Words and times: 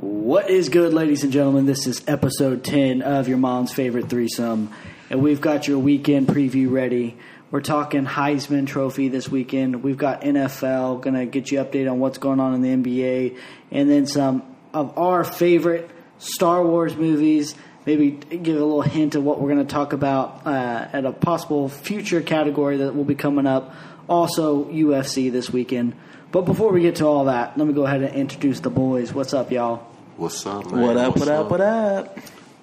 What 0.00 0.48
is 0.48 0.70
good, 0.70 0.94
ladies 0.94 1.24
and 1.24 1.30
gentlemen? 1.30 1.66
This 1.66 1.86
is 1.86 2.02
episode 2.06 2.64
10 2.64 3.02
of 3.02 3.28
your 3.28 3.36
mom's 3.36 3.70
favorite 3.70 4.08
threesome, 4.08 4.72
and 5.10 5.20
we've 5.20 5.42
got 5.42 5.68
your 5.68 5.78
weekend 5.78 6.26
preview 6.26 6.70
ready. 6.70 7.18
We're 7.50 7.60
talking 7.60 8.06
Heisman 8.06 8.66
Trophy 8.66 9.08
this 9.08 9.28
weekend. 9.28 9.82
We've 9.82 9.98
got 9.98 10.22
NFL, 10.22 11.02
going 11.02 11.16
to 11.16 11.26
get 11.26 11.50
you 11.50 11.58
updated 11.58 11.90
on 11.90 12.00
what's 12.00 12.16
going 12.16 12.40
on 12.40 12.54
in 12.54 12.62
the 12.62 12.90
NBA, 12.90 13.36
and 13.70 13.90
then 13.90 14.06
some 14.06 14.42
of 14.72 14.96
our 14.96 15.22
favorite 15.22 15.90
Star 16.16 16.64
Wars 16.64 16.96
movies. 16.96 17.54
Maybe 17.84 18.10
give 18.10 18.56
a 18.56 18.64
little 18.64 18.80
hint 18.80 19.16
of 19.16 19.24
what 19.24 19.38
we're 19.38 19.52
going 19.52 19.66
to 19.66 19.70
talk 19.70 19.92
about 19.92 20.46
uh, 20.46 20.88
at 20.94 21.04
a 21.04 21.12
possible 21.12 21.68
future 21.68 22.22
category 22.22 22.78
that 22.78 22.96
will 22.96 23.04
be 23.04 23.14
coming 23.14 23.46
up. 23.46 23.74
Also, 24.08 24.64
UFC 24.64 25.30
this 25.30 25.50
weekend. 25.50 25.94
But 26.32 26.42
before 26.42 26.72
we 26.72 26.80
get 26.80 26.96
to 26.96 27.06
all 27.06 27.26
that, 27.26 27.58
let 27.58 27.66
me 27.66 27.74
go 27.74 27.84
ahead 27.84 28.02
and 28.02 28.14
introduce 28.14 28.60
the 28.60 28.70
boys. 28.70 29.12
What's 29.12 29.34
up, 29.34 29.50
y'all? 29.50 29.89
What's 30.20 30.44
up, 30.44 30.70
man? 30.70 30.80
What 30.82 30.96
up, 30.98 31.16
What's 31.16 31.20
what 31.20 31.28
up, 31.34 31.50
what 31.50 31.60
up? 31.62 32.18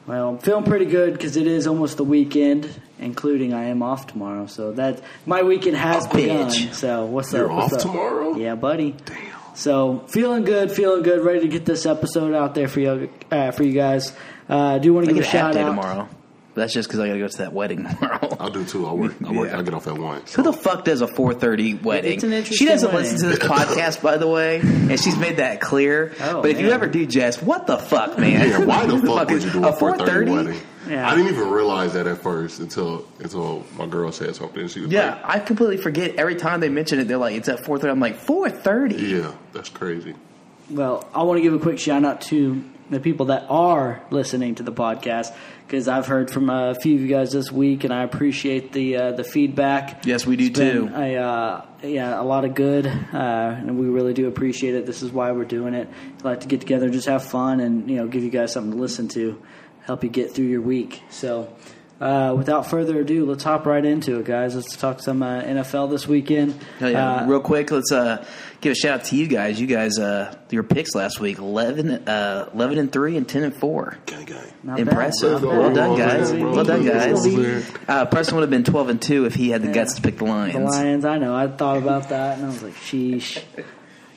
Well, 0.06 0.30
I'm 0.30 0.38
feeling 0.38 0.64
pretty 0.64 0.86
good 0.86 1.14
because 1.14 1.38
it 1.38 1.48
is 1.48 1.66
almost 1.66 1.98
the 1.98 2.04
weekend, 2.04 2.70
including 3.00 3.52
I 3.52 3.70
am 3.70 3.82
off 3.82 4.06
tomorrow. 4.06 4.46
So 4.46 4.74
that 4.74 5.02
my 5.26 5.42
weekend 5.42 5.76
has 5.76 6.06
A 6.06 6.10
begun. 6.10 6.50
bitch. 6.52 6.74
So 6.76 7.06
what's 7.06 7.34
up? 7.34 7.40
You're 7.40 7.52
up? 7.52 7.58
what's 7.58 7.74
off 7.74 7.80
up? 7.80 7.86
tomorrow? 7.92 8.36
Yeah, 8.36 8.54
buddy. 8.54 8.92
Damn. 9.06 9.18
So 9.56 10.06
feeling 10.08 10.44
good, 10.44 10.72
feeling 10.72 11.02
good, 11.02 11.26
ready 11.26 11.40
to 11.40 11.48
get 11.48 11.66
this 11.66 11.88
episode 11.88 12.36
out 12.36 12.54
there 12.54 12.68
for 12.68 12.80
you, 12.80 13.10
uh, 13.32 13.50
for 13.50 13.64
you 13.64 13.74
guys. 13.74 14.16
Uh, 14.48 14.76
I 14.76 14.78
do 14.78 14.94
want 14.94 15.08
to 15.08 15.14
give 15.14 15.24
a 15.24 15.28
a 15.28 15.30
shout 15.30 15.54
day 15.54 15.62
out. 15.64 15.70
tomorrow. 15.70 16.08
But 16.58 16.64
that's 16.64 16.74
just 16.74 16.90
because 16.90 17.00
I 17.02 17.06
got 17.08 17.14
to 17.14 17.20
go 17.20 17.28
to 17.28 17.38
that 17.38 17.54
wedding 17.54 17.86
tomorrow. 17.88 18.36
I 18.40 18.50
do 18.50 18.66
too. 18.66 18.88
I 18.88 18.94
work. 18.94 19.14
I 19.24 19.32
work. 19.32 19.50
Yeah. 19.52 19.60
I 19.60 19.62
get 19.62 19.76
off 19.76 19.86
at 19.86 19.96
one. 19.96 20.24
Who 20.36 20.42
the 20.42 20.52
fuck 20.54 20.86
does 20.86 21.02
a 21.02 21.06
4:30 21.06 21.84
wedding? 21.84 22.14
It's 22.14 22.24
an 22.24 22.34
interesting 22.34 22.58
she 22.58 22.66
doesn't 22.66 22.92
wedding. 22.92 23.12
listen 23.12 23.30
to 23.30 23.36
this 23.38 23.48
podcast, 23.48 24.02
by 24.02 24.18
the 24.18 24.28
way, 24.28 24.60
and 24.62 25.00
she's 25.00 25.16
made 25.18 25.38
that 25.38 25.62
clear. 25.62 26.16
Oh, 26.20 26.42
but 26.42 26.50
if 26.50 26.60
you 26.60 26.72
ever 26.72 26.88
do, 26.88 27.06
Jess, 27.06 27.40
what 27.44 27.68
the 27.68 27.78
fuck, 27.78 28.18
man? 28.18 28.50
Yeah, 28.50 28.58
why 28.66 28.88
the 28.88 28.98
fuck 28.98 29.30
would 29.30 29.38
is- 29.38 29.46
you 29.46 29.52
do 29.52 29.66
a 29.66 29.70
a 29.70 29.74
4:30 29.74 30.32
wedding? 30.32 30.60
Yeah. 30.90 31.08
I 31.08 31.16
didn't 31.16 31.32
even 31.34 31.52
realize 31.52 31.94
that 31.94 32.08
at 32.08 32.18
first 32.24 32.60
until 32.60 33.06
until 33.20 33.64
my 33.78 33.86
girl 33.86 34.12
said 34.12 34.36
something. 34.36 34.68
She 34.68 34.80
was 34.82 34.92
Yeah, 34.92 35.20
I 35.24 35.38
completely 35.40 35.78
forget 35.78 36.16
every 36.16 36.38
time 36.38 36.60
they 36.60 36.70
mention 36.70 36.98
it. 37.00 37.08
They're 37.08 37.18
like, 37.18 37.36
"It's 37.36 37.50
at 37.50 37.60
4:30." 37.64 37.92
I'm 37.92 38.00
like, 38.00 38.20
"4:30." 38.26 38.98
yeah, 39.00 39.32
that's 39.54 39.70
crazy. 39.70 40.16
Well, 40.72 41.08
I 41.14 41.22
want 41.22 41.38
to 41.38 41.44
give 41.44 41.54
a 41.54 41.60
quick 41.60 41.78
shout 41.78 42.04
out 42.04 42.22
to 42.22 42.64
the 42.90 43.00
people 43.00 43.28
that 43.28 43.46
are 43.50 44.02
listening 44.10 44.56
to 44.56 44.64
the 44.64 44.72
podcast 44.72 45.34
because 45.66 45.88
I've 45.88 46.08
heard 46.08 46.32
from 46.32 46.50
a 46.50 46.76
few 46.76 46.96
of 46.96 47.02
you 47.02 47.08
guys 47.08 47.32
this 47.32 47.52
week, 47.52 47.84
and 47.84 47.94
I 47.94 48.04
appreciate 48.04 48.72
the 48.72 48.96
uh, 48.96 49.12
the 49.12 49.24
feedback. 49.24 50.06
Yes, 50.06 50.26
we 50.26 50.38
do 50.38 50.50
too. 50.50 50.90
A, 50.94 51.16
uh, 51.18 51.66
yeah, 51.84 52.20
a 52.20 52.24
lot 52.24 52.46
of 52.46 52.56
good, 52.56 52.88
uh, 52.88 52.92
and 53.14 53.78
we 53.78 53.88
really 53.88 54.14
do 54.14 54.28
appreciate 54.28 54.76
it. 54.76 54.86
This 54.86 55.04
is 55.04 55.12
why 55.12 55.32
we're 55.34 55.46
doing 55.46 55.74
it. 55.74 55.90
We 56.18 56.24
like 56.24 56.42
to 56.42 56.48
get 56.48 56.62
together, 56.62 56.86
and 56.86 56.94
just 56.94 57.08
have 57.08 57.24
fun, 57.24 57.60
and 57.60 57.90
you 57.90 57.98
know, 57.98 58.08
give 58.08 58.24
you 58.24 58.30
guys 58.30 58.54
something 58.54 58.72
to 58.72 58.78
listen 58.78 59.10
to, 59.10 59.42
help 59.82 60.04
you 60.04 60.10
get 60.10 60.32
through 60.32 60.46
your 60.46 60.62
week. 60.62 61.04
So. 61.10 61.54
Uh, 62.00 62.36
without 62.38 62.70
further 62.70 63.00
ado, 63.00 63.26
let's 63.26 63.44
hop 63.44 63.66
right 63.66 63.84
into 63.84 64.20
it, 64.20 64.26
guys. 64.26 64.54
Let's 64.56 64.78
talk 64.78 65.02
some 65.02 65.24
uh, 65.24 65.42
NFL 65.42 65.90
this 65.90 66.08
weekend. 66.08 66.54
Hell 66.80 66.92
yeah. 66.92 67.16
Uh, 67.16 67.26
Real 67.26 67.40
quick, 67.40 67.72
let's 67.72 67.92
uh, 67.92 68.24
give 68.62 68.74
a 68.74 68.76
shout 68.76 69.00
out 69.00 69.06
to 69.06 69.16
you 69.16 69.26
guys. 69.28 69.60
You 69.60 69.66
guys, 69.66 69.98
uh, 69.98 70.36
your 70.52 70.62
picks 70.62 70.94
last 70.94 71.20
week 71.20 71.40
11, 71.40 72.08
uh, 72.08 72.50
11 72.54 72.78
and 72.78 72.92
3 72.92 73.18
and 73.18 73.28
10 73.28 73.44
and 73.46 73.56
4. 73.56 73.98
Gang, 74.06 74.26
gang. 74.26 74.78
Impressive. 74.78 75.42
bad. 75.42 75.48
Well 75.48 75.74
done, 75.74 75.98
guys. 75.98 76.32
Bro, 76.32 76.52
Well 76.54 76.66
done, 76.66 76.86
guys. 76.86 77.28
bro. 77.28 77.62
Uh, 77.88 78.06
Preston 78.06 78.36
would 78.36 78.42
have 78.44 78.52
been 78.52 78.64
12 78.64 78.90
and 78.90 79.02
2 79.02 79.26
if 79.26 79.34
he 79.34 79.50
had 79.50 79.64
the 79.64 79.72
guts 79.72 79.96
to 79.96 80.02
pick 80.04 80.18
the 80.18 80.26
Lions. 80.26 80.54
The 80.54 80.60
Lions, 80.60 81.04
I 81.04 81.18
know. 81.18 81.36
I 81.36 81.48
thought 81.48 81.78
about 81.78 82.10
that, 82.10 82.38
and 82.38 82.46
I 82.46 82.50
was 82.50 82.62
like, 82.62 82.76
sheesh. 82.76 83.42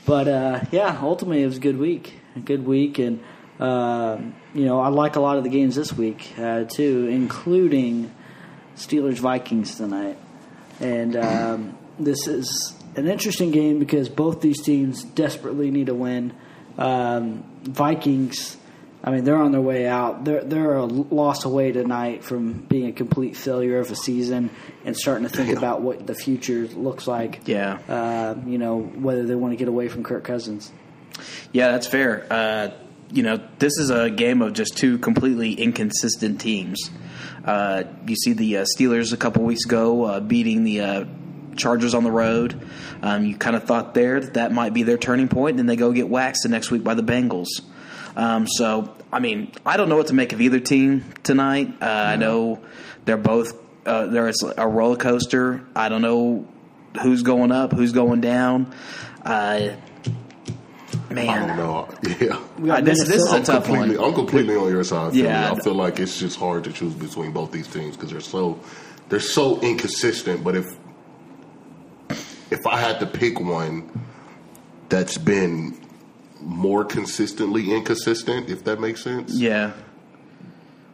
But 0.04 0.28
uh, 0.28 0.60
yeah, 0.70 0.98
ultimately 1.00 1.42
it 1.42 1.46
was 1.46 1.56
a 1.56 1.60
good 1.60 1.78
week. 1.78 2.12
A 2.36 2.40
good 2.40 2.66
week, 2.66 2.98
and 2.98 3.20
um, 3.60 4.34
you 4.54 4.64
know 4.64 4.80
I 4.80 4.88
like 4.88 5.16
a 5.16 5.20
lot 5.20 5.36
of 5.36 5.44
the 5.44 5.50
games 5.50 5.76
this 5.76 5.92
week 5.92 6.32
uh, 6.38 6.64
too, 6.64 7.06
including 7.08 8.12
Steelers 8.76 9.18
Vikings 9.18 9.76
tonight. 9.76 10.18
And 10.80 11.14
um, 11.16 11.78
this 11.98 12.26
is 12.26 12.74
an 12.96 13.06
interesting 13.06 13.50
game 13.50 13.78
because 13.78 14.08
both 14.08 14.40
these 14.40 14.62
teams 14.62 15.04
desperately 15.04 15.70
need 15.70 15.88
a 15.88 15.94
win. 15.94 16.32
Um, 16.78 17.44
Vikings. 17.62 18.56
I 19.02 19.10
mean, 19.10 19.24
they're 19.24 19.38
on 19.38 19.52
their 19.52 19.62
way 19.62 19.86
out. 19.86 20.24
They're 20.24 20.44
they're 20.44 20.74
a 20.74 20.84
loss 20.84 21.44
away 21.46 21.72
tonight 21.72 22.22
from 22.22 22.52
being 22.52 22.88
a 22.88 22.92
complete 22.92 23.34
failure 23.34 23.78
of 23.78 23.90
a 23.90 23.96
season 23.96 24.50
and 24.84 24.94
starting 24.94 25.26
to 25.26 25.34
think 25.34 25.56
about 25.56 25.80
what 25.80 26.06
the 26.06 26.14
future 26.14 26.66
looks 26.68 27.06
like. 27.06 27.40
Yeah. 27.46 27.78
Uh, 27.88 28.34
you 28.46 28.58
know, 28.58 28.78
whether 28.78 29.24
they 29.24 29.34
want 29.34 29.52
to 29.52 29.56
get 29.56 29.68
away 29.68 29.88
from 29.88 30.02
Kirk 30.02 30.24
Cousins. 30.24 30.70
Yeah, 31.52 31.72
that's 31.72 31.86
fair. 31.86 32.26
Uh, 32.30 32.70
you 33.12 33.22
know, 33.22 33.40
this 33.58 33.76
is 33.78 33.90
a 33.90 34.10
game 34.10 34.42
of 34.42 34.52
just 34.52 34.76
two 34.76 34.98
completely 34.98 35.52
inconsistent 35.52 36.40
teams. 36.40 36.90
Uh, 37.44 37.84
you 38.06 38.16
see 38.16 38.32
the 38.32 38.58
uh, 38.58 38.64
Steelers 38.64 39.12
a 39.12 39.16
couple 39.16 39.44
weeks 39.44 39.64
ago 39.64 40.04
uh, 40.04 40.20
beating 40.20 40.64
the 40.64 40.80
uh, 40.80 41.04
Chargers 41.56 41.94
on 41.94 42.04
the 42.04 42.10
road. 42.10 42.60
Um, 43.02 43.24
you 43.24 43.36
kind 43.36 43.56
of 43.56 43.64
thought 43.64 43.94
there 43.94 44.20
that 44.20 44.34
that 44.34 44.52
might 44.52 44.72
be 44.72 44.82
their 44.82 44.98
turning 44.98 45.28
point, 45.28 45.50
and 45.50 45.58
then 45.58 45.66
they 45.66 45.76
go 45.76 45.92
get 45.92 46.08
waxed 46.08 46.42
the 46.42 46.48
next 46.48 46.70
week 46.70 46.84
by 46.84 46.94
the 46.94 47.02
Bengals. 47.02 47.48
Um, 48.16 48.46
so, 48.46 48.94
I 49.12 49.18
mean, 49.20 49.52
I 49.64 49.76
don't 49.76 49.88
know 49.88 49.96
what 49.96 50.08
to 50.08 50.14
make 50.14 50.32
of 50.32 50.40
either 50.40 50.60
team 50.60 51.04
tonight. 51.22 51.74
Uh, 51.80 51.86
I 51.86 52.16
know 52.16 52.60
they're 53.04 53.16
both 53.16 53.54
uh, 53.86 54.06
there's 54.06 54.42
a 54.42 54.68
roller 54.68 54.96
coaster. 54.96 55.66
I 55.74 55.88
don't 55.88 56.02
know 56.02 56.46
who's 57.02 57.22
going 57.22 57.52
up, 57.52 57.72
who's 57.72 57.92
going 57.92 58.20
down. 58.20 58.72
Man, 61.10 61.28
I 61.28 61.46
don't 61.46 61.56
know. 61.56 61.88
Yeah. 62.62 62.74
Uh, 62.74 62.80
this, 62.80 62.98
this 63.06 63.16
is 63.22 63.32
a 63.32 63.36
I'm 63.36 63.42
tough 63.42 63.64
completely, 63.64 63.96
one. 63.96 64.08
I'm 64.08 64.14
completely 64.14 64.54
on 64.56 64.68
your 64.70 64.84
side. 64.84 65.12
Philly. 65.12 65.24
Yeah. 65.24 65.52
I 65.52 65.58
feel 65.60 65.74
like 65.74 65.98
it's 65.98 66.18
just 66.18 66.38
hard 66.38 66.64
to 66.64 66.72
choose 66.72 66.94
between 66.94 67.32
both 67.32 67.50
these 67.52 67.66
teams 67.66 67.96
because 67.96 68.10
they're 68.10 68.20
so 68.20 68.60
they're 69.08 69.18
so 69.20 69.60
inconsistent. 69.60 70.44
But 70.44 70.56
if 70.56 70.66
if 72.50 72.66
I 72.66 72.78
had 72.78 73.00
to 73.00 73.06
pick 73.06 73.40
one 73.40 73.90
that's 74.88 75.18
been 75.18 75.78
more 76.40 76.84
consistently 76.84 77.72
inconsistent, 77.72 78.48
if 78.48 78.64
that 78.64 78.80
makes 78.80 79.02
sense, 79.02 79.34
Yeah, 79.34 79.72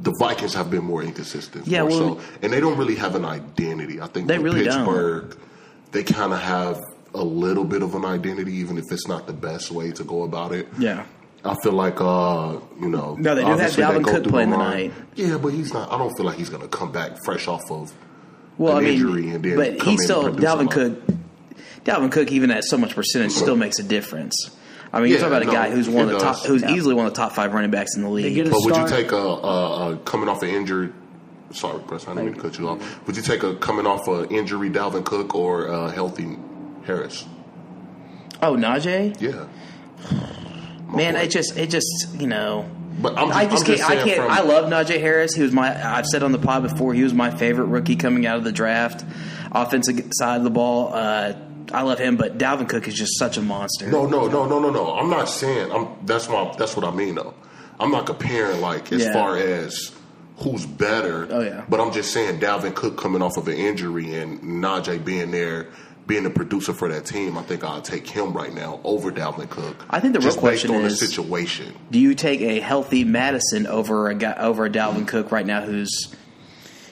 the 0.00 0.12
Vikings 0.20 0.54
have 0.54 0.70
been 0.70 0.84
more 0.84 1.02
inconsistent. 1.02 1.66
Yeah, 1.66 1.80
more 1.82 1.88
well- 1.90 2.18
so, 2.18 2.20
and 2.42 2.52
they 2.52 2.60
don't 2.60 2.76
really 2.78 2.96
have 2.96 3.14
an 3.14 3.24
identity. 3.24 4.00
I 4.00 4.06
think 4.06 4.28
They 4.28 4.38
with 4.38 4.52
really 4.54 4.64
don't. 4.64 4.78
Pittsburgh, 4.84 5.36
they 5.92 6.02
kind 6.04 6.32
of 6.32 6.40
have 6.40 6.80
a 7.16 7.24
little 7.24 7.64
bit 7.64 7.82
of 7.82 7.94
an 7.94 8.04
identity, 8.04 8.52
even 8.54 8.78
if 8.78 8.84
it's 8.90 9.06
not 9.08 9.26
the 9.26 9.32
best 9.32 9.70
way 9.70 9.90
to 9.92 10.04
go 10.04 10.22
about 10.22 10.52
it. 10.52 10.68
yeah. 10.78 11.04
I 11.44 11.54
feel 11.62 11.72
like, 11.72 12.00
uh, 12.00 12.56
you 12.80 12.88
know, 12.88 13.14
No, 13.20 13.34
they 13.36 13.42
do 13.42 13.46
have 13.46 13.60
obviously 13.60 13.82
Dalvin 13.84 14.04
Cook 14.04 14.24
playing 14.24 14.50
the 14.50 14.56
line. 14.56 14.90
tonight. 14.90 14.92
Yeah, 15.14 15.38
but 15.38 15.48
he's 15.52 15.72
not. 15.72 15.92
I 15.92 15.96
don't 15.98 16.12
feel 16.16 16.26
like 16.26 16.36
he's 16.38 16.48
going 16.50 16.62
to 16.62 16.68
come 16.68 16.90
back 16.90 17.12
fresh 17.24 17.46
off 17.46 17.70
of 17.70 17.92
Well, 18.58 18.76
an 18.78 18.84
I 18.84 18.88
mean, 18.88 18.94
injury 18.94 19.30
and 19.30 19.44
then 19.44 19.56
but 19.56 19.78
come 19.78 19.90
he's 19.92 20.00
in 20.00 20.04
still 20.06 20.26
and 20.26 20.38
Dalvin. 20.38 20.68
Cook. 20.70 20.98
Dalvin 21.84 22.10
Cook, 22.10 22.32
even 22.32 22.50
at 22.50 22.64
so 22.64 22.76
much 22.76 22.96
percentage, 22.96 23.30
still 23.32 23.54
makes 23.54 23.78
a 23.78 23.84
difference. 23.84 24.34
I 24.92 25.00
mean, 25.00 25.10
you're 25.10 25.20
talking 25.20 25.32
about 25.34 25.42
a 25.42 25.46
no, 25.46 25.52
guy 25.52 25.70
who's 25.70 25.88
one 25.88 26.06
of 26.06 26.10
it 26.10 26.12
the 26.14 26.18
top, 26.18 26.38
who's 26.46 26.62
Yeah. 26.62 26.74
easily 26.74 26.94
one 26.94 27.06
of 27.06 27.12
the 27.12 27.16
top 27.16 27.30
five 27.32 27.52
running 27.54 27.70
backs 27.70 27.94
in 27.96 28.02
the 28.02 28.08
league. 28.08 28.34
get 28.34 28.48
a 28.48 28.50
But 28.50 28.60
would 28.64 28.76
you 28.76 28.88
take 28.88 29.12
a, 29.12 29.16
a, 29.16 29.92
a 29.92 29.96
coming 29.98 30.28
off 30.28 30.42
an 30.42 30.48
injured? 30.48 30.92
Sorry, 31.52 31.80
Chris, 31.86 32.08
I 32.08 32.14
didn't 32.14 32.24
mean 32.24 32.34
to 32.34 32.40
cut 32.40 32.58
you 32.58 32.68
off. 32.68 33.06
Would 33.06 33.16
you 33.16 33.22
take 33.22 33.44
a 33.44 33.54
coming 33.56 33.86
off 33.86 34.08
an 34.08 34.24
injury 34.34 34.68
Dalvin 34.68 35.04
Cook 35.04 35.34
or 35.36 35.66
a 35.66 35.92
healthy 35.92 36.36
Harris? 36.86 37.24
oh, 38.42 38.54
Najee, 38.54 39.20
Yeah, 39.20 39.46
My 40.88 40.96
man, 40.96 41.14
boy. 41.14 41.20
it 41.20 41.30
just, 41.30 41.56
it 41.56 41.70
just, 41.70 41.86
you 42.18 42.26
know. 42.26 42.68
But 42.98 43.18
I'm 43.18 43.28
just, 43.28 43.36
I 43.38 43.44
just 43.46 43.68
I'm 43.68 43.76
can't. 43.76 43.90
I 43.90 44.04
can't. 44.04 44.16
from- 44.22 44.30
I 44.30 44.40
love 44.40 44.70
Najee 44.70 45.00
Harris. 45.00 45.34
He 45.34 45.42
was 45.42 45.52
my. 45.52 45.68
I've 45.96 46.06
said 46.06 46.22
on 46.22 46.32
the 46.32 46.38
pod 46.38 46.62
before. 46.62 46.94
He 46.94 47.02
was 47.02 47.12
my 47.12 47.30
favorite 47.30 47.66
rookie 47.66 47.96
coming 47.96 48.24
out 48.26 48.38
of 48.38 48.44
the 48.44 48.52
draft. 48.52 49.04
Offensive 49.52 50.08
side 50.14 50.38
of 50.38 50.44
the 50.44 50.50
ball. 50.50 50.94
Uh, 50.94 51.34
I 51.72 51.82
love 51.82 51.98
him, 51.98 52.16
but 52.16 52.38
Dalvin 52.38 52.68
Cook 52.68 52.88
is 52.88 52.94
just 52.94 53.18
such 53.18 53.36
a 53.36 53.42
monster. 53.42 53.86
No, 53.90 54.06
no, 54.06 54.26
no, 54.28 54.46
no, 54.48 54.58
no, 54.60 54.70
no. 54.70 54.94
I'm 54.96 55.10
not 55.10 55.28
saying. 55.28 55.70
I'm. 55.72 55.88
That's 56.06 56.28
my. 56.30 56.54
That's 56.58 56.74
what 56.74 56.86
I 56.86 56.90
mean, 56.90 57.16
though. 57.16 57.34
I'm 57.78 57.90
not 57.90 58.06
comparing 58.06 58.62
like 58.62 58.90
as 58.92 59.02
Yeah. 59.04 59.12
far 59.12 59.36
as 59.36 59.92
who's 60.38 60.64
better. 60.64 61.28
Oh, 61.30 61.40
yeah. 61.40 61.64
But 61.68 61.80
I'm 61.80 61.92
just 61.92 62.14
saying 62.14 62.40
Dalvin 62.40 62.74
Cook 62.74 62.96
coming 62.96 63.20
off 63.20 63.36
of 63.36 63.46
an 63.48 63.56
injury 63.58 64.14
and 64.14 64.40
Najee 64.40 65.04
being 65.04 65.32
there, 65.32 65.66
being 66.06 66.24
a 66.26 66.30
producer 66.30 66.72
for 66.72 66.88
that 66.88 67.04
team. 67.04 67.36
I 67.36 67.42
think 67.42 67.64
I'll 67.64 67.82
take 67.82 68.06
him 68.06 68.32
right 68.32 68.54
now 68.54 68.80
over 68.84 69.10
Dalvin 69.10 69.50
Cook. 69.50 69.84
I 69.90 70.00
think 70.00 70.12
the 70.14 70.20
real 70.20 70.34
question 70.36 70.70
based 70.70 70.80
on 70.80 70.86
is- 70.86 71.00
the 71.00 71.06
situation. 71.06 71.74
Do 71.90 71.98
you 71.98 72.14
take 72.14 72.40
a 72.40 72.60
healthy 72.60 73.04
Mattison 73.04 73.66
over 73.66 74.08
a 74.08 74.14
guy 74.14 74.34
over 74.38 74.66
a 74.66 74.70
Dalvin 74.70 75.06
Cook 75.08 75.32
right 75.32 75.46
now 75.46 75.62
who's 75.62 76.14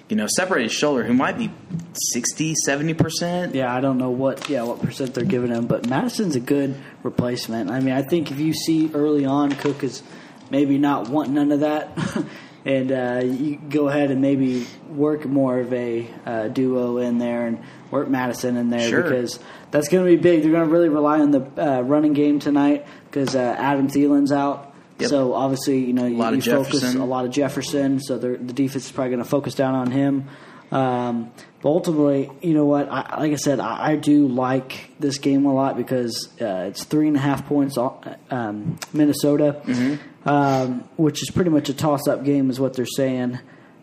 you 0.08 0.16
know 0.16 0.26
separated 0.26 0.70
shoulder 0.70 1.02
who 1.04 1.14
might 1.14 1.38
be 1.38 1.50
60 1.94 2.54
70 2.54 2.94
percent? 2.94 3.54
Yeah, 3.54 3.74
I 3.74 3.80
don't 3.80 3.98
know 3.98 4.10
what 4.10 4.48
yeah 4.48 4.62
what 4.64 4.80
percent 4.82 5.14
they're 5.14 5.24
giving 5.24 5.50
him, 5.50 5.66
but 5.66 5.88
Mattison's 5.88 6.36
a 6.36 6.40
good 6.40 6.74
replacement. 7.02 7.70
I 7.70 7.80
mean, 7.80 7.94
I 7.94 8.02
think 8.02 8.30
if 8.30 8.38
you 8.40 8.52
see 8.52 8.90
early 8.94 9.24
on 9.24 9.52
Cook 9.52 9.84
is 9.84 10.02
maybe 10.50 10.76
not 10.78 11.08
wanting 11.08 11.34
none 11.34 11.52
of 11.52 11.60
that, 11.60 11.96
and 12.64 12.90
uh, 12.92 13.20
you 13.24 13.56
go 13.56 13.88
ahead 13.88 14.10
and 14.10 14.20
maybe 14.22 14.66
work 14.88 15.24
more 15.26 15.58
of 15.60 15.72
a 15.72 16.06
uh, 16.24 16.48
duo 16.48 16.98
in 16.98 17.18
there 17.18 17.46
and 17.46 17.58
work 17.90 18.08
Mattison 18.08 18.56
in 18.56 18.70
there 18.70 18.88
Sure. 18.88 19.02
because 19.02 19.38
that's 19.70 19.88
going 19.88 20.04
to 20.04 20.10
be 20.10 20.20
big. 20.20 20.42
They're 20.42 20.50
going 20.52 20.66
to 20.66 20.72
really 20.72 20.88
rely 20.88 21.20
on 21.20 21.30
the 21.30 21.42
uh, 21.58 21.80
running 21.82 22.12
game 22.14 22.38
tonight 22.38 22.86
because 23.10 23.34
uh, 23.36 23.38
Adam 23.58 23.88
Thielen's 23.88 24.32
out. 24.32 24.72
Yep. 24.98 25.10
So 25.10 25.34
obviously, 25.34 25.80
you 25.84 25.92
know, 25.92 26.06
you, 26.06 26.16
you 26.36 26.40
focus 26.40 26.94
a 26.94 27.04
lot 27.04 27.24
of 27.24 27.32
Jefferson. 27.32 28.00
So 28.00 28.16
the 28.16 28.36
defense 28.38 28.86
is 28.86 28.92
probably 28.92 29.10
going 29.10 29.22
to 29.24 29.28
focus 29.28 29.54
down 29.54 29.74
on 29.74 29.90
him. 29.90 30.28
Um, 30.70 31.32
but 31.62 31.68
ultimately, 31.68 32.30
you 32.42 32.54
know 32.54 32.64
what? 32.64 32.88
I, 32.88 33.20
like 33.20 33.32
I 33.32 33.36
said, 33.36 33.58
I, 33.60 33.92
I 33.92 33.96
do 33.96 34.26
like 34.28 34.90
this 34.98 35.18
game 35.18 35.46
a 35.46 35.52
lot 35.54 35.76
because 35.76 36.28
uh, 36.40 36.66
it's 36.68 36.84
three 36.84 37.08
and 37.08 37.16
a 37.16 37.20
half 37.20 37.46
points. 37.46 37.76
Um, 37.78 38.78
Minnesota, 38.92 39.60
Mm-hmm. 39.64 40.02
Um, 40.24 40.88
which 40.96 41.22
is 41.22 41.30
pretty 41.30 41.50
much 41.50 41.68
a 41.68 41.74
toss-up 41.74 42.24
game, 42.24 42.50
is 42.50 42.58
what 42.60 42.74
they're 42.74 42.86
saying. 42.86 43.38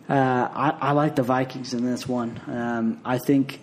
Uh, 0.10 0.14
I, 0.54 0.70
I 0.90 0.92
like 0.92 1.16
the 1.16 1.24
Vikings 1.24 1.74
in 1.74 1.86
this 1.86 2.08
one. 2.08 2.42
Um, 2.48 3.02
I 3.06 3.18
think 3.18 3.62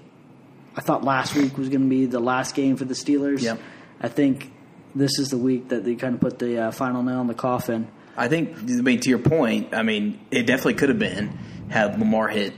I 0.76 0.80
thought 0.80 1.04
last 1.04 1.34
week 1.34 1.58
was 1.58 1.68
going 1.68 1.82
to 1.82 1.88
be 1.88 2.06
the 2.06 2.20
last 2.20 2.54
game 2.54 2.76
for 2.76 2.84
the 2.84 2.94
Steelers. 2.94 3.42
Yep. 3.42 3.60
I 4.00 4.08
think 4.08 4.52
this 4.94 5.18
is 5.18 5.28
the 5.28 5.38
week 5.38 5.68
that 5.68 5.84
they 5.84 5.94
kind 5.96 6.14
of 6.14 6.20
put 6.20 6.38
the 6.38 6.58
uh, 6.58 6.70
final 6.70 7.02
nail 7.02 7.20
in 7.20 7.26
the 7.26 7.34
coffin. 7.34 7.88
I 8.16 8.28
think, 8.28 8.56
I 8.58 8.62
mean, 8.62 9.00
to 9.00 9.08
your 9.08 9.18
point, 9.18 9.74
I 9.74 9.82
mean, 9.82 10.20
it 10.30 10.44
definitely 10.46 10.74
could 10.74 10.88
have 10.88 10.98
been 10.98 11.38
had 11.68 11.98
Lamar 11.98 12.28
hit 12.28 12.54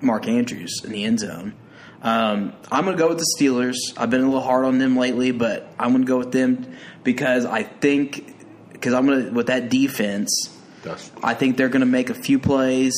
Mark 0.00 0.26
Andrews 0.28 0.82
in 0.84 0.92
the 0.92 1.04
end 1.04 1.20
zone. 1.20 1.54
Um, 2.02 2.52
I'm 2.70 2.84
going 2.84 2.96
to 2.96 3.02
go 3.02 3.08
with 3.08 3.18
the 3.18 3.26
Steelers. 3.38 3.76
I've 3.96 4.10
been 4.10 4.20
a 4.20 4.26
little 4.26 4.40
hard 4.40 4.64
on 4.64 4.78
them 4.78 4.96
lately, 4.96 5.32
but 5.32 5.72
I'm 5.78 5.90
going 5.90 6.02
to 6.02 6.08
go 6.08 6.18
with 6.18 6.32
them 6.32 6.74
because 7.04 7.44
I 7.44 7.62
think 7.62 8.37
because 8.78 8.94
I'm 8.94 9.06
going 9.06 9.26
to 9.26 9.30
with 9.30 9.48
that 9.48 9.68
defense. 9.68 10.54
That's 10.82 11.10
I 11.22 11.34
think 11.34 11.56
they're 11.56 11.68
going 11.68 11.80
to 11.80 11.86
make 11.86 12.10
a 12.10 12.14
few 12.14 12.38
plays. 12.38 12.94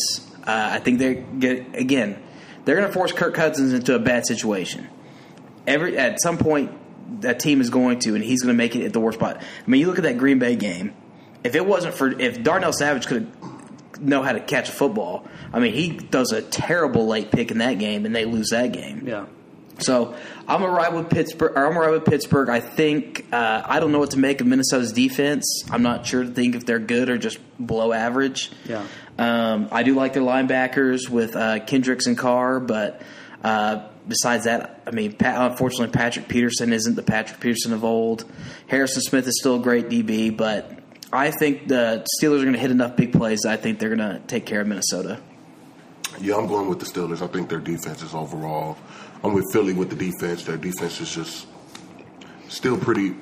Uh, 0.46 0.70
I 0.72 0.78
think 0.78 0.98
they're 0.98 1.14
get 1.14 1.74
again. 1.74 2.22
They're 2.64 2.76
going 2.76 2.88
to 2.88 2.92
force 2.92 3.12
Kirk 3.12 3.34
Cousins 3.34 3.72
into 3.72 3.94
a 3.94 3.98
bad 3.98 4.26
situation. 4.26 4.88
Every 5.66 5.96
at 5.96 6.20
some 6.20 6.38
point, 6.38 6.72
that 7.22 7.40
team 7.40 7.60
is 7.60 7.70
going 7.70 8.00
to, 8.00 8.14
and 8.14 8.22
he's 8.22 8.42
going 8.42 8.54
to 8.54 8.58
make 8.58 8.76
it 8.76 8.84
at 8.84 8.92
the 8.92 9.00
worst 9.00 9.18
spot. 9.18 9.38
I 9.38 9.70
mean, 9.70 9.80
you 9.80 9.86
look 9.86 9.98
at 9.98 10.04
that 10.04 10.18
Green 10.18 10.38
Bay 10.38 10.56
game. 10.56 10.94
If 11.42 11.54
it 11.54 11.64
wasn't 11.64 11.94
for 11.94 12.10
if 12.20 12.42
Darnell 12.42 12.72
Savage 12.72 13.06
could 13.06 13.30
know 14.00 14.22
how 14.22 14.32
to 14.32 14.40
catch 14.40 14.68
a 14.68 14.72
football, 14.72 15.26
I 15.52 15.58
mean, 15.58 15.72
he 15.72 15.90
does 15.90 16.32
a 16.32 16.42
terrible 16.42 17.06
late 17.06 17.30
pick 17.30 17.50
in 17.50 17.58
that 17.58 17.78
game, 17.78 18.04
and 18.04 18.14
they 18.14 18.24
lose 18.24 18.50
that 18.50 18.72
game. 18.72 19.06
Yeah. 19.06 19.26
So 19.80 20.14
I'm 20.46 20.60
gonna 20.60 20.72
ride 20.72 20.94
with 20.94 21.10
Pittsburgh. 21.10 21.52
Or 21.56 21.66
I'm 21.66 21.72
gonna 21.72 21.86
ride 21.86 21.92
with 21.92 22.04
Pittsburgh. 22.04 22.48
I 22.48 22.60
think 22.60 23.26
uh, 23.32 23.62
I 23.64 23.80
don't 23.80 23.92
know 23.92 23.98
what 23.98 24.12
to 24.12 24.18
make 24.18 24.40
of 24.40 24.46
Minnesota's 24.46 24.92
defense. 24.92 25.64
I'm 25.70 25.82
not 25.82 26.06
sure 26.06 26.24
to 26.24 26.30
think 26.30 26.54
if 26.54 26.66
they're 26.66 26.78
good 26.78 27.08
or 27.08 27.18
just 27.18 27.38
below 27.64 27.92
average. 27.92 28.50
Yeah. 28.64 28.86
Um, 29.18 29.68
I 29.70 29.82
do 29.82 29.94
like 29.94 30.12
their 30.14 30.22
linebackers 30.22 31.08
with 31.08 31.36
uh, 31.36 31.60
Kendricks 31.60 32.06
and 32.06 32.16
Carr, 32.16 32.58
but 32.60 33.02
uh, 33.44 33.86
besides 34.08 34.44
that, 34.44 34.82
I 34.86 34.92
mean, 34.92 35.12
Pat, 35.12 35.50
unfortunately, 35.52 35.92
Patrick 35.92 36.28
Peterson 36.28 36.72
isn't 36.72 36.94
the 36.94 37.02
Patrick 37.02 37.40
Peterson 37.40 37.72
of 37.72 37.84
old. 37.84 38.24
Harrison 38.66 39.02
Smith 39.02 39.26
is 39.26 39.38
still 39.38 39.56
a 39.56 39.60
great 39.60 39.88
DB, 39.88 40.34
but 40.34 40.78
I 41.12 41.30
think 41.30 41.68
the 41.68 42.06
Steelers 42.18 42.40
are 42.40 42.44
going 42.44 42.52
to 42.54 42.58
hit 42.58 42.70
enough 42.70 42.96
big 42.96 43.12
plays. 43.12 43.44
I 43.44 43.56
think 43.56 43.78
they're 43.78 43.94
going 43.94 43.98
to 43.98 44.20
take 44.26 44.46
care 44.46 44.60
of 44.60 44.66
Minnesota. 44.66 45.20
Yeah, 46.20 46.36
I'm 46.36 46.46
going 46.46 46.68
with 46.68 46.80
the 46.80 46.86
Steelers. 46.86 47.22
I 47.22 47.26
think 47.26 47.48
their 47.48 47.60
defense 47.60 48.02
is 48.02 48.14
overall. 48.14 48.76
I'm 49.22 49.34
with 49.34 49.52
Philly 49.52 49.72
with 49.74 49.90
the 49.90 49.96
defense. 49.96 50.44
Their 50.44 50.56
defense 50.56 51.00
is 51.00 51.14
just 51.14 51.46
still 52.48 52.76
pretty 52.78 53.14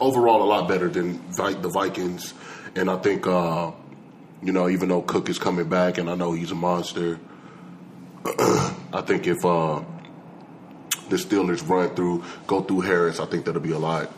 overall 0.00 0.42
a 0.42 0.44
lot 0.48 0.68
better 0.68 0.88
than 0.88 1.20
the 1.32 1.70
Vikings. 1.72 2.34
And 2.74 2.90
I 2.90 2.96
think 2.98 3.26
uh, 3.26 3.70
you 4.42 4.52
know, 4.52 4.68
even 4.68 4.88
though 4.90 5.02
Cook 5.02 5.28
is 5.28 5.38
coming 5.38 5.68
back, 5.68 5.98
and 5.98 6.10
I 6.10 6.14
know 6.14 6.32
he's 6.32 6.50
a 6.50 6.54
monster, 6.54 7.18
I 8.26 9.02
think 9.06 9.26
if 9.26 9.42
uh, 9.44 9.82
the 11.08 11.16
Steelers 11.16 11.66
run 11.68 11.94
through, 11.94 12.24
go 12.46 12.60
through 12.60 12.80
Harris, 12.82 13.18
I 13.18 13.26
think 13.26 13.44
that'll 13.46 13.60
be 13.62 13.72
a 13.72 13.78
lot 13.78 14.10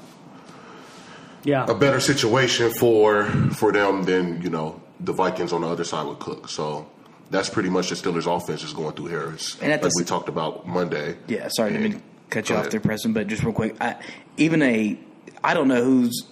Yeah. 1.45 1.67
a 1.69 1.75
better 1.75 2.01
situation 2.01 2.73
for 2.73 3.25
for 3.53 3.71
them 3.73 4.03
than 4.05 4.43
you 4.43 4.51
know 4.51 4.81
the 4.99 5.13
Vikings 5.13 5.53
on 5.53 5.61
the 5.61 5.69
other 5.69 5.85
side 5.85 6.07
with 6.09 6.19
Cook. 6.19 6.49
So 6.49 6.89
that's 7.31 7.51
pretty 7.51 7.69
much 7.69 7.91
the 7.91 7.95
Steelers' 7.95 8.27
offense 8.27 8.63
is 8.63 8.73
going 8.73 8.95
through 8.95 9.07
Harris, 9.07 9.59
And 9.61 9.73
at 9.73 9.83
the 9.83 9.93
we 9.97 10.05
talked 10.05 10.29
about 10.29 10.67
Monday. 10.67 11.17
Yeah, 11.27 11.49
sorry, 11.49 11.71
I 11.71 11.73
didn't 11.73 11.91
mean 11.91 12.01
to 12.01 12.03
cut 12.31 12.49
you 12.49 12.55
off 12.55 12.63
ahead. 12.63 12.73
there, 12.73 12.81
Preston, 12.81 13.13
but 13.13 13.27
just 13.27 13.43
real 13.43 13.53
quick, 13.53 13.77
I, 13.81 13.97
even 14.37 14.63
a, 14.63 14.99
I 15.43 15.55
don't 15.55 15.69
know 15.69 15.83
who's 15.83 16.25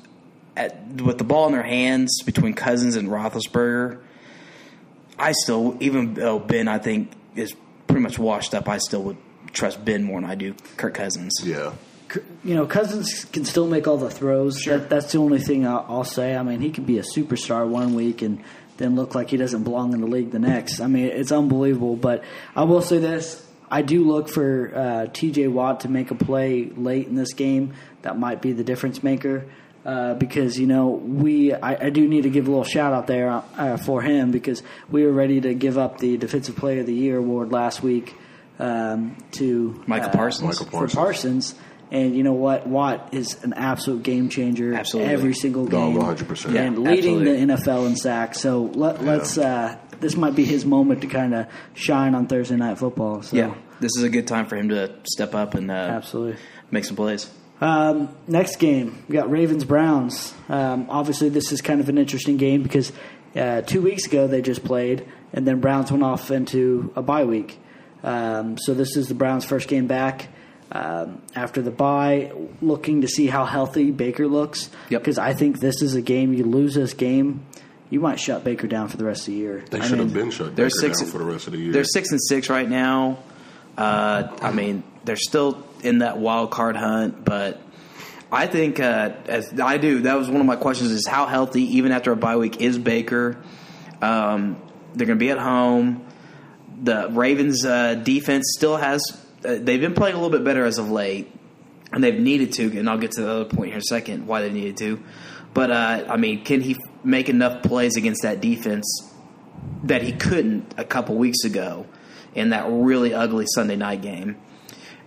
at, 0.56 0.87
with 1.02 1.19
the 1.19 1.25
ball 1.25 1.46
in 1.46 1.52
their 1.52 1.62
hands 1.62 2.22
between 2.25 2.54
Cousins 2.54 2.96
and 2.96 3.08
Roethlisberger. 3.08 4.00
I 5.19 5.32
still, 5.32 5.76
even 5.81 6.14
though 6.14 6.38
Ben, 6.38 6.69
I 6.69 6.78
think 6.78 7.12
is 7.34 7.54
pretty 7.87 8.02
much 8.02 8.19
washed 8.19 8.54
up, 8.54 8.69
I 8.69 8.78
still 8.78 9.02
would 9.04 9.16
trust 9.52 9.84
Ben 9.84 10.02
more 10.02 10.20
than 10.20 10.28
I 10.31 10.34
do 10.34 10.54
Kirk 10.76 10.94
Cousins. 10.94 11.32
Yeah, 11.42 11.72
you 12.44 12.54
know, 12.54 12.66
Cousins 12.66 13.25
can 13.26 13.44
still 13.44 13.66
make 13.66 13.87
all 13.87 13.96
the 13.96 14.10
throws. 14.10 14.62
That, 14.64 14.88
that's 14.88 15.12
the 15.12 15.19
only 15.19 15.40
thing 15.40 15.66
I'll, 15.66 15.84
I'll 15.88 16.04
say. 16.04 16.37
I 16.37 16.42
mean, 16.42 16.60
he 16.60 16.70
could 16.70 16.87
be 16.87 16.99
a 16.99 17.02
superstar 17.02 17.66
one 17.66 17.94
week 17.94 18.22
and 18.22 18.42
then 18.76 18.94
look 18.94 19.14
like 19.14 19.31
he 19.31 19.37
doesn't 19.37 19.64
belong 19.64 19.93
in 19.93 20.00
the 20.00 20.06
league 20.06 20.31
the 20.31 20.38
next. 20.38 20.81
I 20.81 20.87
mean, 20.87 21.06
it's 21.06 21.32
unbelievable. 21.32 21.96
But 21.96 22.25
I 22.55 22.64
will 22.64 22.82
say 22.82 22.99
this: 22.99 23.44
I 23.70 23.82
do 23.82 24.05
look 24.05 24.28
for 24.28 24.73
uh, 24.75 25.06
T.J. 25.12 25.49
Watt 25.49 25.81
to 25.81 25.88
make 25.88 26.11
a 26.11 26.14
play 26.14 26.64
late 26.64 27.06
in 27.06 27.14
this 27.14 27.32
game. 27.32 27.75
That 28.02 28.19
might 28.19 28.40
be 28.40 28.52
the 28.52 28.64
difference 28.64 29.02
maker. 29.02 29.46
Uh, 29.84 30.14
because 30.14 30.58
you 30.58 30.67
know 30.67 30.88
we, 30.88 31.55
I, 31.55 31.87
I 31.87 31.90
do 31.90 32.08
need 32.08 32.23
to 32.23 32.31
give 32.31 32.49
a 32.49 32.50
little 32.50 32.64
shout 32.64 32.93
out 32.93 33.06
there 33.06 33.31
uh, 33.56 33.76
for 33.76 34.02
him 34.02 34.32
because 34.32 34.64
we 34.90 35.05
were 35.05 35.12
ready 35.12 35.40
to 35.40 35.55
give 35.55 35.78
up 35.78 35.99
the 35.99 36.17
Defensive 36.17 36.56
Player 36.56 36.81
of 36.81 36.87
the 36.87 36.93
Year 36.93 37.19
award 37.19 37.52
last 37.52 37.84
week 37.84 38.17
um, 38.58 39.17
to 39.32 39.81
Michael 39.87 40.08
uh, 40.08 40.12
Parsons. 40.12 40.58
For 40.58 40.88
Parsons. 40.88 41.55
Parsons. 41.90 42.06
And 42.06 42.16
you 42.16 42.22
know 42.22 42.32
what? 42.32 42.66
Watt 42.66 43.14
is 43.14 43.42
an 43.44 43.52
absolute 43.54 44.02
game 44.02 44.28
changer 44.28 44.74
Absolutely. 44.74 45.12
every 45.12 45.34
single 45.34 45.64
No, 45.64 45.92
game. 45.92 45.96
100%. 46.00 46.52
Yeah, 46.54 46.62
and 46.62 46.78
leading 46.78 47.16
absolutely. 47.22 47.44
the 47.46 47.52
NFL 47.54 47.86
in 47.86 47.96
sacks. 47.96 48.40
So 48.40 48.64
let, 48.74 49.02
let's. 49.04 49.38
Uh, 49.38 49.76
this 50.00 50.16
might 50.16 50.34
be 50.34 50.44
his 50.44 50.64
moment 50.66 51.00
to 51.02 51.06
kind 51.06 51.34
of 51.34 51.46
shine 51.74 52.14
on 52.14 52.26
Thursday 52.26 52.56
Night 52.56 52.78
Football. 52.78 53.22
So 53.22 53.36
Yeah, 53.36 53.54
this 53.80 53.92
is 53.96 54.02
a 54.02 54.08
good 54.10 54.26
time 54.26 54.46
for 54.46 54.56
him 54.56 54.68
to 54.70 54.94
step 55.04 55.34
up 55.34 55.54
and 55.54 55.70
uh, 55.70 55.74
absolutely. 55.74 56.36
make 56.70 56.84
some 56.84 56.96
plays. 56.96 57.30
Um, 57.60 58.14
next 58.28 58.56
game, 58.56 59.02
we 59.08 59.14
got 59.14 59.30
Ravens 59.30 59.64
Browns. 59.64 60.34
Um, 60.50 60.86
obviously, 60.90 61.30
this 61.30 61.50
is 61.52 61.62
kind 61.62 61.80
of 61.80 61.88
an 61.88 61.96
interesting 61.96 62.36
game 62.36 62.62
because 62.62 62.92
uh, 63.34 63.62
two 63.62 63.80
weeks 63.80 64.04
ago 64.06 64.26
they 64.26 64.42
just 64.42 64.62
played, 64.64 65.06
and 65.32 65.46
then 65.46 65.60
Browns 65.60 65.90
went 65.90 66.02
off 66.02 66.30
into 66.30 66.92
a 66.94 67.00
bye 67.00 67.24
week. 67.24 67.58
Um, 68.02 68.58
so 68.58 68.74
this 68.74 68.96
is 68.96 69.08
the 69.08 69.14
Browns' 69.14 69.46
first 69.46 69.68
game 69.68 69.86
back 69.86 70.28
um, 70.72 71.22
after 71.34 71.62
the 71.62 71.70
bye, 71.70 72.32
looking 72.60 73.02
to 73.02 73.08
see 73.08 73.26
how 73.26 73.44
healthy 73.44 73.90
Baker 73.90 74.26
looks. 74.26 74.70
Yep. 74.90 75.00
Because 75.00 75.18
I 75.18 75.32
think 75.34 75.60
this 75.60 75.82
is 75.82 75.94
a 75.94 76.02
game 76.02 76.32
you 76.34 76.44
lose 76.44 76.74
this 76.74 76.92
game, 76.92 77.46
you 77.90 78.00
might 78.00 78.18
shut 78.18 78.42
Baker 78.44 78.66
down 78.66 78.88
for 78.88 78.96
the 78.96 79.04
rest 79.04 79.23
of 79.23 79.26
the 79.26 79.35
year. 79.35 79.64
they 79.70 79.78
I 79.80 79.87
should 79.87 79.99
have 80.00 80.12
been 80.12 80.30
shut 80.30 80.56
they're 80.56 80.66
Baker 80.66 80.78
six- 80.80 81.00
down 81.00 81.11
for 81.11 81.18
the 81.18 81.25
rest 81.25 81.46
of 81.46 81.52
the 81.52 81.58
year. 81.61 81.73
They're 81.73 81.85
six 81.85 82.11
and 82.11 82.20
six 82.23 82.50
right 82.50 82.68
now. 82.68 83.18
Uh, 83.78 84.37
I 84.40 84.52
mean, 84.52 84.82
they're 85.04 85.16
still 85.16 85.64
in 85.82 85.99
that 85.99 86.18
wild 86.18 86.50
card 86.50 86.76
hunt, 86.76 87.25
but 87.25 87.61
I 88.32 88.46
think 88.46 88.80
uh, 88.80 89.11
as 89.26 89.61
I 89.61 89.76
do. 89.76 90.00
That 90.00 90.18
was 90.18 90.28
one 90.28 90.40
of 90.40 90.46
my 90.46 90.56
questions: 90.56 90.90
is 90.90 91.06
how 91.06 91.26
healthy, 91.26 91.76
even 91.76 91.92
after 91.92 92.11
a 92.11 92.16
bye 92.16 92.37
week, 92.37 92.61
is 92.61 92.78
Baker? 92.78 93.37
Um, 94.02 94.61
they're 94.94 95.06
going 95.06 95.18
to 95.18 95.25
be 95.25 95.30
at 95.30 95.38
home. 95.38 96.04
The 96.82 97.08
Ravens' 97.11 97.64
uh, 97.64 97.94
defense 97.94 98.52
still 98.56 98.76
has. 98.76 99.00
Uh, 99.46 99.58
they've 99.60 99.80
been 99.80 99.94
playing 99.94 100.14
a 100.14 100.18
little 100.18 100.36
bit 100.36 100.44
better 100.44 100.64
as 100.64 100.78
of 100.78 100.90
late, 100.90 101.32
and 101.92 102.02
they've 102.02 102.18
needed 102.18 102.52
to. 102.54 102.78
And 102.78 102.88
I'll 102.88 102.98
get 102.98 103.12
to 103.12 103.22
the 103.22 103.30
other 103.30 103.44
point 103.44 103.66
here 103.66 103.74
in 103.76 103.80
a 103.80 103.82
second 103.82 104.26
why 104.26 104.42
they 104.42 104.50
needed 104.50 104.76
to. 104.78 105.02
But 105.54 105.70
uh, 105.70 106.04
I 106.08 106.16
mean, 106.16 106.44
can 106.44 106.60
he 106.60 106.76
make 107.02 107.28
enough 107.28 107.62
plays 107.62 107.96
against 107.96 108.22
that 108.22 108.40
defense 108.40 109.12
that 109.84 110.02
he 110.02 110.12
couldn't 110.12 110.74
a 110.76 110.84
couple 110.84 111.16
weeks 111.16 111.44
ago 111.44 111.86
in 112.34 112.50
that 112.50 112.66
really 112.68 113.14
ugly 113.14 113.46
Sunday 113.54 113.76
night 113.76 114.02
game. 114.02 114.36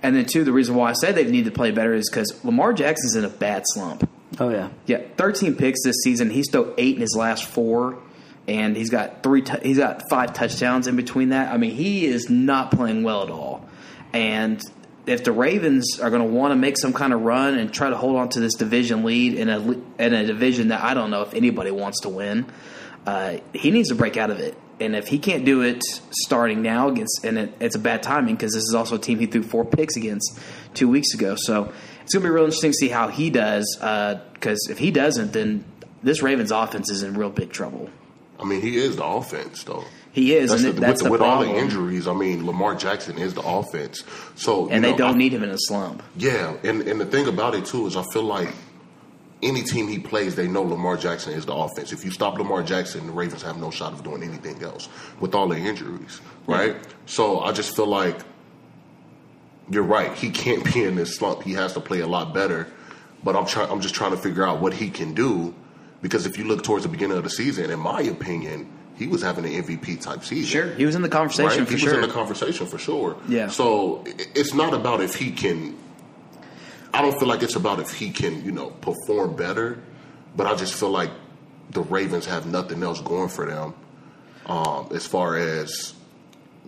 And 0.02 0.16
then, 0.16 0.26
two, 0.26 0.44
the 0.44 0.54
reason 0.54 0.76
why 0.76 0.90
I 0.90 0.94
say 0.94 1.12
they 1.12 1.26
need 1.26 1.46
to 1.46 1.52
play 1.52 1.72
better 1.72 1.94
is 1.94 2.10
because 2.10 2.44
Lamar 2.44 2.74
Jackson's 2.74 3.16
in 3.16 3.26
a 3.26 3.30
bad 3.30 3.64
slump. 3.66 4.10
Oh 4.40 4.50
yeah, 4.50 4.70
Yeah, 4.86 5.02
13 5.18 5.56
picks 5.56 5.84
this 5.84 5.98
season. 6.04 6.30
He's 6.30 6.48
still 6.48 6.74
eight 6.78 6.96
in 6.96 7.02
his 7.02 7.16
last 7.18 7.44
four, 7.44 8.02
and 8.48 8.78
he's 8.78 8.90
got 8.90 9.22
three. 9.24 9.42
T- 9.42 9.58
he's 9.62 9.78
got 9.78 10.04
five 10.10 10.34
touchdowns 10.34 10.88
in 10.88 10.96
between 10.96 11.30
that. 11.30 11.52
I 11.52 11.58
mean, 11.58 11.72
he 11.72 12.06
is 12.06 12.30
not 12.30 12.72
playing 12.72 13.04
well 13.04 13.24
at 13.24 13.30
all. 13.30 13.59
And 14.14 14.62
if 15.06 15.24
the 15.24 15.32
Ravens 15.32 16.00
are 16.00 16.10
going 16.10 16.22
to 16.22 16.28
want 16.28 16.52
to 16.52 16.56
make 16.56 16.78
some 16.78 16.94
kind 16.94 17.14
of 17.14 17.22
run 17.22 17.58
and 17.58 17.74
try 17.74 17.90
to 17.90 17.98
hold 17.98 18.16
on 18.16 18.30
to 18.30 18.40
this 18.40 18.56
division 18.56 19.04
lead 19.04 19.34
in 19.34 19.50
a 19.50 19.60
in 20.02 20.14
a 20.14 20.26
division 20.26 20.70
that 20.70 20.84
I 20.84 20.94
don't 20.94 21.12
know 21.12 21.22
if 21.24 21.34
anybody 21.34 21.72
wants 21.72 22.02
to 22.02 22.10
win, 22.10 22.46
uh, 23.06 23.38
he 23.54 23.72
needs 23.72 23.90
to 23.90 23.96
break 23.96 24.18
out 24.18 24.30
of 24.30 24.40
it. 24.40 24.58
And 24.80 24.96
if 24.96 25.08
he 25.08 25.20
can't 25.20 25.44
do 25.44 25.62
it 25.62 25.84
starting 26.12 26.62
now 26.62 26.88
against, 26.88 27.26
and 27.26 27.38
it, 27.38 27.54
it's 27.60 27.76
a 27.76 27.80
bad 27.80 28.02
timing 28.02 28.36
because 28.36 28.54
this 28.54 28.64
is 28.64 28.74
also 28.74 28.96
a 28.96 29.00
team 29.00 29.20
he 29.20 29.26
threw 29.26 29.44
four 29.44 29.66
picks 29.66 29.98
against 29.98 30.40
two 30.74 30.88
weeks 30.88 31.14
ago. 31.14 31.36
So 31.38 31.74
it's 32.02 32.14
going 32.14 32.24
to 32.24 32.30
be 32.30 32.34
real 32.34 32.46
interesting 32.46 32.72
to 32.72 32.78
see 32.78 32.88
how 32.88 33.10
he 33.10 33.30
does. 33.30 33.78
Because 33.80 34.68
if 34.70 34.78
he 34.78 34.92
doesn't, 34.92 35.34
then 35.34 35.66
this 36.02 36.22
Ravens 36.22 36.52
offense 36.52 36.90
is 36.90 37.04
in 37.04 37.14
real 37.16 37.30
big 37.30 37.52
trouble. 37.52 37.90
I 38.40 38.46
mean, 38.46 38.62
he 38.62 38.78
is 38.78 38.96
the 38.96 39.04
offense, 39.04 39.64
though. 39.64 39.84
He 40.12 40.34
is, 40.34 40.50
That's 40.50 40.64
and 40.64 40.76
the, 40.76 40.82
that's 40.82 41.04
with, 41.04 41.10
the 41.10 41.12
with 41.12 41.22
all 41.22 41.42
the 41.42 41.56
injuries. 41.56 42.08
I 42.08 42.14
mean, 42.14 42.46
Lamar 42.46 42.74
Jackson 42.76 43.18
is 43.20 43.36
the 43.36 43.42
offense. 43.44 44.04
So 44.36 44.68
and 44.70 44.84
they 44.84 44.92
know, 44.92 44.98
don't 44.98 45.16
I- 45.16 45.18
need 45.18 45.34
him 45.34 45.44
in 45.44 45.50
a 45.52 45.58
slump. 45.58 46.02
Yeah, 46.18 46.58
and 46.64 46.82
and 46.82 47.00
the 47.00 47.06
thing 47.06 47.28
about 47.28 47.54
it 47.56 47.66
too 47.66 47.86
is 47.86 47.96
I 47.96 48.04
feel 48.12 48.24
like 48.24 48.50
any 49.44 49.62
team 49.62 49.88
he 49.88 50.00
plays, 50.00 50.36
they 50.36 50.48
know 50.48 50.64
Lamar 50.64 50.98
Jackson 50.98 51.34
is 51.34 51.46
the 51.46 51.54
offense. 51.54 51.94
If 51.94 52.04
you 52.04 52.12
stop 52.12 52.38
Lamar 52.38 52.64
Jackson, 52.64 53.06
the 53.08 53.14
Ravens 53.14 53.42
have 53.44 53.58
no 53.58 53.70
shot 53.72 53.94
of 53.94 54.04
doing 54.04 54.24
anything 54.24 54.62
else 54.64 54.90
with 55.20 55.34
all 55.36 55.48
the 55.48 55.58
injuries, 55.58 56.20
right? 56.48 56.76
So 57.06 57.40
I 57.42 57.52
just 57.54 57.76
feel 57.76 57.88
like 57.88 58.18
you're 59.70 59.84
right. 59.84 60.14
He 60.14 60.32
can't 60.32 60.64
be 60.74 60.84
in 60.84 60.96
this 60.96 61.16
slump. 61.16 61.44
He 61.44 61.54
has 61.54 61.74
to 61.74 61.80
play 61.80 62.00
a 62.00 62.08
lot 62.08 62.34
better. 62.34 62.68
But 63.24 63.36
I'm 63.36 63.46
trying. 63.46 63.70
I'm 63.70 63.82
just 63.82 63.96
trying 63.96 64.12
to 64.12 64.18
figure 64.18 64.46
out 64.46 64.60
what 64.62 64.74
he 64.74 64.90
can 64.90 65.14
do 65.14 65.54
because 66.02 66.26
if 66.26 66.38
you 66.38 66.46
look 66.46 66.64
towards 66.64 66.84
the 66.84 66.90
beginning 66.90 67.18
of 67.18 67.24
the 67.24 67.30
season, 67.30 67.70
in 67.70 67.80
my 67.80 68.02
opinion, 68.02 68.72
he 69.00 69.08
was 69.08 69.22
having 69.24 69.46
an 69.46 69.64
MVP 69.64 70.02
type 70.02 70.24
season. 70.24 70.46
Sure, 70.46 70.74
he 70.76 70.86
was 70.86 70.94
in 70.96 71.02
the 71.02 71.10
conversation 71.10 71.60
Right? 71.64 71.70
he 71.70 71.78
sure. 71.78 71.96
was 71.96 72.04
in 72.04 72.08
the 72.08 72.14
conversation 72.14 72.68
for 72.68 72.78
sure. 72.78 73.16
Yeah. 73.28 73.48
So 73.48 74.04
it's 74.36 74.54
not 74.54 74.74
about 74.74 75.02
if 75.02 75.16
he 75.16 75.32
can. 75.32 75.76
I 76.94 77.02
don't 77.02 77.18
feel 77.18 77.28
like 77.30 77.42
it's 77.42 77.56
about 77.56 77.80
if 77.80 77.94
he 77.94 78.12
can, 78.12 78.44
you 78.44 78.52
know, 78.52 78.68
perform 78.70 79.36
better, 79.36 79.80
but 80.36 80.48
I 80.48 80.56
just 80.56 80.74
feel 80.76 80.90
like 80.90 81.12
the 81.72 81.82
Ravens 81.82 82.26
have 82.26 82.46
nothing 82.46 82.84
else 82.84 83.00
going 83.02 83.30
for 83.30 83.46
them. 83.46 83.74
Um, 84.46 84.90
as 84.94 85.06
far 85.06 85.38
as 85.38 85.94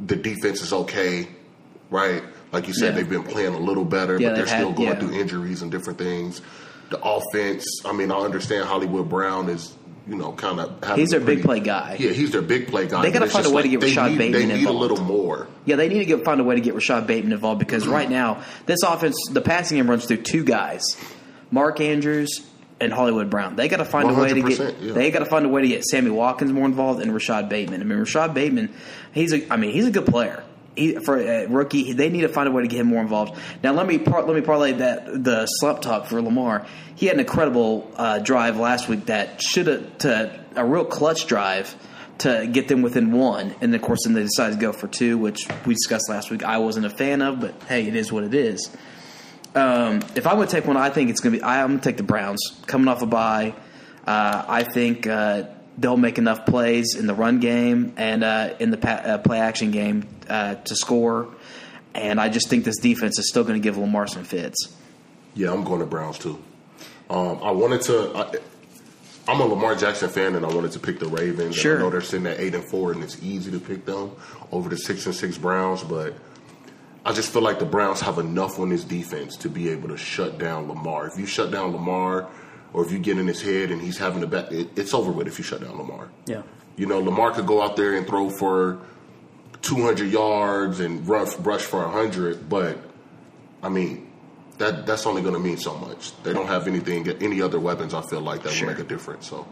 the 0.06 0.16
defense 0.16 0.62
is 0.62 0.72
okay, 0.72 1.28
right? 1.90 2.24
Like 2.52 2.68
you 2.68 2.74
said, 2.74 2.90
Yeah. 2.90 3.02
they've 3.02 3.10
been 3.10 3.24
playing 3.24 3.56
a 3.56 3.60
little 3.60 3.84
better, 3.86 4.20
Yeah, 4.20 4.30
but 4.30 4.36
they're 4.36 4.48
still 4.48 4.68
had- 4.70 4.76
going 4.78 4.90
yeah. 4.90 5.00
through 5.00 5.14
injuries 5.20 5.62
and 5.64 5.72
different 5.72 5.98
things. 6.00 6.42
The 6.92 7.00
offense, 7.04 7.66
I 7.84 7.92
mean, 7.94 8.12
I 8.12 8.18
understand 8.20 8.66
Hollywood 8.66 9.10
Brown 9.10 9.50
is, 9.50 9.74
you 10.12 10.18
know, 10.18 10.34
kind 10.34 10.60
of 10.60 10.98
He's 10.98 11.12
their 11.12 11.22
big 11.22 11.42
play 11.42 11.62
guy. 11.62 11.96
Yeah, 11.98 12.12
he's 12.12 12.32
their 12.32 12.42
big 12.42 12.68
play 12.68 12.86
guy. 12.86 13.02
They 13.02 13.12
gotta 13.12 13.30
find 13.30 13.46
a 13.46 13.50
way 13.50 13.62
to 13.62 13.70
get 13.70 13.82
Rashod 13.82 14.12
need, 14.12 14.18
Bateman 14.18 14.42
They 14.42 14.46
need 14.46 14.60
involved. 14.60 14.78
a 14.78 14.82
little 14.82 15.06
more. 15.06 15.48
Yeah, 15.64 15.78
they 15.78 15.88
need 15.88 16.00
to 16.00 16.06
get, 16.06 16.26
find 16.26 16.42
a 16.42 16.44
way 16.44 16.56
to 16.56 16.62
get 16.62 16.74
Rashod 16.74 17.08
Bateman 17.08 17.32
involved 17.32 17.60
because 17.60 17.88
right 17.88 18.10
now 18.10 18.44
this 18.66 18.84
offense, 18.84 19.16
the 19.32 19.40
passing 19.40 19.78
game 19.78 19.90
runs 19.90 20.06
through 20.06 20.24
two 20.24 20.44
guys, 20.44 20.84
Mark 21.50 21.80
Andrews 21.80 22.46
and 22.82 22.92
Hollywood 22.92 23.30
Brown. 23.30 23.56
They 23.56 23.70
got 23.70 23.78
to 23.78 23.86
find 23.86 24.10
a 24.10 24.14
way 24.14 24.34
to 24.34 24.42
get. 24.42 24.80
yeah. 24.82 24.94
They 24.94 25.12
got 25.12 25.20
to 25.20 25.26
find 25.26 25.46
a 25.46 25.50
way 25.50 25.62
to 25.62 25.68
get 25.70 25.86
Sammy 25.86 26.10
Watkins 26.10 26.52
more 26.52 26.66
involved 26.66 27.02
and 27.02 27.14
Rashod 27.14 27.48
Bateman. 27.48 27.80
I 27.80 27.86
mean, 27.86 28.00
Rashod 28.00 28.34
Bateman, 28.34 28.74
he's 29.14 29.32
a. 29.32 29.54
I 29.54 29.56
mean, 29.56 29.72
he's 29.72 29.86
a 29.86 29.92
good 29.92 30.08
player. 30.08 30.44
He, 30.76 30.96
for 30.96 31.18
a 31.18 31.48
rookie, 31.48 31.94
they 31.94 32.10
need 32.10 32.22
to 32.22 32.30
find 32.30 32.48
a 32.48 32.52
way 32.52 32.62
to 32.62 32.68
get 32.68 32.80
him 32.80 32.88
more 32.88 33.02
involved. 33.02 33.38
Now, 33.62 33.74
let 33.74 33.86
me 33.86 33.98
par- 33.98 34.24
let 34.24 34.36
me 34.36 34.42
parlay 34.42 34.74
that 34.74 35.24
the 35.24 35.46
slump 35.46 35.82
talk 35.82 36.06
for 36.06 36.22
Lamar. 36.22 36.66
He 36.96 37.08
had 37.08 37.16
an 37.16 37.20
incredible 37.20 37.92
uh, 37.98 38.20
drive 38.20 38.58
last 38.58 38.88
week 38.88 39.08
that 39.08 39.42
should 39.42 39.68
have 39.68 40.40
a 40.56 40.66
real 40.66 40.86
clutch 40.86 41.28
drive 41.28 41.76
to 42.20 42.48
get 42.52 42.68
them 42.68 42.84
within 42.84 43.12
one, 43.12 43.56
and 43.62 43.74
of 43.74 43.82
course, 43.82 44.02
then 44.06 44.14
they 44.14 44.22
decided 44.22 44.56
to 44.56 44.62
go 44.62 44.72
for 44.72 44.88
two, 44.88 45.18
which 45.18 45.48
we 45.66 45.74
discussed 45.74 46.08
last 46.08 46.30
week. 46.30 46.44
I 46.44 46.60
wasn't 46.60 46.86
a 46.86 46.90
fan 46.90 47.22
of, 47.22 47.40
but 47.40 47.56
hey, 47.68 47.88
it 47.88 47.96
is 47.96 48.12
what 48.12 48.24
it 48.24 48.34
is. 48.34 48.70
Um, 49.56 50.02
if 50.16 50.28
I'm 50.28 50.36
going 50.36 50.48
to 50.48 50.52
take 50.52 50.66
one, 50.66 50.78
I 50.78 50.90
think 50.90 51.10
it's 51.10 51.20
going 51.20 51.34
to 51.34 51.40
be. 51.40 51.44
I, 51.44 51.64
I'm 51.64 51.70
going 51.70 51.80
to 51.80 51.84
take 51.84 51.98
the 51.98 52.04
Browns 52.04 52.40
coming 52.68 52.88
off 52.88 53.02
a 53.02 53.08
bye. 53.08 53.54
Uh, 54.06 54.46
I 54.48 54.64
think 54.64 55.08
uh, 55.08 55.44
they'll 55.82 55.98
make 55.98 56.18
enough 56.18 56.46
plays 56.46 56.96
in 56.96 57.08
the 57.08 57.14
run 57.14 57.40
game 57.40 57.94
and 57.98 58.24
uh, 58.24 58.54
in 58.60 58.72
the 58.72 58.78
pa- 58.78 59.02
uh, 59.04 59.18
play 59.18 59.40
action 59.40 59.72
game 59.72 60.08
uh, 60.30 60.56
to 60.56 60.76
score. 60.76 61.34
And 61.94 62.22
I 62.22 62.30
just 62.30 62.50
think 62.50 62.64
this 62.64 62.78
defense 62.78 63.20
is 63.20 63.28
still 63.30 63.44
going 63.44 63.60
to 63.60 63.64
give 63.64 63.78
Lamar 63.78 64.08
some 64.08 64.24
fits. 64.24 64.74
Yeah, 65.34 65.52
I'm 65.52 65.64
going 65.64 65.80
to 65.80 65.86
Browns 65.86 66.18
too. 66.20 66.42
Um, 67.10 67.40
I 67.44 67.52
wanted 67.52 67.82
to. 67.84 68.16
I, 68.16 68.36
I'm 69.28 69.40
a 69.40 69.46
Lamar 69.46 69.76
Jackson 69.76 70.10
fan, 70.10 70.36
and 70.36 70.46
I 70.46 70.50
wanted 70.54 70.72
to 70.74 70.80
pick 70.80 71.00
the 71.00 71.08
Ravens. 71.08 71.40
and 71.42 71.56
Sure. 71.56 71.78
I 71.78 71.80
know 71.82 71.90
they're 71.90 72.02
sitting 72.02 72.28
at 72.28 72.40
eight 72.40 72.56
and 72.56 72.64
four, 72.64 72.92
and 72.92 73.04
it's 73.04 73.22
easy 73.22 73.52
to 73.52 73.60
pick 73.60 73.86
them 73.86 74.12
over 74.52 74.70
the 74.70 74.78
six 74.78 75.06
and 75.06 75.14
six 75.16 75.38
Browns, 75.38 75.84
but 75.84 76.14
I 77.06 77.14
just 77.14 77.32
feel 77.32 77.42
like 77.42 77.60
the 77.60 77.66
Browns 77.66 78.02
have 78.02 78.18
enough 78.20 78.60
on 78.60 78.70
this 78.70 78.84
defense 78.84 79.36
to 79.38 79.50
be 79.50 79.70
able 79.70 79.90
to 79.90 79.98
shut 79.98 80.38
down 80.38 80.68
Lamar. 80.68 81.08
If 81.08 81.18
you 81.18 81.26
shut 81.26 81.52
down 81.52 81.72
Lamar, 81.72 82.30
or 82.74 82.86
if 82.86 82.92
you 82.92 83.00
get 83.00 83.18
in 83.18 83.28
his 83.28 83.42
head 83.42 83.72
and 83.72 83.82
he's 83.82 83.98
having 83.98 84.24
a 84.24 84.28
bad, 84.28 84.52
it, 84.52 84.70
it's 84.78 84.94
over 84.94 85.12
with. 85.12 85.28
If 85.28 85.38
you 85.38 85.44
shut 85.44 85.62
down 85.62 85.78
Lamar, 85.78 86.10
Yeah. 86.26 86.42
you 86.78 86.86
know 86.86 87.00
Lamar 87.00 87.32
could 87.32 87.46
go 87.48 87.62
out 87.62 87.76
there 87.76 87.94
and 87.96 88.06
throw 88.08 88.30
for 88.30 88.80
200 89.62 90.10
yards 90.10 90.80
and 90.80 91.08
rush 91.08 91.36
rush 91.38 91.62
for 91.62 91.80
100, 91.84 92.50
but 92.50 92.78
I 93.62 93.70
mean 93.70 94.08
that 94.58 94.86
that's 94.86 95.06
only 95.06 95.22
going 95.22 95.34
to 95.34 95.40
mean 95.40 95.58
so 95.58 95.76
much. 95.78 96.12
They 96.24 96.34
don't 96.34 96.48
have 96.48 96.68
anything, 96.68 97.08
any 97.22 97.42
other 97.42 97.60
weapons. 97.60 97.94
I 97.94 98.02
feel 98.02 98.22
like 98.22 98.44
that 98.44 98.52
Sure. 98.54 98.68
will 98.68 98.76
make 98.76 98.84
a 98.84 98.88
difference. 98.88 99.28
So 99.28 99.46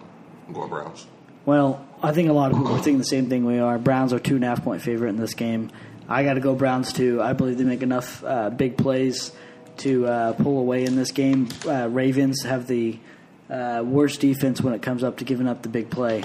I'm 0.48 0.54
going 0.54 0.70
Browns. 0.70 1.08
Well, 1.46 1.84
I 2.04 2.12
think 2.12 2.30
a 2.30 2.34
lot 2.34 2.52
of 2.52 2.58
people 2.58 2.74
are 2.74 2.78
thinking 2.78 3.00
the 3.00 3.04
same 3.06 3.28
thing 3.28 3.46
we 3.46 3.60
are. 3.60 3.78
Browns 3.80 4.14
are 4.14 4.20
two 4.20 4.36
and 4.36 4.44
a 4.44 4.48
half 4.48 4.64
point 4.64 4.82
favorite 4.82 5.10
in 5.10 5.18
this 5.18 5.34
game. 5.34 5.72
I 6.08 6.24
got 6.24 6.34
to 6.36 6.40
go 6.42 6.54
Browns 6.54 6.94
too. 6.94 7.22
I 7.22 7.34
believe 7.34 7.58
they 7.58 7.64
make 7.64 7.82
enough 7.82 8.24
uh, 8.24 8.50
big 8.50 8.78
plays 8.78 9.32
to 9.80 10.08
uh, 10.08 10.34
pull 10.34 10.60
away 10.60 10.86
in 10.86 10.96
this 10.96 11.12
game. 11.12 11.50
Uh, 11.66 11.88
Ravens 11.90 12.44
have 12.44 12.68
the 12.68 13.00
uh, 13.50 13.84
worst 13.86 14.22
defense 14.22 14.62
when 14.62 14.74
it 14.74 14.82
comes 14.82 15.04
up 15.04 15.18
to 15.18 15.26
giving 15.26 15.48
up 15.48 15.62
the 15.62 15.70
big 15.70 15.90
play. 15.90 16.24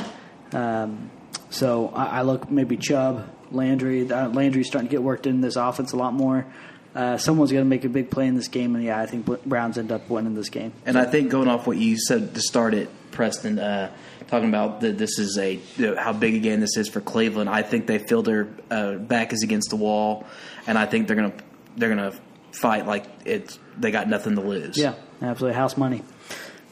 Um, 0.52 1.11
so 1.50 1.88
I, 1.94 2.18
I 2.18 2.23
look 2.23 2.50
maybe 2.50 2.76
Chubb, 2.76 3.28
Landry. 3.50 4.11
Uh, 4.11 4.28
Landry's 4.28 4.66
starting 4.66 4.88
to 4.88 4.90
get 4.90 5.02
worked 5.02 5.26
in 5.26 5.40
this 5.40 5.56
offense 5.56 5.92
a 5.92 5.96
lot 5.96 6.14
more. 6.14 6.46
Uh, 6.94 7.16
someone's 7.16 7.50
going 7.50 7.64
to 7.64 7.68
make 7.68 7.84
a 7.84 7.88
big 7.88 8.08
play 8.08 8.28
in 8.28 8.37
this 8.37 8.46
game, 8.46 8.76
and 8.76 8.84
yeah, 8.84 9.00
I 9.00 9.06
think 9.06 9.26
Browns 9.44 9.78
end 9.78 9.90
up 9.90 10.08
winning 10.08 10.37
this 10.37 10.49
game. 10.49 10.73
And 10.87 10.96
I 10.96 11.04
think 11.04 11.28
going 11.28 11.49
off 11.49 11.66
what 11.66 11.76
you 11.76 11.99
said 11.99 12.34
to 12.37 12.40
start 12.40 12.73
it, 12.73 12.88
Preston, 13.11 13.58
uh, 13.58 13.90
talking 14.28 14.49
about 14.49 14.80
that 14.82 14.96
this 14.96 15.18
is 15.18 15.37
a 15.37 15.54
you 15.76 15.87
know, 15.87 15.96
how 15.96 16.12
big 16.12 16.34
a 16.34 16.38
game 16.38 16.61
this 16.61 16.76
is 16.76 16.88
for 16.88 17.00
Cleveland. 17.00 17.50
I 17.50 17.62
think 17.62 17.88
they 17.88 17.99
feel 17.99 18.23
their 18.23 18.49
uh, 18.70 18.94
back 18.94 19.32
is 19.32 19.42
against 19.42 19.70
the 19.70 19.76
wall, 19.76 20.25
and 20.68 20.78
I 20.78 20.87
think 20.87 21.08
they're 21.08 21.16
gonna 21.16 21.34
they're 21.76 21.88
gonna 21.88 22.14
fight 22.54 22.87
like 22.87 23.04
it's 23.25 23.58
they 23.78 23.90
got 23.90 24.08
nothing 24.08 24.37
to 24.37 24.40
lose. 24.40 24.76
Yeah, 24.76 24.94
absolutely. 25.20 25.56
House 25.56 25.76
money. 25.76 26.02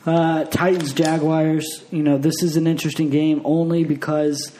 Uh, 0.05 0.45
Titans 0.45 0.93
Jaguars. 0.93 1.85
You 1.91 2.03
know, 2.03 2.19
this 2.19 2.43
is 2.43 2.57
an 2.57 2.67
interesting 2.67 3.11
game 3.11 3.43
only 3.45 3.85
because 3.85 4.53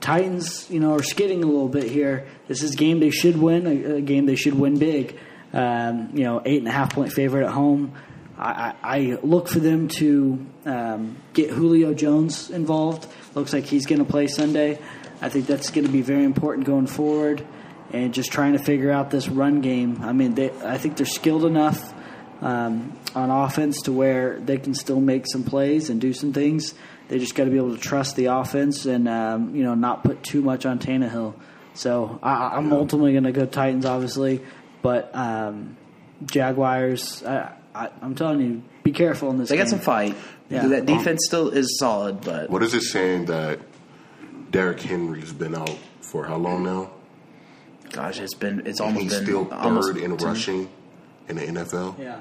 Titans, 0.00 0.70
you 0.70 0.80
know, 0.80 0.94
are 0.94 1.02
skidding 1.02 1.42
a 1.42 1.46
little 1.46 1.68
bit 1.68 1.84
here. 1.84 2.26
This 2.46 2.62
is 2.62 2.74
a 2.74 2.76
game 2.76 3.00
they 3.00 3.10
should 3.10 3.36
win, 3.36 3.66
a, 3.66 3.96
a 3.96 4.00
game 4.00 4.26
they 4.26 4.36
should 4.36 4.54
win 4.54 4.78
big. 4.78 5.18
Um, 5.52 6.10
you 6.12 6.24
know, 6.24 6.42
eight 6.44 6.58
and 6.58 6.68
a 6.68 6.70
half 6.70 6.94
point 6.94 7.12
favorite 7.12 7.46
at 7.46 7.52
home. 7.52 7.94
I, 8.38 8.74
I, 8.84 9.18
look 9.24 9.48
for 9.48 9.58
them 9.58 9.88
to 9.88 10.46
um, 10.64 11.16
get 11.32 11.50
Julio 11.50 11.92
Jones 11.92 12.50
involved. 12.50 13.08
Looks 13.34 13.52
like 13.52 13.64
he's 13.64 13.84
going 13.84 13.98
to 13.98 14.04
play 14.04 14.28
Sunday. 14.28 14.78
I 15.20 15.28
think 15.28 15.46
that's 15.46 15.70
going 15.70 15.86
to 15.86 15.92
be 15.92 16.02
very 16.02 16.22
important 16.22 16.64
going 16.64 16.86
forward. 16.86 17.44
And 17.92 18.12
just 18.12 18.30
trying 18.30 18.52
to 18.52 18.58
figure 18.58 18.90
out 18.90 19.10
this 19.10 19.28
run 19.28 19.60
game. 19.62 20.00
I 20.02 20.12
mean, 20.12 20.34
they, 20.34 20.50
I 20.62 20.76
think 20.76 20.96
they're 20.98 21.06
skilled 21.06 21.44
enough 21.44 21.94
um, 22.42 22.96
on 23.14 23.30
offense 23.30 23.82
to 23.82 23.92
where 23.92 24.38
they 24.40 24.58
can 24.58 24.74
still 24.74 25.00
make 25.00 25.24
some 25.26 25.42
plays 25.42 25.88
and 25.90 26.00
do 26.00 26.12
some 26.12 26.32
things. 26.32 26.74
They 27.08 27.18
just 27.18 27.34
got 27.34 27.44
to 27.44 27.50
be 27.50 27.56
able 27.56 27.74
to 27.74 27.80
trust 27.80 28.16
the 28.16 28.26
offense 28.26 28.84
and 28.84 29.08
um, 29.08 29.54
you 29.54 29.64
know 29.64 29.74
not 29.74 30.04
put 30.04 30.22
too 30.22 30.42
much 30.42 30.66
on 30.66 30.78
Tannehill. 30.78 31.34
So 31.74 32.18
I, 32.22 32.56
I'm 32.56 32.72
ultimately 32.72 33.12
going 33.12 33.24
to 33.24 33.32
go 33.32 33.46
Titans, 33.46 33.86
obviously, 33.86 34.40
but 34.82 35.14
um, 35.14 35.76
Jaguars. 36.26 37.24
I, 37.24 37.52
I, 37.74 37.90
I'm 38.02 38.14
telling 38.14 38.40
you, 38.40 38.62
be 38.82 38.92
careful 38.92 39.30
in 39.30 39.38
this. 39.38 39.48
they 39.48 39.56
got 39.56 39.68
some 39.68 39.78
fight. 39.78 40.16
Yeah. 40.50 40.66
That 40.68 40.86
defense 40.86 41.20
still 41.26 41.50
is 41.50 41.78
solid, 41.78 42.20
but 42.22 42.50
What 42.50 42.62
is 42.62 42.74
it 42.74 42.82
saying 42.82 43.26
that 43.26 43.60
Derrick 44.50 44.80
Henry's 44.80 45.32
been 45.32 45.54
out 45.54 45.78
for 46.00 46.24
how 46.24 46.36
long 46.36 46.64
now? 46.64 46.90
Gosh, 48.02 48.20
it's 48.20 48.34
been 48.34 48.66
it's 48.66 48.80
And 48.80 48.88
almost 48.88 49.02
he's 49.02 49.14
been 49.14 49.24
still 49.24 49.52
almost 49.54 49.92
third 49.92 50.02
in 50.02 50.16
two- 50.16 50.24
rushing 50.26 50.68
in 51.28 51.36
the 51.36 51.42
NFL. 51.42 51.98
Yeah. 51.98 52.20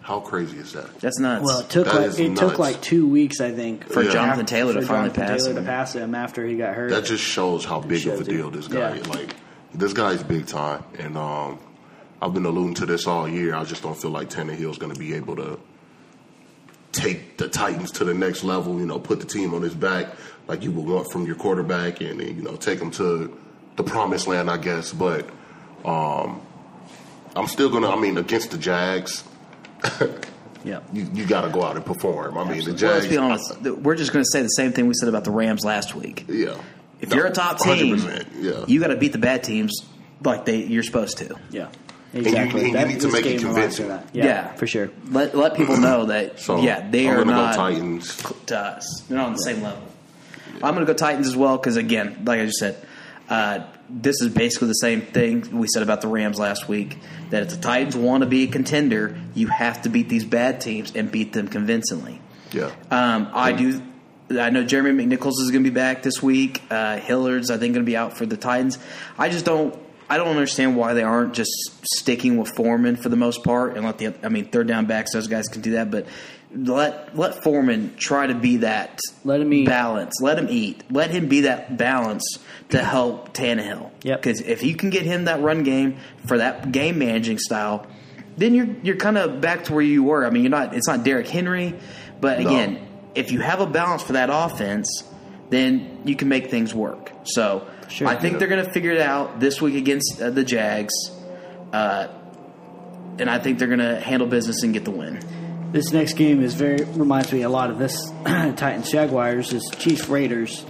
How 0.00 0.20
crazy 0.20 0.56
is 0.58 0.72
that? 0.72 0.98
That's 1.00 1.18
nuts. 1.18 1.44
Well, 1.44 1.60
it 1.60 1.68
took 1.68 1.84
That 1.84 1.94
like 1.96 2.06
is 2.06 2.18
it 2.18 2.28
nuts. 2.30 2.40
took 2.40 2.58
like 2.58 2.80
two 2.80 3.06
weeks, 3.06 3.40
I 3.42 3.50
think, 3.52 3.84
For 3.92 4.02
Yeah. 4.02 4.10
Jonathan 4.12 4.46
Taylor 4.46 4.72
to 4.72 4.80
for 4.80 4.86
finally 4.86 5.10
Jonathan 5.10 5.26
pass 5.26 5.42
Taylor 5.44 5.58
him. 5.58 5.64
to 5.64 5.70
pass 5.70 5.94
him 5.94 6.14
after 6.14 6.46
he 6.46 6.56
got 6.56 6.74
hurt. 6.74 6.90
That 6.90 7.04
just 7.04 7.22
shows 7.22 7.64
how 7.66 7.80
big 7.80 8.06
of 8.06 8.14
a 8.14 8.16
shows 8.18 8.28
it. 8.28 8.30
deal 8.30 8.50
this 8.50 8.68
guy. 8.68 8.96
Yeah. 8.96 9.02
Like 9.10 9.36
this 9.74 9.92
guy's 9.92 10.22
big 10.22 10.46
time, 10.46 10.82
and 10.98 11.18
um, 11.18 11.58
I've 12.22 12.32
been 12.32 12.46
alluding 12.46 12.74
to 12.74 12.86
this 12.86 13.06
all 13.06 13.28
year. 13.28 13.54
I 13.54 13.64
just 13.64 13.82
don't 13.82 14.00
feel 14.00 14.10
like 14.10 14.30
Tannehill's 14.30 14.78
going 14.78 14.92
to 14.94 14.98
be 14.98 15.12
able 15.12 15.36
to 15.36 15.58
take 16.92 17.36
the 17.36 17.48
Titans 17.48 17.90
to 17.92 18.04
the 18.04 18.14
next 18.14 18.44
level. 18.44 18.78
You 18.80 18.86
know, 18.86 18.98
put 18.98 19.20
the 19.20 19.26
team 19.26 19.52
on 19.54 19.60
his 19.62 19.74
back 19.74 20.06
like 20.46 20.62
you 20.64 20.72
would 20.72 20.86
want 20.86 21.12
from 21.12 21.26
your 21.26 21.36
quarterback, 21.36 22.00
and 22.00 22.20
you 22.22 22.42
know, 22.42 22.56
take 22.56 22.78
them 22.78 22.90
to 22.92 23.36
the 23.78 23.82
promised 23.82 24.26
land, 24.28 24.50
I 24.50 24.58
guess. 24.58 24.92
But 24.92 25.26
um, 25.86 26.42
I'm 27.34 27.46
still 27.46 27.70
gonna. 27.70 27.88
I 27.88 27.98
mean, 27.98 28.18
against 28.18 28.50
the 28.50 28.58
Jags, 28.58 29.24
yeah. 30.64 30.80
you, 30.92 31.08
you 31.14 31.26
got 31.26 31.42
to 31.42 31.50
go 31.50 31.62
out 31.62 31.76
and 31.76 31.84
perform. 31.86 32.36
I 32.36 32.44
mean, 32.44 32.58
the 32.64 32.70
Well, 32.70 32.76
Jags. 32.76 32.94
let's 32.94 33.06
be 33.06 33.16
honest. 33.16 33.60
We're 33.62 33.94
just 33.96 34.12
going 34.12 34.24
to 34.24 34.30
say 34.30 34.42
the 34.42 34.48
same 34.48 34.72
thing 34.72 34.86
we 34.88 34.94
said 34.94 35.08
about 35.08 35.24
the 35.24 35.30
Rams 35.30 35.64
last 35.64 35.94
week. 35.94 36.26
Yeah. 36.28 36.56
If 37.00 37.14
you're 37.14 37.26
a 37.26 37.30
top 37.32 37.58
team, 37.60 37.96
yeah. 38.40 38.64
you 38.66 38.80
got 38.80 38.88
to 38.88 38.96
beat 38.96 39.12
the 39.12 39.18
bad 39.18 39.44
teams 39.44 39.80
like 40.24 40.44
they 40.44 40.64
you're 40.64 40.82
supposed 40.82 41.18
to. 41.18 41.36
Yeah. 41.50 41.68
Exactly. 42.12 42.60
and 42.60 42.68
you 42.70 42.74
That- 42.74 42.88
need 42.88 43.00
to 43.02 43.12
make 43.12 43.26
it 43.26 43.40
convincing. 43.40 43.88
that. 43.88 44.08
Yeah, 44.12 44.24
Yeah. 44.24 44.54
for 44.54 44.66
sure. 44.66 44.90
Let 45.10 45.36
let 45.36 45.54
people 45.54 45.76
know 45.88 46.06
that 46.06 46.40
So 46.40 46.60
yeah 46.60 46.88
they 46.90 47.06
I'm 47.06 47.14
are 47.14 47.18
gonna 47.18 47.30
not 47.32 47.54
go 47.54 47.56
Titans. 47.68 48.16
to 48.46 48.58
us. 48.58 49.02
They're 49.08 49.18
not 49.18 49.26
on 49.26 49.32
the 49.34 49.38
same 49.38 49.62
level. 49.62 49.82
I'm 50.54 50.74
going 50.74 50.84
to 50.84 50.92
go 50.92 50.94
Titans 50.94 51.28
as 51.28 51.36
well 51.36 51.56
because 51.56 51.76
again, 51.76 52.22
like 52.24 52.40
I 52.40 52.46
just 52.46 52.58
said, 52.58 52.84
uh, 53.28 53.66
this 53.90 54.20
is 54.20 54.32
basically 54.32 54.68
the 54.68 54.74
same 54.74 55.02
thing 55.02 55.58
we 55.58 55.66
said 55.68 55.82
about 55.82 56.00
the 56.00 56.08
Rams 56.08 56.38
last 56.38 56.68
week. 56.68 56.98
That 57.30 57.42
if 57.42 57.50
the 57.50 57.56
Titans 57.56 57.96
want 57.96 58.22
to 58.22 58.28
be 58.28 58.44
a 58.44 58.46
contender, 58.46 59.18
you 59.34 59.48
have 59.48 59.82
to 59.82 59.88
beat 59.88 60.08
these 60.08 60.24
bad 60.24 60.60
teams 60.60 60.94
and 60.94 61.10
beat 61.10 61.32
them 61.32 61.48
convincingly. 61.48 62.20
Yeah. 62.52 62.70
Um, 62.90 63.30
I 63.32 63.52
do. 63.52 63.82
I 64.30 64.50
know 64.50 64.62
Jeremy 64.62 65.04
McNichols 65.04 65.40
is 65.40 65.50
going 65.50 65.64
to 65.64 65.70
be 65.70 65.74
back 65.74 66.02
this 66.02 66.22
week. 66.22 66.62
Uh, 66.70 66.98
Hilliard's, 66.98 67.50
I 67.50 67.56
think, 67.56 67.74
going 67.74 67.84
to 67.84 67.90
be 67.90 67.96
out 67.96 68.16
for 68.18 68.26
the 68.26 68.36
Titans. 68.36 68.78
I 69.18 69.28
just 69.28 69.44
don't. 69.44 69.78
I 70.10 70.16
don't 70.16 70.28
understand 70.28 70.74
why 70.74 70.94
they 70.94 71.02
aren't 71.02 71.34
just 71.34 71.50
sticking 71.94 72.38
with 72.38 72.48
Foreman 72.56 72.96
for 72.96 73.10
the 73.10 73.16
most 73.16 73.44
part 73.44 73.76
and 73.76 73.84
let 73.84 73.98
the. 73.98 74.14
I 74.22 74.30
mean, 74.30 74.46
third 74.46 74.66
down 74.66 74.86
backs, 74.86 75.12
those 75.12 75.28
guys 75.28 75.48
can 75.48 75.60
do 75.60 75.72
that, 75.72 75.90
but 75.90 76.06
let 76.54 77.16
let 77.16 77.42
Foreman 77.42 77.94
try 77.96 78.26
to 78.26 78.34
be 78.34 78.58
that. 78.58 78.98
Let 79.24 79.40
him 79.40 79.52
eat. 79.52 79.66
balance. 79.66 80.14
Let 80.20 80.38
him 80.38 80.46
eat. 80.50 80.82
Let 80.90 81.10
him 81.10 81.28
be 81.28 81.42
that 81.42 81.76
balance 81.76 82.24
to 82.70 82.82
help 82.82 83.34
Tannehill. 83.34 83.90
Yep. 84.02 84.22
Because 84.22 84.40
if 84.40 84.62
you 84.62 84.74
can 84.74 84.90
get 84.90 85.02
him 85.02 85.24
that 85.26 85.40
run 85.42 85.62
game 85.62 85.98
for 86.26 86.38
that 86.38 86.72
game 86.72 86.98
managing 86.98 87.38
style, 87.38 87.86
then 88.36 88.54
you're 88.54 88.68
you're 88.82 88.96
kind 88.96 89.18
of 89.18 89.40
back 89.40 89.64
to 89.64 89.72
where 89.74 89.82
you 89.82 90.02
were. 90.02 90.24
I 90.26 90.30
mean, 90.30 90.42
you're 90.42 90.50
not. 90.50 90.74
It's 90.74 90.88
not 90.88 91.04
Derrick 91.04 91.28
Henry, 91.28 91.74
but 92.20 92.40
No. 92.40 92.46
again, 92.48 92.86
if 93.14 93.30
you 93.32 93.40
have 93.40 93.60
a 93.60 93.66
balance 93.66 94.02
for 94.02 94.14
that 94.14 94.30
offense, 94.32 95.04
then 95.50 96.00
you 96.04 96.16
can 96.16 96.28
make 96.28 96.50
things 96.50 96.74
work. 96.74 97.12
So 97.24 97.66
Sure. 97.88 98.06
I 98.06 98.16
think 98.16 98.32
Yeah. 98.34 98.38
they're 98.40 98.48
going 98.48 98.64
to 98.66 98.70
figure 98.70 98.92
it 98.92 99.00
out 99.00 99.40
this 99.40 99.62
week 99.62 99.74
against 99.74 100.20
uh, 100.20 100.28
the 100.28 100.44
Jags, 100.44 100.92
uh, 101.72 102.08
and 103.18 103.30
I 103.30 103.38
think 103.38 103.58
they're 103.58 103.66
going 103.68 103.78
to 103.80 103.98
handle 103.98 104.28
business 104.28 104.62
and 104.62 104.74
get 104.74 104.84
the 104.84 104.90
win. 104.90 105.18
This 105.70 105.92
next 105.92 106.14
game 106.14 106.42
is 106.42 106.54
very 106.54 106.82
reminds 106.84 107.30
me 107.32 107.42
a 107.42 107.48
lot 107.48 107.70
of 107.70 107.78
this 107.78 108.10
Titans 108.24 108.90
Jaguars 108.90 109.52
is 109.52 109.70
Chiefs 109.78 110.08
Raiders. 110.08 110.64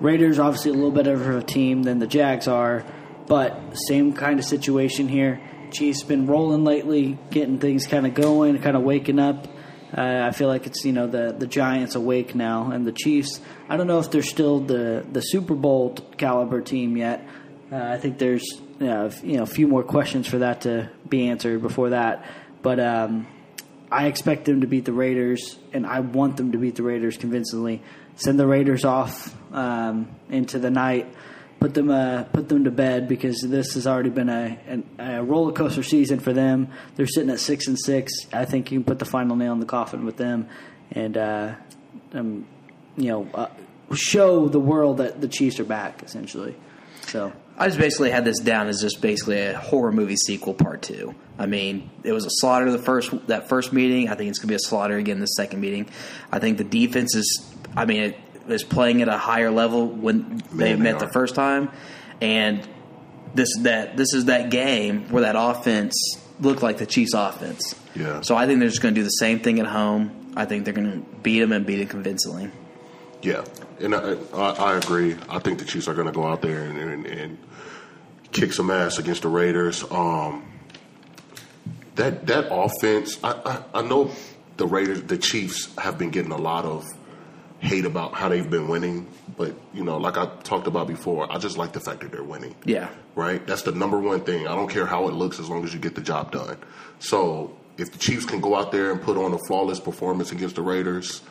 Raiders 0.00 0.38
obviously 0.40 0.72
a 0.72 0.74
little 0.74 0.90
bit 0.90 1.06
of 1.06 1.28
a 1.28 1.42
team 1.42 1.84
than 1.84 2.00
the 2.00 2.08
Jags 2.08 2.48
are, 2.48 2.84
but 3.28 3.56
same 3.86 4.12
kind 4.14 4.40
of 4.40 4.44
situation 4.44 5.06
here. 5.06 5.40
Chiefs 5.70 6.02
been 6.02 6.26
rolling 6.26 6.64
lately, 6.64 7.18
getting 7.30 7.60
things 7.60 7.86
kind 7.86 8.04
of 8.04 8.14
going, 8.14 8.58
kind 8.60 8.76
of 8.76 8.82
waking 8.82 9.20
up. 9.20 9.46
Uh, 9.96 10.22
I 10.26 10.32
feel 10.32 10.48
like 10.48 10.66
it's 10.66 10.84
you 10.84 10.92
know 10.92 11.06
the 11.06 11.32
the 11.38 11.46
Giants 11.46 11.94
awake 11.94 12.34
now, 12.34 12.72
and 12.72 12.84
the 12.84 12.92
Chiefs. 12.92 13.40
I 13.68 13.76
don't 13.76 13.86
know 13.86 14.00
if 14.00 14.10
they're 14.10 14.22
still 14.22 14.58
the 14.58 15.06
the 15.10 15.20
Super 15.20 15.54
Bowl 15.54 15.94
caliber 16.16 16.60
team 16.60 16.96
yet. 16.96 17.24
Uh, 17.70 17.76
I 17.76 17.96
think 17.98 18.18
there's 18.18 18.44
a- 18.80 19.12
you 19.22 19.36
know 19.36 19.42
a 19.44 19.46
few 19.46 19.68
more 19.68 19.84
questions 19.84 20.26
for 20.26 20.38
that 20.38 20.62
to 20.62 20.90
be 21.08 21.28
answered 21.28 21.62
before 21.62 21.90
that, 21.90 22.26
but. 22.60 22.80
Um, 22.80 23.28
I 23.92 24.06
expect 24.06 24.46
them 24.46 24.62
to 24.62 24.66
beat 24.66 24.86
the 24.86 24.92
Raiders, 24.92 25.58
and 25.72 25.86
I 25.86 26.00
want 26.00 26.38
them 26.38 26.52
to 26.52 26.58
beat 26.58 26.76
the 26.76 26.82
Raiders 26.82 27.18
convincingly. 27.18 27.82
Send 28.16 28.38
the 28.38 28.46
Raiders 28.46 28.84
off 28.84 29.34
um, 29.52 30.08
into 30.30 30.58
the 30.58 30.70
night, 30.70 31.14
put 31.60 31.74
them 31.74 31.90
uh, 31.90 32.24
put 32.24 32.48
them 32.48 32.64
to 32.64 32.70
bed 32.70 33.06
because 33.06 33.40
this 33.40 33.74
has 33.74 33.86
already 33.86 34.10
been 34.10 34.28
a, 34.28 34.82
a 34.98 35.22
roller 35.22 35.52
coaster 35.52 35.82
season 35.82 36.20
for 36.20 36.32
them. 36.32 36.68
They're 36.96 37.06
sitting 37.06 37.30
at 37.30 37.38
six 37.38 37.66
and 37.66 37.78
six. 37.78 38.12
I 38.32 38.46
think 38.46 38.72
you 38.72 38.78
can 38.78 38.84
put 38.84 38.98
the 38.98 39.04
final 39.04 39.36
nail 39.36 39.52
in 39.52 39.60
the 39.60 39.66
coffin 39.66 40.04
with 40.06 40.16
them, 40.16 40.48
and 40.90 41.16
uh, 41.16 41.54
um, 42.14 42.46
you 42.96 43.08
know 43.08 43.28
uh, 43.34 43.48
show 43.94 44.48
the 44.48 44.60
world 44.60 44.98
that 44.98 45.20
the 45.20 45.28
Chiefs 45.28 45.60
are 45.60 45.64
back 45.64 46.02
essentially. 46.02 46.56
So 47.02 47.32
I 47.58 47.66
just 47.66 47.78
basically 47.78 48.10
had 48.10 48.24
this 48.24 48.38
down 48.40 48.68
as 48.68 48.80
just 48.80 49.00
basically 49.00 49.40
a 49.40 49.56
horror 49.56 49.92
movie 49.92 50.16
sequel 50.16 50.54
part 50.54 50.82
two. 50.82 51.14
I 51.38 51.46
mean, 51.46 51.90
it 52.02 52.12
was 52.12 52.24
a 52.24 52.30
slaughter 52.30 52.70
the 52.70 52.78
first 52.78 53.26
that 53.28 53.48
first 53.48 53.72
meeting. 53.72 54.08
I 54.08 54.14
think 54.14 54.30
it's 54.30 54.38
gonna 54.38 54.48
be 54.48 54.54
a 54.54 54.60
slaughter 54.60 54.96
again 54.96 55.20
the 55.20 55.26
second 55.26 55.60
meeting. 55.60 55.88
I 56.30 56.38
think 56.38 56.58
the 56.58 56.64
defense 56.64 57.14
is. 57.14 57.54
I 57.76 57.84
mean, 57.84 58.02
it 58.02 58.18
is 58.48 58.64
playing 58.64 59.02
at 59.02 59.08
a 59.08 59.18
higher 59.18 59.50
level 59.50 59.86
when 59.86 60.42
they 60.52 60.74
Man, 60.74 60.78
they 60.78 60.92
met 60.92 60.98
the 60.98 61.08
first 61.08 61.34
time, 61.34 61.70
and 62.20 62.66
this 63.34 63.48
that 63.60 63.96
this 63.96 64.12
is 64.14 64.26
that 64.26 64.50
game 64.50 65.08
where 65.08 65.22
that 65.22 65.36
offense 65.38 65.94
looked 66.40 66.62
like 66.62 66.78
the 66.78 66.86
Chiefs' 66.86 67.14
offense. 67.14 67.74
Yeah. 67.94 68.20
So 68.22 68.36
I 68.36 68.46
think 68.46 68.60
they're 68.60 68.68
just 68.68 68.82
going 68.82 68.94
to 68.94 69.00
do 69.00 69.04
the 69.04 69.10
same 69.10 69.40
thing 69.40 69.60
at 69.60 69.66
home. 69.66 70.32
I 70.36 70.44
think 70.44 70.64
they're 70.64 70.74
going 70.74 70.90
to 70.90 71.18
beat 71.20 71.40
them 71.40 71.52
and 71.52 71.64
beat 71.64 71.76
them 71.76 71.88
convincingly. 71.88 72.50
Yeah, 73.22 73.44
and 73.82 73.94
I, 73.94 74.16
I, 74.34 74.76
agree. 74.76 75.16
I 75.28 75.38
think 75.38 75.58
the 75.58 75.64
Chiefs 75.64 75.88
are 75.88 75.94
going 75.94 76.06
to 76.06 76.12
go 76.12 76.26
out 76.26 76.42
there 76.42 76.62
and, 76.62 76.78
and, 76.78 77.06
and 77.06 77.38
kick 78.32 78.52
some 78.52 78.70
ass 78.70 78.98
against 78.98 79.22
the 79.22 79.28
Raiders. 79.28 79.84
Um, 79.90 80.48
that 81.96 82.26
that 82.26 82.48
offense, 82.50 83.18
I, 83.22 83.62
I, 83.74 83.80
I 83.80 83.82
know 83.82 84.10
the 84.56 84.66
Raiders, 84.66 85.02
the 85.02 85.18
Chiefs 85.18 85.74
have 85.76 85.98
been 85.98 86.10
getting 86.10 86.32
a 86.32 86.38
lot 86.38 86.64
of 86.64 86.84
hate 87.60 87.84
about 87.84 88.14
how 88.14 88.28
they've 88.28 88.48
been 88.50 88.66
winning, 88.66 89.06
but 89.36 89.54
you 89.72 89.84
know, 89.84 89.96
like 89.96 90.16
I 90.16 90.26
talked 90.42 90.66
about 90.66 90.88
before, 90.88 91.30
I 91.32 91.38
just 91.38 91.56
like 91.56 91.72
the 91.72 91.80
fact 91.80 92.00
that 92.00 92.10
they're 92.10 92.22
winning. 92.22 92.56
Yeah. 92.64 92.90
Right? 93.14 93.46
That's 93.46 93.62
the 93.62 93.72
number 93.72 93.98
one 93.98 94.22
thing. 94.22 94.48
I 94.48 94.56
don't 94.56 94.68
care 94.68 94.86
how 94.86 95.06
it 95.08 95.14
looks 95.14 95.38
as 95.38 95.48
long 95.48 95.62
as 95.64 95.72
you 95.72 95.78
get 95.78 95.94
the 95.94 96.00
job 96.00 96.32
done. 96.32 96.56
So 96.98 97.56
if 97.78 97.92
the 97.92 97.98
Chiefs 97.98 98.24
can 98.24 98.40
go 98.40 98.56
out 98.56 98.72
there 98.72 98.90
and 98.90 99.00
put 99.00 99.16
on 99.16 99.32
a 99.32 99.38
flawless 99.46 99.78
performance 99.78 100.32
against 100.32 100.56
the 100.56 100.62
Raiders, 100.62 101.22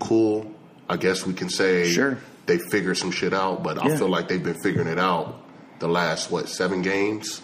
cool. 0.00 0.54
I 0.88 0.96
guess 0.96 1.26
we 1.26 1.34
can 1.34 1.48
say 1.50 1.90
Sure. 1.90 2.18
they 2.46 2.58
figured 2.58 2.96
some 2.96 3.10
shit 3.10 3.34
out, 3.34 3.62
but 3.62 3.82
I 3.84 3.96
feel 3.96 4.08
like 4.08 4.28
they've 4.28 4.42
been 4.42 4.58
figuring 4.62 4.88
it 4.88 4.98
out 4.98 5.36
the 5.80 5.88
last 5.88 6.30
what 6.30 6.48
seven 6.48 6.82
games. 6.82 7.42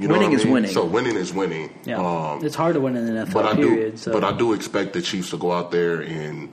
You 0.00 0.08
Winning 0.08 0.22
what 0.24 0.32
I 0.32 0.34
is 0.34 0.44
mean? 0.44 0.52
winning. 0.54 0.70
So 0.72 0.84
winning 0.84 1.14
is 1.16 1.32
winning. 1.32 1.70
yeah, 1.84 1.98
Um, 2.00 2.44
it's 2.44 2.56
hard 2.56 2.74
to 2.74 2.80
win 2.80 2.96
in 2.96 3.06
the 3.06 3.12
NFL. 3.12 3.32
but 3.32 3.46
I 3.46 3.54
period. 3.54 3.92
do, 3.92 3.96
so. 3.96 4.12
but 4.12 4.24
I 4.24 4.32
do 4.36 4.52
expect 4.52 4.92
the 4.92 5.00
Chiefs 5.00 5.30
to 5.30 5.36
go 5.36 5.52
out 5.52 5.70
there 5.70 6.00
and 6.00 6.52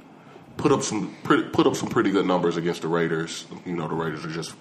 put 0.58 0.72
up 0.72 0.84
some 0.84 1.16
pretty, 1.24 1.44
put 1.50 1.66
up 1.66 1.76
some 1.76 1.90
pretty 1.90 2.12
good 2.12 2.28
numbers 2.28 2.56
against 2.56 2.84
the 2.84 2.88
Raiders. 2.88 3.46
You 3.66 3.76
know, 3.76 3.88
the 3.88 3.96
Raiders 3.96 4.24
are 4.24 4.30
just 4.30 4.54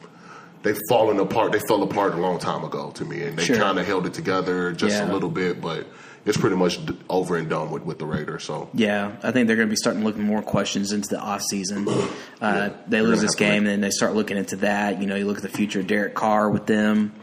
they've 0.62 0.80
fallen 0.88 1.18
apart. 1.20 1.52
They 1.52 1.58
fell 1.58 1.82
apart 1.82 2.14
a 2.14 2.16
long 2.16 2.38
time 2.38 2.64
ago 2.64 2.90
to 2.94 3.04
me, 3.04 3.22
and 3.22 3.36
they 3.38 3.44
Sure. 3.44 3.56
kind 3.56 3.78
of 3.78 3.86
held 3.86 4.06
it 4.06 4.14
together 4.14 4.72
just 4.72 4.96
Yeah. 4.96 5.10
a 5.10 5.12
little 5.12 5.28
bit, 5.30 5.60
but 5.60 5.86
it's 6.24 6.36
pretty 6.36 6.56
much 6.56 6.78
over 7.08 7.36
and 7.36 7.48
done 7.48 7.70
with 7.70 7.84
with 7.84 7.98
the 7.98 8.06
Raiders. 8.06 8.44
So 8.44 8.68
Yeah, 8.74 9.16
I 9.22 9.32
think 9.32 9.46
they're 9.46 9.56
going 9.56 9.68
to 9.68 9.72
be 9.72 9.76
starting 9.76 10.04
looking 10.04 10.22
more 10.22 10.42
questions 10.42 10.92
into 10.92 11.08
the 11.08 11.20
offseason. 11.20 11.86
Uh, 12.40 12.70
they 12.88 12.96
They're 12.96 13.02
lose 13.02 13.20
this 13.20 13.34
game, 13.34 13.58
and 13.58 13.66
then 13.66 13.80
they 13.82 13.90
start 13.90 14.14
looking 14.14 14.38
into 14.38 14.56
that. 14.56 14.98
You 14.98 15.06
know, 15.06 15.14
you 15.14 15.26
look 15.26 15.36
at 15.36 15.42
the 15.42 15.50
future 15.50 15.80
of 15.80 15.86
Derek 15.86 16.14
Carr 16.14 16.48
with 16.48 16.64
them. 16.64 17.14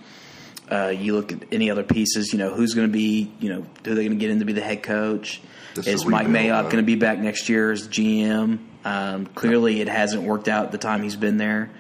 Uh, 0.72 0.90
you 0.90 1.16
look 1.16 1.32
at 1.32 1.46
any 1.52 1.72
other 1.72 1.82
pieces. 1.82 2.32
You 2.34 2.38
know, 2.38 2.54
who's 2.54 2.76
going 2.76 2.88
to 2.88 2.94
be? 2.94 3.32
You 3.40 3.50
know, 3.50 3.66
who 3.84 3.92
are 3.94 3.96
they 3.96 4.06
going 4.06 4.12
to 4.12 4.20
get 4.20 4.30
in 4.30 4.38
to 4.38 4.46
be 4.46 4.54
the 4.54 4.62
head 4.62 4.84
coach? 4.84 5.42
This 5.74 5.88
is 5.88 6.06
Mike 6.06 6.28
Mayock 6.28 6.32
man. 6.32 6.64
going 6.66 6.78
to 6.78 6.84
be 6.84 6.96
back 6.96 7.18
next 7.18 7.50
year 7.50 7.72
as 7.72 7.88
GM? 7.88 8.60
Um, 8.86 9.26
clearly, 9.26 9.82
it 9.82 9.90
hasn't 9.90 10.22
worked 10.22 10.48
out 10.48 10.72
the 10.72 10.78
time 10.78 11.02
he's 11.02 11.16
been 11.16 11.38
there. 11.38 11.72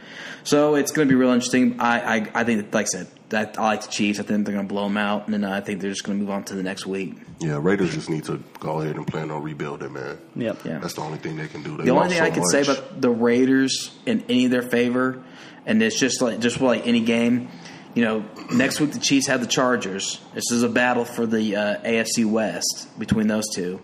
So 0.47 0.75
it's 0.75 0.91
going 0.91 1.09
to 1.09 1.11
be 1.11 1.15
real 1.15 1.31
interesting. 1.31 1.81
I, 1.81 2.19
I, 2.19 2.31
I 2.33 2.43
think, 2.45 2.73
like 2.73 2.85
I 2.85 2.87
said, 2.87 3.07
that 3.29 3.59
I 3.59 3.63
like 3.63 3.81
the 3.81 3.89
Chiefs. 3.89 4.17
I 4.17 4.23
think 4.23 4.45
they're 4.45 4.55
going 4.55 4.65
to 4.65 4.73
blow 4.73 4.85
them 4.85 4.95
out, 4.95 5.25
and 5.25 5.33
then 5.33 5.43
I 5.43 5.59
think 5.59 5.81
they're 5.81 5.89
just 5.89 6.05
going 6.05 6.17
to 6.17 6.23
move 6.23 6.31
on 6.31 6.45
to 6.45 6.55
the 6.55 6.63
next 6.63 6.85
week. 6.85 7.15
yeah, 7.39 7.59
Raiders 7.61 7.93
just 7.93 8.09
need 8.09 8.23
to 8.25 8.41
go 8.61 8.79
ahead 8.79 8.95
and 8.95 9.05
plan 9.05 9.29
on 9.29 9.43
rebuilding, 9.43 9.91
man. 9.91 10.17
Yep. 10.37 10.63
Yeah. 10.63 10.79
That's 10.79 10.93
the 10.93 11.01
only 11.01 11.17
thing 11.17 11.35
they 11.35 11.49
can 11.49 11.63
do. 11.63 11.75
They 11.75 11.83
The 11.83 11.89
only 11.91 12.07
thing 12.07 12.19
so 12.19 12.23
I 12.23 12.29
can 12.29 12.45
say 12.45 12.61
about 12.61 13.01
the 13.01 13.09
Raiders 13.09 13.91
in 14.05 14.23
any 14.29 14.45
of 14.45 14.51
their 14.51 14.61
favor, 14.61 15.21
and 15.65 15.83
it's 15.83 15.99
just 15.99 16.21
like 16.21 16.39
just 16.39 16.61
like 16.61 16.87
any 16.87 17.01
game, 17.01 17.49
you 17.93 18.05
know, 18.05 18.23
next 18.49 18.79
week 18.79 18.93
the 18.93 18.99
Chiefs 18.99 19.27
have 19.27 19.41
the 19.41 19.47
Chargers. 19.47 20.21
This 20.33 20.49
is 20.51 20.63
a 20.63 20.69
battle 20.69 21.03
for 21.03 21.25
the 21.25 21.57
uh, 21.57 21.81
AFC 21.81 22.25
West 22.25 22.87
between 22.97 23.27
those 23.27 23.49
two. 23.53 23.81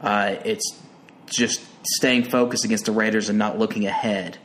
Uh, 0.00 0.36
it's 0.46 0.80
just 1.26 1.60
staying 1.96 2.24
focused 2.24 2.64
against 2.64 2.86
the 2.86 2.92
Raiders 2.92 3.28
and 3.28 3.38
not 3.38 3.58
looking 3.58 3.84
ahead 3.84 4.38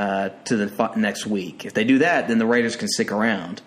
uh, 0.00 0.30
to 0.46 0.56
the 0.56 0.92
next 0.96 1.26
week. 1.26 1.66
If 1.66 1.74
they 1.74 1.84
do 1.84 1.98
that, 1.98 2.26
then 2.28 2.38
the 2.38 2.46
Raiders 2.46 2.74
can 2.74 2.88
stick 2.88 3.12
around. 3.12 3.60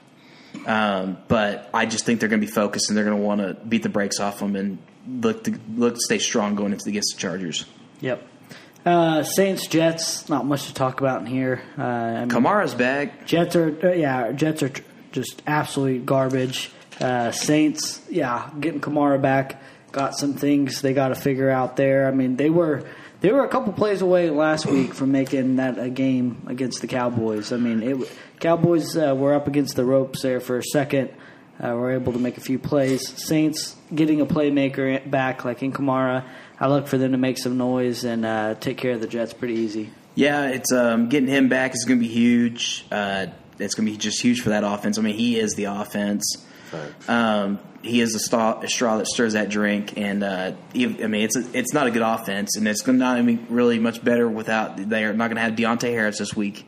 Um, 0.66 1.18
but 1.28 1.70
I 1.74 1.86
just 1.86 2.06
think 2.06 2.20
they're 2.20 2.30
going 2.30 2.42
to 2.42 2.48
be 2.48 2.52
focused 2.52 2.90
and 2.90 2.98
they're 2.98 3.06
going 3.06 3.18
to 3.18 3.24
want 3.24 3.42
to 3.42 3.54
beat 3.54 3.84
the 3.84 3.90
brakes 3.90 4.20
off 4.20 4.40
them 4.40 4.56
and 4.56 4.80
look 5.08 5.44
to 5.44 5.60
look 5.76 5.94
to 5.94 6.00
stay 6.00 6.18
strong 6.18 6.56
going 6.56 6.72
into 6.72 6.90
against 6.90 7.16
the 7.16 7.22
Chargers. 7.22 7.66
Yep. 8.02 8.28
Uh, 8.84 9.22
Saints 9.24 9.68
Jets. 9.68 10.28
Not 10.28 10.46
much 10.48 10.66
to 10.68 10.74
talk 10.74 11.02
about 11.02 11.22
in 11.22 11.28
here. 11.28 11.62
Uh, 11.78 11.84
I 11.84 12.20
mean, 12.22 12.30
Kamara's 12.30 12.74
back. 12.74 13.28
Jets 13.28 13.56
are 13.56 13.88
uh, 13.88 13.94
yeah. 13.94 14.32
Jets 14.32 14.64
are 14.64 14.70
tr- 14.70 14.82
just 15.12 15.44
absolute 15.46 16.04
garbage. 16.04 16.72
Uh, 17.00 17.32
Saints, 17.32 18.02
yeah, 18.10 18.50
getting 18.60 18.82
Kamara 18.82 19.22
back. 19.22 19.62
Got 19.92 20.18
some 20.18 20.34
things 20.34 20.82
they 20.82 20.94
got 20.94 21.10
to 21.10 21.16
figure 21.16 21.52
out 21.52 21.76
there. 21.76 22.08
I 22.08 22.12
mean, 22.12 22.38
they 22.38 22.50
were 22.50 22.86
they 23.24 23.32
were 23.32 23.46
a 23.46 23.48
couple 23.48 23.72
plays 23.72 24.02
away 24.02 24.30
last 24.30 24.66
week 24.66 24.94
from 24.94 25.14
making 25.14 25.56
that 25.56 25.80
a 25.80 25.90
game 25.90 26.44
against 26.46 26.82
the 26.82 26.88
Cowboys. 26.88 27.54
I 27.54 27.58
mean, 27.58 27.82
it 27.82 28.12
Cowboys 28.42 28.98
uh, 28.98 29.16
were 29.16 29.34
up 29.34 29.48
against 29.48 29.78
the 29.78 29.86
ropes 29.86 30.22
there 30.22 30.42
for 30.42 30.58
a 30.58 30.64
second. 30.64 31.10
Uh, 31.64 31.70
were 31.70 31.94
able 31.94 32.12
to 32.12 32.20
make 32.20 32.36
a 32.38 32.42
few 32.42 32.60
plays. 32.60 33.08
Saints 33.08 33.78
getting 33.96 34.20
a 34.20 34.26
playmaker 34.26 35.10
back 35.10 35.46
like 35.46 35.64
in 35.64 35.72
Kamara. 35.72 36.26
I 36.60 36.68
look 36.68 36.88
for 36.88 36.98
them 36.98 37.14
to 37.14 37.18
make 37.18 37.38
some 37.38 37.58
noise 37.58 38.04
and 38.04 38.26
uh, 38.26 38.56
take 38.56 38.78
care 38.78 38.92
of 38.92 39.00
the 39.00 39.08
Jets 39.08 39.34
pretty 39.34 39.54
easy. 39.54 39.92
Yeah, 40.16 40.50
it's 40.50 40.74
um, 40.74 41.08
getting 41.08 41.30
him 41.30 41.48
back 41.48 41.74
is 41.74 41.86
going 41.86 42.00
to 42.00 42.06
be 42.06 42.12
huge. 42.12 42.86
Uh, 42.92 43.28
it's 43.58 43.74
going 43.74 43.86
to 43.86 43.92
be 43.94 43.98
just 43.98 44.22
huge 44.22 44.42
for 44.42 44.50
that 44.50 44.66
offense. 44.66 44.98
I 44.98 45.02
mean, 45.02 45.16
he 45.16 45.40
is 45.40 45.54
the 45.54 45.66
offense. 45.66 46.46
Um, 47.08 47.60
he 47.82 48.00
is 48.00 48.14
the 48.14 48.20
straw, 48.20 48.62
a 48.62 48.68
straw 48.68 48.98
that 48.98 49.08
stirs 49.08 49.34
that 49.34 49.50
drink, 49.50 49.98
and 49.98 50.24
uh, 50.24 50.54
I 50.74 50.78
mean, 50.78 51.16
it's 51.16 51.36
a, 51.36 51.46
it's 51.58 51.74
not 51.74 51.88
a 51.88 51.92
good 51.92 52.02
offense, 52.02 52.56
and 52.56 52.68
it's 52.68 52.86
not 52.88 53.24
be 53.26 53.36
really 53.50 53.78
much 53.78 54.04
better 54.04 54.28
without. 54.28 54.78
They 54.78 55.04
are 55.04 55.14
not 55.14 55.28
going 55.28 55.36
to 55.36 55.42
have 55.42 55.54
Deonte 55.54 55.90
Harris 55.90 56.20
this 56.20 56.34
week. 56.36 56.66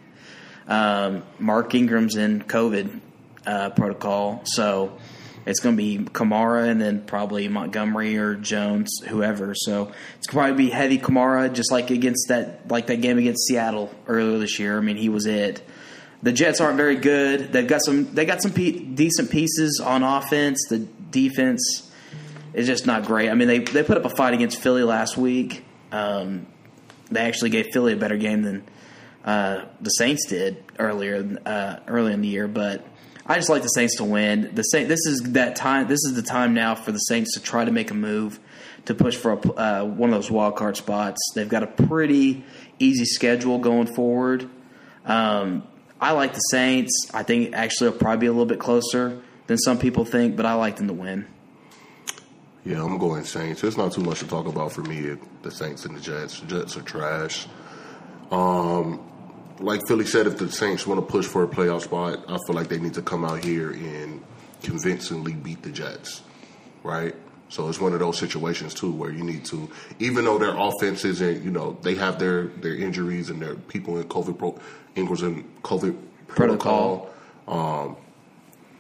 Um, 0.68 1.24
Mark 1.40 1.74
Ingram's 1.74 2.18
in 2.18 2.42
COVID 2.44 3.00
uh, 3.46 3.70
protocol, 3.70 4.42
so 4.44 4.98
it's 5.46 5.60
going 5.60 5.78
to 5.78 5.82
be 5.82 6.00
Kamara 6.00 6.68
and 6.68 6.82
then 6.82 7.02
probably 7.04 7.48
Montgomery 7.48 8.18
or 8.18 8.36
Jones, 8.36 9.00
whoever. 9.08 9.54
So 9.56 9.92
it's 10.18 10.28
going 10.28 10.48
to 10.48 10.50
probably 10.50 10.66
be 10.66 10.70
heavy 10.72 10.98
Kamara, 10.98 11.54
just 11.54 11.72
like 11.72 11.92
against 11.92 12.28
that 12.30 12.70
like 12.70 12.88
that 12.88 13.02
game 13.02 13.18
against 13.18 13.48
Seattle 13.48 13.94
earlier 14.08 14.40
this 14.40 14.60
year. 14.60 14.78
I 14.78 14.82
mean, 14.82 14.98
he 14.98 15.10
was 15.10 15.26
it. 15.26 15.62
The 16.26 16.32
Jets 16.32 16.60
aren't 16.60 16.78
very 16.78 16.96
good. 16.96 17.54
They've 17.54 17.68
got 17.68 17.86
some 17.86 18.12
they 18.16 18.26
got 18.26 18.42
some 18.42 18.52
pe- 18.52 18.80
decent 18.80 19.30
pieces 19.30 19.80
on 19.80 20.02
offense. 20.02 20.60
The 20.70 20.80
defense 20.80 21.92
is 22.56 22.66
just 22.66 22.88
not 22.88 23.06
great. 23.06 23.30
I 23.30 23.36
mean, 23.36 23.48
they 23.48 23.60
they 23.60 23.84
put 23.84 23.96
up 23.96 24.06
a 24.06 24.10
fight 24.10 24.34
against 24.34 24.60
Philly 24.60 24.82
last 24.82 25.18
week. 25.18 25.64
Um, 25.92 26.48
they 27.12 27.20
actually 27.20 27.52
gave 27.52 27.68
Philly 27.72 27.94
a 27.94 27.96
better 27.96 28.18
game 28.18 28.42
than 28.42 28.68
uh, 29.24 29.66
the 29.80 29.92
Saints 29.92 30.26
did 30.26 30.64
earlier 30.80 31.40
uh, 31.46 31.76
early 31.88 32.12
in 32.12 32.22
the 32.22 32.28
year, 32.28 32.48
but 32.48 32.84
I 33.28 33.36
just 33.36 33.50
like 33.50 33.62
the 33.62 33.68
Saints 33.68 33.98
to 33.98 34.04
win. 34.04 34.50
The 34.56 34.64
Saint, 34.64 34.90
this 34.90 35.06
is 35.06 35.22
that 35.34 35.56
time. 35.56 35.88
This 35.88 36.04
is 36.06 36.16
the 36.16 36.24
time 36.24 36.56
now 36.56 36.74
for 36.74 36.92
the 36.92 36.98
Saints 36.98 37.36
to 37.36 37.40
try 37.40 37.66
to 37.66 37.72
make 37.72 37.92
a 37.92 37.94
move 37.94 38.40
to 38.86 38.96
push 38.96 39.16
for 39.16 39.34
a, 39.34 39.50
uh, 39.52 39.86
one 39.86 40.10
of 40.10 40.16
those 40.16 40.32
wild 40.32 40.56
card 40.56 40.76
spots. 40.76 41.22
They've 41.36 41.48
got 41.48 41.62
a 41.62 41.68
pretty 41.68 42.44
easy 42.80 43.06
schedule 43.06 43.60
going 43.60 43.94
forward. 43.94 44.50
Um, 45.06 45.68
I 46.06 46.12
like 46.12 46.34
the 46.34 46.40
Saints. 46.40 47.10
I 47.16 47.24
think 47.24 47.56
actually 47.56 47.88
it'll 47.88 47.98
probably 47.98 48.20
be 48.20 48.26
a 48.28 48.32
little 48.32 48.46
bit 48.46 48.60
closer 48.60 49.20
than 49.48 49.58
some 49.58 49.80
people 49.80 50.06
think, 50.06 50.36
but 50.36 50.46
I 50.46 50.54
like 50.54 50.76
them 50.76 50.86
to 50.86 50.94
win. 50.94 51.26
Yeah, 52.64 52.84
I'm 52.84 53.00
going 53.00 53.24
Saints. 53.24 53.62
There's 53.62 53.76
not 53.76 53.92
too 53.92 54.02
much 54.02 54.20
to 54.20 54.28
talk 54.28 54.46
about 54.46 54.72
for 54.72 54.84
me. 54.84 55.18
The 55.42 55.50
Saints 55.50 55.84
and 55.84 55.98
the 55.98 56.00
Jets. 56.00 56.42
The 56.42 56.46
Jets 56.46 56.78
are 56.78 56.84
trash. 56.84 57.48
Um, 58.30 59.02
like 59.60 59.82
Philly 59.88 60.06
said, 60.06 60.28
if 60.28 60.38
the 60.38 60.52
Saints 60.52 60.86
want 60.86 61.00
to 61.00 61.12
push 61.12 61.26
for 61.26 61.44
a 61.44 61.48
playoff 61.48 61.82
spot, 61.82 62.24
I 62.28 62.38
feel 62.46 62.56
like 62.56 62.68
they 62.68 62.78
need 62.78 62.94
to 62.94 63.02
come 63.02 63.26
out 63.26 63.44
here 63.44 63.72
and 63.72 64.24
convincingly 64.62 65.34
beat 65.34 65.64
the 65.64 65.72
Jets, 65.72 66.22
right? 66.84 67.16
So 67.50 67.70
it's 67.70 67.80
one 67.80 67.94
of 67.94 68.00
those 68.00 68.18
situations 68.18 68.74
too 68.74 68.92
where 68.92 69.12
you 69.12 69.24
need 69.24 69.46
to, 69.46 69.70
even 70.00 70.26
though 70.26 70.38
their 70.40 70.56
offense 70.58 71.06
isn't, 71.06 71.44
you 71.44 71.52
know, 71.52 71.78
they 71.84 71.96
have 71.96 72.18
their 72.20 72.48
their 72.48 72.76
injuries 72.76 73.30
and 73.30 73.42
their 73.42 73.56
people 73.56 73.98
in 73.98 74.06
COVID 74.10 74.38
pro, 74.38 74.60
in 74.96 75.08
COVID 75.08 75.96
protocol. 76.28 77.10
Um, 77.48 77.98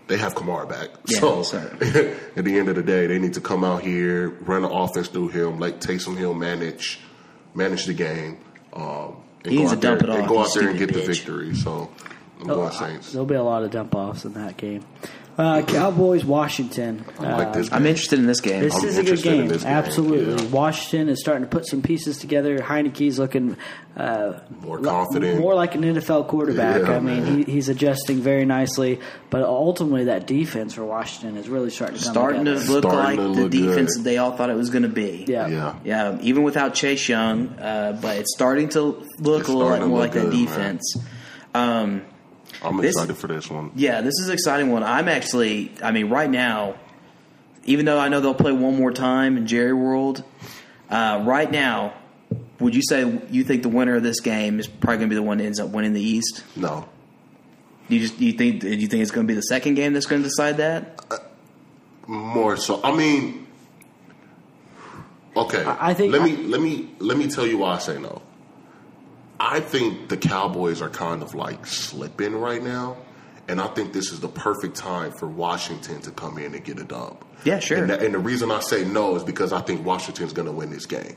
they 0.07 0.17
have 0.17 0.35
Kamara 0.35 0.67
back. 0.69 0.89
Yeah, 1.07 1.19
so 1.19 1.43
sorry. 1.43 1.69
at 2.35 2.43
the 2.45 2.59
end 2.59 2.69
of 2.69 2.75
the 2.75 2.83
day, 2.83 3.07
they 3.07 3.17
need 3.19 3.33
to 3.35 3.41
come 3.41 3.63
out 3.63 3.81
here, 3.81 4.29
run 4.41 4.61
the 4.63 4.69
offense 4.69 5.07
through 5.07 5.29
him, 5.29 5.59
let 5.59 5.79
Taysom 5.81 6.17
Hill 6.17 6.33
manage 6.33 6.99
manage 7.53 7.85
the 7.85 7.93
game. 7.93 8.37
Um, 8.73 9.15
and 9.43 9.53
He 9.53 9.57
go 9.59 9.69
out 9.69 9.81
there, 9.81 9.93
and 9.93 10.27
go 10.27 10.39
out 10.39 10.53
there 10.53 10.69
and 10.69 10.77
get 10.77 10.91
the 10.93 11.01
victory. 11.01 11.55
So 11.55 11.89
I'm 12.41 12.49
Oh, 12.49 12.55
going 12.55 12.71
Saints. 12.71 13.11
There'll 13.13 13.25
be 13.25 13.35
a 13.35 13.43
lot 13.43 13.63
of 13.63 13.71
dump 13.71 13.95
offs 13.95 14.25
in 14.25 14.33
that 14.33 14.57
game. 14.57 14.83
Uh, 15.37 15.61
Cowboys, 15.63 16.23
Washington. 16.23 17.03
I 17.19 17.33
like 17.33 17.51
this. 17.51 17.69
I'm 17.71 17.85
interested 17.85 18.19
in 18.19 18.25
this 18.25 18.39
game. 18.39 18.61
This 18.61 18.73
I'm 18.73 18.85
is 18.85 18.97
a 18.97 19.03
good 19.03 19.21
game. 19.21 19.47
game, 19.49 19.59
Absolutely. 19.65 20.45
yeah. 20.45 20.49
Washington 20.49 21.09
is 21.09 21.19
starting 21.19 21.43
to 21.43 21.49
put 21.49 21.65
some 21.67 21.81
pieces 21.81 22.17
together. 22.19 22.57
Heinicke's 22.59 23.19
looking 23.19 23.57
uh, 23.97 24.39
More 24.61 24.79
li- 24.79 24.85
confident. 24.87 25.41
more 25.41 25.53
like 25.53 25.75
an 25.75 25.81
NFL 25.83 26.29
quarterback. 26.29 26.83
Yeah, 26.83 26.95
I 26.95 26.99
mean, 27.01 27.43
he, 27.45 27.51
he's 27.51 27.67
adjusting 27.67 28.21
very 28.21 28.45
nicely. 28.45 29.01
But 29.29 29.43
ultimately, 29.43 30.05
that 30.05 30.25
defense 30.25 30.73
for 30.73 30.85
Washington 30.85 31.35
is 31.35 31.49
really 31.49 31.69
starting 31.69 31.97
to 31.97 32.03
come 32.05 32.13
starting 32.13 32.45
to 32.45 32.53
look 32.53 32.83
Starting 32.85 32.91
like 32.93 33.15
to 33.17 33.21
the 33.23 33.27
look 33.41 33.51
defense 33.51 33.95
good. 33.97 34.05
that 34.05 34.09
they 34.09 34.17
all 34.17 34.31
thought 34.37 34.49
it 34.49 34.55
was 34.55 34.69
going 34.69 34.83
to 34.83 34.89
be. 34.89 35.25
Yeah. 35.27 35.47
Yeah. 35.47 35.75
Yeah, 35.83 36.17
even 36.21 36.43
without 36.43 36.75
Chase 36.75 37.09
Young, 37.09 37.49
uh, 37.59 37.99
but 38.01 38.15
it's 38.19 38.33
starting 38.33 38.69
to 38.69 38.81
look 38.81 39.01
It's 39.01 39.19
a 39.19 39.51
little 39.51 39.67
starting 39.67 39.81
like 39.81 39.89
more 39.89 39.99
look 39.99 39.99
like 39.99 40.13
that 40.13 40.21
good, 40.31 40.33
man. 40.33 40.45
defense. 40.45 40.97
Um, 41.53 42.05
I'm 42.63 42.77
This- 42.77 42.91
excited 42.95 43.17
for 43.17 43.27
this 43.27 43.49
one. 43.49 43.71
yeah, 43.75 44.01
this 44.01 44.13
is 44.21 44.27
an 44.27 44.33
exciting 44.33 44.71
one. 44.71 44.83
I'm 44.83 45.07
actually, 45.07 45.71
I 45.83 45.91
mean, 45.91 46.09
right 46.09 46.29
now, 46.29 46.75
even 47.65 47.85
though 47.85 47.99
I 47.99 48.07
know 48.09 48.19
they'll 48.19 48.33
play 48.33 48.51
one 48.51 48.75
more 48.77 48.91
time 48.91 49.37
in 49.37 49.47
Jerry 49.47 49.73
World, 49.73 50.23
uh, 50.89 51.21
right 51.25 51.51
now, 51.51 51.93
would 52.59 52.75
you 52.75 52.81
say 52.87 53.19
you 53.31 53.43
think 53.43 53.63
the 53.63 53.69
winner 53.69 53.95
of 53.95 54.03
this 54.03 54.19
game 54.19 54.59
is 54.59 54.67
probably 54.67 54.97
going 54.97 55.09
to 55.09 55.13
be 55.13 55.15
the 55.15 55.23
one 55.23 55.37
that 55.39 55.45
ends 55.45 55.59
up 55.59 55.69
winning 55.69 55.93
the 55.93 56.01
East? 56.01 56.43
No, 56.55 56.87
You 57.87 57.99
just 57.99 58.19
you 58.19 58.31
think 58.33 58.61
do 58.61 58.69
you 58.69 58.87
think 58.87 59.01
it's 59.03 59.11
going 59.11 59.27
to 59.27 59.31
be 59.31 59.35
the 59.35 59.41
second 59.43 59.75
game 59.75 59.93
that's 59.93 60.05
going 60.05 60.21
to 60.21 60.27
decide 60.27 60.57
that? 60.57 60.99
more 62.07 62.55
so. 62.55 62.79
I 62.83 62.95
mean, 62.95 63.47
okay. 65.35 65.63
I- 65.63 65.89
I 65.89 65.93
think- 65.93 66.13
Let 66.13 66.21
me 66.23 66.37
let 66.37 66.61
me 66.61 66.89
let 66.99 67.17
me 67.17 67.27
tell 67.27 67.45
you 67.45 67.57
why 67.57 67.75
I 67.75 67.79
say 67.79 67.99
no. 67.99 68.21
I 69.47 69.59
think 69.59 70.09
the 70.09 70.17
Cowboys 70.17 70.81
are 70.81 70.89
kind 70.89 71.21
of 71.21 71.35
like 71.35 71.65
slipping 71.67 72.35
right 72.35 72.63
now, 72.63 72.97
and 73.47 73.61
I 73.61 73.67
think 73.67 73.93
this 73.93 74.11
is 74.11 74.19
the 74.19 74.27
perfect 74.27 74.75
time 74.75 75.11
for 75.11 75.27
Washington 75.27 76.01
to 76.01 76.11
come 76.11 76.37
in 76.37 76.55
and 76.55 76.63
get 76.63 76.79
a 76.79 76.83
dub. 76.83 77.23
Yeah, 77.43 77.59
sure. 77.59 77.77
And 77.77 77.89
the, 77.89 77.99
and 78.03 78.13
the 78.15 78.19
reason 78.19 78.49
I 78.51 78.59
say 78.61 78.83
no 78.85 79.15
is 79.15 79.23
because 79.23 79.53
I 79.53 79.61
think 79.61 79.85
Washington's 79.85 80.33
going 80.33 80.47
to 80.47 80.51
win 80.51 80.71
this 80.71 80.85
game. 80.87 81.15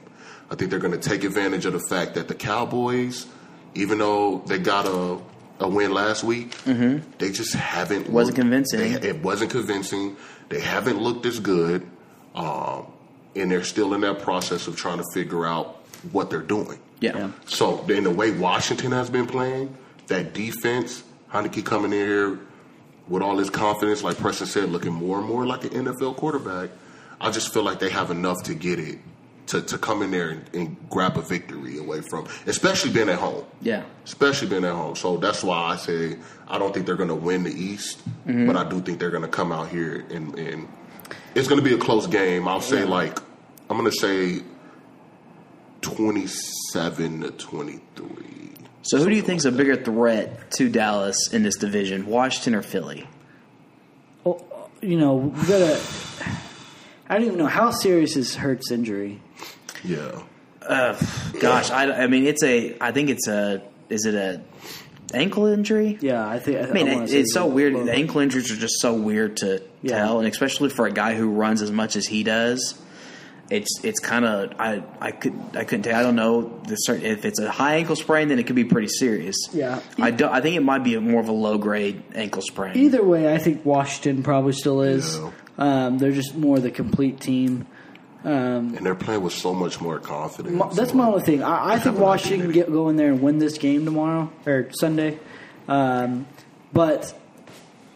I 0.51 0.55
think 0.57 0.71
they're 0.71 0.79
going 0.81 0.99
to 0.99 1.09
take 1.09 1.25
advantage 1.25 1.65
of 1.67 1.73
the 1.73 1.81
fact 1.89 2.15
that 2.15 2.29
the 2.29 2.35
Cowboys, 2.35 3.27
even 3.75 3.99
though 3.99 4.43
they 4.47 4.59
got 4.59 4.87
a 4.87 5.19
a 5.61 5.69
win 5.69 5.93
last 5.93 6.23
week, 6.23 6.55
they 6.65 7.33
just 7.33 7.53
haven't 7.55 8.05
Mm-hmm. 8.05 8.13
Wasn't 8.13 8.37
looked- 8.37 8.37
convincing. 8.37 8.93
they- 9.01 9.09
it 9.09 9.23
wasn't 9.23 9.51
convincing. 9.51 10.17
They 10.51 10.61
haven't 10.61 11.01
looked 11.01 11.27
as 11.27 11.41
good, 11.41 11.85
um, 12.35 12.87
and 13.35 13.51
they're 13.51 13.65
still 13.65 13.93
in 13.95 14.03
that 14.03 14.21
process 14.21 14.69
of 14.69 14.77
trying 14.77 14.99
to 14.99 15.05
figure 15.13 15.45
out 15.47 15.79
what 16.13 16.31
they're 16.31 16.41
doing. 16.43 16.79
Yeah. 17.01 17.17
Yeah. 17.17 17.31
So 17.47 17.85
in 17.89 18.05
the 18.05 18.11
way 18.11 18.31
Washington 18.33 18.93
has 18.93 19.09
been 19.11 19.27
playing, 19.27 19.77
that 20.09 20.35
defense, 20.35 21.03
Heinicke 21.33 21.65
coming 21.65 21.93
in 21.93 21.99
here 22.07 22.39
with 23.09 23.23
all 23.23 23.39
his 23.39 23.51
confidence, 23.51 24.03
like 24.03 24.19
Preston 24.19 24.47
said, 24.47 24.69
looking 24.71 24.93
more 24.93 25.19
and 25.19 25.27
more 25.29 25.47
like 25.47 25.65
an 25.65 25.71
NFL 25.71 26.17
quarterback. 26.17 26.71
I 27.21 27.31
just 27.31 27.53
feel 27.53 27.63
like 27.63 27.79
they 27.79 27.91
have 27.91 28.11
enough 28.11 28.43
to 28.45 28.55
get 28.55 28.79
it 28.79 28.99
to, 29.47 29.63
to 29.63 29.79
come 29.79 30.03
in 30.03 30.11
there 30.11 30.29
and, 30.31 30.45
and 30.55 30.77
grab 30.91 31.17
a 31.17 31.23
victory 31.23 31.79
away 31.79 32.01
from, 32.03 32.27
especially 32.47 32.93
being 32.93 33.09
at 33.09 33.19
home. 33.19 33.45
Yeah. 33.63 33.85
Especially 34.05 34.47
being 34.49 34.65
at 34.65 34.75
home. 34.75 34.95
So 34.95 35.17
that's 35.17 35.43
why 35.43 35.57
I 35.57 35.77
say 35.77 36.19
I 36.49 36.59
don't 36.59 36.75
think 36.75 36.85
they're 36.87 36.97
going 36.97 37.09
to 37.09 37.15
win 37.15 37.45
the 37.45 37.53
East, 37.53 38.03
Mm-hmm. 38.27 38.47
but 38.47 38.57
I 38.57 38.69
do 38.69 38.81
think 38.83 38.99
they're 39.01 39.11
going 39.11 39.23
to 39.23 39.29
come 39.29 39.53
out 39.53 39.69
here 39.69 40.05
and, 40.11 40.39
and 40.39 40.69
it's 41.35 41.49
going 41.49 41.59
to 41.59 41.65
be 41.67 41.75
a 41.75 41.79
close 41.79 42.07
game. 42.07 42.47
I'll 42.47 42.61
say 42.61 42.85
like 42.85 43.19
I'm 43.71 43.79
going 43.79 43.91
to 43.91 43.97
say 43.99 44.43
27 46.73 47.21
to 47.23 47.31
23. 47.31 48.17
So 48.83 48.99
who 48.99 49.09
do 49.09 49.15
you 49.17 49.23
think 49.23 49.39
is 49.39 49.45
a 49.47 49.53
bigger 49.53 49.77
threat 49.77 50.51
to 50.53 50.69
Dallas 50.69 51.33
in 51.33 51.43
this 51.43 51.57
division, 51.57 52.07
Washington 52.07 52.55
or 52.55 52.63
Philly? 52.63 53.07
Well, 54.25 54.71
you 54.83 54.99
know, 54.99 55.15
we 55.17 55.47
gotta. 55.47 55.81
I 57.09 57.15
don't 57.15 57.25
even 57.27 57.39
know 57.39 57.47
how 57.47 57.71
serious 57.71 58.17
is 58.17 58.35
Hurts' 58.35 58.71
injury. 58.71 59.21
Yeah. 59.85 60.21
Uh, 60.63 60.99
gosh, 61.41 61.71
I, 61.71 62.03
I 62.03 62.07
mean, 62.07 62.27
it's 62.27 62.43
a. 62.43 62.77
I 62.81 62.93
think 62.93 63.11
it's 63.11 63.27
a. 63.29 63.63
Is 63.89 64.05
it 64.05 64.15
a 64.15 64.43
ankle 65.15 65.47
injury? 65.47 65.99
Yeah, 66.01 66.27
I 66.29 66.39
think. 66.39 66.69
I 66.69 66.71
mean, 66.73 66.87
wanna 66.89 67.05
it, 67.05 67.13
it's 67.13 67.33
so 67.35 67.47
weird. 67.47 67.73
low- 67.75 67.85
The 67.85 67.93
ankle 67.95 68.21
injuries 68.21 68.51
are 68.53 68.57
just 68.57 68.81
so 68.81 68.93
weird 68.95 69.39
to 69.39 69.63
Yeah. 69.83 69.97
tell, 69.99 70.19
and 70.19 70.29
especially 70.29 70.69
for 70.69 70.87
a 70.87 70.93
guy 70.93 71.15
who 71.15 71.31
runs 71.31 71.63
as 71.63 71.71
much 71.73 71.97
as 71.97 72.07
he 72.07 72.23
does. 72.23 72.75
It's 73.51 73.81
it's 73.83 73.99
kind 73.99 74.27
of 74.27 74.53
I 74.59 74.83
I 75.01 75.11
could 75.11 75.33
I 75.55 75.65
couldn't 75.65 75.85
tell. 75.85 75.99
I 75.99 76.03
don't 76.03 76.17
know 76.17 76.61
the 76.67 76.77
certain, 76.77 77.07
if 77.07 77.25
it's 77.25 77.39
a 77.41 77.51
high 77.51 77.77
ankle 77.77 77.97
sprain, 77.97 78.29
then 78.29 78.39
it 78.39 78.47
could 78.47 78.57
be 78.57 78.65
pretty 78.65 78.89
serious. 78.89 79.37
Yeah. 79.55 79.81
I 79.99 80.11
do, 80.11 80.27
I 80.27 80.43
think 80.43 80.57
it 80.57 80.63
might 80.63 80.85
be 80.85 80.95
a 80.97 81.01
more 81.01 81.21
of 81.21 81.29
a 81.29 81.33
low 81.33 81.57
grade 81.57 82.03
ankle 82.15 82.43
sprain. 82.43 82.77
Either 82.77 83.03
way, 83.03 83.33
I 83.33 83.39
think 83.39 83.65
Washington 83.65 84.23
probably 84.23 84.53
still 84.53 84.83
is. 84.83 85.17
Yeah. 85.19 85.31
Um, 85.57 85.99
they're 85.99 86.13
just 86.13 86.35
more 86.37 86.59
the 86.59 86.71
complete 86.71 87.21
team. 87.21 87.67
Um, 88.23 88.75
And 88.77 88.85
they're 88.85 88.95
playing 88.95 89.23
with 89.23 89.33
so 89.33 89.55
much 89.55 89.81
more 89.81 89.99
confidence. 89.99 90.55
my- 90.55 90.69
that's 90.75 90.93
my 90.93 91.07
only 91.07 91.23
thing. 91.23 91.43
I, 91.43 91.75
I 91.75 91.79
think 91.79 91.99
Washington 91.99 92.43
can 92.43 92.53
get 92.53 92.71
go 92.71 92.91
in 92.91 92.97
there 92.97 93.09
and 93.09 93.23
win 93.23 93.39
this 93.39 93.57
game 93.57 93.85
tomorrow 93.87 94.31
or 94.45 94.69
Sunday. 94.73 95.19
Um, 95.69 96.27
but 96.73 97.19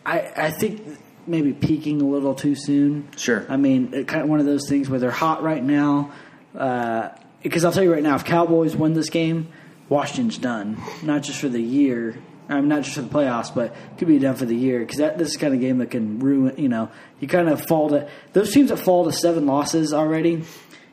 I 0.06 0.32
I 0.36 0.50
think 0.50 0.80
maybe 1.26 1.52
peaking 1.52 2.00
a 2.00 2.04
little 2.04 2.34
too 2.34 2.54
soon. 2.54 3.08
Sure. 3.16 3.46
I 3.48 3.56
mean, 3.56 3.94
it 3.94 4.08
kind 4.08 4.22
of 4.22 4.28
one 4.28 4.40
of 4.40 4.46
those 4.46 4.68
things 4.68 4.88
where 4.88 5.00
they're 5.00 5.10
hot 5.10 5.42
right 5.42 5.62
now. 5.62 6.12
Uh, 6.56 7.10
because 7.42 7.64
I'll 7.64 7.72
tell 7.72 7.82
you 7.82 7.92
right 7.92 8.02
now, 8.02 8.14
if 8.14 8.24
Cowboys 8.24 8.76
win 8.76 8.94
this 8.94 9.10
game, 9.10 9.48
Washington's 9.88 10.38
done. 10.38 10.80
Not 11.02 11.22
just 11.22 11.40
for 11.40 11.48
the 11.48 11.60
year. 11.60 12.16
I 12.48 12.56
mean, 12.56 12.68
not 12.68 12.82
just 12.82 12.96
for 12.96 13.02
the 13.02 13.08
playoffs, 13.08 13.54
but 13.54 13.74
could 13.98 14.08
be 14.08 14.18
done 14.18 14.36
for 14.36 14.44
the 14.44 14.56
year. 14.56 14.80
Because 14.80 14.98
that 14.98 15.18
this 15.18 15.28
is 15.28 15.36
kind 15.36 15.54
of 15.54 15.60
game 15.60 15.78
that 15.78 15.90
can 15.90 16.18
ruin. 16.18 16.54
You 16.56 16.68
know, 16.68 16.90
you 17.20 17.28
kind 17.28 17.48
of 17.48 17.64
fall 17.66 17.90
to 17.90 18.08
those 18.32 18.52
teams 18.52 18.70
that 18.70 18.78
fall 18.78 19.04
to 19.04 19.12
seven 19.12 19.46
losses 19.46 19.92
already. 19.92 20.44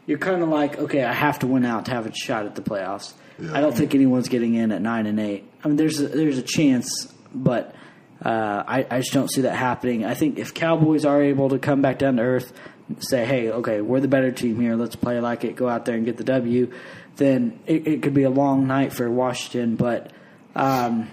You're 0.06 0.18
kind 0.18 0.42
of 0.42 0.50
like, 0.50 0.78
okay, 0.80 1.04
I 1.04 1.14
have 1.14 1.40
to 1.40 1.48
win 1.48 1.66
out 1.66 1.86
to 1.86 1.92
have 1.92 2.08
a 2.08 2.14
shot 2.14 2.46
at 2.46 2.56
the 2.56 2.62
playoffs. 2.62 3.14
Yeah. 3.38 3.56
I 3.56 3.62
don't 3.62 3.76
think 3.76 3.94
anyone's 3.94 4.28
getting 4.28 4.56
in 4.56 4.72
at 4.72 4.82
nine 4.82 5.06
and 5.06 5.20
eight. 5.20 5.50
I 5.64 5.68
mean, 5.68 5.78
there's 5.78 6.00
a, 6.00 6.08
there's 6.08 6.38
a 6.38 6.44
chance, 6.44 7.14
but 7.34 7.76
uh, 8.24 8.64
I, 8.68 8.86
I 8.90 9.00
just 9.00 9.14
don't 9.14 9.30
see 9.30 9.42
that 9.42 9.56
happening. 9.56 10.06
I 10.06 10.14
think 10.14 10.38
if 10.38 10.54
Cowboys 10.54 11.06
are 11.06 11.22
able 11.22 11.50
to 11.50 11.60
come 11.60 11.82
back 11.82 12.00
down 12.00 12.18
to 12.18 12.24
earth, 12.24 12.52
say, 13.00 13.26
hey, 13.26 13.50
okay, 13.50 13.82
we're 13.82 14.00
the 14.00 14.08
better 14.08 14.32
team 14.32 14.60
here. 14.60 14.76
Let's 14.76 14.96
play 14.96 15.20
like 15.20 15.44
it. 15.44 15.56
Go 15.56 15.70
out 15.70 15.86
there 15.86 15.96
and 15.96 16.06
get 16.06 16.18
the 16.18 16.24
W. 16.24 16.72
Then 17.16 17.60
it, 17.66 17.88
it 17.88 18.02
could 18.02 18.14
be 18.14 18.24
a 18.24 18.30
long 18.30 18.68
night 18.68 18.92
for 18.92 19.10
Washington. 19.10 19.76
But 19.76 20.12
um, 20.56 21.10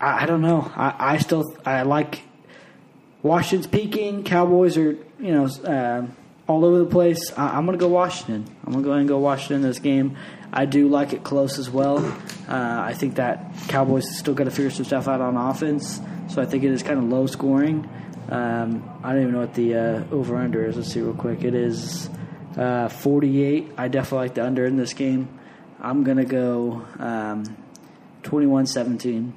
I, 0.00 0.22
I 0.22 0.26
don't 0.26 0.42
know. 0.42 0.70
I, 0.74 1.14
I 1.14 1.18
still 1.18 1.56
I 1.64 1.82
like 1.82 2.22
Washington's 3.22 3.66
peaking. 3.66 4.24
Cowboys 4.24 4.76
are 4.76 4.92
you 5.18 5.32
know 5.32 5.46
uh, 5.46 6.06
all 6.46 6.64
over 6.64 6.78
the 6.78 6.86
place. 6.86 7.32
I, 7.36 7.56
I'm 7.56 7.66
going 7.66 7.78
to 7.78 7.82
go 7.82 7.88
Washington. 7.88 8.54
I'm 8.64 8.72
to 8.72 8.82
go 8.82 8.90
ahead 8.90 9.00
and 9.00 9.08
go 9.08 9.18
Washington 9.18 9.62
this 9.62 9.78
game. 9.78 10.16
I 10.52 10.64
do 10.64 10.88
like 10.88 11.12
it 11.12 11.24
close 11.24 11.58
as 11.58 11.70
well. 11.70 11.98
Uh, 12.48 12.80
I 12.84 12.94
think 12.94 13.16
that 13.16 13.52
Cowboys 13.68 14.18
still 14.18 14.34
got 14.34 14.44
to 14.44 14.50
figure 14.50 14.70
some 14.70 14.84
stuff 14.84 15.08
out 15.08 15.20
on 15.20 15.36
offense, 15.36 16.00
so 16.28 16.40
I 16.40 16.46
think 16.46 16.64
it 16.64 16.70
is 16.70 16.82
kind 16.82 16.98
of 16.98 17.04
low 17.04 17.26
scoring. 17.26 17.88
Um, 18.28 18.98
I 19.04 19.12
don't 19.12 19.22
even 19.22 19.32
know 19.32 19.40
what 19.40 19.54
the 19.54 19.74
uh, 19.74 20.04
over 20.10 20.36
under 20.36 20.66
is. 20.66 20.76
Let's 20.76 20.92
see 20.92 21.00
real 21.00 21.14
quick. 21.14 21.44
It 21.44 21.54
is 21.54 22.10
uh, 22.56 22.88
48. 22.88 23.72
I 23.76 23.88
definitely 23.88 24.18
like 24.18 24.34
the 24.34 24.44
under 24.44 24.64
in 24.66 24.76
this 24.76 24.94
game. 24.94 25.28
I'm 25.80 26.04
going 26.04 26.16
to 26.16 26.24
go 26.24 26.84
um, 26.98 27.44
21 28.22 28.66
17. 28.66 29.32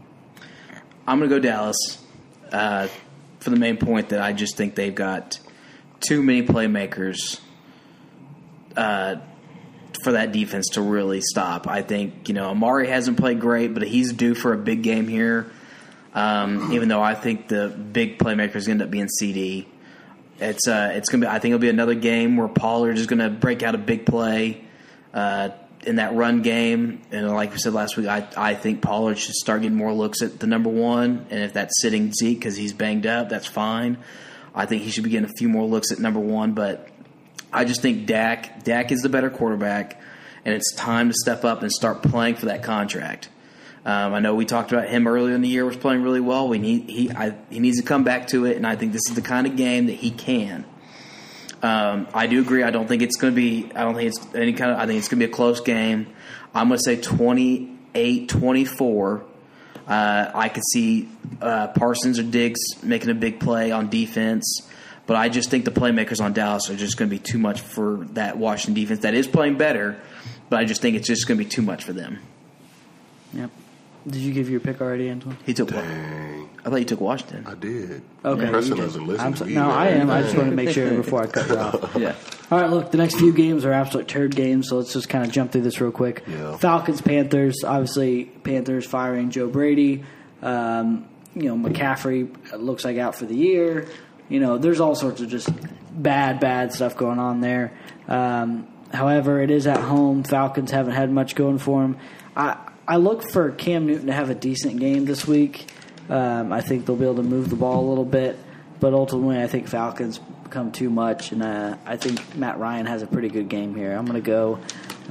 I'm 1.08 1.20
going 1.20 1.30
to 1.30 1.36
go 1.36 1.40
Dallas 1.40 2.04
uh, 2.52 2.88
for 3.40 3.50
the 3.50 3.56
main 3.56 3.78
point 3.78 4.10
that 4.10 4.22
I 4.22 4.34
just 4.34 4.58
think 4.58 4.76
they've 4.76 4.94
got 4.94 5.40
too 6.00 6.24
many 6.24 6.44
playmakers 6.44 7.40
uh, 8.76 9.16
for 10.04 10.14
that 10.14 10.32
defense 10.32 10.70
to 10.70 10.82
really 10.82 11.22
stop. 11.22 11.68
I 11.68 11.82
think 11.82 12.28
you 12.28 12.34
know 12.34 12.50
Amari 12.50 12.88
hasn't 12.88 13.18
played 13.18 13.40
great, 13.40 13.74
but 13.74 13.84
he's 13.84 14.14
due 14.14 14.36
for 14.36 14.54
a 14.54 14.58
big 14.58 14.84
game 14.84 15.08
here. 15.08 15.52
Um, 16.14 16.74
even 16.74 16.90
though 16.90 17.02
I 17.02 17.14
think 17.14 17.48
the 17.48 17.70
big 17.70 18.18
playmakers 18.18 18.66
gonna 18.66 18.72
end 18.72 18.82
up 18.82 18.92
being 18.92 19.08
CeeDee. 19.22 19.66
It's 20.40 20.68
uh, 20.68 20.92
it's 20.94 21.10
gonna 21.10 21.26
be. 21.26 21.28
I 21.28 21.40
think 21.40 21.54
it'll 21.54 21.62
be 21.62 21.70
another 21.70 21.96
game 21.96 22.38
where 22.38 22.48
Pollard 22.48 22.98
is 22.98 23.08
gonna 23.08 23.30
break 23.30 23.62
out 23.62 23.76
a 23.76 23.78
big 23.78 24.06
play 24.06 24.62
uh, 25.14 25.50
in 25.86 25.98
that 25.98 26.14
run 26.14 26.42
game. 26.42 27.02
And 27.12 27.30
like 27.30 27.52
we 27.52 27.58
said 27.58 27.74
last 27.74 27.98
week, 27.98 28.08
I 28.08 28.28
I 28.36 28.56
think 28.56 28.82
Pollard 28.82 29.18
should 29.18 29.36
start 29.36 29.62
getting 29.62 29.78
more 29.78 29.94
looks 29.94 30.22
at 30.22 30.40
the 30.40 30.48
number 30.48 30.70
one. 30.70 31.28
And 31.30 31.44
if 31.44 31.54
that's 31.54 31.82
sitting 31.82 32.12
Zeke 32.14 32.40
because 32.40 32.56
he's 32.56 32.74
banged 32.74 33.06
up, 33.06 33.30
that's 33.30 33.48
fine. 33.48 33.98
I 34.56 34.66
think 34.66 34.84
he 34.84 34.92
should 34.92 35.04
be 35.04 35.10
getting 35.12 35.30
a 35.30 35.34
few 35.38 35.50
more 35.50 35.66
looks 35.66 35.92
at 35.92 36.00
number 36.00 36.20
one. 36.20 36.54
But 36.54 36.89
I 37.52 37.66
just 37.66 37.82
think 37.82 38.06
Dak 38.06 38.64
Dak 38.64 38.92
is 38.92 39.02
the 39.02 39.10
better 39.10 39.30
quarterback, 39.30 40.00
and 40.46 40.54
it's 40.54 40.74
time 40.76 41.10
to 41.10 41.16
step 41.16 41.46
up 41.46 41.62
and 41.62 41.72
start 41.72 42.04
playing 42.04 42.36
for 42.36 42.48
that 42.48 42.64
contract. 42.64 43.30
Um, 43.86 44.14
I 44.14 44.20
know 44.20 44.36
we 44.36 44.46
talked 44.46 44.72
about 44.72 44.90
him 44.90 45.08
earlier 45.08 45.34
in 45.34 45.42
the 45.42 45.48
year 45.48 45.66
was 45.66 45.78
playing 45.78 46.04
really 46.04 46.20
well. 46.20 46.48
We 46.48 46.60
need 46.60 46.90
he 46.90 47.12
I, 47.12 47.36
he 47.50 47.60
needs 47.60 47.80
to 47.80 47.84
come 47.84 48.04
back 48.04 48.28
to 48.28 48.46
it, 48.46 48.58
and 48.58 48.68
I 48.68 48.76
think 48.76 48.92
this 48.92 49.02
is 49.10 49.16
the 49.16 49.22
kind 49.22 49.48
of 49.48 49.56
game 49.56 49.88
that 49.88 49.96
he 49.96 50.12
can. 50.12 50.66
Um, 51.62 52.08
I 52.14 52.28
do 52.28 52.40
agree. 52.40 52.64
I 52.64 52.72
don't 52.72 52.88
think 52.88 53.02
it's 53.02 53.18
going 53.18 53.34
to 53.34 53.36
be. 53.36 53.72
I 53.76 53.84
don't 53.84 53.96
think 53.96 54.10
it's 54.10 54.36
any 54.36 54.54
kind 54.54 54.72
of. 54.72 54.80
I 54.80 54.86
think 54.86 55.00
it's 55.00 55.08
going 55.08 55.20
to 55.20 55.28
be 55.28 55.32
a 55.32 55.36
close 55.36 55.62
game. 55.62 56.08
I'm 56.54 56.68
going 56.68 56.80
to 56.80 56.84
say 56.84 56.98
28-24. 56.98 59.24
Uh, 59.88 60.32
I 60.34 60.50
could 60.50 60.64
see 60.72 61.10
uh, 61.42 61.70
Parsons 61.70 62.20
or 62.20 62.24
Diggs 62.24 62.60
making 62.84 63.10
a 63.10 63.16
big 63.16 63.40
play 63.40 63.72
on 63.72 63.90
defense, 63.90 64.62
but 65.10 65.18
I 65.18 65.28
just 65.28 65.50
think 65.50 65.66
the 65.66 65.72
playmakers 65.72 66.22
on 66.24 66.34
Dallas 66.34 66.70
are 66.70 66.76
just 66.76 66.96
going 66.96 67.10
to 67.10 67.16
be 67.16 67.18
too 67.18 67.40
much 67.40 67.62
for 67.62 68.06
that 68.14 68.38
Washington 68.38 68.76
defense 68.76 69.00
that 69.00 69.16
is 69.16 69.26
playing 69.26 69.58
better. 69.58 70.00
But 70.52 70.60
I 70.60 70.66
just 70.66 70.84
think 70.84 70.96
it's 70.96 71.08
just 71.08 71.28
going 71.28 71.40
to 71.40 71.44
be 71.44 71.50
too 71.50 71.64
much 71.64 71.84
for 71.84 71.94
them. 71.94 72.20
Yep. 73.34 73.50
Did 74.06 74.18
you 74.22 74.32
give 74.32 74.52
your 74.52 74.60
pick 74.60 74.82
already, 74.82 75.10
Antoine? 75.10 75.36
He 75.48 75.56
took. 75.56 75.70
Dang, 75.70 76.48
I 76.64 76.70
thought 76.70 76.76
you 76.76 76.86
took 76.86 77.02
Washington. 77.02 77.44
I 77.48 77.56
did. 77.56 78.04
Okay. 78.24 78.50
Preston 78.52 78.78
doesn't 78.78 79.08
listen 79.08 79.26
I'm 79.26 79.32
to 79.34 79.40
so- 79.40 79.46
me. 79.46 79.56
No, 79.56 79.68
man. 79.70 79.72
I 79.72 79.88
am. 79.90 80.12
I 80.12 80.22
just 80.22 80.38
want 80.38 80.52
to 80.52 80.56
make 80.56 80.70
sure 80.70 80.92
before 80.96 81.24
I 81.24 81.26
cut 81.26 81.50
you 81.50 81.58
off. 81.58 81.96
Yeah. 82.00 82.14
All 82.52 82.62
right, 82.62 82.70
look, 82.70 82.92
the 82.92 82.98
next 83.00 83.16
few 83.16 83.34
games 83.34 83.66
are 83.66 83.72
absolute 83.74 84.08
turd 84.08 84.36
games, 84.36 84.70
so 84.70 84.78
let's 84.78 84.94
just 84.94 85.10
kind 85.10 85.26
of 85.26 85.32
jump 85.32 85.52
through 85.52 85.62
this 85.62 85.82
real 85.82 85.92
quick. 85.92 86.24
Yeah. 86.28 86.56
Falcons, 86.58 87.02
Panthers, 87.02 87.64
obviously 87.64 88.26
Panthers 88.26 88.86
firing 88.86 89.32
Joe 89.32 89.48
Brady. 89.50 90.04
Um, 90.44 91.08
you 91.34 91.56
know, 91.56 91.70
McCaffrey 91.70 92.30
looks 92.60 92.86
like 92.86 92.98
out 92.98 93.16
for 93.16 93.26
the 93.26 93.36
year. 93.36 93.88
You 94.30 94.40
know, 94.40 94.58
there's 94.58 94.80
all 94.80 94.96
sorts 94.96 95.22
of 95.22 95.30
just 95.30 95.50
bad, 95.92 96.40
bad 96.40 96.72
stuff 96.72 96.96
going 96.96 97.20
on 97.20 97.42
there. 97.42 97.74
Um, 98.08 98.68
however, 98.94 99.42
it 99.42 99.52
is 99.52 99.68
at 99.68 99.82
home. 99.82 100.24
Falcons 100.24 100.72
haven't 100.72 100.94
had 100.94 101.12
much 101.12 101.36
going 101.36 101.58
for 101.58 101.82
them. 101.82 101.98
I 102.36 102.58
I 102.90 102.98
look 102.98 103.30
for 103.30 103.52
Cam 103.52 103.86
Newton 103.86 104.08
to 104.08 104.14
have 104.14 104.32
a 104.32 104.36
decent 104.36 104.80
game 104.80 105.06
this 105.06 105.28
week. 105.28 105.68
Um, 106.10 106.52
I 106.52 106.62
think 106.62 106.88
they'll 106.88 106.96
be 106.96 107.06
able 107.06 107.18
to 107.18 107.24
move 107.24 107.52
the 107.52 107.56
ball 107.56 107.86
a 107.86 107.88
little 107.88 108.04
bit, 108.04 108.36
but 108.80 108.94
ultimately, 108.94 109.40
I 109.40 109.46
think 109.46 109.68
Falcons 109.68 110.20
come 110.50 110.72
too 110.72 110.90
much, 110.90 111.32
and 111.32 111.44
uh, 111.44 111.78
I 111.86 111.98
think 111.98 112.36
Matt 112.36 112.58
Ryan 112.58 112.88
has 112.88 113.04
a 113.04 113.08
pretty 113.08 113.28
good 113.28 113.48
game 113.48 113.76
here. 113.76 113.92
I'm 113.92 114.06
going 114.06 114.20
to 114.20 114.26
go 114.26 114.60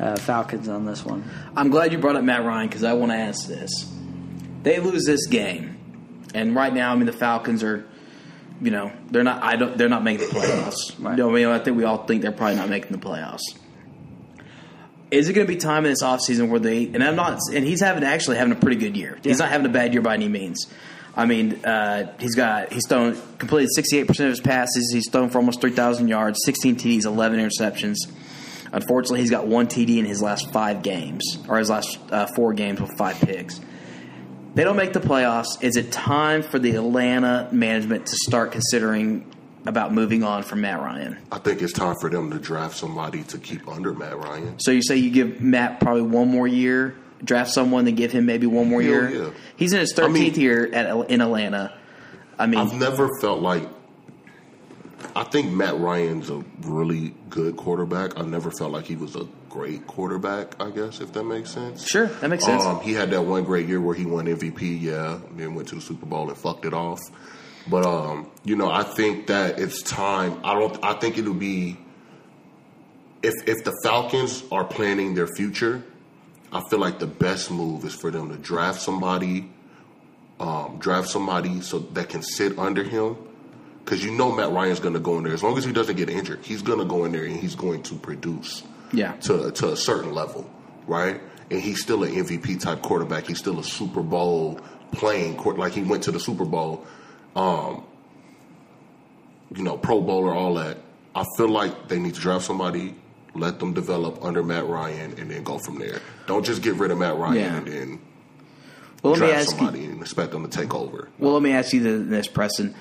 uh, 0.00 0.16
Falcons 0.16 0.68
on 0.68 0.86
this 0.86 1.04
one. 1.04 1.22
I'm 1.54 1.70
glad 1.70 1.92
you 1.92 1.98
brought 1.98 2.16
up 2.16 2.24
Matt 2.24 2.44
Ryan 2.44 2.66
because 2.66 2.82
I 2.82 2.94
want 2.94 3.12
to 3.12 3.16
ask 3.16 3.46
this. 3.46 3.70
They 4.64 4.80
lose 4.80 5.04
this 5.04 5.28
game, 5.28 5.78
and 6.34 6.56
right 6.56 6.74
now, 6.74 6.90
I 6.90 6.96
mean, 6.96 7.06
the 7.06 7.12
Falcons 7.12 7.62
are, 7.62 7.86
you 8.60 8.70
know, 8.70 8.92
they're 9.10 9.24
not. 9.24 9.42
I 9.42 9.56
don't. 9.56 9.76
They're 9.76 9.88
not 9.88 10.02
making 10.02 10.28
the 10.28 10.34
playoffs. 10.34 10.98
Right. 10.98 11.16
You 11.16 11.24
know, 11.24 11.30
I 11.30 11.32
mean, 11.32 11.46
I 11.46 11.58
think 11.58 11.76
we 11.76 11.84
all 11.84 12.04
think 12.06 12.22
they're 12.22 12.32
probably 12.32 12.56
not 12.56 12.68
making 12.68 12.92
the 12.92 12.98
playoffs. 12.98 13.42
Is 15.10 15.28
it 15.28 15.32
going 15.32 15.46
to 15.46 15.52
be 15.52 15.58
time 15.58 15.84
in 15.86 15.92
this 15.92 16.02
offseason 16.02 16.50
where 16.50 16.60
they 16.60 16.86
and 16.86 17.02
I'm 17.02 17.16
not 17.16 17.38
and 17.54 17.64
he's 17.64 17.80
having 17.80 18.04
actually 18.04 18.36
having 18.36 18.52
a 18.52 18.56
pretty 18.56 18.76
good 18.76 18.96
year. 18.96 19.18
He's 19.22 19.38
not 19.38 19.48
having 19.48 19.66
a 19.66 19.70
bad 19.70 19.92
year 19.92 20.02
by 20.02 20.14
any 20.14 20.28
means. 20.28 20.66
I 21.16 21.24
mean, 21.24 21.64
uh, 21.64 22.12
he's 22.18 22.34
got 22.34 22.72
he's 22.72 22.86
thrown 22.86 23.16
completed 23.38 23.70
68 23.74 24.06
percent 24.06 24.26
of 24.26 24.32
his 24.32 24.40
passes. 24.40 24.90
He's 24.92 25.08
thrown 25.10 25.30
for 25.30 25.38
almost 25.38 25.60
3,000 25.60 26.08
yards, 26.08 26.40
16 26.44 26.76
TDs, 26.76 27.04
11 27.06 27.40
interceptions. 27.40 27.96
Unfortunately, 28.72 29.20
he's 29.20 29.30
got 29.30 29.46
one 29.46 29.66
TD 29.66 29.98
in 29.98 30.04
his 30.04 30.20
last 30.20 30.50
five 30.52 30.82
games 30.82 31.38
or 31.48 31.58
his 31.58 31.70
last 31.70 31.98
uh, 32.10 32.26
four 32.36 32.52
games 32.52 32.80
with 32.80 32.90
five 32.98 33.18
picks. 33.20 33.60
They 34.58 34.64
don't 34.64 34.74
make 34.74 34.92
the 34.92 34.98
playoffs. 34.98 35.62
Is 35.62 35.76
it 35.76 35.92
time 35.92 36.42
for 36.42 36.58
the 36.58 36.72
Atlanta 36.74 37.48
management 37.52 38.06
to 38.06 38.16
start 38.16 38.50
considering 38.50 39.24
about 39.66 39.92
moving 39.92 40.24
on 40.24 40.42
from 40.42 40.62
Matt 40.62 40.80
Ryan? 40.80 41.16
I 41.30 41.38
think 41.38 41.62
it's 41.62 41.72
time 41.72 41.94
for 42.00 42.10
them 42.10 42.32
to 42.32 42.40
draft 42.40 42.76
somebody 42.76 43.22
to 43.22 43.38
keep 43.38 43.68
under 43.68 43.94
Matt 43.94 44.18
Ryan. 44.18 44.58
So 44.58 44.72
you 44.72 44.82
say 44.82 44.96
you 44.96 45.10
give 45.10 45.40
Matt 45.40 45.78
probably 45.78 46.02
one 46.02 46.26
more 46.28 46.48
year, 46.48 46.96
draft 47.22 47.52
someone 47.52 47.84
to 47.84 47.92
give 47.92 48.10
him 48.10 48.26
maybe 48.26 48.48
one 48.48 48.68
more 48.68 48.82
Hell 48.82 48.90
year. 48.90 49.10
yeah. 49.26 49.30
He's 49.54 49.72
in 49.72 49.78
his 49.78 49.92
I 49.92 50.02
thirteenth 50.02 50.34
mean- 50.36 50.42
year 50.44 50.68
at 50.74 51.08
in 51.08 51.20
Atlanta. 51.20 51.72
I 52.36 52.46
mean, 52.48 52.58
I've 52.58 52.74
never 52.74 53.08
felt 53.20 53.40
like. 53.40 53.62
I 55.14 55.22
think 55.22 55.52
Matt 55.52 55.78
Ryan's 55.78 56.30
a 56.30 56.44
really 56.62 57.14
good 57.30 57.56
quarterback. 57.56 58.18
I 58.18 58.22
never 58.22 58.50
felt 58.50 58.72
like 58.72 58.86
he 58.86 58.96
was 58.96 59.14
a 59.14 59.28
great 59.48 59.86
quarterback. 59.86 60.60
I 60.60 60.70
guess 60.70 61.00
if 61.00 61.12
that 61.12 61.24
makes 61.24 61.50
sense. 61.50 61.88
sure 61.88 62.06
that 62.06 62.28
makes 62.28 62.44
sense. 62.44 62.64
Um, 62.64 62.80
he 62.80 62.92
had 62.92 63.10
that 63.10 63.22
one 63.22 63.44
great 63.44 63.66
year 63.68 63.80
where 63.80 63.94
he 63.94 64.04
won 64.04 64.26
MVP, 64.26 64.80
yeah, 64.80 65.14
and 65.14 65.38
then 65.38 65.54
went 65.54 65.68
to 65.68 65.74
the 65.76 65.80
Super 65.80 66.06
Bowl 66.06 66.28
and 66.28 66.36
fucked 66.36 66.64
it 66.64 66.74
off. 66.74 67.00
But 67.68 67.84
um, 67.84 68.30
you 68.44 68.56
know, 68.56 68.70
I 68.70 68.82
think 68.82 69.26
that 69.28 69.58
it's 69.58 69.82
time. 69.82 70.40
I 70.44 70.54
don't. 70.54 70.82
I 70.84 70.94
think 70.94 71.18
it'll 71.18 71.34
be 71.34 71.76
if 73.22 73.34
if 73.46 73.64
the 73.64 73.78
Falcons 73.82 74.44
are 74.50 74.64
planning 74.64 75.14
their 75.14 75.28
future. 75.28 75.82
I 76.50 76.62
feel 76.70 76.78
like 76.78 76.98
the 76.98 77.06
best 77.06 77.50
move 77.50 77.84
is 77.84 77.94
for 77.94 78.10
them 78.10 78.30
to 78.30 78.36
draft 78.36 78.80
somebody, 78.80 79.50
um, 80.40 80.78
draft 80.78 81.10
somebody 81.10 81.60
so 81.60 81.78
that 81.78 82.08
can 82.08 82.22
sit 82.22 82.58
under 82.58 82.82
him. 82.82 83.16
Because 83.84 84.02
you 84.02 84.12
know 84.12 84.34
Matt 84.34 84.50
Ryan's 84.50 84.80
going 84.80 84.94
to 84.94 85.00
go 85.00 85.18
in 85.18 85.24
there 85.24 85.34
as 85.34 85.42
long 85.42 85.58
as 85.58 85.64
he 85.64 85.72
doesn't 85.72 85.96
get 85.96 86.08
injured. 86.08 86.40
He's 86.42 86.62
going 86.62 86.78
to 86.78 86.84
go 86.86 87.04
in 87.04 87.12
there 87.12 87.24
and 87.24 87.36
he's 87.36 87.54
going 87.54 87.82
to 87.84 87.96
produce 87.96 88.62
yeah, 88.92 89.12
to 89.22 89.50
to 89.52 89.72
a 89.72 89.76
certain 89.76 90.12
level, 90.12 90.48
right? 90.86 91.20
And 91.50 91.60
he's 91.60 91.80
still 91.82 92.04
an 92.04 92.12
MVP 92.12 92.60
type 92.60 92.82
quarterback. 92.82 93.26
He's 93.26 93.38
still 93.38 93.58
a 93.58 93.64
Super 93.64 94.02
Bowl 94.02 94.60
playing 94.92 95.36
court 95.36 95.58
like 95.58 95.72
he 95.72 95.82
went 95.82 96.02
to 96.04 96.10
the 96.12 96.20
Super 96.20 96.44
Bowl, 96.44 96.86
um, 97.36 97.84
you 99.54 99.62
know, 99.62 99.76
Pro 99.76 100.00
Bowler, 100.00 100.34
all 100.34 100.54
that. 100.54 100.78
I 101.14 101.24
feel 101.36 101.48
like 101.48 101.88
they 101.88 101.98
need 101.98 102.14
to 102.14 102.20
draft 102.20 102.44
somebody, 102.44 102.94
let 103.34 103.58
them 103.58 103.72
develop 103.72 104.22
under 104.24 104.42
Matt 104.42 104.66
Ryan, 104.66 105.14
and 105.18 105.30
then 105.30 105.42
go 105.42 105.58
from 105.58 105.78
there. 105.78 106.00
Don't 106.26 106.44
just 106.44 106.62
get 106.62 106.74
rid 106.74 106.90
of 106.90 106.98
Matt 106.98 107.16
Ryan 107.16 107.36
Yeah. 107.36 107.56
and 107.56 107.66
then 107.66 108.00
well 109.02 109.12
let 109.14 109.20
me 109.22 109.26
draft 109.28 109.40
ask 109.40 109.50
you. 109.52 109.56
somebody 109.58 109.84
and 109.86 110.00
expect 110.00 110.32
them 110.32 110.48
to 110.48 110.50
take 110.50 110.74
over. 110.74 111.08
Well, 111.18 111.32
let 111.32 111.42
me 111.42 111.52
ask 111.52 111.72
you 111.72 112.04
this, 112.04 112.26
Preston. 112.28 112.74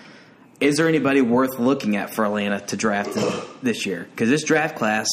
Is 0.60 0.76
there 0.78 0.88
anybody 0.88 1.22
worth 1.22 1.60
looking 1.60 1.96
at 1.96 2.14
for 2.14 2.26
Atlanta 2.26 2.60
to 2.62 2.76
draft 2.78 3.14
this 3.62 3.86
year? 3.86 4.08
Because 4.12 4.30
this 4.30 4.44
draft 4.44 4.76
class, 4.76 5.08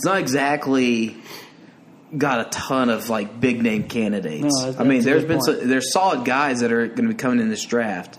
it's 0.00 0.06
not 0.06 0.16
exactly 0.16 1.14
got 2.16 2.46
a 2.46 2.48
ton 2.48 2.88
of 2.88 3.10
like 3.10 3.38
big 3.38 3.62
name 3.62 3.86
candidates. 3.86 4.62
No, 4.62 4.74
I 4.78 4.82
mean, 4.82 5.02
there's 5.02 5.26
been 5.26 5.42
some, 5.42 5.68
there's 5.68 5.92
solid 5.92 6.24
guys 6.24 6.60
that 6.60 6.72
are 6.72 6.86
going 6.86 7.06
to 7.06 7.08
be 7.08 7.14
coming 7.14 7.38
in 7.38 7.50
this 7.50 7.66
draft. 7.66 8.18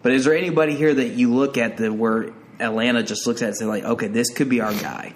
But 0.00 0.12
is 0.12 0.24
there 0.24 0.34
anybody 0.34 0.74
here 0.74 0.94
that 0.94 1.08
you 1.08 1.34
look 1.34 1.58
at 1.58 1.76
that 1.76 1.92
where 1.92 2.32
Atlanta 2.58 3.02
just 3.02 3.26
looks 3.26 3.42
at 3.42 3.44
it 3.44 3.48
and 3.48 3.56
say 3.58 3.64
like, 3.66 3.84
okay, 3.84 4.08
this 4.08 4.30
could 4.30 4.48
be 4.48 4.62
our 4.62 4.72
guy? 4.72 5.12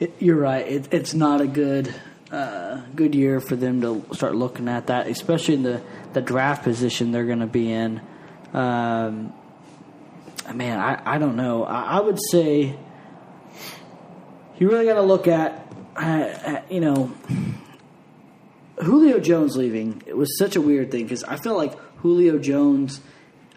It, 0.00 0.14
you're 0.18 0.34
right. 0.34 0.66
It, 0.66 0.92
it's 0.92 1.14
not 1.14 1.40
a 1.40 1.46
good 1.46 1.94
uh, 2.32 2.80
good 2.96 3.14
year 3.14 3.38
for 3.38 3.54
them 3.54 3.82
to 3.82 4.04
start 4.16 4.34
looking 4.34 4.66
at 4.66 4.88
that, 4.88 5.06
especially 5.06 5.54
in 5.54 5.62
the, 5.62 5.80
the 6.12 6.22
draft 6.22 6.64
position 6.64 7.12
they're 7.12 7.24
going 7.24 7.38
to 7.38 7.46
be 7.46 7.70
in. 7.70 8.00
Um, 8.52 9.32
man, 10.52 10.80
I, 10.80 11.00
I 11.06 11.18
don't 11.18 11.36
know. 11.36 11.62
I, 11.62 11.98
I 11.98 12.00
would 12.00 12.18
say 12.32 12.76
you 14.62 14.70
really 14.70 14.86
got 14.86 14.94
to 14.94 15.02
look 15.02 15.26
at, 15.26 15.66
uh, 15.96 16.60
you 16.70 16.80
know, 16.80 17.12
Julio 18.80 19.18
Jones 19.18 19.56
leaving. 19.56 20.02
It 20.06 20.16
was 20.16 20.38
such 20.38 20.54
a 20.54 20.60
weird 20.60 20.90
thing 20.90 21.02
because 21.02 21.24
I 21.24 21.36
feel 21.36 21.56
like 21.56 21.76
Julio 21.98 22.38
Jones 22.38 23.00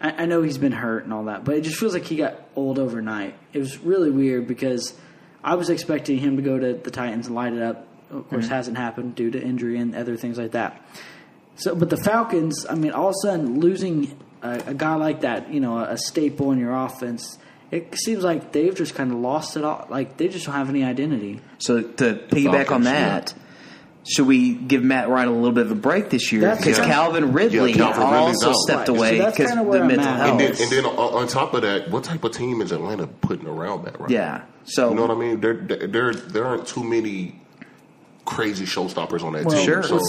I, 0.00 0.22
I 0.22 0.26
know 0.26 0.42
he's 0.42 0.58
been 0.58 0.72
hurt 0.72 1.04
and 1.04 1.12
all 1.12 1.24
that, 1.24 1.44
but 1.44 1.54
it 1.54 1.62
just 1.62 1.78
feels 1.78 1.94
like 1.94 2.04
he 2.04 2.16
got 2.16 2.40
old 2.54 2.78
overnight. 2.78 3.34
It 3.52 3.58
was 3.58 3.78
really 3.78 4.10
weird 4.10 4.46
because 4.46 4.94
I 5.42 5.54
was 5.54 5.70
expecting 5.70 6.18
him 6.18 6.36
to 6.36 6.42
go 6.42 6.58
to 6.58 6.74
the 6.74 6.90
Titans 6.90 7.26
and 7.26 7.34
light 7.34 7.52
it 7.52 7.62
up. 7.62 7.86
Of 8.10 8.28
course, 8.28 8.46
hasn't 8.46 8.76
happened 8.76 9.16
due 9.16 9.30
to 9.32 9.42
injury 9.42 9.78
and 9.78 9.94
other 9.94 10.16
things 10.16 10.38
like 10.38 10.52
that. 10.52 10.80
So, 11.56 11.74
but 11.74 11.90
the 11.90 11.96
Falcons, 11.96 12.64
I 12.68 12.74
mean, 12.74 12.92
all 12.92 13.08
of 13.08 13.14
a 13.14 13.26
sudden 13.26 13.58
losing 13.58 14.16
a, 14.42 14.62
a 14.66 14.74
guy 14.74 14.94
like 14.94 15.22
that, 15.22 15.52
you 15.52 15.58
know, 15.60 15.78
a, 15.78 15.92
a 15.92 15.98
staple 15.98 16.52
in 16.52 16.58
your 16.58 16.72
offense, 16.72 17.38
it 17.70 17.94
seems 17.98 18.22
like 18.24 18.52
they've 18.52 18.74
just 18.74 18.94
kind 18.94 19.12
of 19.12 19.18
lost 19.18 19.56
it 19.56 19.64
all. 19.64 19.86
Like 19.90 20.16
they 20.16 20.28
just 20.28 20.46
don't 20.46 20.54
have 20.54 20.68
any 20.70 20.84
identity. 20.84 21.40
So 21.58 21.82
to 21.82 22.14
piggyback 22.14 22.70
on 22.70 22.82
Falcons, 22.82 22.84
that, 22.84 23.34
should 24.08 24.26
we 24.28 24.54
give 24.54 24.82
Matt 24.84 25.08
Ryan 25.08 25.28
a 25.28 25.32
little 25.32 25.50
bit 25.52 25.66
of 25.66 25.72
a 25.72 25.76
break 25.76 26.10
this 26.10 26.30
year? 26.30 26.42
That's- 26.42 26.58
Because 26.64 26.78
Yeah. 26.78 26.86
Calvin 26.86 27.32
Ridley 27.32 27.70
Yeah, 27.72 27.76
Calvin 27.92 28.02
also 28.02 28.50
out. 28.50 28.54
stepped 28.56 28.88
Right. 28.88 28.96
Away 28.96 29.18
that's 29.18 29.36
because 29.36 29.50
kinda 29.50 29.64
where 29.64 29.78
the 29.78 29.82
I'm 29.84 29.88
mental 29.88 30.06
at. 30.08 30.16
health. 30.16 30.30
And 30.30 30.40
then, 30.40 30.62
and 30.62 30.70
then 30.72 30.84
on, 30.86 31.22
on 31.22 31.26
top 31.28 31.54
of 31.54 31.62
that, 31.62 31.90
what 31.90 32.04
type 32.04 32.22
of 32.22 32.30
team 32.32 32.60
is 32.62 32.70
Atlanta 32.70 33.08
putting 33.08 33.48
around 33.48 33.84
that 33.84 33.98
right 34.00 34.10
yeah. 34.10 34.42
So 34.64 34.90
You 34.90 34.94
know 34.94 35.02
what 35.02 35.10
I 35.10 35.14
mean? 35.14 35.40
There, 35.40 35.54
there, 35.54 36.14
there 36.14 36.44
aren't 36.44 36.66
too 36.68 36.84
many 36.84 37.40
crazy 38.24 38.64
showstoppers 38.64 39.22
on 39.22 39.32
that 39.34 39.44
Well, 39.44 39.56
team. 39.56 39.64
Sure. 39.64 39.82
So, 39.82 40.00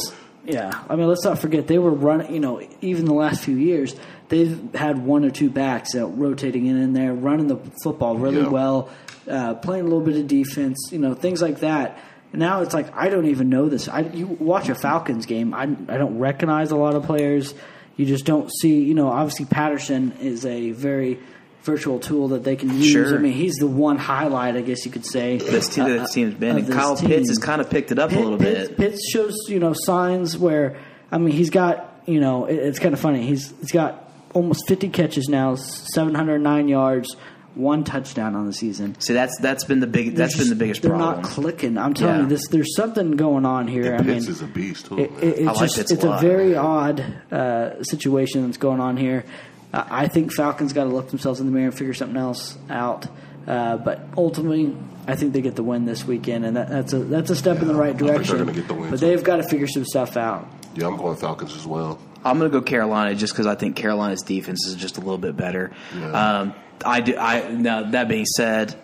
yeah, 0.46 0.72
I 0.90 0.96
mean, 0.96 1.08
let's 1.08 1.24
not 1.24 1.40
forget 1.40 1.68
they 1.68 1.78
were 1.78 1.92
running. 1.92 2.34
You 2.34 2.40
know, 2.40 2.62
even 2.82 3.06
the 3.06 3.14
last 3.14 3.44
few 3.44 3.56
years, 3.56 3.96
they've 4.30 4.74
had 4.74 4.98
one 5.06 5.24
or 5.26 5.30
two 5.32 5.50
backs 5.50 5.96
uh, 5.96 6.08
rotating 6.08 6.66
in 6.66 6.78
and 6.78 6.96
there, 6.96 7.14
running 7.14 7.48
the 7.48 7.58
football 7.84 8.18
really 8.18 8.42
Yeah. 8.42 8.50
well, 8.50 8.90
uh, 9.30 9.54
playing 9.56 9.82
a 9.86 9.88
little 9.88 10.02
bit 10.06 10.18
of 10.18 10.28
defense. 10.28 10.90
You 10.92 11.00
know, 11.00 11.14
things 11.14 11.42
like 11.42 11.60
that. 11.62 12.00
And 12.34 12.40
now 12.40 12.62
it's 12.62 12.74
like 12.74 12.96
I 12.96 13.10
don't 13.10 13.28
even 13.28 13.50
know 13.50 13.70
this. 13.70 13.88
I 13.88 14.02
you 14.02 14.28
watch 14.28 14.70
a 14.70 14.76
Falcons 14.76 15.26
game, 15.26 15.54
I 15.54 15.64
I 15.64 15.98
don't 15.98 16.20
recognize 16.20 16.72
a 16.72 16.76
lot 16.78 16.96
of 16.96 17.04
players. 17.04 17.54
You 17.96 18.06
just 18.06 18.26
don't 18.26 18.52
see. 18.62 18.82
You 18.84 18.94
know, 18.94 19.08
obviously 19.10 19.46
Patterson 19.46 20.12
is 20.22 20.46
a 20.46 20.72
very 20.72 21.20
virtual 21.64 22.00
tool 22.00 22.30
that 22.30 22.44
they 22.44 22.56
can 22.56 22.70
use. 22.74 22.88
Sure. 22.92 23.16
I 23.16 23.18
mean, 23.18 23.34
he's 23.34 23.56
the 23.56 23.68
one 23.68 23.98
highlight, 23.98 24.56
I 24.56 24.62
guess 24.62 24.86
you 24.86 24.92
could 24.92 25.06
say. 25.06 25.38
this 25.38 25.68
team, 25.68 25.84
uh, 25.86 25.88
this 25.90 26.14
team's 26.14 26.36
been. 26.36 26.58
And 26.58 26.72
Kyle 26.72 26.96
Pitts 26.96 27.28
has 27.30 27.40
kind 27.40 27.60
of 27.60 27.70
picked 27.70 27.92
it 27.92 28.00
up 28.00 28.12
a 28.12 28.16
little 28.20 28.38
Pitt- 28.38 28.70
bit. 28.70 28.78
Pitts 28.78 29.10
shows 29.12 29.36
you 29.50 29.60
know 29.60 29.74
signs 29.74 30.38
where 30.38 30.78
I 31.12 31.18
mean 31.18 31.34
he's 31.34 31.50
got 31.50 32.02
you 32.06 32.20
know 32.20 32.46
it, 32.46 32.56
it's 32.56 32.80
kind 32.80 32.94
of 32.94 33.00
funny. 33.00 33.26
He's 33.26 33.54
he's 33.62 33.72
got 33.72 34.07
almost 34.38 34.68
50 34.68 34.90
catches 34.90 35.28
now, 35.28 35.56
709 35.56 36.68
yards, 36.68 37.16
one 37.56 37.84
touchdown 37.84 38.36
on 38.36 38.46
the 38.46 38.54
season. 38.54 38.96
See, 39.02 39.14
that's 39.14 39.38
that's 39.40 39.64
been 39.64 39.80
the 39.80 39.88
big 39.88 40.16
that's 40.16 40.36
They're 40.36 40.46
been 40.46 40.50
the 40.50 40.56
biggest 40.64 40.82
They're 40.84 40.92
problem. 40.92 41.22
not 41.22 41.30
clicking. 41.30 41.78
I'm 41.78 41.94
telling 41.96 42.16
Yeah. 42.18 42.22
you 42.24 42.28
this. 42.30 42.48
There's 42.50 42.76
something 42.76 43.12
going 43.12 43.46
on 43.46 43.68
here. 43.68 43.94
and 43.96 44.02
I 44.10 44.14
Pitts 44.14 44.26
mean, 44.26 44.32
is 44.36 44.42
a 44.42 44.46
beast 44.48 44.86
too. 44.86 45.00
it, 45.00 45.12
it, 45.22 45.24
it's 45.24 45.40
I 45.42 45.44
like 45.52 45.60
just 45.62 45.76
Pitts 45.78 45.92
it's 45.92 46.04
a 46.04 46.08
a 46.08 46.10
lot. 46.10 46.22
very 46.22 46.56
odd 46.56 47.00
uh, 47.32 47.84
situation 47.84 48.46
that's 48.46 48.58
going 48.58 48.80
on 48.80 48.96
here. 48.98 49.26
Uh, 49.74 49.84
I 49.90 50.08
think 50.08 50.32
Falcons 50.34 50.72
got 50.72 50.84
to 50.86 50.92
look 50.92 51.10
themselves 51.10 51.40
in 51.40 51.46
the 51.48 51.52
mirror 51.52 51.68
and 51.70 51.78
figure 51.78 51.94
something 51.96 52.16
else 52.18 52.58
out. 52.70 53.08
Uh, 53.48 53.78
but 53.78 54.02
ultimately, 54.18 54.76
I 55.08 55.16
think 55.16 55.34
they 55.34 55.42
get 55.42 55.56
the 55.56 55.64
win 55.64 55.86
this 55.86 56.06
weekend, 56.06 56.46
and 56.46 56.58
that, 56.58 56.70
that's 56.70 56.94
a 56.94 57.00
that's 57.00 57.30
a 57.32 57.36
step 57.36 57.62
in 57.62 57.68
the 57.70 57.74
right 57.76 57.96
I 57.96 57.98
think 57.98 58.08
they're 58.08 58.18
direction. 58.38 58.54
get 58.54 58.68
the 58.68 58.74
win, 58.76 58.90
but 58.92 59.00
too. 59.00 59.06
they've 59.08 59.24
got 59.24 59.38
to 59.38 59.44
figure 59.44 59.68
some 59.68 59.86
stuff 59.86 60.16
out. 60.18 60.46
yeah, 60.76 60.86
I'm 60.88 60.98
going 60.98 61.16
Falcons 61.18 61.56
as 61.56 61.66
well. 61.66 61.98
I'm 62.28 62.40
going 62.40 62.52
to 62.52 62.60
go 62.60 62.64
Carolina 62.64 63.16
just 63.16 63.34
because 63.34 63.48
I 63.48 63.56
think 63.56 63.76
Carolina's 63.76 64.22
defense 64.22 64.68
is 64.68 64.76
just 64.76 64.98
a 64.98 65.02
little 65.02 65.18
bit 65.18 65.36
better. 65.36 65.72
Yeah. 65.96 66.40
Um, 66.40 66.54
I 66.86 67.02
do. 67.02 67.18
I 67.18 67.50
now 67.50 67.92
that 67.92 68.08
being 68.08 68.26
said, 68.26 68.76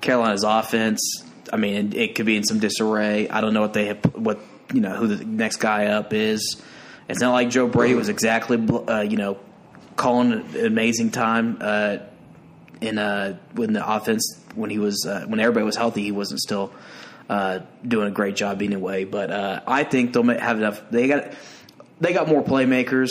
Carolina's 0.00 0.44
offense. 0.44 1.24
I 1.52 1.56
mean, 1.56 1.74
it, 1.74 1.94
it 1.94 2.14
could 2.14 2.26
be 2.26 2.36
in 2.36 2.44
some 2.44 2.58
disarray. 2.58 3.28
I 3.28 3.40
don't 3.40 3.54
know 3.54 3.60
what 3.60 3.72
they 3.72 3.86
have, 3.86 4.04
what 4.14 4.40
you 4.72 4.80
know 4.80 4.94
who 4.96 5.08
the 5.08 5.24
next 5.24 5.56
guy 5.56 5.86
up 5.86 6.12
is. 6.12 6.62
It's 7.08 7.20
not 7.20 7.32
like 7.32 7.50
Joe 7.50 7.66
Brady 7.68 7.94
was 7.94 8.08
exactly 8.08 8.56
uh, 8.88 9.00
you 9.00 9.16
know 9.16 9.38
calling 9.96 10.32
an 10.32 10.66
amazing 10.66 11.10
time 11.10 11.58
uh, 11.60 11.98
in 12.80 12.98
uh, 12.98 13.38
when 13.54 13.72
the 13.72 13.86
offense 13.86 14.40
when 14.54 14.70
he 14.70 14.78
was 14.78 15.06
uh, 15.06 15.24
when 15.26 15.40
everybody 15.40 15.64
was 15.64 15.76
healthy. 15.76 16.02
He 16.02 16.12
wasn't 16.12 16.40
still 16.40 16.72
uh, 17.28 17.60
doing 17.86 18.08
a 18.08 18.12
great 18.12 18.36
job 18.36 18.62
anyway. 18.62 19.04
But 19.04 19.30
uh, 19.30 19.60
I 19.66 19.84
think 19.84 20.12
they'll 20.12 20.22
have 20.24 20.58
enough. 20.58 20.82
They 20.90 21.08
got 21.08 21.32
they 22.00 22.12
got 22.12 22.28
more 22.28 22.42
playmakers 22.42 23.08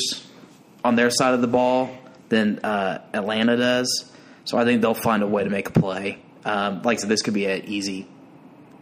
on 0.83 0.95
their 0.95 1.09
side 1.09 1.33
of 1.33 1.41
the 1.41 1.47
ball 1.47 1.89
than 2.29 2.59
uh, 2.59 3.01
Atlanta 3.13 3.57
does. 3.57 4.11
So 4.45 4.57
I 4.57 4.65
think 4.65 4.81
they'll 4.81 4.93
find 4.93 5.23
a 5.23 5.27
way 5.27 5.43
to 5.43 5.49
make 5.49 5.69
a 5.69 5.71
play. 5.71 6.19
Um, 6.45 6.81
like 6.83 6.97
I 6.97 7.01
said, 7.01 7.09
this 7.09 7.21
could 7.21 7.33
be 7.33 7.45
an 7.45 7.63
easy. 7.65 8.07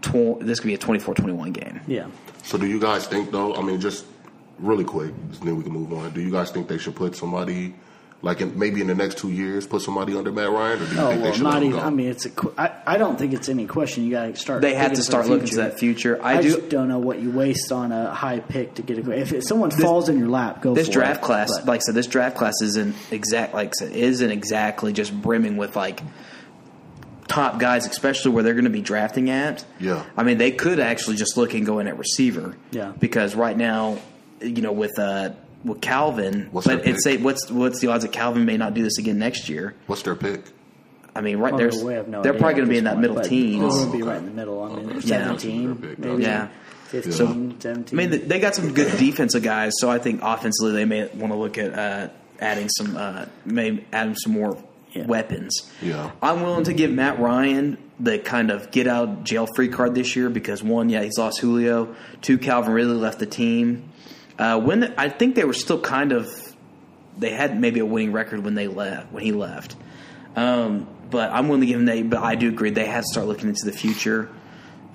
Tw- 0.01 0.39
this 0.39 0.59
could 0.59 0.67
be 0.67 0.73
a 0.73 0.79
24-21 0.79 1.53
game. 1.53 1.81
Yeah. 1.87 2.07
So 2.43 2.57
do 2.57 2.65
you 2.65 2.79
guys 2.79 3.05
think 3.07 3.31
though? 3.31 3.53
I 3.55 3.61
mean, 3.61 3.79
just 3.79 4.05
really 4.57 4.83
quick, 4.83 5.13
then 5.43 5.55
we 5.57 5.63
can 5.63 5.73
move 5.73 5.93
on. 5.93 6.11
Do 6.11 6.21
you 6.21 6.31
guys 6.31 6.51
think 6.51 6.67
they 6.67 6.77
should 6.77 6.95
put 6.95 7.15
somebody, 7.15 7.75
like 8.23 8.39
in, 8.41 8.57
maybe 8.59 8.81
in 8.81 8.87
the 8.87 8.95
next 8.95 9.17
two 9.17 9.31
years, 9.31 9.65
put 9.65 9.81
somebody 9.81 10.15
under 10.15 10.31
Matt 10.31 10.51
Ryan, 10.51 10.81
or 10.81 10.85
do 10.85 10.93
you 10.95 11.01
Oh 11.01 11.09
think 11.09 11.23
they 11.23 11.31
should 11.33 11.41
let 11.41 11.53
not 11.53 11.63
even. 11.63 11.79
I 11.79 11.89
mean, 11.89 12.07
it's 12.09 12.25
a. 12.25 12.29
qu- 12.29 12.53
I, 12.57 12.71
I 12.85 12.97
don't 12.97 13.17
think 13.17 13.33
it's 13.33 13.49
any 13.49 13.65
question. 13.65 14.03
You 14.05 14.11
got 14.11 14.25
to 14.27 14.35
start. 14.35 14.61
They 14.61 14.75
have 14.75 14.93
to 14.93 15.01
start 15.03 15.25
the 15.25 15.31
looking 15.31 15.47
to 15.49 15.55
that 15.57 15.79
future. 15.79 16.21
I, 16.21 16.37
I, 16.37 16.41
do. 16.41 16.49
just 16.55 16.69
don't 16.69 16.87
know 16.87 16.99
what 16.99 17.19
you 17.19 17.31
waste 17.31 17.71
on 17.71 17.91
a 17.91 18.13
high 18.13 18.39
pick 18.39 18.75
to 18.75 18.83
get 18.83 18.99
a. 18.99 19.11
If 19.11 19.31
it, 19.33 19.43
someone 19.43 19.71
falls 19.71 20.07
in 20.07 20.19
your 20.19 20.29
lap, 20.29 20.61
go 20.61 20.75
this 20.75 20.87
for 20.87 20.93
draft 20.93 21.21
it. 21.21 21.25
class, 21.25 21.57
But- 21.57 21.65
like 21.65 21.79
I 21.79 21.83
said, 21.83 21.95
this 21.95 22.07
draft 22.07 22.37
class 22.37 22.61
isn't 22.61 22.95
exact. 23.09 23.53
Like 23.55 23.69
I 23.69 23.71
said, 23.85 23.91
isn't 23.93 24.31
exactly 24.31 24.93
just 24.93 25.19
brimming 25.19 25.57
with 25.57 25.75
like 25.75 26.01
top 27.27 27.59
guys, 27.59 27.87
especially 27.87 28.31
where 28.31 28.43
they're 28.43 28.53
going 28.53 28.65
to 28.65 28.69
be 28.69 28.81
drafting 28.81 29.29
at. 29.29 29.65
Yeah. 29.79 30.05
I 30.17 30.23
mean, 30.23 30.37
they 30.37 30.51
could 30.51 30.79
actually 30.79 31.15
just 31.15 31.37
look 31.37 31.53
and 31.53 31.65
go 31.65 31.79
in 31.79 31.87
at 31.87 31.97
receiver. 31.97 32.55
Yeah. 32.71 32.91
Because 32.99 33.35
right 33.35 33.55
now, 33.55 33.99
you 34.41 34.61
know, 34.61 34.73
with 34.73 34.99
uh, 34.99 35.31
with 35.63 35.81
Calvin, 35.81 36.49
What's 36.51 36.67
but 36.67 36.87
it's 36.87 37.03
say 37.03 37.17
what's 37.17 37.49
what's 37.51 37.79
the 37.79 37.87
odds 37.87 38.03
that 38.03 38.11
Calvin 38.11 38.45
may 38.45 38.57
not 38.57 38.73
do 38.73 38.83
this 38.83 38.97
again 38.97 39.19
next 39.19 39.49
year? 39.49 39.75
What's 39.87 40.01
their 40.03 40.15
pick? 40.15 40.43
I 41.15 41.21
mean, 41.21 41.37
right 41.37 41.51
Well, 41.53 41.59
there's 41.59 41.83
we 41.83 41.93
no 42.09 42.21
they're 42.21 42.33
probably 42.33 42.53
going 42.55 42.65
to 42.65 42.69
be 42.71 42.77
in 42.77 42.85
that 42.85 42.91
point, 42.93 43.01
middle 43.01 43.15
but 43.17 43.25
teens. 43.25 43.59
They're 43.61 43.69
going 43.69 43.91
to 43.91 43.97
be 43.97 44.03
right 44.03 44.17
in 44.17 44.25
the 44.25 44.31
middle. 44.31 44.63
I 44.63 44.75
mean, 44.75 44.89
Okay. 44.97 45.07
Yeah. 45.07 45.35
17, 45.35 45.95
maybe 45.97 46.23
Yeah. 46.23 46.47
15, 46.87 47.59
17. 47.59 47.99
I 47.99 48.07
mean, 48.07 48.27
they 48.27 48.39
got 48.39 48.55
some 48.55 48.73
good 48.73 48.97
defensive 48.97 49.43
guys, 49.43 49.73
so 49.79 49.89
I 49.89 49.97
think 49.99 50.21
offensively 50.23 50.73
they 50.73 50.85
may 50.85 51.07
want 51.07 51.31
to 51.33 51.37
look 51.37 51.57
at 51.57 51.73
uh, 51.77 52.09
adding 52.39 52.67
some, 52.69 52.95
uh, 52.97 53.25
maybe 53.45 53.85
adding 53.93 54.15
some 54.15 54.33
more 54.33 54.57
Yeah. 54.93 55.05
weapons. 55.05 55.69
Yeah. 55.81 56.11
I'm 56.21 56.43
willing 56.43 56.65
to 56.65 56.73
give 56.73 56.91
Matt 56.91 57.19
Ryan 57.19 57.77
the 57.99 58.17
kind 58.19 58.49
of 58.51 58.71
get 58.71 58.87
out 58.87 59.23
jail 59.23 59.47
free 59.55 59.67
card 59.69 59.95
this 59.95 60.15
year 60.15 60.29
because 60.29 60.61
one, 60.63 60.89
yeah, 60.89 61.03
he's 61.03 61.17
lost 61.17 61.39
Julio. 61.39 61.95
Two, 62.21 62.37
Calvin 62.37 62.73
Ridley 62.73 62.95
left 62.95 63.19
the 63.19 63.25
team. 63.25 63.83
Uh, 64.37 64.59
when 64.59 64.93
I 64.97 65.09
think 65.09 65.35
they 65.35 65.43
were 65.43 65.53
still 65.53 65.79
kind 65.79 66.11
of, 66.11 66.27
they 67.17 67.31
had 67.31 67.59
maybe 67.59 67.79
a 67.79 67.85
winning 67.85 68.11
record 68.11 68.43
when 68.43 68.55
they 68.55 68.67
left 68.67 69.11
when 69.11 69.23
he 69.23 69.31
left. 69.31 69.75
Um, 70.35 70.87
but 71.09 71.31
I'm 71.31 71.47
willing 71.47 71.61
to 71.61 71.67
give 71.67 71.79
him 71.79 71.85
that. 71.85 72.09
But 72.09 72.23
I 72.23 72.35
do 72.35 72.49
agree 72.49 72.69
they 72.69 72.85
have 72.85 73.03
to 73.03 73.11
start 73.11 73.27
looking 73.27 73.49
into 73.49 73.65
the 73.65 73.73
future 73.73 74.29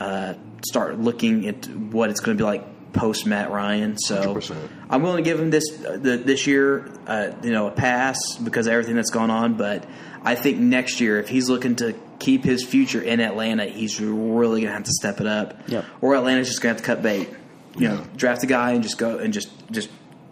uh, 0.01 0.35
start 0.64 0.99
looking 0.99 1.46
at 1.46 1.66
what 1.68 2.11
it's 2.11 2.20
going 2.20 2.37
to 2.37 2.42
be 2.42 2.46
like 2.46 2.92
post 2.92 3.27
Matt 3.27 3.51
Ryan. 3.51 3.99
So 3.99 4.35
100%. 4.35 4.68
I'm 4.88 5.03
willing 5.03 5.22
to 5.22 5.29
give 5.31 5.38
him 5.38 5.51
this 5.51 5.64
uh, 5.85 5.99
the, 6.01 6.16
this 6.16 6.46
year, 6.46 6.90
uh, 7.07 7.33
you 7.42 7.53
know, 7.53 7.66
a 7.66 7.70
pass 7.70 8.37
because 8.37 8.66
of 8.66 8.72
everything 8.72 8.96
that's 8.96 9.11
gone 9.11 9.31
on. 9.31 9.55
But 9.55 9.87
I 10.22 10.35
think 10.35 10.59
next 10.59 11.01
year, 11.01 11.18
if 11.18 11.29
he's 11.29 11.49
looking 11.49 11.77
to 11.77 11.94
keep 12.18 12.44
his 12.44 12.64
future 12.64 13.01
in 13.01 13.20
Atlanta, 13.20 13.66
he's 13.66 14.01
really 14.01 14.62
going 14.62 14.70
to 14.70 14.77
have 14.77 14.85
to 14.85 14.92
step 14.92 15.20
it 15.20 15.27
up. 15.27 15.68
Yep. 15.68 15.85
Or 16.01 16.16
Atlanta's 16.16 16.49
just 16.49 16.62
going 16.62 16.75
to 16.75 16.83
have 16.83 16.87
to 16.87 16.94
cut 16.94 17.03
bait. 17.03 17.29
You 17.76 17.88
know, 17.88 18.04
draft 18.16 18.42
a 18.42 18.46
guy 18.46 18.72
and 18.72 18.82
just 18.82 18.98
go 18.98 19.18
and 19.18 19.32
just 19.32 19.50
just 19.70 19.90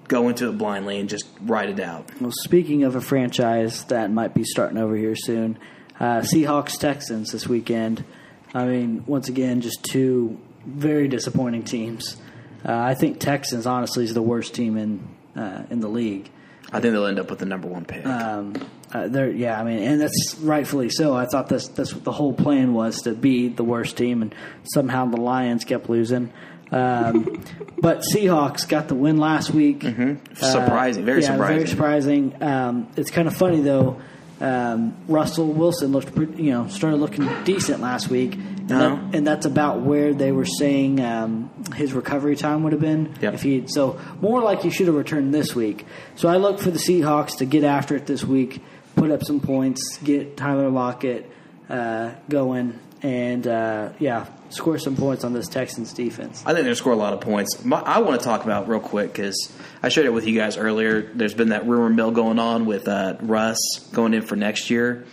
go 0.09 0.29
into 0.29 0.49
it 0.49 0.59
blindly 0.59 0.99
and 0.99 1.09
just 1.09 1.27
ride 1.43 1.71
it 1.71 1.81
out. 1.81 2.09
Well, 2.21 2.33
speaking 2.33 2.85
of 2.85 2.97
a 2.97 3.01
franchise 3.01 3.85
that 3.85 4.11
might 4.11 4.35
be 4.35 4.45
starting 4.45 4.79
over 4.79 4.97
here 4.97 5.17
soon, 5.17 5.59
uh, 6.01 6.21
Seahawks 6.21 6.79
Texans 6.79 7.33
this 7.33 7.47
weekend. 7.47 8.05
I 8.53 8.67
mean, 8.67 9.05
once 9.07 9.29
again, 9.29 9.61
just 9.61 9.83
two 9.83 10.39
very 10.65 11.09
disappointing 11.09 11.65
teams. 11.65 12.17
Uh, 12.65 12.73
I 12.73 12.95
think 12.95 13.21
Texans 13.21 13.67
honestly 13.67 14.05
is 14.05 14.15
the 14.15 14.23
worst 14.23 14.55
team 14.55 14.77
in 14.77 15.09
uh, 15.37 15.65
in 15.71 15.81
the 15.81 15.89
league. 15.89 16.31
I 16.73 16.81
think 16.81 16.93
they'll 16.93 17.07
end 17.07 17.19
up 17.19 17.31
with 17.31 17.39
the 17.39 17.47
number 17.47 17.69
one 17.69 17.85
pick. 17.85 18.05
Um, 18.07 18.55
uh, 18.93 19.09
they're 19.09 19.31
yeah, 19.31 19.61
I 19.61 19.65
mean, 19.65 19.83
and 19.83 20.01
that's 20.01 20.37
rightfully 20.41 20.89
so. 20.89 21.15
I 21.15 21.27
thought 21.27 21.49
this 21.49 21.69
that's 21.69 21.93
what 21.93 22.05
the 22.05 22.13
whole 22.13 22.33
plan 22.33 22.73
was 22.73 23.03
to 23.03 23.13
be 23.13 23.49
the 23.49 23.65
worst 23.65 23.97
team, 23.97 24.23
and 24.23 24.35
somehow 24.73 25.07
the 25.07 25.21
Lions 25.21 25.65
kept 25.65 25.91
losing. 25.91 26.33
Um, 26.73 27.43
but 27.79 28.01
Seahawks 28.13 28.69
got 28.69 28.89
the 28.89 28.95
win 28.95 29.19
last 29.19 29.51
week. 29.51 29.81
Mm-hmm. 29.81 30.35
Surprising, 30.35 31.05
very 31.05 31.23
yeah, 31.23 31.33
surprising. 31.33 31.57
Very 31.57 31.69
surprising. 31.69 32.43
Um, 32.43 32.89
it's 32.97 33.11
kind 33.11 33.29
of 33.29 33.37
funny 33.37 33.61
though. 33.61 34.01
Um, 34.41 34.97
Russell 35.07 35.47
Wilson 35.47 35.93
looked, 35.93 36.15
pretty, 36.15 36.43
you 36.43 36.51
know, 36.51 36.67
started 36.67 36.97
looking 36.97 37.29
decent 37.45 37.81
last 37.81 38.09
week, 38.11 38.35
and, 38.35 38.73
Uh-huh. 38.73 38.97
that, 38.97 39.15
and 39.15 39.27
that's 39.27 39.47
about 39.47 39.81
where 39.83 40.13
they 40.13 40.33
were 40.33 40.45
saying 40.45 41.01
um, 41.01 41.49
his 41.77 41.93
recovery 41.93 42.35
time 42.35 42.65
would 42.65 42.73
have 42.73 42.81
been 42.81 43.15
Yep. 43.23 43.35
if 43.35 43.43
he. 43.43 43.65
So 43.69 43.99
more 44.21 44.43
like 44.43 44.63
he 44.63 44.71
should 44.71 44.89
have 44.89 44.97
returned 44.97 45.33
this 45.33 45.55
week. 45.55 45.87
So 46.17 46.29
I 46.29 46.39
look 46.39 46.59
for 46.59 46.71
the 46.73 46.81
Seahawks 46.81 47.39
to 47.39 47.45
get 47.45 47.63
after 47.63 47.95
it 47.95 48.07
this 48.07 48.25
week, 48.25 48.61
put 48.97 49.11
up 49.13 49.23
some 49.25 49.39
points, 49.39 49.99
get 49.99 50.37
Tyler 50.37 50.69
Lockett 50.69 51.31
uh, 51.71 52.11
going, 52.29 52.79
and 53.03 53.47
uh, 53.47 53.91
yeah, 53.99 54.27
score 54.49 54.79
some 54.79 54.97
points 54.97 55.25
on 55.25 55.33
this 55.33 55.49
Texans 55.49 55.93
defense. 55.93 56.43
I 56.47 56.55
think 56.55 56.65
they'll 56.65 56.75
score 56.75 56.93
a 56.93 56.97
lot 56.97 57.13
of 57.13 57.21
points. 57.21 57.65
My, 57.65 57.81
I 57.81 57.99
want 57.99 58.21
to 58.21 58.25
talk 58.25 58.45
about 58.45 58.69
real 58.69 58.81
quick 58.81 59.13
because 59.13 59.53
I 59.83 59.89
shared 59.89 60.07
it 60.07 60.13
with 60.13 60.27
you 60.27 60.39
guys 60.39 60.57
earlier. 60.57 61.03
There's 61.15 61.35
been 61.35 61.51
that 61.51 61.67
rumor 61.67 61.91
mill 61.91 62.13
going 62.13 62.39
on 62.39 62.67
with 62.67 62.89
uh, 62.89 63.17
Russ 63.21 63.59
going 63.93 64.15
in 64.15 64.23
for 64.23 64.37
next 64.37 64.71
year. 64.71 65.05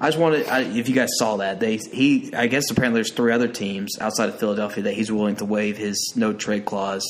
I 0.00 0.08
just 0.08 0.18
wanted, 0.18 0.46
I, 0.46 0.60
if 0.60 0.88
you 0.88 0.94
guys 0.94 1.10
saw 1.18 1.38
that, 1.38 1.58
they 1.58 1.76
he, 1.76 2.32
I 2.32 2.46
guess 2.46 2.70
apparently 2.70 2.98
there's 2.98 3.12
three 3.12 3.32
other 3.32 3.48
teams 3.48 3.98
outside 4.00 4.28
of 4.28 4.38
Philadelphia 4.38 4.84
that 4.84 4.94
he's 4.94 5.10
willing 5.10 5.36
to 5.36 5.44
waive 5.44 5.76
his 5.76 6.12
no 6.14 6.32
trade 6.32 6.64
clause 6.64 7.04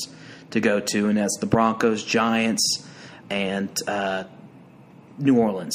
to 0.52 0.60
go 0.60 0.80
to, 0.80 1.08
and 1.08 1.18
that's 1.18 1.36
the 1.38 1.46
Broncos, 1.46 2.02
Giants, 2.02 2.86
and 3.28 3.70
uh, 3.86 4.24
New 5.18 5.38
Orleans. 5.38 5.74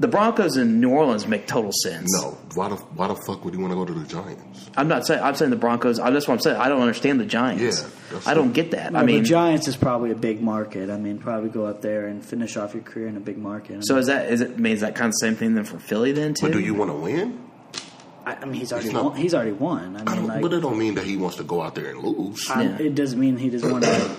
The 0.00 0.08
Broncos 0.08 0.56
in 0.56 0.80
New 0.80 0.90
Orleans 0.90 1.26
make 1.28 1.46
total 1.46 1.70
sense. 1.84 2.12
No, 2.20 2.36
why 2.54 2.68
the 2.68 2.74
why 2.74 3.06
the 3.06 3.14
fuck 3.14 3.44
would 3.44 3.54
you 3.54 3.60
want 3.60 3.70
to 3.72 3.76
go 3.76 3.84
to 3.84 3.92
the 3.94 4.04
Giants? 4.04 4.68
I'm 4.76 4.88
not 4.88 5.06
saying 5.06 5.22
I'm 5.22 5.36
saying 5.36 5.50
the 5.52 5.56
Broncos. 5.56 6.00
I- 6.00 6.10
That's 6.10 6.26
what 6.26 6.34
I'm 6.34 6.40
saying. 6.40 6.56
I 6.56 6.68
don't 6.68 6.80
understand 6.80 7.20
the 7.20 7.24
Giants. 7.26 7.86
Yeah, 8.12 8.18
I 8.26 8.34
don't 8.34 8.52
get 8.52 8.72
that. 8.72 8.92
No, 8.92 8.98
I 8.98 9.04
mean, 9.04 9.22
the 9.22 9.28
Giants 9.28 9.68
is 9.68 9.76
probably 9.76 10.10
a 10.10 10.16
big 10.16 10.40
market. 10.42 10.90
I 10.90 10.96
mean, 10.96 11.18
probably 11.18 11.48
go 11.48 11.66
up 11.66 11.80
there 11.80 12.06
and 12.08 12.24
finish 12.24 12.56
off 12.56 12.74
your 12.74 12.82
career 12.82 13.06
in 13.06 13.16
a 13.16 13.20
big 13.20 13.38
market. 13.38 13.86
so 13.86 13.96
is 13.96 14.08
that 14.08 14.32
is 14.32 14.40
it 14.40 14.58
means 14.58 14.80
that 14.80 14.96
kind 14.96 15.08
of 15.10 15.14
same 15.20 15.36
thing 15.36 15.54
then 15.54 15.64
for 15.64 15.78
Philly 15.78 16.10
then 16.10 16.34
too? 16.34 16.46
But 16.46 16.52
do 16.54 16.60
you 16.60 16.74
want 16.74 16.90
to 16.90 16.96
win? 16.96 17.40
I, 18.26 18.36
I 18.36 18.44
mean, 18.46 18.54
he's 18.54 18.72
already 18.72 18.86
He's 18.88 18.94
not- 18.94 19.04
won, 19.04 19.16
he's 19.16 19.34
already 19.34 19.52
won. 19.52 19.96
I 19.96 20.00
I 20.00 20.04
mean, 20.04 20.04
don't, 20.04 20.26
like, 20.26 20.42
but 20.42 20.52
it 20.54 20.60
don't 20.60 20.78
mean 20.78 20.94
that 20.94 21.04
he 21.04 21.16
wants 21.18 21.36
to 21.36 21.44
go 21.44 21.60
out 21.60 21.74
there 21.74 21.90
and 21.90 22.02
lose. 22.02 22.50
I- 22.50 22.62
Yeah. 22.62 22.78
it 22.78 22.94
doesn't 22.94 23.20
mean 23.20 23.36
he 23.36 23.50
doesn't 23.50 23.70
want 23.70 23.84
to, 23.84 24.10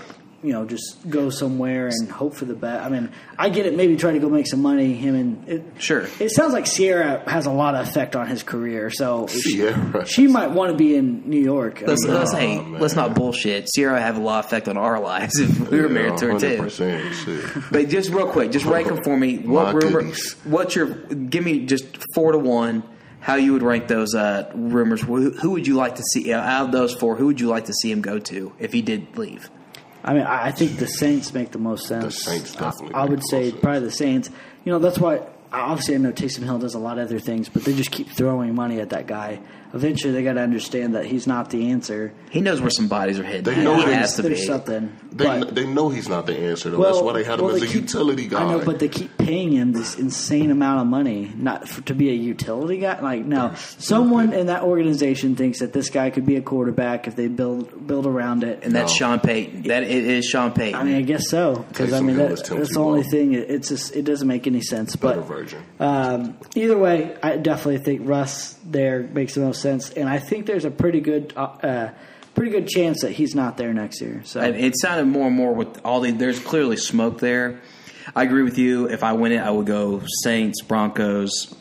you 0.45 0.53
know, 0.53 0.65
just 0.65 1.09
go 1.09 1.29
somewhere 1.29 1.87
and 1.87 2.09
hope 2.11 2.35
for 2.35 2.45
the 2.45 2.53
best. 2.53 2.85
I 2.85 2.89
mean, 2.89 3.09
I 3.37 3.49
get 3.49 3.65
it. 3.65 3.75
Maybe 3.75 3.95
try 3.97 4.13
to 4.13 4.19
go 4.19 4.29
make 4.29 4.47
some 4.47 4.61
money. 4.61 4.93
Him 4.93 5.15
and 5.15 5.49
it, 5.49 5.63
Sure. 5.79 6.07
It 6.19 6.29
sounds 6.31 6.53
like 6.53 6.65
Ciara 6.65 7.27
has 7.29 7.45
a 7.47 7.51
lot 7.51 7.75
of 7.75 7.87
effect 7.87 8.15
on 8.15 8.27
his 8.27 8.43
career. 8.43 8.89
So 8.91 9.27
she, 9.27 9.57
Ciara. 9.57 10.05
she 10.05 10.27
might 10.27 10.51
want 10.51 10.71
to 10.71 10.77
be 10.77 10.95
in 10.95 11.29
New 11.29 11.41
York. 11.41 11.81
I 11.81 11.87
Let's, 11.87 12.05
mean, 12.05 12.13
let's, 12.13 12.31
hey, 12.33 12.59
let's 12.59 12.95
not 12.95 13.15
bullshit. 13.15 13.67
Ciara 13.75 13.99
have 13.99 14.17
a 14.17 14.21
lot 14.21 14.39
of 14.39 14.45
effect 14.45 14.67
on 14.67 14.77
our 14.77 14.99
lives 14.99 15.39
if 15.39 15.69
we 15.71 15.81
were 15.81 15.89
married 15.89 16.17
to 16.17 16.33
her 16.33 16.39
too. 16.39 16.57
100%, 16.61 17.71
But 17.71 17.89
just 17.89 18.09
real 18.11 18.27
quick, 18.27 18.51
just 18.51 18.65
rank 18.65 18.87
them 18.87 19.03
for 19.03 19.17
me. 19.17 19.37
What 19.39 19.65
My 19.65 19.71
rumor? 19.73 20.01
goodies. 20.01 20.33
What's 20.43 20.75
your? 20.75 20.87
Give 20.87 21.43
me 21.43 21.65
just 21.65 21.85
four 22.13 22.31
to 22.31 22.37
one. 22.37 22.83
How 23.19 23.35
you 23.35 23.53
would 23.53 23.63
rank 23.63 23.87
those 23.87 24.13
uh, 24.13 24.51
rumors? 24.53 25.01
Who, 25.01 25.31
who 25.31 25.51
would 25.51 25.65
you 25.65 25.73
like 25.73 25.95
to 25.95 26.03
see 26.13 26.31
out 26.31 26.65
of 26.67 26.71
those 26.71 26.93
four? 26.93 27.15
Who 27.15 27.25
would 27.25 27.39
you 27.41 27.47
like 27.47 27.65
to 27.65 27.73
see 27.73 27.91
him 27.91 28.01
go 28.01 28.19
to 28.19 28.53
if 28.59 28.71
he 28.71 28.83
did 28.83 29.17
leave? 29.17 29.49
I 30.05 30.13
mean, 30.13 30.23
I 30.23 30.51
think 30.51 30.77
the 30.77 30.87
Saints 30.87 31.33
make 31.33 31.51
the 31.51 31.57
most 31.57 31.87
sense. 31.87 32.05
The 32.05 32.11
Saints 32.11 32.53
definitely 32.53 32.93
I, 32.93 33.01
I 33.01 33.05
would 33.05 33.23
say 33.27 33.51
probably 33.51 33.79
the 33.81 33.91
Saints. 33.91 34.29
You 34.63 34.71
know, 34.71 34.79
that's 34.79 34.99
why. 34.99 35.21
Obviously, 35.51 35.95
I 35.95 35.99
know 35.99 36.11
Taysom 36.11 36.43
Hill 36.43 36.59
does 36.59 36.73
a 36.73 36.79
lot 36.79 36.99
of 36.99 37.05
other 37.05 37.19
things, 37.19 37.47
but 37.47 37.63
they 37.63 37.73
just 37.73 37.89
keep 37.89 38.09
throwing 38.09 38.53
money 38.53 38.81
at 38.81 38.89
that 38.89 39.07
guy. 39.07 39.39
Eventually, 39.73 40.13
they 40.13 40.23
got 40.23 40.33
to 40.33 40.41
understand 40.41 40.95
that 40.95 41.05
he's 41.05 41.27
not 41.27 41.49
the 41.49 41.69
answer. 41.71 42.13
He 42.29 42.39
knows 42.41 42.61
where 42.61 42.69
some 42.69 42.87
bodies 42.87 43.19
are 43.19 43.23
hidden. 43.23 43.43
They 43.43 43.55
he 43.55 43.63
know 43.63 43.75
has 43.75 43.85
there's- 43.85 44.15
to 44.17 44.23
be. 44.23 44.35
something. 44.35 44.91
They, 45.11 45.25
but, 45.25 45.55
they 45.55 45.65
know 45.65 45.87
he's 45.89 46.09
not 46.09 46.25
the 46.25 46.37
answer 46.37 46.69
though. 46.69 46.83
That's 46.83 46.99
why 47.01 47.13
they 47.13 47.23
had 47.23 47.39
him 47.39 47.45
well, 47.45 47.55
as 47.55 47.61
a 47.61 47.67
keep- 47.67 47.75
utility 47.83 48.27
guy. 48.27 48.43
I 48.43 48.51
know, 48.51 48.59
but 48.65 48.79
they 48.79 48.89
keep 48.89 49.17
paying 49.17 49.53
him 49.53 49.71
this 49.71 49.95
insane 49.97 50.51
amount 50.51 50.81
of 50.81 50.87
money 50.87 51.31
not 51.37 51.69
for, 51.69 51.81
to 51.83 51.93
be 51.95 52.09
a 52.09 52.13
utility 52.13 52.79
guy. 52.79 52.99
Like, 52.99 53.23
no, 53.25 53.53
someone 53.77 54.33
in 54.33 54.47
that 54.47 54.63
organization 54.63 55.35
thinks 55.37 55.59
that 55.59 55.71
this 55.71 55.89
guy 55.89 56.09
could 56.09 56.25
be 56.25 56.35
a 56.35 56.41
quarterback 56.41 57.07
if 57.07 57.15
they 57.15 57.27
build 57.29 57.87
build 57.87 58.05
around 58.05 58.43
it. 58.43 58.59
and 58.63 58.73
that's 58.75 58.93
Sean 58.93 59.19
Payton. 59.21 59.63
That 59.63 59.83
it 59.83 59.89
is 60.05 60.25
Sean 60.25 60.51
Payton. 60.51 60.75
I 60.79 60.83
mean, 60.83 60.95
I 60.95 61.01
guess 61.01 61.29
so 61.29 61.65
because 61.69 61.93
I 61.93 62.01
mean 62.01 62.17
Hill 62.17 62.27
that, 62.35 62.51
is 62.59 62.69
the 62.69 62.79
only 62.81 63.03
thing. 63.03 63.33
It, 63.33 63.49
it's 63.49 63.69
just 63.69 63.95
it 63.95 64.03
doesn't 64.03 64.27
make 64.27 64.47
any 64.47 64.61
sense. 64.61 64.95
better 64.97 65.21
But 65.21 65.27
version. 65.27 65.63
um, 65.79 66.37
either 66.55 66.77
way, 66.77 67.15
I 67.23 67.37
definitely 67.37 67.77
think 67.79 68.01
Russ 68.03 68.53
there 68.65 69.01
makes 69.03 69.35
the 69.35 69.41
most 69.41 69.61
sense, 69.65 69.89
and 69.91 70.07
I 70.07 70.19
think 70.19 70.45
there's 70.45 70.65
a 70.65 70.71
pretty 70.71 70.99
good, 71.01 71.33
uh, 71.35 71.41
uh, 71.41 71.89
pretty 72.35 72.51
good 72.51 72.67
chance 72.67 73.01
that 73.01 73.11
he's 73.11 73.33
not 73.33 73.57
there 73.57 73.73
next 73.73 74.01
year. 74.01 74.21
So 74.23 74.41
it 74.41 74.73
sounded 74.79 75.05
more 75.05 75.27
and 75.27 75.35
more 75.35 75.53
with 75.53 75.81
all 75.83 76.01
the. 76.01 76.11
There's 76.11 76.39
clearly 76.39 76.77
smoke 76.77 77.19
there. 77.19 77.59
I 78.15 78.23
agree 78.23 78.43
with 78.43 78.57
you. 78.57 78.87
If 78.89 79.03
I 79.03 79.13
win 79.13 79.31
it, 79.31 79.39
I 79.39 79.49
would 79.49 79.65
go 79.65 80.01
Saints, 80.23 80.61
Broncos, 80.61 81.55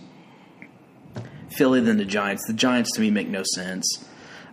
Philly, 1.57 1.81
then 1.81 1.97
the 1.97 2.05
Giants. 2.05 2.47
The 2.47 2.53
Giants 2.53 2.93
to 2.95 3.01
me 3.01 3.11
make 3.11 3.29
no 3.29 3.43
sense. 3.55 4.05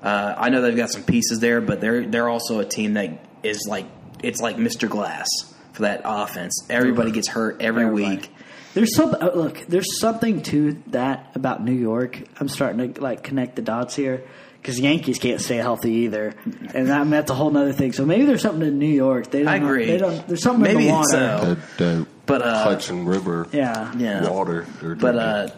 Uh, 0.01 0.33
I 0.37 0.49
know 0.49 0.61
they've 0.61 0.75
got 0.75 0.89
some 0.89 1.03
pieces 1.03 1.39
there, 1.39 1.61
but 1.61 1.81
they're 1.81 2.05
they're 2.07 2.29
also 2.29 2.59
a 2.59 2.65
team 2.65 2.93
that 2.93 3.23
is 3.43 3.65
like 3.67 3.85
it's 4.23 4.39
like 4.41 4.57
Mr. 4.57 4.89
Glass 4.89 5.27
for 5.73 5.83
that 5.83 6.01
offense. 6.05 6.65
Everybody 6.69 7.11
gets 7.11 7.27
hurt 7.27 7.61
every 7.61 7.83
Everybody. 7.85 8.15
week. 8.17 8.29
There's 8.73 8.95
some 8.95 9.13
uh, 9.19 9.31
look. 9.35 9.65
There's 9.67 9.99
something 9.99 10.41
to 10.43 10.81
that 10.87 11.31
about 11.35 11.63
New 11.63 11.73
York. 11.73 12.21
I'm 12.39 12.47
starting 12.47 12.93
to 12.93 13.01
like 13.01 13.23
connect 13.23 13.55
the 13.57 13.61
dots 13.61 13.95
here 13.95 14.23
because 14.61 14.79
Yankees 14.79 15.17
can't 15.19 15.41
stay 15.41 15.57
healthy 15.57 15.91
either, 16.05 16.33
and 16.73 16.87
that, 16.87 16.99
I 16.99 17.03
mean, 17.03 17.09
that's 17.11 17.31
a 17.31 17.33
whole 17.35 17.55
other 17.57 17.73
thing. 17.73 17.91
So 17.93 18.05
maybe 18.05 18.25
there's 18.25 18.41
something 18.41 18.65
in 18.65 18.79
New 18.79 18.85
York. 18.87 19.29
They 19.31 19.39
don't 19.39 19.47
I 19.49 19.57
agree. 19.57 19.87
They 19.87 19.97
don't. 19.97 20.25
There's 20.27 20.41
something 20.43 20.63
Maybe 20.63 20.87
in 20.87 20.93
the 20.93 20.99
it's, 21.01 21.13
water. 21.13 21.25
uh, 21.25 21.43
that, 21.55 21.77
that 21.77 22.07
But, 22.25 22.41
uh, 22.43 22.63
Hudson 22.63 23.05
River 23.05 23.47
yeah, 23.51 23.93
Yeah. 23.97 24.29
water. 24.29 24.65
But 24.81 25.15
uh, 25.17 25.49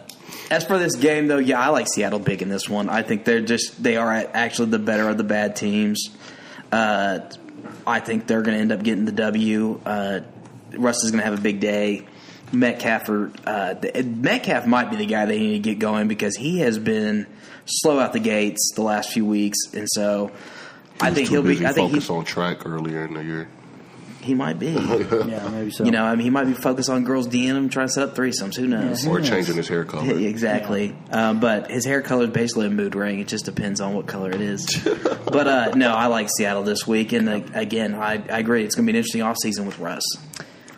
as 0.50 0.64
for 0.64 0.78
this 0.78 0.96
game, 0.96 1.28
though, 1.28 1.38
yeah, 1.38 1.60
I 1.60 1.68
like 1.68 1.86
Seattle 1.86 2.18
big 2.18 2.42
in 2.42 2.48
this 2.48 2.68
one. 2.68 2.88
I 2.88 3.02
think 3.02 3.24
they're 3.24 3.40
just 3.42 3.80
they 3.80 3.96
are 3.96 4.10
actually 4.12 4.70
the 4.70 4.78
better 4.80 5.08
of 5.08 5.18
the 5.18 5.24
bad 5.24 5.54
teams. 5.54 6.08
Uh, 6.72 7.20
I 7.86 8.00
think 8.00 8.26
they're 8.26 8.42
going 8.42 8.56
to 8.56 8.60
end 8.60 8.72
up 8.72 8.82
getting 8.82 9.04
the 9.04 9.12
W. 9.12 9.80
Uh, 9.86 10.20
Russ 10.72 11.04
is 11.04 11.10
going 11.12 11.20
to 11.20 11.24
have 11.24 11.38
a 11.38 11.42
big 11.42 11.60
day. 11.60 12.06
Metcalf, 12.54 13.08
or, 13.08 13.30
uh, 13.46 13.74
Metcalf 14.04 14.66
might 14.66 14.90
be 14.90 14.96
the 14.96 15.06
guy 15.06 15.26
they 15.26 15.38
need 15.38 15.52
to 15.62 15.70
get 15.70 15.78
going 15.78 16.08
because 16.08 16.36
he 16.36 16.60
has 16.60 16.78
been 16.78 17.26
slow 17.66 17.98
out 17.98 18.12
the 18.12 18.20
gates 18.20 18.72
the 18.76 18.82
last 18.82 19.12
few 19.12 19.24
weeks, 19.24 19.58
and 19.72 19.86
so 19.90 20.30
I 21.00 21.06
He 21.06 21.10
was 21.10 21.14
think 21.16 21.28
he'll 21.30 21.42
be. 21.42 21.66
I 21.66 21.72
think 21.72 21.90
focused 21.90 22.08
he, 22.08 22.14
on 22.14 22.24
track 22.24 22.66
earlier 22.66 23.04
in 23.06 23.14
the 23.14 23.24
year. 23.24 23.48
he 24.20 24.32
might 24.34 24.58
be. 24.58 24.68
yeah, 24.68 25.48
maybe 25.50 25.70
so. 25.70 25.84
You 25.84 25.90
know, 25.90 26.04
I 26.04 26.14
mean, 26.14 26.24
he 26.24 26.30
might 26.30 26.44
be 26.44 26.54
focused 26.54 26.88
on 26.88 27.04
girls 27.04 27.28
DMing 27.28 27.56
him, 27.56 27.68
trying 27.68 27.88
to 27.88 27.92
set 27.92 28.08
up 28.08 28.14
threesomes. 28.16 28.56
Who 28.56 28.66
knows? 28.66 29.04
Yeah. 29.04 29.10
Or 29.10 29.18
Yes. 29.20 29.28
changing 29.28 29.56
his 29.56 29.68
hair 29.68 29.84
color. 29.84 30.04
Yeah, 30.18 30.28
exactly. 30.28 30.94
Um, 31.10 31.40
but 31.40 31.70
his 31.70 31.84
hair 31.84 32.00
color 32.00 32.24
is 32.24 32.30
basically 32.30 32.66
a 32.66 32.70
mood 32.70 32.94
ring. 32.94 33.18
It 33.18 33.28
just 33.28 33.44
depends 33.44 33.80
on 33.80 33.92
what 33.94 34.06
color 34.06 34.30
it 34.30 34.40
is. 34.40 34.66
but 35.26 35.46
uh, 35.48 35.72
no, 35.74 35.92
I 35.94 36.06
like 36.06 36.28
Seattle 36.36 36.62
this 36.62 36.86
week. 36.86 37.12
And 37.12 37.28
uh, 37.28 37.40
again, 37.54 37.94
I, 37.94 38.12
I 38.14 38.38
agree. 38.38 38.64
It's 38.64 38.74
going 38.76 38.86
to 38.86 38.92
be 38.92 38.96
an 38.98 39.02
interesting 39.04 39.20
offseason 39.22 39.66
with 39.66 39.78
Russ. 39.78 40.04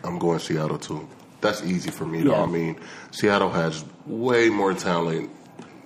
I'm 0.03 0.19
going 0.19 0.39
Seattle 0.39 0.77
too. 0.79 1.07
That's 1.41 1.63
easy 1.63 1.91
for 1.91 2.05
me 2.05 2.21
though. 2.21 2.31
Yeah. 2.31 2.43
I 2.43 2.45
mean, 2.47 2.79
Seattle 3.11 3.51
has 3.51 3.83
way 4.05 4.49
more 4.49 4.73
talent 4.73 5.29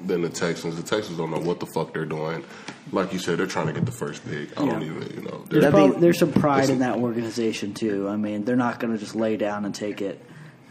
than 0.06 0.22
the 0.22 0.30
Texans. 0.30 0.76
The 0.78 0.84
Texans 0.84 1.18
don't 1.18 1.30
know 1.32 1.40
what 1.40 1.60
the 1.60 1.68
fuck 1.68 1.94
they're 1.94 2.06
doing. 2.06 2.44
Like 2.92 3.14
you 3.14 3.20
said, 3.20 3.38
they're 3.38 3.46
trying 3.48 3.68
to 3.68 3.74
get 3.74 3.86
the 3.86 3.92
first 3.92 4.26
pick. 4.28 4.60
I 4.60 4.66
don't 4.66 4.82
even, 4.84 5.12
you 5.16 5.22
know. 5.22 5.44
There's, 5.48 5.62
they're- 5.64 5.72
That'd 5.72 5.74
be- 5.74 5.92
prob- 5.92 6.02
there's 6.02 6.20
some 6.20 6.32
pride 6.34 6.70
in 6.70 6.80
that 6.80 6.98
organization 6.98 7.74
too. 7.74 8.08
I 8.10 8.16
mean, 8.16 8.44
they're 8.46 8.56
not 8.56 8.80
going 8.80 8.94
to 8.94 9.00
just 9.00 9.16
lay 9.16 9.38
down 9.38 9.66
and 9.66 9.76
take 9.76 10.02
it. 10.02 10.24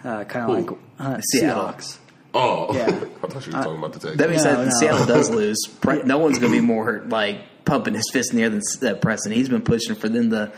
Uh, 0.03 0.25
kind 0.25 0.51
of 0.51 0.71
like 0.71 0.79
uh, 0.99 1.21
Seattle. 1.21 1.65
Seahawks. 1.65 1.99
Oh, 2.35 2.75
Yeah. 2.75 2.87
I 3.23 3.27
thought 3.27 3.47
you 3.47 3.53
were 3.53 3.63
talking 3.63 3.77
about 3.79 3.93
the 3.93 3.99
Texans. 4.01 4.17
That 4.17 4.29
being 4.29 4.41
said, 4.41 4.55
No, 4.59 4.65
no. 4.65 4.71
Seattle 4.79 5.07
does 5.07 5.31
lose. 5.31 5.59
No 6.05 6.19
one's 6.19 6.39
going 6.39 6.53
to 6.53 6.59
be 6.61 6.65
more 6.67 6.85
hurt 6.85 7.09
like 7.11 7.41
pumping 7.65 7.95
his 7.95 8.09
fist 8.13 8.31
in 8.33 8.39
the 8.39 8.43
air 8.45 8.51
than 8.51 8.61
uh, 8.83 8.95
Preston. 8.95 9.33
He's 9.33 9.49
been 9.49 9.63
pushing 9.63 9.95
for 9.95 10.09
them 10.09 10.31
to 10.31 10.53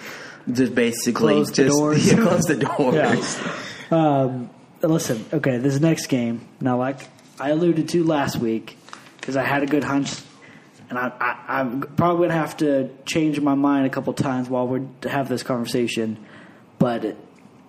just 0.51 0.75
basically 0.75 1.35
Close 1.35 1.49
the 1.51 1.55
just 1.65 1.77
doors. 1.79 2.07
Yeah, 2.13 2.19
close 2.23 2.45
the 2.45 2.57
doors. 2.57 2.95
Yeah. 2.95 3.53
Um, 3.93 4.51
listen, 4.81 5.25
okay, 5.33 5.59
this 5.59 5.79
next 5.79 6.07
game. 6.07 6.49
Now, 6.61 6.79
like 6.79 7.09
I 7.39 7.51
alluded 7.51 7.91
to 7.91 8.05
last 8.05 8.37
week, 8.37 8.79
because 9.21 9.37
I 9.37 9.45
had 9.45 9.63
a 9.63 9.67
good 9.67 9.85
hunch, 9.85 10.15
and 10.89 10.99
I, 10.99 11.13
I, 11.21 11.61
I'm 11.61 11.83
probably 11.83 12.29
gonna 12.29 12.41
have 12.41 12.57
to 12.59 12.91
change 13.05 13.39
my 13.41 13.55
mind 13.55 13.87
a 13.87 13.91
couple 13.91 14.13
times 14.15 14.49
while 14.49 14.67
we 14.67 14.81
have 15.05 15.29
this 15.29 15.43
conversation. 15.43 16.25
But 16.79 17.05
it, 17.05 17.17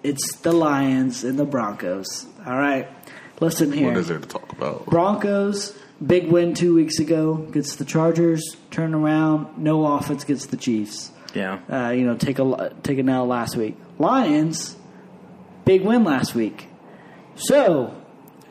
it's 0.02 0.38
the 0.38 0.54
Lions 0.54 1.24
and 1.24 1.38
the 1.38 1.46
Broncos. 1.46 2.26
All 2.46 2.58
right, 2.58 2.88
listen 3.42 3.72
here. 3.72 3.90
What 3.90 3.98
is 3.98 4.08
there 4.08 4.20
to 4.20 4.28
talk 4.28 4.52
about? 4.54 4.86
Broncos, 4.86 5.78
big 6.06 6.28
win 6.28 6.54
two 6.54 6.74
weeks 6.74 7.00
ago 7.00 7.36
gets 7.36 7.76
the 7.76 7.86
Chargers. 7.86 8.56
Turn 8.72 8.94
around, 8.94 9.58
no 9.58 9.86
offense 9.86 10.24
gets 10.24 10.46
the 10.46 10.58
Chiefs. 10.58 11.12
Yeah. 11.36 11.60
Uh, 11.70 11.90
you 11.90 12.06
know, 12.06 12.16
take 12.16 12.40
a 12.40 12.74
take 12.84 12.98
a 12.98 13.10
L 13.10 13.28
last 13.28 13.58
week. 13.58 13.76
Lions, 14.00 14.76
big 15.66 15.84
win 15.84 16.04
last 16.04 16.36
week. 16.36 16.68
So 17.36 17.96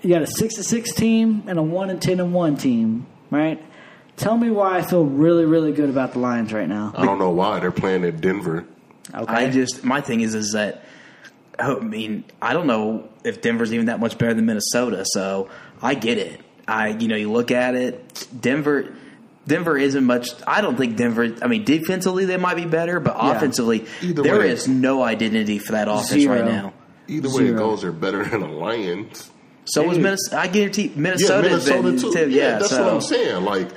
you 0.02 0.10
got 0.10 0.22
a 0.22 0.26
six 0.26 0.54
to 0.56 0.64
six 0.64 0.92
team 0.92 1.44
and 1.46 1.58
a 1.58 1.62
one 1.62 1.90
and 1.90 2.00
ten 2.00 2.20
and 2.20 2.32
one 2.34 2.56
team, 2.56 3.06
right? 3.30 3.62
Tell 4.16 4.36
me 4.36 4.50
why 4.50 4.78
I 4.78 4.82
feel 4.82 5.04
really 5.04 5.44
really 5.44 5.72
good 5.72 5.88
about 5.90 6.12
the 6.12 6.18
Lions 6.18 6.52
right 6.52 6.68
now. 6.68 6.92
I 6.96 7.04
don't 7.04 7.18
know 7.18 7.30
why 7.30 7.60
they're 7.60 7.70
playing 7.70 8.04
at 8.04 8.20
Denver. 8.20 8.66
Okay, 9.14 9.32
I 9.32 9.50
just 9.50 9.84
my 9.84 10.00
thing 10.00 10.20
is 10.20 10.34
is 10.34 10.52
that 10.52 10.84
I 11.58 11.74
mean 11.74 12.24
I 12.40 12.52
don't 12.52 12.66
know 12.66 13.08
if 13.24 13.40
Denver's 13.40 13.72
even 13.72 13.86
that 13.86 14.00
much 14.00 14.18
better 14.18 14.34
than 14.34 14.46
Minnesota, 14.46 15.04
so 15.06 15.48
I 15.80 15.94
get 15.94 16.18
it. 16.18 16.40
I 16.68 16.88
you 16.88 17.08
know 17.08 17.16
you 17.16 17.30
look 17.32 17.50
at 17.50 17.74
it, 17.74 18.26
Denver. 18.38 18.94
Denver 19.44 19.76
isn't 19.76 20.04
much. 20.04 20.28
I 20.46 20.60
don't 20.60 20.76
think 20.76 20.96
Denver. 20.96 21.34
I 21.42 21.48
mean, 21.48 21.64
defensively 21.64 22.26
they 22.26 22.36
might 22.36 22.54
be 22.54 22.64
better, 22.64 23.00
but 23.00 23.16
Yeah. 23.16 23.32
offensively 23.36 23.86
Either 24.00 24.22
there 24.22 24.38
way. 24.38 24.50
is 24.50 24.68
no 24.68 25.02
identity 25.02 25.58
for 25.58 25.72
that 25.72 25.88
offense 25.88 26.10
Zero. 26.10 26.36
right 26.36 26.44
now. 26.44 26.72
Either 27.08 27.28
way 27.28 27.44
it 27.44 27.46
Zero. 27.48 27.58
goes, 27.58 27.82
they're 27.82 27.92
better 27.92 28.24
than 28.28 28.40
the 28.40 28.48
Lions. 28.48 29.30
So 29.64 29.86
was 29.86 29.98
Minnesota. 29.98 30.40
I 30.40 30.46
guarantee 30.48 30.92
Minnesota. 30.96 31.34
Yeah, 31.34 31.50
Minnesota. 31.50 31.82
Minnesota 31.82 32.08
been, 32.12 32.26
too. 32.26 32.30
too. 32.30 32.36
Yeah, 32.36 32.58
that's 32.58 32.70
so. 32.70 32.84
what 32.84 32.94
I'm 32.94 33.00
saying. 33.00 33.44
Like, 33.44 33.68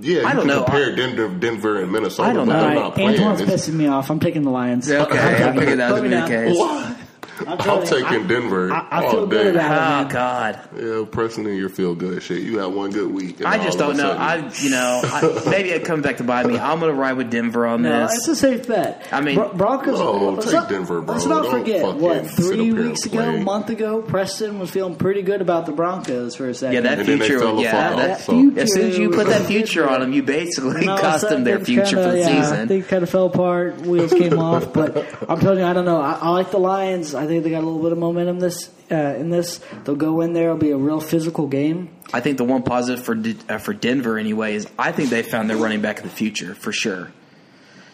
yeah, 0.00 0.20
you 0.20 0.26
I 0.26 0.32
don't 0.34 0.40
can 0.40 0.46
know. 0.48 0.64
compare 0.64 0.92
I- 0.92 0.96
Denver, 0.96 1.28
Denver 1.28 1.80
and 1.82 1.90
Minnesota, 1.92 2.28
I 2.28 2.32
don't 2.32 2.46
but 2.46 2.52
know. 2.54 2.60
they're 2.60 2.74
not 2.74 2.82
right, 2.84 2.94
playing. 2.94 3.08
Antoine's 3.10 3.40
It's- 3.40 3.68
pissing 3.68 3.74
me 3.74 3.86
off. 3.86 4.10
I'm 4.10 4.20
taking 4.20 4.42
the 4.42 4.50
Lions. 4.50 4.88
Yeah, 4.88 5.02
Okay, 5.04 5.18
I 5.18 5.52
figured 5.56 5.78
that 5.78 5.92
was 5.92 6.00
Put 6.02 6.10
me 6.10 6.16
gonna 6.16 6.26
be 6.28 6.34
the 6.34 6.44
case. 6.50 6.58
What? 6.58 6.96
I'm, 7.40 7.48
I'm 7.48 7.58
telling 7.58 7.82
you, 7.82 7.88
taking 8.02 8.24
I- 8.24 8.26
Denver. 8.28 8.72
I, 8.72 8.88
I 8.90 9.04
all 9.04 9.10
feel 9.10 9.26
good 9.26 9.44
day. 9.44 9.50
about 9.50 9.70
it. 9.72 9.74
Oh 9.74 10.02
man. 10.04 10.08
God. 10.08 10.60
Yeah, 10.78 11.04
Preston 11.10 11.46
and 11.46 11.56
your 11.56 11.68
feel 11.68 11.94
good 11.94 12.22
shit. 12.22 12.42
You 12.42 12.58
had 12.58 12.66
one 12.66 12.90
good 12.90 13.10
week. 13.12 13.44
I 13.44 13.62
just 13.62 13.78
don't 13.78 13.96
know. 13.96 14.14
sudden- 14.16 14.20
I, 14.20 14.52
you 14.62 14.70
know, 14.70 15.00
I, 15.04 15.42
maybe 15.50 15.70
it 15.70 15.84
comes 15.84 16.02
back 16.02 16.18
to 16.18 16.24
bite 16.24 16.46
me. 16.46 16.58
I'm 16.58 16.80
going 16.80 16.92
to 16.92 16.98
ride 16.98 17.14
with 17.14 17.30
Denver 17.30 17.66
on 17.66 17.82
No, 17.82 18.06
this. 18.06 18.18
it's 18.18 18.28
a 18.28 18.36
safe 18.36 18.66
bet. 18.68 19.06
I 19.12 19.20
mean- 19.20 19.36
Bro- 19.36 19.54
Broncos. 19.54 19.98
No, 19.98 20.30
let's 20.30 20.44
take 20.46 20.54
not, 20.54 20.68
Denver, 20.68 21.00
bro. 21.00 21.14
Let's 21.14 21.26
not 21.26 21.42
Don't 21.44 21.58
forget 21.60 21.82
what 21.96 22.26
three 22.26 22.58
up 22.58 22.64
here 22.66 22.76
and 22.76 22.88
weeks 22.88 23.06
ago, 23.06 23.20
a 23.20 23.40
month 23.42 23.70
ago, 23.70 24.02
Preston 24.02 24.58
was 24.58 24.70
feeling 24.70 24.94
pretty 24.96 25.22
good 25.22 25.40
about 25.40 25.66
the 25.66 25.72
Broncos 25.72 26.34
for 26.36 26.48
a 26.48 26.54
second. 26.54 26.74
yeah, 26.74 26.80
that 26.82 26.98
And 27.00 27.08
then 27.08 27.18
they 27.18 27.26
future. 27.28 27.40
fell 27.40 27.60
Yeah, 27.60 27.70
fuck 27.88 27.96
that, 27.98 28.10
off, 28.10 28.20
so- 28.22 28.50
as 28.56 28.72
soon 28.72 28.86
as 28.90 28.98
you 28.98 29.10
put 29.10 29.26
that 29.28 29.46
future 29.46 29.88
on 29.88 30.00
them, 30.00 30.12
you 30.12 30.22
basically 30.22 30.86
No, 30.86 30.96
cost 30.98 31.28
them 31.28 31.44
their 31.44 31.58
future 31.60 31.84
kinda, 31.84 32.02
for 32.04 32.12
the 32.12 32.18
yeah, 32.18 32.42
season. 32.42 32.68
Things 32.68 32.86
kind 32.86 33.02
of 33.02 33.10
fell 33.10 33.26
apart. 33.26 33.80
Wheels 33.82 34.12
came 34.12 34.38
off. 34.38 34.72
But 34.72 35.06
I'm 35.28 35.40
telling 35.40 35.58
you, 35.60 35.64
I 35.64 35.72
don't 35.72 35.84
know. 35.84 36.00
I, 36.00 36.12
I 36.20 36.28
like 36.30 36.50
the 36.50 36.58
Lions. 36.58 37.14
I 37.14 37.26
think 37.30 37.44
they 37.44 37.50
got 37.50 37.62
a 37.62 37.66
little 37.66 37.82
bit 37.82 37.92
of 37.92 37.98
momentum 37.98 38.38
this 38.40 38.70
uh, 38.90 38.94
in 38.94 39.30
this. 39.30 39.60
They'll 39.84 39.96
go 39.96 40.20
in 40.20 40.32
there. 40.34 40.46
It'll 40.50 40.56
be 40.58 40.70
a 40.72 40.76
real 40.76 41.00
physical 41.00 41.46
game. 41.46 41.88
I 42.12 42.20
think 42.20 42.36
the 42.36 42.44
one 42.44 42.62
positive 42.62 43.04
for 43.04 43.16
uh, 43.48 43.58
for 43.58 43.72
Denver 43.72 44.18
anyway 44.18 44.54
is 44.54 44.68
I 44.78 44.92
think 44.92 45.10
they 45.10 45.22
found 45.22 45.48
their 45.48 45.56
running 45.56 45.80
back 45.80 45.98
of 45.98 46.04
the 46.04 46.10
future 46.10 46.54
for 46.54 46.72
sure. 46.72 47.10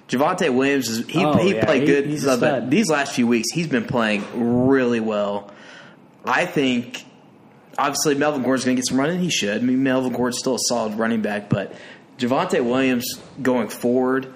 Javonte 0.09 0.55
Williams 0.55 0.89
is 0.89 1.07
he, 1.07 1.25
Oh, 1.25 1.37
he 1.39 1.55
yeah, 1.57 1.65
played 1.65 1.83
he- 1.83 1.87
good 1.87 2.07
he's 2.07 2.25
a 2.27 2.33
uh, 2.33 2.37
stud. 2.37 2.71
these 2.71 2.89
last 2.89 3.13
few 3.15 3.27
weeks 3.27 3.49
he's 3.53 3.67
been 3.67 3.85
playing 3.87 4.25
really 4.67 5.01
well. 5.01 5.51
I 6.25 6.47
think 6.47 7.05
obviously 7.77 8.15
Melvin 8.15 8.43
Gordon's 8.43 8.65
going 8.65 8.77
to 8.77 8.81
get 8.81 8.87
some 8.89 8.99
running. 9.01 9.19
He 9.21 9.31
should. 9.31 9.61
I 9.61 9.65
mean 9.65 9.83
Melvin 9.83 10.13
Gordon's 10.13 10.39
still 10.39 10.55
a 10.55 10.59
solid 10.69 10.95
running 10.95 11.23
back, 11.23 11.49
but 11.51 11.75
Javonte 12.19 12.65
Williams 12.65 13.21
going 13.43 13.69
forward. 13.69 14.33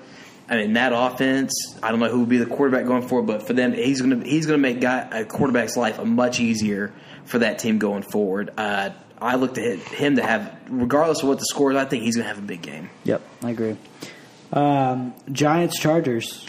I 0.50 0.56
mean 0.56 0.72
that 0.72 0.92
offense. 0.92 1.78
I 1.80 1.92
don't 1.92 2.00
know 2.00 2.08
who 2.08 2.18
will 2.18 2.26
be 2.26 2.38
the 2.38 2.46
quarterback 2.46 2.84
going 2.84 3.06
forward, 3.06 3.28
but 3.28 3.46
for 3.46 3.52
them, 3.52 3.72
he's 3.72 4.00
going 4.00 4.20
to 4.20 4.28
he's 4.28 4.46
going 4.46 4.58
to 4.58 4.62
make 4.62 4.80
guy, 4.80 5.08
a 5.12 5.24
quarterback's 5.24 5.76
life 5.76 6.00
a 6.00 6.04
much 6.04 6.40
easier 6.40 6.92
for 7.24 7.38
that 7.38 7.60
team 7.60 7.78
going 7.78 8.02
forward. 8.02 8.50
Uh, 8.58 8.90
I 9.22 9.36
look 9.36 9.54
to 9.54 9.76
him 9.76 10.16
to 10.16 10.22
have, 10.22 10.58
regardless 10.68 11.22
of 11.22 11.28
what 11.28 11.38
the 11.38 11.44
score 11.44 11.70
is, 11.70 11.76
I 11.76 11.84
think 11.84 12.02
he's 12.02 12.16
going 12.16 12.24
to 12.24 12.34
have 12.34 12.42
a 12.42 12.46
big 12.46 12.62
game. 12.62 12.90
Yep, 13.04 13.22
I 13.44 13.50
agree. 13.50 13.76
Um, 14.52 15.14
Giants 15.30 15.78
Chargers. 15.78 16.46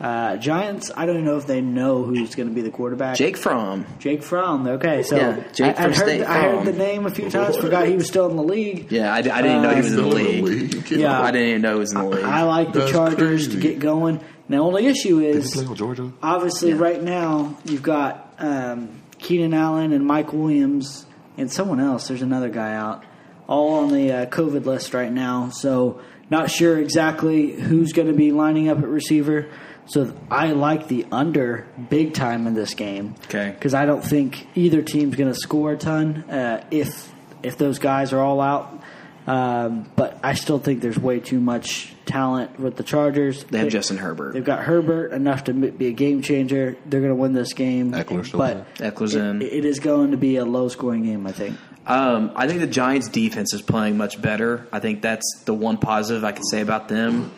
Uh, 0.00 0.36
Giants. 0.36 0.90
I 0.94 1.06
don't 1.06 1.24
know 1.24 1.38
if 1.38 1.46
they 1.46 1.60
know 1.62 2.02
who's 2.04 2.34
going 2.34 2.48
to 2.48 2.54
be 2.54 2.60
the 2.60 2.70
quarterback. 2.70 3.16
Jake 3.16 3.36
Fromm. 3.38 3.86
Jake 3.98 4.22
Fromm. 4.22 4.66
Okay, 4.66 5.02
so 5.02 5.16
Yeah, 5.16 5.42
Jake 5.54 5.66
I, 5.66 5.70
I'd 5.70 5.76
from 5.76 5.84
heard, 5.84 5.94
State 5.94 6.22
I 6.24 6.40
heard 6.42 6.66
the 6.66 6.72
name 6.74 7.06
a 7.06 7.10
few 7.10 7.30
times. 7.30 7.56
Forgot 7.56 7.88
he 7.88 7.94
was 7.96 8.06
still 8.06 8.28
in 8.28 8.36
the 8.36 8.42
league. 8.42 8.92
Yeah, 8.92 9.12
I, 9.12 9.18
I 9.18 9.22
didn't 9.22 9.46
even 9.46 9.62
know 9.62 9.70
he 9.70 9.76
was 9.80 9.90
in 9.92 9.96
the 9.96 10.10
Still 10.10 10.16
in 10.18 10.44
league. 10.44 10.90
You 10.90 10.98
Yeah. 10.98 11.20
I 11.22 11.30
didn't 11.30 11.48
even 11.48 11.62
know 11.62 11.72
he 11.74 11.78
was 11.78 11.92
in 11.92 11.98
the 12.00 12.06
league. 12.06 12.24
I 12.24 12.42
like 12.42 12.72
the 12.74 12.80
That's 12.80 12.92
Chargers 12.92 13.48
to 13.48 13.56
get 13.58 13.78
going. 13.78 14.20
The 14.50 14.58
only 14.58 14.86
issue 14.86 15.18
is 15.20 15.52
play 15.54 15.66
with 15.66 15.78
Georgia? 15.78 16.12
obviously 16.22 16.74
right 16.74 17.02
now 17.02 17.56
you've 17.64 17.82
got 17.82 18.32
um, 18.38 19.00
Keenan 19.18 19.54
Allen 19.54 19.92
and 19.92 20.06
Mike 20.06 20.32
Williams 20.32 21.06
and 21.38 21.50
someone 21.50 21.80
else. 21.80 22.06
There's 22.08 22.22
another 22.22 22.48
guy 22.50 22.74
out, 22.74 23.02
all 23.48 23.74
on 23.82 23.92
the 23.92 24.12
uh, 24.12 24.26
COVID 24.26 24.64
list 24.66 24.94
right 24.94 25.10
now. 25.10 25.48
So 25.48 26.00
not 26.30 26.50
sure 26.50 26.78
exactly 26.78 27.52
who's 27.52 27.92
going 27.92 28.08
to 28.08 28.14
be 28.14 28.32
lining 28.32 28.68
up 28.68 28.78
at 28.78 28.86
receiver. 28.88 29.46
So 29.88 30.12
I 30.30 30.48
like 30.52 30.88
the 30.88 31.06
under 31.12 31.66
big 31.88 32.12
time 32.14 32.46
in 32.48 32.54
this 32.54 32.74
game. 32.74 33.14
Okay. 33.26 33.50
because 33.50 33.72
I 33.74 33.86
don't 33.86 34.02
think 34.02 34.48
either 34.56 34.82
team's 34.82 35.14
going 35.16 35.32
to 35.32 35.38
score 35.38 35.72
a 35.72 35.76
ton 35.76 36.28
uh, 36.28 36.64
if 36.70 37.12
if 37.42 37.56
those 37.56 37.78
guys 37.78 38.12
are 38.12 38.20
all 38.20 38.40
out. 38.40 38.82
Um, 39.28 39.90
but 39.96 40.20
I 40.22 40.34
still 40.34 40.60
think 40.60 40.80
there's 40.82 40.98
way 40.98 41.18
too 41.18 41.40
much 41.40 41.92
talent 42.04 42.60
with 42.60 42.76
the 42.76 42.84
Chargers. 42.84 43.42
They 43.44 43.58
have 43.58 43.68
Justin 43.70 43.96
Herbert. 43.96 44.34
They've 44.34 44.44
got 44.44 44.60
Herbert 44.62 45.12
enough 45.12 45.44
to 45.44 45.52
be 45.52 45.88
a 45.88 45.92
game 45.92 46.22
changer. 46.22 46.76
They're 46.86 47.00
going 47.00 47.10
to 47.10 47.16
win 47.16 47.32
this 47.32 47.52
game. 47.52 47.90
Ekeler's 47.90 48.28
still 48.28 48.38
but 48.38 48.72
Ekeler's 48.76 49.16
it- 49.16 49.20
in. 49.24 49.42
it 49.42 49.64
is 49.64 49.80
going 49.80 50.12
to 50.12 50.16
be 50.16 50.36
a 50.36 50.44
low 50.44 50.68
scoring 50.68 51.02
game. 51.04 51.26
I 51.26 51.32
think. 51.32 51.56
Um, 51.86 52.32
I 52.34 52.48
think 52.48 52.60
the 52.60 52.66
Giants' 52.66 53.08
defense 53.08 53.54
is 53.54 53.62
playing 53.62 53.96
much 53.96 54.20
better. 54.20 54.66
I 54.72 54.80
think 54.80 55.02
that's 55.02 55.42
the 55.44 55.54
one 55.54 55.78
positive 55.78 56.24
I 56.24 56.32
can 56.32 56.42
say 56.44 56.60
about 56.60 56.88
them. 56.88 57.32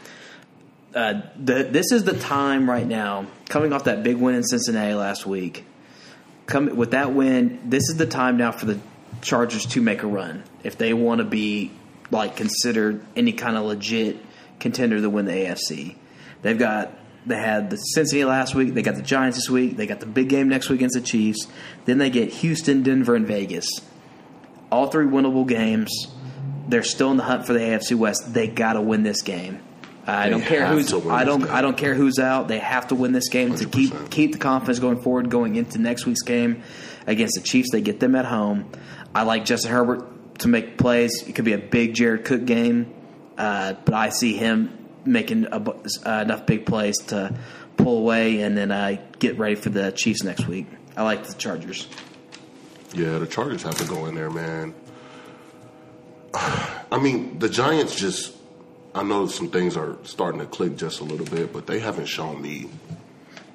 Uh, 0.94 1.20
the, 1.36 1.64
this 1.64 1.92
is 1.92 2.04
the 2.04 2.18
time 2.18 2.68
right 2.68 2.86
now, 2.86 3.26
coming 3.50 3.74
off 3.74 3.84
that 3.84 4.02
big 4.02 4.16
win 4.16 4.34
in 4.34 4.42
Cincinnati 4.42 4.94
last 4.94 5.26
week. 5.26 5.66
Come 6.46 6.76
with 6.76 6.92
that 6.92 7.12
win, 7.12 7.60
this 7.66 7.90
is 7.90 7.96
the 7.98 8.06
time 8.06 8.38
now 8.38 8.52
for 8.52 8.64
the 8.64 8.80
Chargers 9.20 9.66
to 9.66 9.82
make 9.82 10.02
a 10.02 10.06
run 10.06 10.44
if 10.62 10.78
they 10.78 10.94
want 10.94 11.18
to 11.18 11.24
be 11.24 11.70
like 12.10 12.36
considered 12.36 13.04
any 13.16 13.32
kind 13.32 13.56
of 13.56 13.64
legit 13.64 14.16
contender 14.60 14.98
to 15.00 15.10
win 15.10 15.26
the 15.26 15.32
AFC. 15.32 15.96
They've 16.40 16.58
got 16.58 16.92
they 17.26 17.36
had 17.36 17.68
the 17.68 17.76
Cincinnati 17.76 18.24
last 18.24 18.54
week. 18.54 18.72
They 18.72 18.80
got 18.80 18.94
the 18.94 19.02
Giants 19.02 19.36
this 19.36 19.50
week. 19.50 19.76
They 19.76 19.86
got 19.86 20.00
the 20.00 20.06
big 20.06 20.30
game 20.30 20.48
next 20.48 20.70
week 20.70 20.78
against 20.78 20.94
the 20.94 21.02
Chiefs. 21.02 21.46
Then 21.84 21.98
they 21.98 22.08
get 22.08 22.30
Houston, 22.30 22.82
Denver, 22.82 23.14
and 23.14 23.26
Vegas 23.26 23.68
all 24.70 24.88
three 24.88 25.06
winnable 25.06 25.46
games. 25.46 26.08
They're 26.68 26.82
still 26.82 27.10
in 27.10 27.16
the 27.16 27.22
hunt 27.22 27.46
for 27.46 27.54
the 27.54 27.60
AFC 27.60 27.96
West. 27.96 28.32
They 28.34 28.46
got 28.46 28.74
to 28.74 28.80
win 28.80 29.02
this 29.02 29.22
game. 29.22 29.60
I 30.06 30.24
They 30.24 30.30
don't 30.30 30.42
care 30.42 30.66
who's. 30.66 30.92
I 30.92 31.24
don't. 31.24 31.44
I 31.50 31.60
don't 31.60 31.76
care 31.76 31.94
who's 31.94 32.18
out. 32.18 32.48
They 32.48 32.58
have 32.58 32.88
to 32.88 32.94
win 32.94 33.12
this 33.12 33.28
game 33.28 33.54
to 33.56 33.66
keep 33.66 33.92
100%. 33.92 34.10
keep 34.10 34.32
the 34.32 34.38
confidence 34.38 34.78
going 34.78 35.02
forward. 35.02 35.30
Going 35.30 35.56
into 35.56 35.78
next 35.78 36.06
week's 36.06 36.22
game 36.22 36.62
against 37.06 37.34
the 37.36 37.42
Chiefs, 37.42 37.70
they 37.72 37.82
get 37.82 38.00
them 38.00 38.14
at 38.14 38.24
home. 38.24 38.70
I 39.14 39.22
like 39.24 39.44
Justin 39.44 39.70
Herbert 39.70 40.38
to 40.40 40.48
make 40.48 40.78
plays. 40.78 41.26
It 41.26 41.34
could 41.34 41.44
be 41.44 41.52
a 41.52 41.58
big 41.58 41.94
Jared 41.94 42.24
Cook 42.24 42.46
game, 42.46 42.94
uh, 43.36 43.74
but 43.84 43.94
I 43.94 44.08
see 44.08 44.34
him 44.34 44.86
making 45.04 45.46
a, 45.46 45.56
uh, 45.56 46.22
enough 46.22 46.46
big 46.46 46.64
plays 46.64 46.96
to 47.08 47.36
pull 47.76 47.98
away 47.98 48.40
and 48.40 48.56
then 48.56 48.70
uh, 48.70 48.96
get 49.18 49.38
ready 49.38 49.54
for 49.56 49.68
the 49.70 49.90
Chiefs 49.92 50.22
next 50.22 50.46
week. 50.46 50.66
I 50.96 51.02
like 51.02 51.26
the 51.26 51.34
Chargers. 51.34 51.86
Yeah, 52.94 53.18
the 53.18 53.26
Chargers 53.26 53.62
have 53.62 53.76
to 53.78 53.84
go 53.86 54.06
in 54.06 54.14
there, 54.14 54.30
man. 54.30 54.74
I 56.34 56.98
mean, 57.00 57.38
the 57.38 57.48
Giants 57.48 57.94
just. 57.94 58.34
I 58.94 59.02
know 59.02 59.26
some 59.26 59.50
things 59.50 59.76
are 59.76 59.96
starting 60.02 60.40
to 60.40 60.46
click 60.46 60.76
just 60.76 61.00
a 61.00 61.04
little 61.04 61.26
bit, 61.26 61.52
but 61.52 61.66
they 61.66 61.78
haven't 61.78 62.06
shown 62.06 62.40
me 62.40 62.68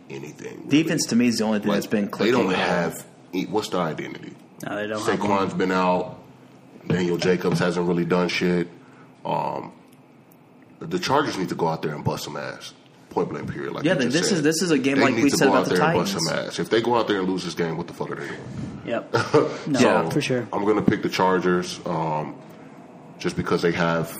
anything. 0.10 0.58
really. 0.66 0.84
Defense 0.84 1.06
to 1.08 1.16
me 1.16 1.28
is 1.28 1.38
the 1.40 1.44
only 1.44 1.60
thing 1.60 1.70
Like, 1.70 1.78
that's 1.82 1.88
been 1.88 2.10
They 2.18 2.32
don't 2.32 2.52
at 2.52 2.58
have. 2.60 3.06
What's 3.50 3.70
the 3.70 3.80
identity? 3.80 4.34
No, 4.66 4.76
they 4.76 4.88
don't. 4.88 5.04
have 5.04 5.20
one. 5.20 5.48
Saquon's 5.48 5.54
been 5.56 5.72
out. 5.72 6.20
Daniel 6.88 7.18
Jacobs 7.18 7.60
hasn't 7.60 7.88
really 7.88 8.06
done 8.06 8.28
shit. 8.30 8.68
Um, 9.26 9.74
the 10.80 11.00
Chargers 11.00 11.38
need 11.38 11.50
to 11.50 11.56
go 11.56 11.68
out 11.68 11.82
there 11.82 11.96
and 11.96 12.04
bust 12.04 12.26
some 12.26 12.38
ass. 12.38 12.74
Point 13.14 13.30
blank 13.30 13.52
period. 13.52 13.74
Like 13.74 13.84
Yeah, 13.84 13.94
you 13.94 14.00
just 14.02 14.14
this 14.14 14.30
said. 14.30 14.38
is- 14.38 14.44
this 14.44 14.62
is 14.62 14.72
a 14.72 14.78
game 14.78 14.98
they 14.98 15.04
like 15.04 15.16
need 15.16 15.24
we 15.26 15.30
to 15.30 15.38
said 15.38 15.46
go 15.46 15.52
about 15.52 15.64
out 15.66 15.70
the 15.70 15.76
there 15.76 15.84
and 15.90 16.00
bust 16.00 16.14
Titans. 16.14 16.30
some 16.30 16.40
ass. 16.48 16.60
If 16.60 16.70
they 16.70 16.82
go 16.82 16.96
out 16.96 17.08
there 17.08 17.20
and 17.20 17.30
lose 17.30 17.44
this 17.46 17.54
game, 17.54 17.78
what 17.78 17.88
the 17.88 17.94
fuck 17.94 18.10
are 18.12 18.16
they 18.16 18.28
doing? 18.28 18.40
Yep. 18.86 19.14
No, 19.68 19.80
Yeah. 19.80 20.10
for 20.10 20.20
sure. 20.22 20.48
I'm 20.52 20.64
going 20.66 20.76
to 20.76 20.82
pick 20.82 21.04
the 21.04 21.10
Chargers 21.10 21.80
um, 21.86 22.36
just 23.20 23.36
because 23.38 23.62
they 23.62 23.72
have, 23.72 24.14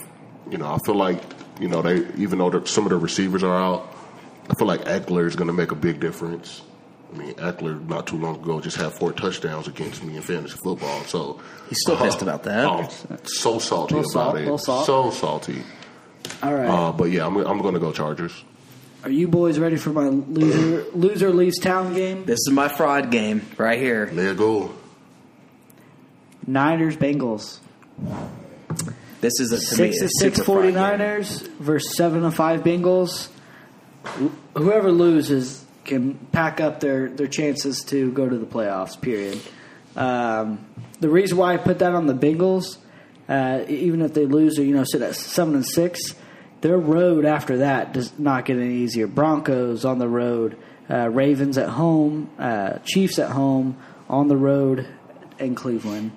you 0.50 0.58
know, 0.58 0.66
I 0.66 0.78
feel 0.86 0.94
like, 0.94 1.20
you 1.60 1.68
know, 1.68 1.82
they 1.82 2.06
even 2.16 2.38
though 2.38 2.64
some 2.64 2.84
of 2.84 2.90
the 2.90 2.96
receivers 2.98 3.42
are 3.42 3.54
out, 3.54 3.92
I 4.48 4.54
feel 4.54 4.66
like 4.68 4.82
Ekeler 4.84 5.26
is 5.26 5.36
going 5.36 5.48
to 5.48 5.52
make 5.54 5.70
a 5.72 5.74
big 5.76 6.00
difference. 6.00 6.62
I 7.12 7.16
mean, 7.16 7.34
Ekeler 7.34 7.86
not 7.88 8.06
too 8.06 8.16
long 8.16 8.36
ago 8.36 8.60
just 8.60 8.76
had 8.76 8.92
four 8.92 9.12
touchdowns 9.12 9.68
against 9.68 10.02
me 10.04 10.16
in 10.16 10.22
fantasy 10.22 10.56
football, 10.64 11.02
so 11.04 11.40
He's 11.68 11.78
still 11.80 11.96
pissed 11.96 12.22
about 12.22 12.42
that. 12.44 12.66
I'm 12.66 12.88
so 13.24 13.58
salty 13.58 13.94
Little 13.96 14.10
about 14.10 14.24
salt, 14.24 14.36
it, 14.36 14.40
little 14.40 14.58
salt. 14.58 14.86
so 14.86 15.10
salty. 15.10 15.62
All 16.42 16.54
right. 16.54 16.66
Uh, 16.68 16.92
but 16.92 17.04
yeah, 17.10 17.26
I'm, 17.26 17.36
I'm 17.36 17.60
going 17.60 17.74
to 17.74 17.80
go 17.80 17.92
Chargers. 17.92 18.32
Are 19.04 19.10
you 19.10 19.28
boys 19.28 19.58
ready 19.58 19.76
for 19.76 19.90
my 19.90 20.08
loser 20.08 20.86
loser 20.94 21.30
leaves 21.30 21.58
town 21.58 21.92
game? 21.92 22.24
This 22.24 22.38
is 22.38 22.50
my 22.50 22.68
fraud 22.68 23.10
game 23.10 23.46
right 23.58 23.78
here. 23.78 24.08
Let 24.10 24.28
it 24.28 24.38
go. 24.38 24.74
Niners 26.46 26.96
Bengals. 26.96 27.58
This 29.20 29.40
is 29.40 29.52
a, 29.52 29.56
to 29.56 29.60
Six 29.60 29.96
me, 29.96 29.98
to 29.98 30.04
a 30.06 30.08
six 30.08 30.36
super 30.38 30.44
fraud 30.44 30.62
game. 30.64 30.74
49ers 30.74 31.48
versus 31.58 31.94
seven 31.94 32.22
to 32.22 32.30
five 32.30 32.62
Bengals. 32.62 33.28
Whoever 34.56 34.90
loses 34.90 35.62
can 35.84 36.14
pack 36.32 36.62
up 36.62 36.80
their, 36.80 37.10
their 37.10 37.26
chances 37.26 37.82
to 37.88 38.10
go 38.10 38.26
to 38.26 38.38
the 38.38 38.46
playoffs. 38.46 38.98
Period. 38.98 39.38
Um, 39.96 40.64
the 41.00 41.10
reason 41.10 41.36
why 41.36 41.52
I 41.52 41.58
put 41.58 41.80
that 41.80 41.94
on 41.94 42.06
the 42.06 42.14
Bengals, 42.14 42.78
uh, 43.28 43.66
even 43.68 44.00
if 44.00 44.14
they 44.14 44.24
lose 44.24 44.58
or 44.58 44.64
you 44.64 44.74
know 44.74 44.84
sit 44.84 45.02
at 45.02 45.14
seven 45.14 45.56
and 45.56 45.66
six, 45.66 46.14
their 46.64 46.78
road 46.78 47.26
after 47.26 47.58
that 47.58 47.92
does 47.92 48.18
not 48.18 48.46
get 48.46 48.56
any 48.56 48.76
easier. 48.76 49.06
Broncos 49.06 49.84
on 49.84 49.98
the 49.98 50.08
road, 50.08 50.56
uh, 50.90 51.10
Ravens 51.10 51.58
at 51.58 51.68
home, 51.68 52.30
uh, 52.38 52.78
Chiefs 52.86 53.18
at 53.18 53.30
home, 53.30 53.76
on 54.08 54.28
the 54.28 54.36
road, 54.36 54.88
in 55.38 55.54
Cleveland. 55.54 56.12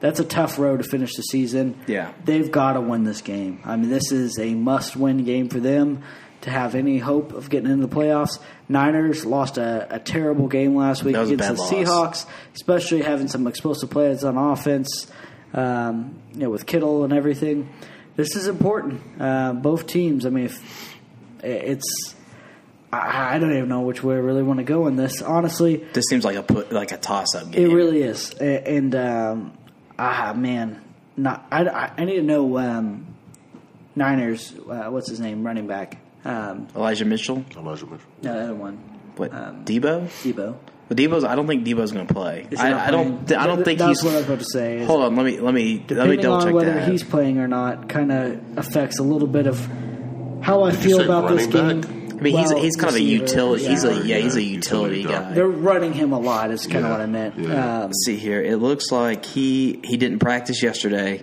That's 0.00 0.18
a 0.18 0.24
tough 0.24 0.58
road 0.58 0.82
to 0.82 0.88
finish 0.88 1.14
the 1.14 1.22
season. 1.22 1.78
Yeah. 1.86 2.12
They've 2.24 2.50
got 2.50 2.72
to 2.72 2.80
win 2.80 3.04
this 3.04 3.20
game. 3.20 3.60
I 3.64 3.76
mean, 3.76 3.90
this 3.90 4.10
is 4.10 4.40
a 4.40 4.54
must 4.54 4.96
win 4.96 5.24
game 5.24 5.48
for 5.48 5.60
them. 5.60 6.02
to 6.40 6.50
have 6.50 6.74
any 6.74 6.98
hope 6.98 7.32
of 7.32 7.48
getting 7.48 7.70
into 7.70 7.86
the 7.86 7.94
playoffs. 7.94 8.40
Niners 8.68 9.24
lost 9.24 9.58
a, 9.58 9.86
a 9.94 10.00
terrible 10.00 10.48
game 10.48 10.74
last 10.74 11.04
week 11.04 11.14
That 11.14 11.20
was 11.20 11.30
a 11.30 11.34
against 11.34 11.70
the 11.70 11.84
loss. 11.84 12.24
Seahawks, 12.24 12.26
especially 12.56 13.02
having 13.02 13.28
some 13.28 13.46
explosive 13.46 13.90
players 13.90 14.24
on 14.24 14.36
offense, 14.36 15.06
um, 15.54 16.20
you 16.32 16.40
know, 16.40 16.50
with 16.50 16.66
Kittle 16.66 17.04
and 17.04 17.12
everything. 17.12 17.68
This 18.16 18.36
is 18.36 18.46
important. 18.48 19.00
Uh, 19.20 19.52
both 19.54 19.86
teams. 19.86 20.26
I 20.26 20.30
mean, 20.30 20.44
if 20.46 20.96
it's. 21.42 22.14
I 22.92 23.36
I 23.36 23.38
don't 23.38 23.52
even 23.56 23.68
know 23.68 23.80
which 23.80 24.02
way 24.04 24.14
I 24.16 24.18
really 24.18 24.42
want 24.42 24.58
to 24.58 24.64
go 24.64 24.86
in 24.86 24.96
this. 24.96 25.22
Honestly, 25.22 25.76
This 25.94 26.04
seems 26.10 26.24
like 26.24 26.36
a 26.36 26.42
put 26.42 26.72
like 26.72 26.92
a 26.92 26.98
toss 26.98 27.34
up 27.34 27.54
it 27.54 27.68
really 27.68 28.02
is, 28.02 28.34
A- 28.38 28.68
and 28.68 28.94
um, 28.94 29.56
ah 29.98 30.34
man, 30.36 30.82
not 31.16 31.46
I, 31.50 31.64
I, 31.68 31.92
I 31.96 32.04
need 32.04 32.16
to 32.16 32.22
know 32.22 32.58
um, 32.58 33.06
Niners. 33.96 34.52
Uh, 34.68 34.90
what's 34.90 35.08
his 35.08 35.20
name? 35.20 35.42
Running 35.42 35.66
back. 35.66 35.98
Um, 36.26 36.68
Elijah 36.76 37.06
Mitchell. 37.06 37.42
Elijah 37.56 37.86
Mitchell. 37.86 38.06
no, 38.22 38.34
the 38.34 38.40
other 38.44 38.54
one. 38.54 38.76
What? 39.16 39.32
Um, 39.32 39.64
Deebo. 39.64 40.04
Deebo. 40.22 40.54
But 40.94 40.96
Deebo's. 41.02 41.24
I 41.24 41.34
don't 41.34 41.46
think 41.46 41.64
Deebo's 41.66 41.92
going 41.92 42.06
to 42.06 42.12
play. 42.14 42.46
Is 42.50 42.60
he 42.60 42.68
not 42.68 42.80
I, 42.80 42.86
I 42.88 42.90
don't. 42.90 43.26
playing? 43.26 43.40
I 43.40 43.46
don't 43.46 43.58
That- 43.58 43.64
think 43.64 43.78
that's 43.78 44.00
he's. 44.00 44.04
what 44.04 44.14
I 44.14 44.16
was 44.18 44.26
about 44.26 44.38
to 44.40 44.44
say. 44.44 44.84
Hold 44.84 45.02
on. 45.04 45.16
Let 45.16 45.24
me. 45.26 45.40
Let 45.40 45.54
me. 45.54 45.74
Let 45.74 45.78
me 45.78 45.84
Depending 45.86 46.20
double 46.20 46.34
on 46.36 46.42
check 46.44 46.54
whether 46.54 46.74
that. 46.74 46.88
he's 46.90 47.02
playing 47.02 47.38
or 47.38 47.48
not, 47.48 47.88
kind 47.88 48.12
of 48.12 48.40
affects 48.58 48.98
a 48.98 49.02
little 49.02 49.28
bit 49.28 49.46
of 49.46 49.58
how 50.42 50.62
I 50.64 50.70
you 50.70 50.76
feel 50.76 51.00
about 51.00 51.30
this 51.30 51.46
running 51.46 51.80
game. 51.80 52.00
back? 52.08 52.12
I 52.18 52.24
mean, 52.24 52.36
he's 52.38 52.52
Well, 52.52 52.62
he's 52.62 52.76
kind 52.76 52.90
of 52.90 52.94
a 52.96 52.98
receiver, 53.00 53.22
utility. 53.24 53.66
He's 53.66 53.84
a 53.84 53.94
yeah. 53.94 54.02
yeah. 54.02 54.16
He's 54.18 54.36
a 54.36 54.42
utility 54.42 54.96
utility 55.00 55.02
guy. 55.04 55.28
guy. 55.28 55.32
They're 55.34 55.48
running 55.48 55.92
him 55.92 56.12
a 56.12 56.20
lot. 56.20 56.50
Is 56.52 56.66
kind 56.66 56.76
of 56.78 56.82
Yeah, 56.84 56.90
what 56.90 57.00
I 57.00 57.06
meant. 57.06 57.38
yeah. 57.38 57.74
Um, 57.78 57.82
Let's 57.86 58.04
see 58.04 58.16
here. 58.16 58.40
It 58.42 58.58
looks 58.58 58.92
like 58.92 59.24
he 59.24 59.80
he 59.82 59.96
didn't 59.96 60.18
practice 60.20 60.62
yesterday. 60.62 61.22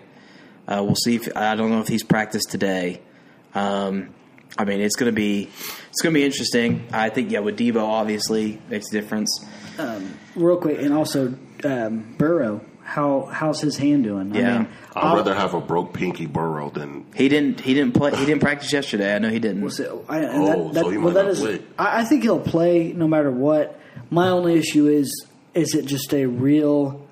Uh, 0.67 0.82
we'll 0.84 0.95
see 0.95 1.15
if 1.15 1.30
I 1.38 1.55
don't 1.55 1.70
know 1.70 1.80
if 1.80 1.88
he's 1.88 2.03
practiced 2.03 2.51
today. 2.51 3.01
Um, 3.55 4.09
I 4.58 4.66
mean, 4.66 4.82
it's 4.82 4.95
going 4.95 5.12
to 5.12 5.16
be 5.16 5.50
it's 5.89 6.02
going 6.02 6.14
to 6.14 6.20
be 6.20 6.26
interesting. 6.26 6.88
I 6.91 7.10
think 7.10 7.32
yeah, 7.32 7.39
with 7.39 7.58
Deebo 7.58 7.82
obviously 7.82 8.62
makes 8.70 8.88
a 8.89 8.91
difference. 8.91 9.45
real 10.36 10.58
quick, 10.58 10.80
and 10.82 10.93
also 10.93 11.34
um, 11.64 12.16
Burrow. 12.18 12.62
How 12.84 13.30
how's 13.32 13.62
his 13.62 13.78
hand 13.78 14.04
doing? 14.06 14.34
Yeah. 14.34 14.39
I 14.56 14.58
mean, 14.58 14.68
I'd 14.95 15.04
I'll- 15.04 15.16
rather 15.18 15.36
have 15.36 15.54
a 15.54 15.62
broke 15.62 15.93
pinky 15.93 16.26
Burrow 16.26 16.72
than 16.72 17.06
He 17.14 17.30
didn't 17.30 17.60
he 17.60 17.76
didn't 17.76 17.93
play 17.93 18.10
he 18.16 18.26
didn't 18.26 18.41
practice 18.41 18.74
yesterday. 18.74 19.14
I 19.16 19.20
know 19.20 19.30
he 19.30 19.38
didn't. 19.38 19.70
So, 19.70 20.04
I, 20.10 20.22
and 20.22 20.43
Oh, 20.50 20.74
so 20.74 20.89
he 20.89 20.97
well, 20.97 21.08
might 21.10 21.14
that 21.14 21.24
not 21.26 21.32
is- 21.34 21.39
play. 21.39 21.62
I, 21.78 22.02
I 22.02 22.04
think 22.06 22.24
he'll 22.24 22.39
play 22.39 22.91
no 22.93 23.08
matter 23.08 23.30
what. 23.30 23.80
My 24.10 24.30
only 24.30 24.56
issue 24.58 24.88
is 24.88 25.24
is 25.54 25.76
it 25.76 25.86
just 25.86 26.12
a 26.16 26.26
real 26.26 27.08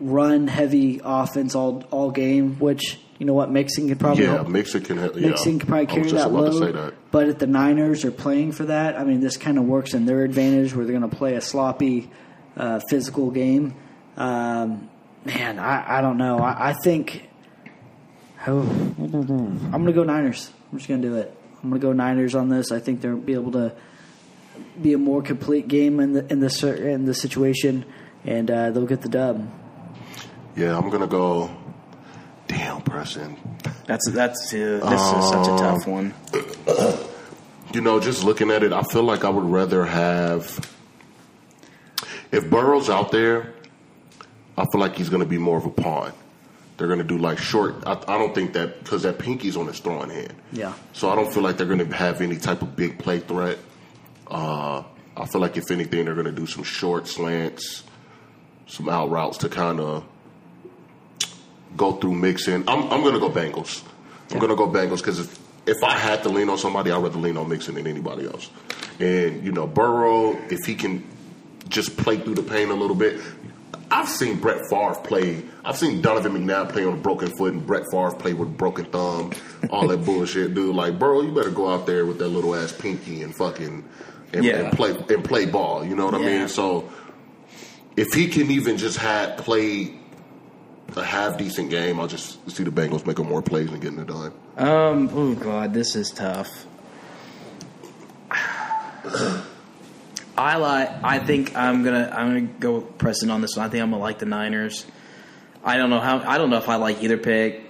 run 0.00 0.46
heavy 0.46 1.00
offense 1.02 1.56
all 1.56 1.82
all 1.90 2.12
game, 2.12 2.60
which 2.60 3.00
you 3.22 3.26
know 3.26 3.34
what 3.34 3.52
Mixon 3.52 3.86
could 3.86 4.00
probably 4.00 4.24
yeah, 4.24 4.32
help. 4.32 4.48
Mixon 4.48 4.82
can. 4.82 4.96
Yeah, 4.96 5.28
Mixon 5.28 5.60
could 5.60 5.68
probably 5.68 5.86
I 5.86 5.90
carry 5.90 6.02
was 6.02 6.10
just 6.10 6.24
that 6.24 6.30
about 6.30 6.42
load. 6.42 6.60
to 6.60 6.66
say 6.66 6.72
that. 6.72 6.94
But 7.12 7.28
if 7.28 7.38
the 7.38 7.46
Niners 7.46 8.04
are 8.04 8.10
playing 8.10 8.50
for 8.50 8.64
that, 8.64 8.98
I 8.98 9.04
mean, 9.04 9.20
this 9.20 9.36
kind 9.36 9.58
of 9.58 9.64
works 9.64 9.94
in 9.94 10.06
their 10.06 10.24
advantage 10.24 10.74
where 10.74 10.84
they're 10.84 10.98
going 10.98 11.08
to 11.08 11.16
play 11.16 11.36
a 11.36 11.40
sloppy, 11.40 12.10
uh, 12.56 12.80
physical 12.90 13.30
game. 13.30 13.76
Um, 14.16 14.90
man, 15.24 15.60
I, 15.60 15.98
I 15.98 16.00
don't 16.00 16.16
know. 16.16 16.38
I, 16.40 16.70
I 16.70 16.74
think. 16.82 17.28
Oh, 18.44 18.58
I'm 18.58 19.70
going 19.70 19.86
to 19.86 19.92
go 19.92 20.02
Niners. 20.02 20.50
I'm 20.72 20.78
just 20.78 20.88
going 20.88 21.00
to 21.00 21.08
do 21.08 21.14
it. 21.14 21.32
I'm 21.62 21.70
going 21.70 21.80
to 21.80 21.86
go 21.86 21.92
Niners 21.92 22.34
on 22.34 22.48
this. 22.48 22.72
I 22.72 22.80
think 22.80 23.02
they'll 23.02 23.16
be 23.18 23.34
able 23.34 23.52
to 23.52 23.72
be 24.82 24.94
a 24.94 24.98
more 24.98 25.22
complete 25.22 25.68
game 25.68 26.00
in 26.00 26.12
the 26.12 26.26
in 26.32 26.40
the 26.40 26.82
in 26.84 27.04
the 27.04 27.14
situation, 27.14 27.84
and 28.24 28.50
uh, 28.50 28.72
they'll 28.72 28.84
get 28.84 29.02
the 29.02 29.08
dub. 29.08 29.48
Yeah, 30.56 30.76
I'm 30.76 30.90
gonna 30.90 31.06
go. 31.06 31.56
Damn, 32.52 32.82
Preston. 32.82 33.36
That's 33.86 34.10
that's 34.10 34.52
uh, 34.52 34.80
this 34.84 35.00
is 35.00 35.28
such 35.30 35.46
a 35.48 35.56
tough 35.56 35.86
one. 35.86 36.12
You 37.72 37.80
know, 37.80 37.98
just 37.98 38.24
looking 38.24 38.50
at 38.50 38.62
it, 38.62 38.74
I 38.74 38.82
feel 38.82 39.04
like 39.04 39.24
I 39.24 39.30
would 39.30 39.44
rather 39.44 39.86
have. 39.86 40.70
If 42.30 42.50
Burrow's 42.50 42.90
out 42.90 43.10
there, 43.10 43.54
I 44.58 44.66
feel 44.70 44.80
like 44.82 44.96
he's 44.96 45.08
going 45.08 45.22
to 45.22 45.28
be 45.28 45.38
more 45.38 45.56
of 45.56 45.64
a 45.64 45.70
pawn. 45.70 46.12
They're 46.76 46.88
going 46.88 46.98
to 46.98 47.04
do 47.04 47.16
like 47.16 47.38
short. 47.38 47.76
I, 47.86 47.92
I 48.06 48.18
don't 48.18 48.34
think 48.34 48.52
that 48.52 48.84
because 48.84 49.04
that 49.04 49.18
pinky's 49.18 49.56
on 49.56 49.66
his 49.66 49.80
throwing 49.80 50.10
hand. 50.10 50.34
Yeah. 50.52 50.74
So 50.92 51.08
I 51.08 51.14
don't 51.14 51.32
feel 51.32 51.42
like 51.42 51.56
they're 51.56 51.66
going 51.66 51.86
to 51.86 51.96
have 51.96 52.20
any 52.20 52.36
type 52.36 52.60
of 52.60 52.76
big 52.76 52.98
play 52.98 53.20
threat. 53.20 53.56
Uh, 54.26 54.82
I 55.16 55.26
feel 55.26 55.40
like 55.40 55.56
if 55.56 55.70
anything, 55.70 56.04
they're 56.04 56.14
going 56.14 56.26
to 56.26 56.32
do 56.32 56.46
some 56.46 56.64
short 56.64 57.08
slants, 57.08 57.82
some 58.66 58.90
out 58.90 59.08
routes 59.08 59.38
to 59.38 59.48
kind 59.48 59.80
of 59.80 60.04
go 61.76 61.92
through 61.92 62.14
Mixon. 62.14 62.64
I'm, 62.68 62.82
I'm 62.90 63.02
going 63.02 63.14
to 63.14 63.20
go 63.20 63.30
Bengals. 63.30 63.82
I'm 64.30 64.38
going 64.38 64.50
to 64.50 64.56
go 64.56 64.66
Bengals 64.68 64.98
because 64.98 65.18
if, 65.20 65.38
if 65.66 65.82
I 65.84 65.96
had 65.98 66.22
to 66.24 66.28
lean 66.28 66.48
on 66.48 66.58
somebody, 66.58 66.90
I'd 66.90 67.02
rather 67.02 67.18
lean 67.18 67.36
on 67.36 67.48
Mixon 67.48 67.74
than 67.74 67.86
anybody 67.86 68.26
else. 68.26 68.50
And, 68.98 69.44
you 69.44 69.52
know, 69.52 69.66
Burrow, 69.66 70.32
if 70.50 70.60
he 70.66 70.74
can 70.74 71.04
just 71.68 71.96
play 71.96 72.18
through 72.18 72.34
the 72.34 72.42
pain 72.42 72.70
a 72.70 72.74
little 72.74 72.96
bit. 72.96 73.20
I've 73.90 74.08
seen 74.08 74.38
Brett 74.40 74.60
Favre 74.70 74.94
play. 75.04 75.42
I've 75.64 75.76
seen 75.76 76.00
Donovan 76.00 76.32
McNabb 76.32 76.70
play 76.72 76.84
on 76.84 76.94
a 76.94 76.96
broken 76.96 77.28
foot 77.36 77.52
and 77.52 77.66
Brett 77.66 77.84
Favre 77.90 78.12
play 78.12 78.32
with 78.32 78.48
a 78.48 78.52
broken 78.52 78.86
thumb. 78.86 79.32
All 79.70 79.86
that 79.88 79.98
bullshit, 80.06 80.54
dude. 80.54 80.74
Like, 80.74 80.98
Burrow, 80.98 81.20
you 81.20 81.32
better 81.32 81.50
go 81.50 81.68
out 81.72 81.86
there 81.86 82.06
with 82.06 82.18
that 82.18 82.28
little 82.28 82.54
ass 82.54 82.72
pinky 82.72 83.22
and 83.22 83.34
fucking 83.34 83.84
and, 84.32 84.44
Yeah. 84.44 84.60
and 84.60 84.72
play 84.76 84.90
and 85.10 85.22
play 85.22 85.44
ball. 85.46 85.84
You 85.84 85.94
know 85.94 86.06
what 86.06 86.14
I 86.14 86.18
mean? 86.18 86.48
So 86.48 86.90
if 87.96 88.08
he 88.14 88.28
can 88.28 88.50
even 88.50 88.78
just 88.78 88.96
have 88.98 89.36
play 89.38 89.94
a 90.96 91.04
half 91.04 91.38
decent 91.38 91.70
game, 91.70 92.00
I'll 92.00 92.08
just 92.08 92.50
see 92.50 92.64
the 92.64 92.70
Bengals 92.70 93.06
making 93.06 93.26
more 93.26 93.42
plays 93.42 93.70
and 93.70 93.80
getting 93.80 93.98
it 93.98 94.06
done. 94.06 94.32
Um. 94.56 95.10
Oh 95.12 95.34
God, 95.34 95.72
this 95.74 95.96
is 95.96 96.10
tough. 96.10 96.66
I 100.36 100.56
like. 100.56 100.90
I 101.04 101.18
think 101.18 101.56
I'm 101.56 101.82
gonna. 101.82 102.10
I'm 102.14 102.28
gonna 102.28 102.40
go 102.58 102.80
Preston 102.80 103.30
on 103.30 103.40
this 103.40 103.56
one. 103.56 103.66
I 103.66 103.68
think 103.68 103.82
I'm 103.82 103.90
gonna 103.90 104.02
like 104.02 104.18
the 104.18 104.26
Niners. 104.26 104.86
I 105.64 105.76
don't 105.76 105.90
know 105.90 106.00
how. 106.00 106.18
I 106.18 106.38
don't 106.38 106.50
know 106.50 106.58
if 106.58 106.68
I 106.68 106.76
like 106.76 107.02
either 107.02 107.18
pick. 107.18 107.62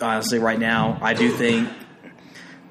Honestly, 0.00 0.38
right 0.38 0.58
now, 0.58 0.98
I 1.02 1.14
do 1.14 1.30
think 1.30 1.68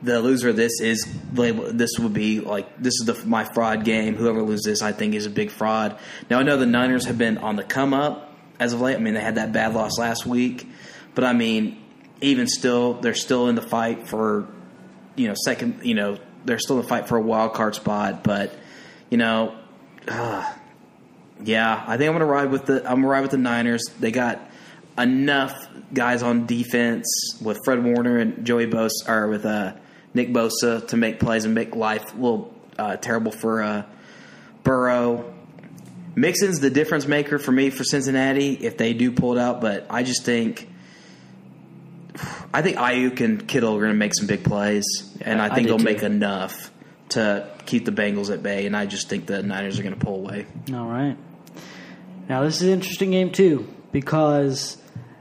the 0.02 0.22
loser 0.22 0.50
of 0.50 0.56
this 0.56 0.80
is 0.82 1.08
label. 1.34 1.72
This 1.74 1.98
would 2.00 2.14
be 2.14 2.40
like 2.40 2.78
this 2.78 2.94
is 3.00 3.06
the 3.06 3.26
my 3.26 3.44
fraud 3.44 3.84
game. 3.84 4.16
Whoever 4.16 4.42
loses 4.42 4.66
this, 4.66 4.82
I 4.82 4.92
think, 4.92 5.16
is 5.16 5.26
a 5.26 5.30
big 5.30 5.50
fraud. 5.52 5.98
Now 6.30 6.40
I 6.40 6.44
know 6.44 6.58
the 6.58 6.66
Niners 6.66 7.06
have 7.06 7.18
been 7.18 7.38
on 7.38 7.56
the 7.56 7.64
come 7.64 7.94
up 7.94 8.27
as 8.60 8.74
of 8.74 8.82
late. 8.82 8.96
I 8.96 9.00
mean, 9.00 9.14
they 9.14 9.22
had 9.22 9.36
that 9.36 9.52
bad 9.52 9.74
loss 9.74 9.98
last 9.98 10.26
week, 10.26 10.68
but 11.16 11.24
I 11.24 11.34
mean, 11.34 11.82
even 12.22 12.48
still, 12.48 12.94
they're 12.94 13.14
still 13.14 13.48
in 13.48 13.56
the 13.56 13.62
fight 13.62 14.08
for 14.08 14.48
you 15.16 15.28
know 15.28 15.36
second. 15.46 15.82
You 15.84 15.96
know, 15.96 16.18
they're 16.46 16.60
still 16.60 16.78
in 16.78 16.84
the 16.84 16.88
fight 16.88 17.08
for 17.08 17.18
a 17.18 17.22
wild 17.22 17.54
card 17.54 17.76
spot. 17.76 18.24
But 18.24 18.54
you 19.10 19.18
know, 19.18 19.56
uh, 20.08 20.54
yeah, 21.44 21.84
I 21.88 21.98
think 21.98 22.08
I'm 22.08 22.14
gonna 22.14 22.26
ride 22.26 22.52
with 22.52 22.66
the. 22.66 22.78
I'm 22.84 22.98
gonna 22.98 23.08
ride 23.08 23.22
with 23.22 23.32
the 23.32 23.38
Niners. 23.38 23.84
They 24.00 24.12
got 24.12 24.40
enough 24.98 25.68
guys 25.94 26.24
on 26.24 26.46
defense 26.46 27.06
with 27.42 27.60
Fred 27.64 27.84
Warner 27.84 28.18
and 28.18 28.46
Joey 28.46 28.68
Bosa, 28.68 29.08
or 29.08 29.28
with 29.28 29.46
uh, 29.46 29.74
Nick 30.14 30.30
Bosa 30.30 30.88
to 30.88 30.98
make 30.98 31.20
plays 31.20 31.46
and 31.46 31.54
make 31.54 31.76
life 31.76 32.14
a 32.14 32.16
little 32.16 32.54
uh, 32.78 32.98
terrible 32.98 33.32
for 33.32 33.62
uh, 33.62 33.84
Burrow. 34.64 35.34
Mixon's 36.18 36.60
the 36.60 36.72
difference 36.72 37.06
maker 37.06 37.38
for 37.38 37.52
me 37.52 37.70
for 37.70 37.84
Cincinnati 37.84 38.54
if 38.54 38.76
they 38.76 38.94
do 38.94 39.12
pull 39.12 39.38
it 39.38 39.40
out, 39.40 39.62
but 39.62 39.86
I 39.88 40.02
just 40.02 40.26
think 40.26 40.68
I 42.52 42.64
think 42.64 42.78
Aiyuk 42.78 43.22
and 43.22 43.48
Kittle 43.48 43.76
are 43.76 43.80
going 43.80 43.92
to 43.92 43.98
make 43.98 44.16
some 44.16 44.26
big 44.26 44.44
plays, 44.44 44.84
and 45.22 45.40
I 45.40 45.46
I 45.46 45.50
think 45.54 45.68
do 45.68 45.74
they'll 45.74 45.78
too. 45.78 45.84
make 45.84 46.02
enough 46.02 46.72
to 47.10 47.48
keep 47.68 47.86
the 47.86 47.92
Bengals 47.92 48.34
at 48.34 48.42
bay. 48.42 48.66
And 48.66 48.76
I 48.76 48.88
just 48.88 49.10
think 49.10 49.28
the 49.28 49.44
Niners 49.44 49.80
are 49.80 49.84
going 49.84 49.94
to 49.94 50.04
pull 50.04 50.16
away. 50.16 50.48
All 50.74 50.88
right. 50.88 51.16
Now 52.28 52.44
this 52.44 52.62
is 52.62 52.68
an 52.68 52.74
interesting 52.74 53.12
game 53.12 53.32
too 53.32 53.72
because 53.92 54.78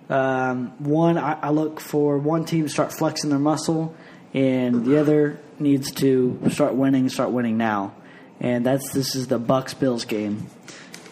um, 0.09 0.73
one 0.83 1.19
I, 1.19 1.39
I 1.43 1.51
look 1.51 1.79
for 1.79 2.17
one 2.17 2.47
team 2.47 2.65
to 2.65 2.71
start 2.71 2.93
flexing 2.93 3.29
their 3.29 3.39
muscle, 3.39 3.95
and 4.33 4.87
the 4.87 4.99
other 4.99 5.39
needs 5.59 5.93
to 5.93 6.41
start 6.51 6.75
winning. 6.75 7.11
Start 7.11 7.33
winning 7.33 7.59
now, 7.59 7.95
and 8.41 8.65
that's 8.65 8.93
this 8.93 9.15
is 9.15 9.27
the 9.27 9.39
Bucks 9.39 9.75
Bills 9.75 10.07
game. 10.07 10.47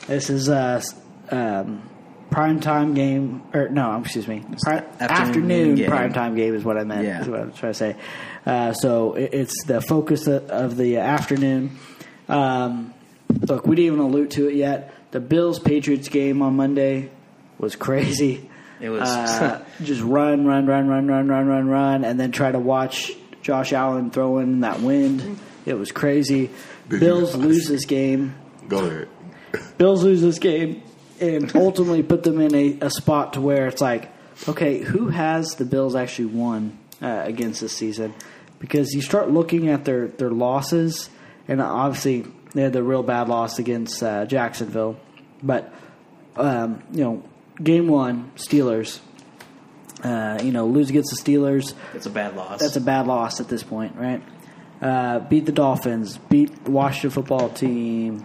This 0.06 0.30
is 0.30 0.48
a 0.48 0.82
um, 1.30 1.82
prime 2.30 2.60
time 2.60 2.94
game, 2.94 3.42
or 3.54 3.68
no, 3.68 3.98
excuse 4.00 4.28
me, 4.28 4.44
pri- 4.62 4.76
afternoon 5.00 5.10
afternoon 5.28 5.74
game. 5.76 5.88
prime 5.90 6.12
time 6.12 6.34
game 6.36 6.54
is 6.54 6.64
what 6.64 6.76
I 6.76 6.84
meant. 6.84 7.04
Yeah. 7.06 7.22
Is 7.22 7.28
what 7.28 7.40
I 7.40 7.44
was 7.44 7.54
trying 7.54 7.72
to 7.72 7.78
say. 7.78 7.96
Uh, 8.44 8.72
so 8.72 9.14
it, 9.14 9.30
it's 9.32 9.64
the 9.66 9.80
focus 9.80 10.26
of, 10.26 10.48
of 10.50 10.76
the 10.76 10.98
afternoon. 10.98 11.78
Um, 12.28 12.92
look, 13.48 13.66
we 13.66 13.76
didn't 13.76 13.86
even 13.94 14.00
allude 14.00 14.30
to 14.32 14.48
it 14.48 14.54
yet. 14.56 14.92
The 15.12 15.20
Bills 15.20 15.58
Patriots 15.58 16.08
game 16.08 16.42
on 16.42 16.56
Monday 16.56 17.10
was 17.58 17.76
crazy. 17.76 18.50
It 18.80 18.88
was- 18.90 19.02
uh, 19.08 19.64
just 19.82 20.02
run, 20.02 20.44
run, 20.44 20.66
run, 20.66 20.88
run, 20.88 21.06
run, 21.06 21.28
run, 21.28 21.46
run, 21.46 21.68
run, 21.68 22.04
and 22.04 22.18
then 22.20 22.32
try 22.32 22.50
to 22.52 22.58
watch 22.58 23.12
Josh 23.42 23.72
Allen 23.72 24.10
throw 24.10 24.38
in 24.38 24.60
that 24.60 24.80
wind. 24.80 25.38
It 25.64 25.74
was 25.74 25.92
crazy. 25.92 26.50
Bills 26.88 27.34
lose 27.34 27.66
this 27.68 27.86
game. 27.86 28.34
Go 28.68 28.84
ahead. 28.86 29.08
Bills 29.78 30.04
lose 30.04 30.20
this 30.20 30.38
game 30.38 30.82
and 31.20 31.54
ultimately 31.56 32.02
put 32.02 32.22
them 32.22 32.40
in 32.40 32.54
a, 32.54 32.78
a 32.86 32.90
spot 32.90 33.34
to 33.34 33.40
where 33.40 33.66
it's 33.66 33.80
like, 33.80 34.10
okay, 34.48 34.78
who 34.78 35.08
has 35.08 35.54
the 35.56 35.64
Bills 35.64 35.94
actually 35.94 36.26
won 36.26 36.78
uh, 37.00 37.22
against 37.24 37.60
this 37.60 37.72
season? 37.72 38.14
because 38.64 38.94
you 38.94 39.02
start 39.02 39.30
looking 39.30 39.68
at 39.68 39.84
their 39.84 40.08
their 40.08 40.30
losses, 40.30 41.10
and 41.48 41.60
obviously 41.60 42.24
they 42.54 42.62
had 42.62 42.72
the 42.72 42.82
real 42.82 43.02
bad 43.02 43.28
loss 43.28 43.58
against 43.58 44.02
uh, 44.02 44.24
Jacksonville, 44.24 44.98
but 45.42 45.70
um, 46.36 46.82
you 46.90 47.04
know, 47.04 47.22
game 47.62 47.88
one 47.88 48.32
Steelers. 48.36 49.00
Uh, 50.02 50.38
you 50.42 50.52
know, 50.52 50.66
lose 50.66 50.90
against 50.90 51.14
the 51.14 51.22
Steelers. 51.22 51.72
That's 51.94 52.04
a 52.06 52.10
bad 52.10 52.36
loss. 52.36 52.60
That's 52.60 52.76
a 52.76 52.80
bad 52.80 53.06
loss 53.06 53.40
at 53.40 53.48
this 53.48 53.62
point, 53.62 53.96
right? 53.96 54.22
Uh, 54.80 55.20
beat 55.20 55.46
the 55.46 55.52
Dolphins, 55.52 56.18
beat 56.28 56.64
the 56.64 56.70
Washington 56.70 57.10
football 57.10 57.48
team, 57.48 58.24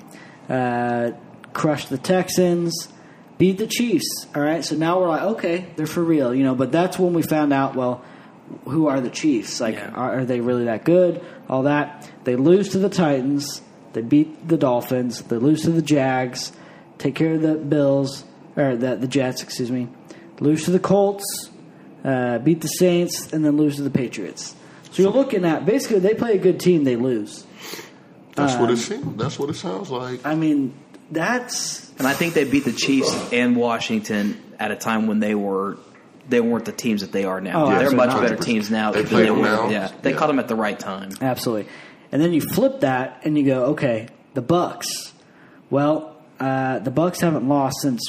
uh, 0.50 1.12
crushed 1.54 1.90
the 1.90 1.98
Texans, 1.98 2.90
beat 3.38 3.58
the 3.58 3.68
Chiefs. 3.68 4.28
All 4.36 4.42
right, 4.42 4.64
so 4.64 4.76
now 4.76 5.00
we're 5.00 5.08
like, 5.10 5.22
okay, 5.22 5.68
they're 5.76 5.88
for 5.88 6.04
real, 6.04 6.34
you 6.34 6.44
know. 6.44 6.56
But 6.56 6.72
that's 6.72 6.98
when 7.00 7.14
we 7.14 7.22
found 7.22 7.54
out, 7.54 7.76
well, 7.76 8.04
who 8.66 8.88
are 8.88 9.00
the 9.02 9.10
Chiefs? 9.10 9.60
Like, 9.62 9.76
Yeah. 9.76 9.92
are, 9.92 10.20
are 10.20 10.26
they 10.26 10.42
really 10.42 10.66
that 10.66 10.84
good? 10.84 11.24
All 11.48 11.64
that. 11.64 12.10
They 12.24 12.36
lose 12.36 12.70
to 12.70 12.80
the 12.80 12.90
Titans. 12.90 13.62
They 13.94 14.02
beat 14.02 14.48
the 14.48 14.58
Dolphins. 14.58 15.24
They 15.24 15.38
lose 15.38 15.64
to 15.64 15.72
the 15.72 15.82
Jags. 15.82 16.52
Take 16.98 17.16
care 17.16 17.34
of 17.34 17.42
the 17.42 17.56
Bills 17.56 18.24
or 18.56 18.76
the 18.76 18.96
the 18.96 19.08
Jets. 19.08 19.42
Excuse 19.42 19.72
me. 19.72 19.88
Lose 20.40 20.66
to 20.66 20.72
the 20.72 20.80
Colts. 20.80 21.50
Uh, 22.04 22.38
beat 22.40 22.62
the 22.62 22.68
Saints 22.68 23.34
and 23.34 23.44
then 23.44 23.58
lose 23.58 23.76
to 23.76 23.82
the 23.84 23.90
Patriots. 23.90 24.56
So 24.92 25.04
you're 25.04 25.12
looking 25.12 25.44
at 25.44 25.66
basically 25.66 26.00
they 26.00 26.14
play 26.14 26.34
a 26.34 26.38
good 26.38 26.60
team, 26.60 26.84
they 26.86 26.96
lose. 26.96 27.46
That's 28.36 28.54
Um, 28.54 28.62
what 28.62 28.72
it 28.72 28.78
seems. 28.78 29.18
That's 29.18 29.38
what 29.38 29.50
it 29.50 29.56
sounds 29.56 29.90
like. 29.90 30.26
I 30.26 30.36
mean, 30.36 30.74
that's 31.12 31.90
and 31.98 32.08
I 32.08 32.14
think 32.14 32.34
they 32.34 32.44
beat 32.44 32.66
the 32.66 32.72
Chiefs 32.72 33.32
and 33.34 33.56
Washington 33.56 34.42
at 34.60 34.72
a 34.72 34.76
time 34.76 35.08
when 35.08 35.20
they 35.20 35.36
were 35.36 35.78
they 36.28 36.40
weren't 36.42 36.66
the 36.66 36.72
teams 36.72 37.02
that 37.02 37.12
they 37.12 37.26
are 37.26 37.42
now. 37.42 37.64
Oh, 37.64 37.66
They're 37.70 37.76
absolutely 37.78 37.98
much 37.98 38.10
not. 38.16 38.22
better 38.22 38.36
teams 38.36 38.70
now 38.70 38.92
They 38.92 39.02
than 39.04 39.18
they 39.18 39.26
them 39.26 39.38
were. 39.40 39.44
now? 39.46 39.70
Yeah, 39.70 39.90
they 40.04 40.12
Yeah. 40.12 40.18
caught 40.18 40.28
them 40.28 40.40
at 40.40 40.48
the 40.48 40.56
right 40.56 40.78
time. 40.80 41.10
absolutely. 41.22 41.72
And 42.12 42.22
then 42.22 42.34
you 42.34 42.42
flip 42.42 42.82
that 42.82 43.22
and 43.24 43.38
you 43.38 43.46
go, 43.46 43.66
okay, 43.68 44.08
the 44.36 44.42
Bucks. 44.42 45.14
Well, 45.70 46.16
uh, 46.40 46.80
the 46.80 46.92
Bucks 46.92 47.22
haven't 47.22 47.48
lost 47.48 47.78
since 47.82 48.02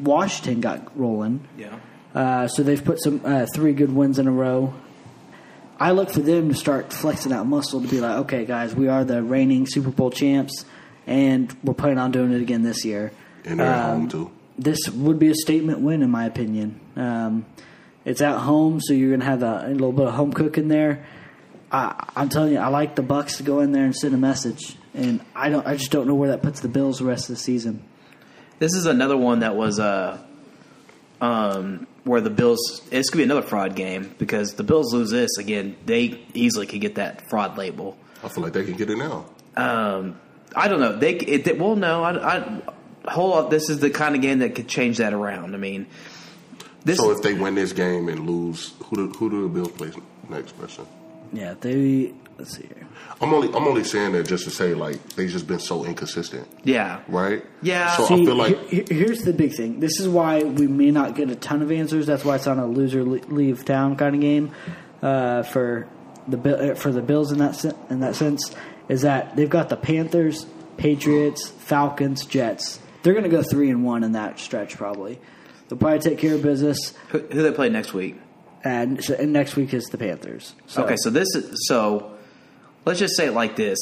Washington 0.00 0.60
got 0.60 0.96
rolling. 0.98 1.40
Yeah. 1.56 1.74
Uh, 2.14 2.48
so 2.48 2.62
they've 2.62 2.84
put 2.84 3.00
some 3.02 3.20
uh, 3.24 3.46
three 3.54 3.72
good 3.72 3.92
wins 3.94 4.18
in 4.18 4.26
a 4.28 4.32
row. 4.32 4.74
I 5.80 5.92
look 5.92 6.10
for 6.10 6.20
them 6.20 6.48
to 6.48 6.54
start 6.54 6.92
flexing 6.92 7.30
that 7.30 7.44
muscle 7.46 7.80
to 7.80 7.86
be 7.88 8.00
like, 8.00 8.18
okay, 8.20 8.44
guys, 8.44 8.74
we 8.74 8.88
are 8.88 9.04
the 9.04 9.22
reigning 9.22 9.66
Super 9.66 9.90
Bowl 9.90 10.10
champs, 10.10 10.64
and 11.08 11.56
we're 11.64 11.74
planning 11.74 11.98
on 11.98 12.12
doing 12.12 12.32
it 12.32 12.40
again 12.40 12.62
this 12.62 12.84
year. 12.84 13.10
And 13.44 13.58
they're 13.58 13.66
at 13.66 13.90
Um, 13.90 14.00
home 14.00 14.08
too. 14.08 14.30
This 14.58 14.88
would 14.90 15.18
be 15.18 15.28
a 15.30 15.34
statement 15.34 15.80
win, 15.80 16.02
in 16.02 16.10
my 16.10 16.26
opinion. 16.26 16.78
Um, 16.96 17.46
it's 18.04 18.20
at 18.20 18.38
home, 18.38 18.80
so 18.80 18.92
you're 18.92 19.08
going 19.10 19.20
to 19.20 19.26
have 19.26 19.42
a, 19.42 19.64
a 19.66 19.72
little 19.72 19.92
bit 19.92 20.06
of 20.06 20.14
home 20.14 20.32
cooking 20.32 20.68
there. 20.68 21.04
I, 21.70 22.10
I'm 22.16 22.28
telling 22.28 22.52
you, 22.52 22.58
I 22.58 22.68
like 22.68 22.94
the 22.94 23.02
Bucks 23.02 23.36
to 23.38 23.42
go 23.42 23.60
in 23.60 23.72
there 23.72 23.84
and 23.84 23.94
send 23.94 24.14
a 24.14 24.18
message, 24.18 24.76
and 24.94 25.20
I 25.34 25.48
don't. 25.50 25.66
I 25.66 25.76
just 25.76 25.90
don't 25.90 26.06
know 26.06 26.14
where 26.14 26.30
that 26.30 26.42
puts 26.42 26.60
the 26.60 26.68
Bills 26.68 26.98
the 26.98 27.04
rest 27.04 27.28
of 27.28 27.36
the 27.36 27.40
season. 27.40 27.82
This 28.58 28.74
is 28.74 28.86
another 28.86 29.16
one 29.16 29.40
that 29.40 29.54
was 29.54 29.78
uh, 29.78 30.18
um, 31.20 31.86
where 32.04 32.20
the 32.20 32.30
Bills. 32.30 32.82
It's 32.90 33.10
gonna 33.10 33.20
be 33.20 33.24
another 33.24 33.46
fraud 33.46 33.74
game 33.76 34.14
because 34.18 34.54
the 34.54 34.64
Bills 34.64 34.92
lose 34.94 35.10
this 35.10 35.36
again. 35.38 35.76
They 35.86 36.20
easily 36.34 36.66
could 36.66 36.80
get 36.80 36.94
that 36.96 37.28
fraud 37.28 37.58
label. 37.58 37.96
I 38.24 38.28
feel 38.28 38.42
like 38.42 38.52
they 38.54 38.64
can 38.64 38.74
get 38.74 38.90
it 38.90 38.96
now. 38.98 39.26
Um, 39.56 40.18
I 40.56 40.68
don't 40.68 40.80
know. 40.80 40.96
They 40.96 41.14
it, 41.14 41.44
they- 41.44 41.52
well, 41.52 41.76
no. 41.76 42.02
I, 42.04 42.36
I 42.36 42.62
hold 43.10 43.34
up. 43.36 43.50
This 43.50 43.68
is 43.70 43.80
the 43.80 43.90
kind 43.90 44.14
of 44.14 44.22
game 44.22 44.40
that 44.40 44.54
could 44.54 44.68
change 44.68 44.98
that 44.98 45.12
around. 45.12 45.54
I 45.54 45.58
mean, 45.58 45.86
this. 46.84 46.98
So 46.98 47.10
if 47.10 47.22
they 47.22 47.34
win 47.34 47.54
this 47.54 47.72
game 47.72 48.08
and 48.08 48.26
lose, 48.28 48.72
who 48.84 48.96
do, 48.96 49.08
who 49.18 49.30
do 49.30 49.42
the 49.42 49.48
Bills 49.48 49.72
play 49.72 49.90
next? 50.28 50.52
Person. 50.58 50.86
Yeah, 51.32 51.54
they. 51.60 52.12
Let's 52.38 52.56
see 52.56 52.62
here. 52.68 52.86
I'm 53.20 53.34
only 53.34 53.48
I'm 53.48 53.66
only 53.66 53.82
saying 53.82 54.12
that 54.12 54.28
just 54.28 54.44
to 54.44 54.50
say 54.50 54.72
like 54.74 55.02
they've 55.16 55.28
just 55.28 55.48
been 55.48 55.58
so 55.58 55.84
inconsistent, 55.84 56.46
yeah. 56.62 57.00
right? 57.08 57.44
Yeah. 57.62 57.96
So 57.96 58.06
See, 58.06 58.14
I 58.22 58.24
feel 58.24 58.34
like 58.36 58.68
here- 58.68 58.84
here's 58.88 59.22
the 59.22 59.32
big 59.32 59.54
thing. 59.54 59.80
This 59.80 59.98
is 59.98 60.06
why 60.08 60.44
we 60.44 60.68
may 60.68 60.92
not 60.92 61.16
get 61.16 61.28
a 61.30 61.34
ton 61.34 61.60
of 61.62 61.72
answers. 61.72 62.06
That's 62.06 62.24
why 62.24 62.36
it's 62.36 62.46
on 62.46 62.60
a 62.60 62.66
loser 62.66 63.02
leave 63.02 63.64
town 63.64 63.96
kind 63.96 64.14
of 64.14 64.20
game 64.20 64.52
uh, 65.02 65.42
for 65.42 65.88
the 66.28 66.70
uh, 66.70 66.74
for 66.76 66.92
the 66.92 67.02
Bills 67.02 67.32
in 67.32 67.38
that 67.38 67.64
in 67.90 68.00
that 68.00 68.14
sense. 68.14 68.54
Is 68.88 69.02
that 69.02 69.36
they've 69.36 69.50
got 69.50 69.68
the 69.68 69.76
Panthers, 69.76 70.46
Patriots, 70.76 71.48
Falcons, 71.48 72.24
Jets. 72.24 72.80
They're 73.02 73.12
going 73.12 73.24
to 73.24 73.30
go 73.30 73.42
three 73.42 73.70
and 73.70 73.84
one 73.84 74.02
in 74.04 74.12
that 74.12 74.38
stretch 74.38 74.76
probably. 74.76 75.18
They'll 75.68 75.78
probably 75.78 75.98
take 75.98 76.18
care 76.18 76.34
of 76.34 76.42
business, 76.42 76.94
Who, 77.10 77.18
who 77.18 77.42
they 77.42 77.52
play 77.52 77.68
next 77.68 77.92
week? 77.92 78.16
and, 78.64 79.02
so, 79.04 79.14
and 79.14 79.32
next 79.32 79.54
week 79.56 79.72
is 79.74 79.84
the 79.84 79.98
Panthers. 79.98 80.54
So, 80.66 80.84
Okay, 80.84 80.96
so 80.96 81.10
this 81.10 81.28
is 81.34 81.66
so. 81.68 82.12
Let's 82.84 82.98
just 82.98 83.16
say 83.16 83.26
it 83.26 83.32
like 83.32 83.54
this: 83.56 83.78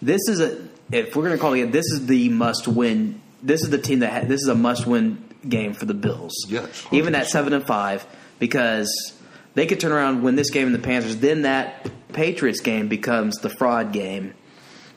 This 0.00 0.28
is 0.28 0.40
a 0.40 0.68
if 0.92 1.14
we're 1.16 1.24
going 1.24 1.36
to 1.36 1.40
call 1.40 1.52
it, 1.54 1.72
this 1.72 1.86
is 1.86 2.06
the 2.06 2.28
must-win. 2.28 3.20
This 3.42 3.62
is 3.62 3.70
the 3.70 3.78
team 3.78 3.98
that 4.00 4.12
ha- 4.12 4.28
this 4.28 4.40
is 4.42 4.48
a 4.48 4.54
must-win 4.54 5.22
game 5.48 5.72
for 5.74 5.86
the 5.86 5.94
Bills. 5.94 6.32
Yes, 6.48 6.86
even 6.92 7.14
at 7.14 7.26
seven 7.26 7.52
and 7.52 7.66
five, 7.66 8.06
because 8.38 9.12
they 9.54 9.66
could 9.66 9.80
turn 9.80 9.92
around, 9.92 10.22
win 10.22 10.36
this 10.36 10.50
game 10.50 10.66
in 10.68 10.72
the 10.72 10.78
Panthers. 10.78 11.16
Then 11.16 11.42
that 11.42 11.90
Patriots 12.12 12.60
game 12.60 12.88
becomes 12.88 13.36
the 13.36 13.50
fraud 13.50 13.92
game. 13.92 14.34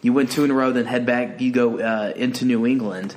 You 0.01 0.13
win 0.13 0.27
two 0.27 0.43
in 0.43 0.51
a 0.51 0.53
row, 0.53 0.71
then 0.71 0.85
head 0.85 1.05
back. 1.05 1.41
You 1.41 1.51
go 1.51 1.79
uh, 1.79 2.13
into 2.15 2.45
New 2.45 2.65
England, 2.65 3.15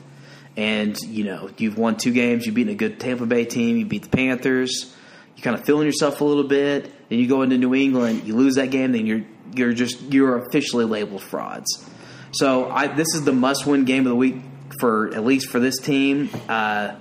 and 0.57 0.99
you 1.01 1.25
know 1.25 1.51
you've 1.57 1.79
won 1.79 1.97
two 1.97 2.13
games. 2.13 2.45
You've 2.45 2.55
beaten 2.55 2.73
a 2.73 2.77
good 2.77 3.01
Tampa 3.01 3.27
Bay 3.27 3.45
team. 3.45 3.77
You 3.77 3.87
beat 3.87 4.03
the 4.03 4.09
Panthers. 4.11 4.95
You 5.37 5.43
kind 5.43 5.59
of 5.59 5.65
feeling 5.65 5.87
yourself 5.87 6.21
a 6.21 6.25
little 6.25 6.45
bit. 6.45 6.93
Then 7.09 7.19
you 7.19 7.27
go 7.27 7.43
into 7.43 7.57
New 7.57 7.75
England. 7.75 8.25
You 8.25 8.37
lose 8.37 8.57
that 8.57 8.71
game. 8.71 8.93
Then 8.93 9.07
you're 9.07 9.25
you're 9.55 9.73
just 9.73 10.01
you're 10.13 10.37
officially 10.47 10.85
labeled 10.85 11.23
frauds. 11.23 11.89
So 12.33 12.69
I, 12.69 12.89
this 12.89 13.15
is 13.15 13.25
the 13.25 13.33
must-win 13.33 13.85
game 13.85 14.07
of 14.07 14.11
the 14.11 14.17
week 14.17 14.37
for 14.81 15.15
at 15.15 15.25
least 15.25 15.49
for 15.49 15.61
this 15.61 15.79
team. 15.79 16.29
Uh, 16.49 16.95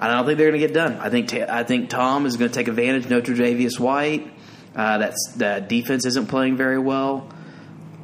I 0.00 0.08
don't 0.08 0.24
think 0.24 0.38
they're 0.38 0.50
going 0.50 0.60
to 0.60 0.66
get 0.66 0.74
done. 0.74 0.94
I 0.98 1.10
think 1.10 1.32
I 1.34 1.64
think 1.64 1.90
Tom 1.90 2.26
is 2.26 2.36
going 2.36 2.50
to 2.50 2.54
take 2.54 2.68
advantage. 2.68 3.08
No 3.08 3.20
Tre'Davious 3.20 3.78
White. 3.78 4.32
Uh, 4.74 4.98
that's 4.98 5.32
the 5.36 5.64
defense 5.66 6.06
isn't 6.06 6.26
playing 6.28 6.56
very 6.56 6.78
well. 6.78 7.28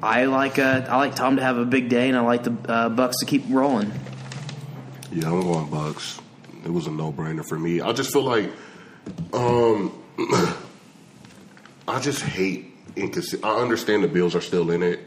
I 0.03 0.27
like 0.27 0.59
uh, 0.59 0.87
I 0.89 0.97
like 0.99 1.16
Tom 1.16 1.37
to 1.37 1.43
have 1.43 1.57
a 1.57 1.64
big 1.64 1.89
day, 1.89 2.09
and 2.09 2.16
I 2.16 2.21
like 2.21 2.45
the 2.45 2.57
uh, 2.71 2.89
Bucks 2.89 3.19
to 3.21 3.27
keep 3.27 3.45
rolling. 3.49 3.91
Yeah, 5.11 5.33
I'm 5.33 5.41
going 5.41 5.71
Bucks. 5.71 6.21
It 6.64 6.71
was 6.71 6.87
a 6.87 6.91
no 6.91 7.12
brainer 7.12 7.45
for 7.45 7.59
me. 7.59 7.81
I 7.81 7.93
just 7.93 8.12
feel 8.12 8.23
like, 8.23 8.51
um, 9.33 9.93
I 11.89 12.01
just 12.01 12.23
hate 12.23 12.75
inconsistent. 12.95 13.45
I 13.45 13.57
understand 13.57 14.05
the 14.05 14.09
Bills 14.09 14.35
are 14.35 14.41
still 14.41 14.71
in 14.71 14.83
it, 14.83 15.01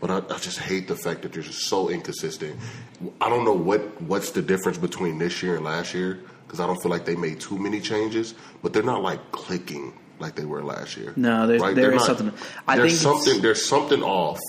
but 0.00 0.10
I, 0.10 0.18
I 0.34 0.38
just 0.38 0.58
hate 0.58 0.86
the 0.88 0.96
fact 0.96 1.22
that 1.22 1.32
they're 1.32 1.42
just 1.42 1.62
so 1.68 1.88
inconsistent. 1.88 2.56
I 3.20 3.28
don't 3.28 3.44
know 3.44 3.54
what 3.54 4.00
what's 4.02 4.30
the 4.32 4.42
difference 4.42 4.78
between 4.78 5.18
this 5.18 5.42
year 5.42 5.56
and 5.56 5.64
last 5.64 5.94
year 5.94 6.20
because 6.46 6.60
I 6.60 6.66
don't 6.66 6.80
feel 6.80 6.90
like 6.90 7.04
they 7.04 7.16
made 7.16 7.40
too 7.40 7.58
many 7.58 7.80
changes, 7.80 8.34
but 8.62 8.72
they're 8.72 8.82
not 8.82 9.02
like 9.02 9.32
clicking 9.32 9.92
like 10.18 10.34
they 10.34 10.44
were 10.44 10.62
last 10.62 10.96
year. 10.96 11.12
No, 11.16 11.46
there's- 11.46 11.62
there 11.62 11.74
They're 11.74 11.92
is 11.92 12.06
not- 12.08 12.18
something- 12.18 12.32
I 12.66 12.76
there's 12.76 13.00
think 13.00 13.02
something. 13.24 13.42
There's 13.42 13.64
something 13.68 14.02
off. 14.02 14.40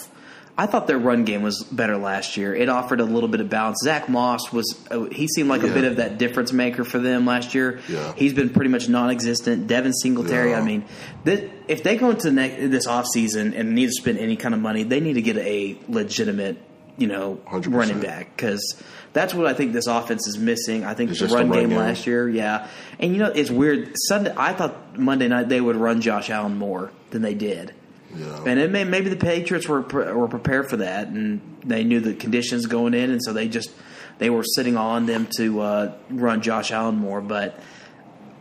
I 0.60 0.66
thought 0.66 0.88
their 0.88 0.98
run 0.98 1.24
game 1.24 1.44
was 1.44 1.62
better 1.72 1.98
last 1.98 2.36
year. 2.36 2.56
It 2.56 2.68
offered 2.68 3.00
a 3.00 3.04
little 3.04 3.30
bit 3.30 3.42
of 3.42 3.50
balance. 3.50 3.78
Zack 3.84 4.10
Moss 4.10 4.52
was 4.52 4.76
uh, 4.90 5.04
he 5.04 5.28
seemed 5.28 5.50
like 5.50 5.62
a 5.62 5.68
bit 5.68 5.84
of 5.84 5.98
that 5.98 6.18
difference 6.18 6.52
maker 6.52 6.84
for 6.84 6.98
them 6.98 7.28
last 7.28 7.54
year. 7.54 7.80
Yeah. 7.88 8.14
He's 8.16 8.34
been 8.34 8.50
pretty 8.50 8.72
much 8.72 8.90
non-existent. 8.90 9.68
Devin 9.68 9.94
Singletary. 9.94 10.50
Yeah. 10.52 10.60
I 10.60 10.64
mean, 10.64 10.86
th- 11.26 11.52
if 11.68 11.84
they 11.84 11.96
go 11.96 12.10
into 12.10 12.32
ne- 12.32 12.66
this 12.66 12.88
offseason 12.88 13.54
and 13.56 13.76
need 13.76 13.86
to 13.86 13.92
spend 13.92 14.18
any 14.18 14.36
kind 14.36 14.56
of 14.56 14.60
money, 14.60 14.82
they 14.82 15.00
need 15.00 15.14
to 15.14 15.22
get 15.22 15.38
a 15.38 15.78
legitimate, 15.88 16.58
you 16.98 17.08
know, 17.08 17.40
100%. 17.48 17.74
running 17.74 18.00
back 18.00 18.36
because 18.36 18.82
that's 19.14 19.34
what 19.34 19.46
I 19.48 19.54
think 19.54 19.74
this 19.74 19.88
offense 19.88 20.28
is 20.28 20.38
missing. 20.38 20.84
I 20.84 20.94
think 20.94 21.12
It's 21.12 21.20
the 21.20 21.28
run, 21.28 21.50
run 21.50 21.60
game, 21.60 21.70
game. 21.70 21.78
last 21.78 22.06
year, 22.08 22.28
yeah. 22.30 22.68
And 23.00 23.14
you 23.14 23.20
know, 23.20 23.32
it's 23.34 23.50
weird. 23.50 23.92
Sunday, 24.08 24.34
I 24.36 24.54
thought 24.54 24.98
Monday 24.98 25.28
night 25.28 25.50
they 25.50 25.62
would 25.62 25.76
run 25.76 26.02
Josh 26.02 26.30
Allen 26.30 26.58
more 26.58 26.92
than 27.12 27.22
they 27.22 27.34
did. 27.34 27.74
Yeah. 28.16 28.44
And 28.46 28.60
it 28.60 28.72
may, 28.72 28.84
maybe 28.84 29.10
the 29.10 29.16
Patriots 29.18 29.68
were 29.68 29.84
pre- 29.84 30.12
were 30.12 30.28
prepared 30.28 30.70
for 30.70 30.78
that, 30.78 31.08
and 31.08 31.42
they 31.64 31.84
knew 31.84 32.00
the 32.00 32.14
conditions 32.14 32.66
going 32.66 32.94
in, 32.94 33.12
and 33.12 33.22
so 33.24 33.34
they 33.34 33.48
just 33.48 33.70
they 34.18 34.30
were 34.30 34.44
sitting 34.44 34.78
on 34.78 35.06
them 35.06 35.28
to 35.38 35.60
uh, 35.60 35.94
run 36.10 36.42
Josh 36.42 36.72
Allen 36.72 36.96
more. 36.96 37.22
But 37.22 37.60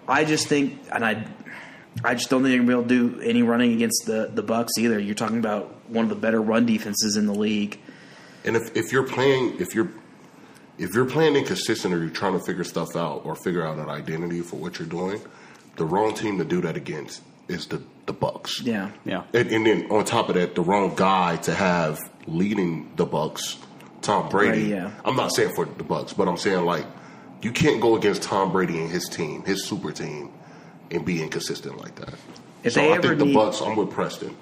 I 0.09 0.25
just 0.25 0.47
think, 0.47 0.79
and 0.93 1.05
I 1.05 1.27
I 2.05 2.15
just 2.15 2.31
don't 2.31 2.43
think 2.43 2.53
they're 2.53 2.59
gonna 2.59 2.69
be 2.69 2.95
able 2.97 3.11
to 3.11 3.19
do 3.19 3.21
any 3.23 3.43
running 3.43 3.73
against 3.73 4.05
the 4.07 4.31
the 4.33 4.43
Bucks 4.43 4.73
either. 4.79 4.99
You're 4.99 5.15
talking 5.17 5.39
about 5.39 5.75
one 5.91 6.05
of 6.05 6.11
the 6.11 6.17
better 6.17 6.41
run 6.41 6.65
defenses 6.65 7.17
in 7.17 7.27
the 7.27 7.35
league. 7.35 7.79
And 8.47 8.57
if, 8.57 8.75
if 8.77 8.93
you're 8.93 9.03
playing, 9.07 9.61
if 9.61 9.75
you're 9.75 9.91
if 10.79 10.95
you're 10.95 11.07
playing 11.07 11.37
inconsistent 11.37 11.93
or 11.95 11.99
you're 11.99 12.11
trying 12.11 12.39
to 12.39 12.45
figure 12.45 12.65
stuff 12.65 12.95
out 12.97 13.23
or 13.25 13.35
figure 13.35 13.67
out 13.67 13.79
an 13.79 13.89
identity 13.89 14.41
for 14.43 14.57
what 14.57 14.79
you're 14.79 14.89
doing, 14.89 15.21
the 15.77 15.85
wrong 15.85 16.15
team 16.15 16.39
to 16.39 16.45
do 16.45 16.61
that 16.61 16.77
against 16.77 17.23
is 17.49 17.67
the 17.67 17.83
the 18.07 18.13
Bucks. 18.13 18.61
Yeah, 18.63 18.91
Yeah. 19.05 19.25
And, 19.35 19.51
and 19.51 19.67
then 19.67 19.91
on 19.91 20.05
top 20.05 20.29
of 20.29 20.37
that, 20.37 20.55
the 20.55 20.63
wrong 20.63 20.95
guy 20.95 21.37
to 21.39 21.53
have 21.55 21.99
leading 22.29 22.93
the 22.95 23.05
Bucks, 23.05 23.59
Tom 24.01 24.29
Brady. 24.29 24.67
Yeah. 24.69 24.93
I'm 25.05 25.17
not 25.17 25.35
saying 25.35 25.53
for 25.57 25.65
the 25.65 25.83
Bucks, 25.83 26.13
but 26.13 26.29
I'm 26.29 26.37
saying 26.37 26.65
like 26.65 26.87
you 27.43 27.51
can't 27.51 27.81
go 27.81 27.97
against 27.97 28.23
Tom 28.23 28.53
Brady 28.53 28.79
and 28.81 28.91
his 28.91 29.09
team, 29.09 29.43
his 29.45 29.67
super 29.67 29.91
team, 29.93 30.31
and 30.93 31.05
be 31.05 31.21
inconsistent 31.23 31.79
like 31.79 31.97
that. 31.97 32.15
If 32.63 32.75
so 32.75 32.81
they 32.81 32.93
I 32.93 32.97
ever 32.97 33.09
think 33.09 33.19
the 33.19 33.25
need- 33.27 33.35
Bucks. 33.35 33.61
I'm 33.61 33.75
with 33.77 33.91
Preston. 33.91 34.37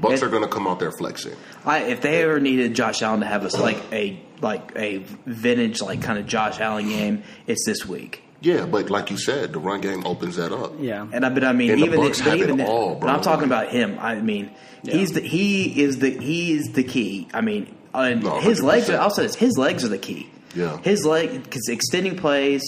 Bucks 0.00 0.22
It- 0.22 0.26
are 0.26 0.28
going 0.28 0.42
to 0.42 0.48
come 0.48 0.66
out 0.66 0.80
there 0.80 0.92
flexing. 0.92 1.34
I, 1.64 1.80
if 1.84 2.00
they 2.00 2.22
ever 2.22 2.40
needed 2.40 2.74
Josh 2.74 3.02
Allen 3.02 3.20
to 3.20 3.26
have 3.26 3.44
a, 3.44 3.56
like 3.56 3.78
a 3.92 4.20
like 4.40 4.72
a 4.76 4.98
vintage 5.26 5.80
like 5.80 6.02
kind 6.02 6.18
of 6.18 6.26
Josh 6.26 6.60
Allen 6.60 6.88
game, 6.88 7.22
it's 7.46 7.64
this 7.64 7.86
week. 7.86 8.22
Yeah, 8.40 8.66
but 8.66 8.90
like 8.90 9.10
you 9.10 9.16
said, 9.16 9.54
the 9.54 9.58
run 9.58 9.80
game 9.80 10.06
opens 10.06 10.36
that 10.36 10.52
up. 10.52 10.74
Yeah. 10.78 11.06
And 11.12 11.24
I 11.24 11.30
but 11.30 11.44
I 11.44 11.52
mean 11.54 11.70
And 11.70 11.80
the 11.80 11.86
even 11.86 12.00
Bucks 12.00 12.18
but 12.20 12.30
have 12.32 12.40
it 12.40 12.42
even 12.50 12.60
all, 12.60 12.90
but 12.96 13.00
bro. 13.00 13.10
I'm 13.10 13.22
talking 13.22 13.44
about 13.46 13.68
him. 13.70 13.98
I 13.98 14.16
mean 14.16 14.50
he's 14.82 15.12
the 15.12 15.20
he 15.22 15.82
is 15.82 15.98
the 15.98 16.10
he 16.10 16.52
is 16.52 16.72
the 16.72 16.84
key. 16.84 17.28
I 17.32 17.40
mean 17.40 17.74
and 17.94 18.22
No, 18.22 18.40
his 18.40 18.62
legs. 18.62 18.90
Are, 18.90 18.98
I'll 18.98 19.08
say 19.10 19.22
this: 19.22 19.34
his 19.36 19.56
legs 19.56 19.84
are 19.84 19.88
the 19.88 19.98
key. 19.98 20.28
Yeah. 20.54 20.76
his 20.82 21.06
leg 21.06 21.42
because 21.42 21.66
extending 21.68 22.16
plays 22.16 22.62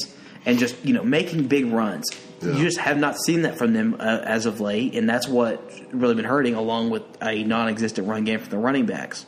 and 0.47 0.59
just 0.59 0.83
you 0.85 0.95
know 0.95 1.03
making 1.05 1.49
big 1.49 1.67
runs. 1.67 2.07
Yeah. 2.43 2.53
You 2.53 2.65
just 2.65 2.79
have 2.79 2.99
not 2.99 3.17
seen 3.19 3.43
that 3.43 3.57
from 3.59 3.73
them 3.73 3.97
uh, 3.99 4.21
as 4.25 4.47
of 4.47 4.61
late, 4.61 4.95
and 4.95 5.09
that's 5.09 5.27
what 5.27 5.73
really 5.93 6.15
been 6.15 6.25
hurting, 6.25 6.55
along 6.55 6.91
with 6.91 7.03
a 7.23 7.43
non-existent 7.45 8.07
run 8.07 8.25
game 8.25 8.41
from 8.41 8.51
the 8.51 8.59
running 8.59 8.87
backs. 8.87 9.25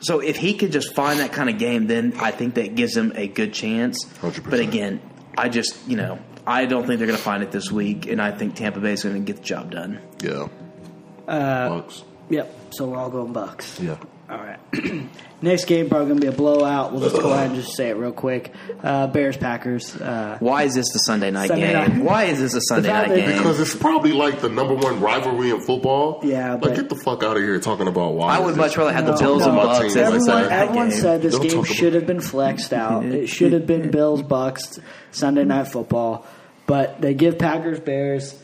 So 0.00 0.20
if 0.20 0.36
he 0.36 0.54
could 0.54 0.72
just 0.72 0.94
find 0.94 1.20
that 1.20 1.32
kind 1.32 1.50
of 1.50 1.58
game, 1.58 1.86
then 1.86 2.14
I 2.18 2.30
think 2.30 2.54
that 2.54 2.74
gives 2.74 2.96
him 2.96 3.12
a 3.16 3.26
good 3.26 3.52
chance. 3.52 4.04
100%. 4.04 4.48
But 4.48 4.60
again, 4.60 5.00
I 5.36 5.48
just 5.48 5.76
you 5.86 5.96
know 5.96 6.18
I 6.46 6.64
don't 6.64 6.86
think 6.86 6.98
they're 6.98 7.06
going 7.06 7.18
to 7.18 7.22
find 7.24 7.42
it 7.42 7.50
this 7.52 7.70
week, 7.70 8.06
and 8.06 8.22
I 8.22 8.30
think 8.30 8.54
Tampa 8.54 8.80
Bay 8.80 8.92
is 8.92 9.02
going 9.02 9.16
to 9.16 9.20
get 9.20 9.42
the 9.42 9.46
job 9.46 9.70
done. 9.70 10.00
Yeah. 10.22 10.48
Uh, 11.26 11.68
Bucks. 11.68 12.04
Yep. 12.30 12.56
So 12.70 12.86
we're 12.88 12.96
all 12.96 13.10
going 13.10 13.32
Bucks. 13.32 13.78
Yeah. 13.80 13.98
All 14.30 14.36
right. 14.36 14.58
Next 15.40 15.66
game 15.66 15.88
probably 15.88 16.08
going 16.08 16.20
to 16.20 16.26
be 16.26 16.34
a 16.34 16.36
blowout. 16.36 16.92
We'll 16.92 17.00
just 17.08 17.14
go 17.22 17.32
ahead 17.32 17.46
and 17.52 17.54
just 17.54 17.74
say 17.76 17.88
it 17.90 17.96
real 17.96 18.12
quick. 18.12 18.52
Uh, 18.82 19.06
Bears 19.06 19.36
Packers. 19.36 19.94
Uh, 19.96 20.36
Why 20.40 20.64
is 20.64 20.74
this 20.74 20.92
the 20.92 20.98
Sunday 20.98 21.30
night 21.30 21.46
Sunday 21.48 21.72
game? 21.72 21.98
night. 21.98 22.04
Why 22.04 22.24
is 22.24 22.38
this 22.40 22.52
a 22.54 22.60
Sunday 22.60 22.88
night 22.90 23.08
game? 23.14 23.38
Because 23.38 23.58
it's 23.60 23.74
probably 23.74 24.12
like 24.12 24.40
the 24.40 24.48
number 24.48 24.74
one 24.74 25.00
rivalry 25.00 25.50
in 25.50 25.60
football. 25.60 26.20
Yeah, 26.24 26.52
Like, 26.52 26.60
but- 26.60 26.74
get 26.74 26.88
the 26.88 26.96
fuck 26.96 27.22
out 27.22 27.36
of 27.36 27.42
here 27.42 27.58
talking 27.60 27.86
about 27.88 28.14
why. 28.14 28.36
I 28.36 28.40
would 28.40 28.56
much 28.56 28.76
rather 28.76 28.92
have 28.92 29.06
the 29.06 29.12
No, 29.12 29.18
Bills 29.18 29.46
and 29.46 29.54
no. 29.54 29.62
Bucks 29.62 29.84
as 29.86 29.96
a 29.96 30.00
everyone, 30.04 30.26
night 30.26 30.50
everyone 30.52 30.88
game. 30.90 30.98
said 31.00 31.22
this 31.22 31.32
Don't 31.32 31.42
game 31.42 31.50
talk 31.52 31.64
about- 31.66 31.76
should 31.76 31.94
have 31.94 32.06
been 32.06 32.20
flexed 32.20 32.72
out. 32.72 33.04
it 33.06 33.26
should 33.28 33.52
have 33.52 33.66
been 33.66 33.90
Bills 33.90 34.22
Bucks 34.22 34.80
Sunday 35.12 35.44
night 35.44 35.68
football, 35.68 36.26
but 36.66 37.00
they 37.00 37.14
give 37.14 37.38
Packers 37.38 37.80
Bears. 37.80 38.34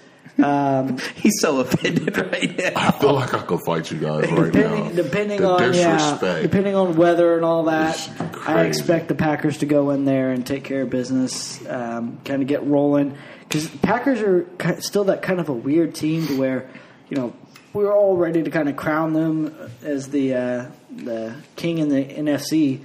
Um, 0.42 0.98
He's 1.14 1.40
so 1.40 1.60
offended 1.60 2.16
right 2.32 2.56
now. 2.56 2.72
I 2.74 2.90
feel 2.92 3.14
like 3.14 3.34
I 3.34 3.42
could 3.42 3.60
fight 3.64 3.90
you 3.90 3.98
guys 3.98 4.30
right 4.30 4.52
depending 4.52 4.84
now. 4.96 5.02
depending 5.02 5.40
the 5.40 5.48
on 5.48 5.74
yeah, 5.74 6.40
depending 6.42 6.74
on 6.74 6.96
weather 6.96 7.36
and 7.36 7.44
all 7.44 7.64
that, 7.64 8.10
I 8.46 8.64
expect 8.64 9.08
the 9.08 9.14
Packers 9.14 9.58
to 9.58 9.66
go 9.66 9.90
in 9.90 10.04
there 10.04 10.32
and 10.32 10.44
take 10.46 10.64
care 10.64 10.82
of 10.82 10.90
business, 10.90 11.64
um, 11.68 12.18
kind 12.24 12.42
of 12.42 12.48
get 12.48 12.64
rolling. 12.64 13.16
Because 13.40 13.68
Packers 13.68 14.20
are 14.20 14.80
still 14.80 15.04
that 15.04 15.22
kind 15.22 15.38
of 15.38 15.48
a 15.48 15.52
weird 15.52 15.94
team 15.94 16.26
to 16.26 16.38
where, 16.38 16.68
you 17.08 17.16
know, 17.16 17.32
we 17.72 17.84
were 17.84 17.94
all 17.94 18.16
ready 18.16 18.42
to 18.42 18.50
kind 18.50 18.68
of 18.68 18.76
crown 18.76 19.12
them 19.12 19.54
as 19.82 20.08
the 20.08 20.34
uh, 20.34 20.66
the 20.90 21.36
king 21.54 21.78
in 21.78 21.88
the 21.88 22.04
NFC, 22.04 22.80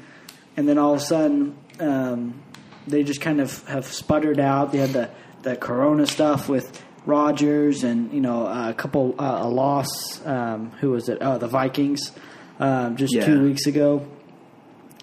and 0.56 0.68
then 0.68 0.78
all 0.78 0.94
of 0.94 1.00
a 1.00 1.04
sudden 1.04 1.58
um, 1.80 2.42
they 2.86 3.04
just 3.04 3.22
kind 3.22 3.42
of 3.42 3.66
have 3.68 3.88
sputtered 3.88 4.40
out. 4.40 4.72
They 4.72 4.78
had 4.80 4.92
the 4.92 5.10
the 5.42 5.56
Corona 5.56 6.06
stuff 6.06 6.48
with. 6.48 6.84
Rodgers 7.10 7.84
and 7.84 8.14
you 8.14 8.22
know 8.22 8.46
a 8.46 8.74
couple 8.74 9.16
uh, 9.20 9.40
a 9.42 9.50
loss. 9.50 10.26
Um, 10.26 10.72
who 10.80 10.92
was 10.92 11.10
it? 11.10 11.18
Oh, 11.22 11.38
the 11.38 11.48
Vikings. 11.48 12.12
Um, 12.60 12.96
just 12.98 13.14
Yeah. 13.14 13.26
two 13.26 13.44
weeks 13.44 13.66
ago. 13.66 14.06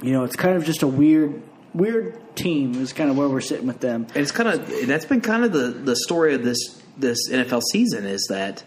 You 0.02 0.12
know, 0.12 0.24
it's 0.24 0.36
kind 0.36 0.56
of 0.56 0.64
just 0.64 0.82
a 0.82 0.86
weird, 0.86 1.42
weird 1.74 2.36
team. 2.36 2.74
Is 2.74 2.92
kind 2.92 3.10
of 3.10 3.16
where 3.16 3.28
we're 3.28 3.40
sitting 3.40 3.66
with 3.66 3.80
them. 3.80 4.06
And 4.14 4.18
it's 4.22 4.32
kind 4.32 4.48
of 4.48 4.86
that's 4.86 5.04
been 5.06 5.20
kind 5.20 5.44
of 5.44 5.52
the 5.52 5.68
the 5.68 5.96
story 5.96 6.34
of 6.34 6.44
this 6.44 6.58
this 6.96 7.28
NFL 7.30 7.62
season 7.72 8.06
is 8.06 8.26
that 8.30 8.62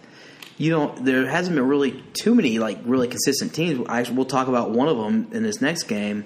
you 0.58 0.72
know 0.72 0.94
there 1.02 1.28
hasn't 1.28 1.56
been 1.56 1.68
really 1.68 2.04
too 2.14 2.36
many 2.36 2.60
like 2.60 2.80
really 2.84 3.08
consistent 3.08 3.54
teams. 3.54 3.88
I, 3.88 4.02
we'll 4.12 4.26
talk 4.26 4.48
about 4.48 4.72
one 4.72 4.88
of 4.88 4.98
them 4.98 5.30
in 5.32 5.44
this 5.44 5.62
next 5.62 5.84
game, 5.84 6.26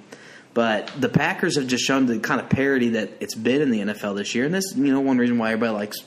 but 0.54 0.90
the 1.00 1.10
Packers 1.10 1.58
have 1.58 1.68
just 1.68 1.84
shown 1.84 2.06
the 2.06 2.20
kind 2.20 2.40
of 2.42 2.50
parity 2.50 2.90
that 2.90 3.12
it's 3.20 3.36
been 3.36 3.62
in 3.62 3.72
the 3.72 3.80
NFL 3.80 4.16
this 4.16 4.34
year, 4.34 4.46
and 4.46 4.54
this 4.54 4.74
you 4.76 4.92
know 4.92 5.02
one 5.02 5.18
reason 5.18 5.38
why 5.38 5.52
everybody 5.52 5.74
likes 5.74 5.98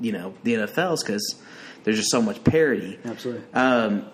you 0.00 0.12
know 0.12 0.34
the 0.42 0.54
NFLs 0.54 0.98
because 1.04 1.40
there's 1.84 1.96
just 1.96 2.10
so 2.10 2.20
much 2.22 2.42
parity. 2.44 2.98
Absolutely. 3.04 3.42
Um, 3.54 4.06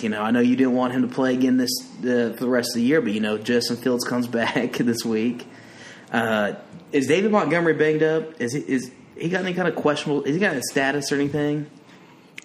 you 0.00 0.08
know, 0.08 0.20
I 0.22 0.30
know 0.30 0.40
you 0.40 0.56
didn't 0.56 0.74
want 0.74 0.92
him 0.92 1.02
to 1.08 1.14
play 1.14 1.34
again 1.34 1.56
this 1.56 1.70
uh, 2.00 2.32
for 2.34 2.40
the 2.40 2.48
rest 2.48 2.70
of 2.70 2.76
the 2.76 2.82
year, 2.82 3.00
but 3.00 3.12
you 3.12 3.20
know, 3.20 3.38
Justin 3.38 3.76
Fields 3.76 4.04
comes 4.04 4.26
back 4.28 4.72
this 4.74 5.04
week. 5.04 5.46
Uh, 6.12 6.54
is 6.92 7.06
David 7.06 7.32
Montgomery 7.32 7.74
banged 7.74 8.02
up? 8.02 8.40
Is 8.40 8.52
he 8.52 8.60
is 8.60 8.90
he 9.16 9.28
got 9.28 9.44
any 9.44 9.54
kind 9.54 9.68
of 9.68 9.74
questionable? 9.76 10.22
Is 10.24 10.34
he 10.34 10.40
got 10.40 10.54
a 10.54 10.62
status 10.62 11.10
or 11.12 11.16
anything? 11.16 11.66